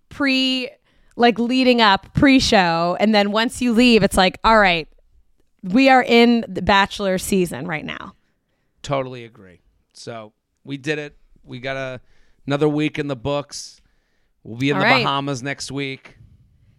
pre 0.09 0.71
like 1.17 1.39
leading 1.39 1.81
up 1.81 2.15
pre-show. 2.15 2.97
And 3.01 3.15
then 3.15 3.33
once 3.33 3.61
you 3.61 3.73
leave 3.73 4.03
it's 4.03 4.17
like 4.17 4.39
all 4.45 4.59
right 4.59 4.87
we 5.63 5.89
are 5.89 6.03
in 6.03 6.45
the 6.49 6.63
bachelor 6.63 7.19
season 7.19 7.67
right 7.67 7.85
now 7.85 8.15
Totally 8.83 9.25
agree. 9.25 9.61
So 9.93 10.33
we 10.65 10.77
did 10.77 10.99
it. 10.99 11.17
We 11.45 11.59
got 11.61 11.77
a 11.77 12.01
another 12.47 12.69
week 12.69 12.99
in 12.99 13.09
the 13.09 13.17
books. 13.17 13.81
We'll 14.43 14.57
be 14.59 14.71
in 14.71 14.77
All 14.77 14.83
the 14.83 14.87
right. 14.89 15.05
Bahamas 15.05 15.43
next 15.43 15.71
week. 15.71 16.17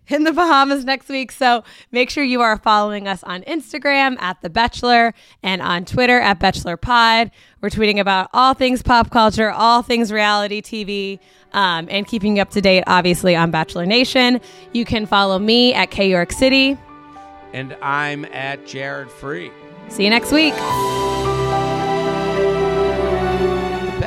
in 0.07 0.23
the 0.23 0.33
Bahamas 0.33 0.83
next 0.83 1.07
week. 1.09 1.31
So 1.31 1.63
make 1.91 2.09
sure 2.09 2.23
you 2.23 2.41
are 2.41 2.57
following 2.57 3.07
us 3.07 3.23
on 3.23 3.43
Instagram 3.43 4.19
at 4.19 4.41
The 4.41 4.49
Betchelor 4.49 5.13
and 5.43 5.61
on 5.61 5.85
Twitter 5.85 6.19
at 6.19 6.39
Bachelor 6.39 6.75
Pod. 6.75 7.31
We're 7.61 7.69
tweeting 7.69 7.99
about 7.99 8.29
all 8.33 8.53
things 8.55 8.81
pop 8.81 9.11
culture, 9.11 9.51
all 9.51 9.83
things 9.83 10.11
reality 10.11 10.61
TV, 10.61 11.19
um, 11.53 11.87
and 11.89 12.07
keeping 12.07 12.35
you 12.37 12.41
up 12.41 12.49
to 12.51 12.61
date, 12.61 12.83
obviously, 12.87 13.35
on 13.35 13.51
Bachelor 13.51 13.85
Nation. 13.85 14.41
You 14.73 14.83
can 14.85 15.05
follow 15.05 15.37
me 15.39 15.73
at 15.73 15.91
K 15.91 16.09
York 16.09 16.31
City. 16.31 16.77
And 17.53 17.73
I'm 17.81 18.25
at 18.25 18.65
Jared 18.65 19.09
Freid. 19.09 19.51
See 19.89 20.03
you 20.03 20.09
next 20.09 20.31
week. 20.31 20.53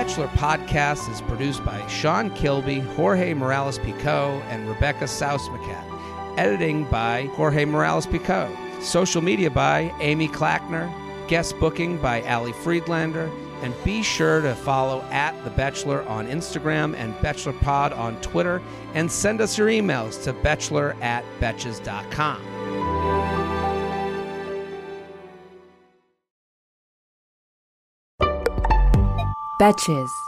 Betchelor 0.04 0.28
podcast 0.32 1.10
is 1.10 1.22
produced 1.22 1.64
by 1.64 1.84
Sean 1.86 2.28
Kilby, 2.34 2.80
Jorge 2.80 3.32
Morales 3.32 3.78
Pico, 3.78 4.38
and 4.50 4.68
Rebecca 4.68 5.04
Sausmacat. 5.06 6.38
Editing 6.38 6.84
by 6.84 7.24
Jorge 7.32 7.64
Morales 7.64 8.04
Pico. 8.04 8.54
Social 8.82 9.22
media 9.22 9.48
by 9.50 9.90
Amy 10.00 10.28
Clackner. 10.28 10.92
Guest 11.26 11.58
booking 11.58 11.96
by 11.96 12.20
Ali 12.28 12.52
Friedlander. 12.52 13.30
And 13.62 13.74
be 13.82 14.02
sure 14.02 14.42
to 14.42 14.54
follow 14.54 15.00
at 15.10 15.42
The 15.42 15.50
Betchelor 15.50 16.06
on 16.06 16.26
Instagram 16.26 16.94
and 16.96 17.18
Bachelor 17.22 17.54
Pod 17.54 17.94
on 17.94 18.20
Twitter. 18.20 18.60
And 18.92 19.10
send 19.10 19.40
us 19.40 19.56
your 19.56 19.68
emails 19.68 20.22
to 20.24 20.34
bachelor 20.34 20.94
at 21.00 21.24
betches.com. 21.40 23.23
Betches. 29.58 30.23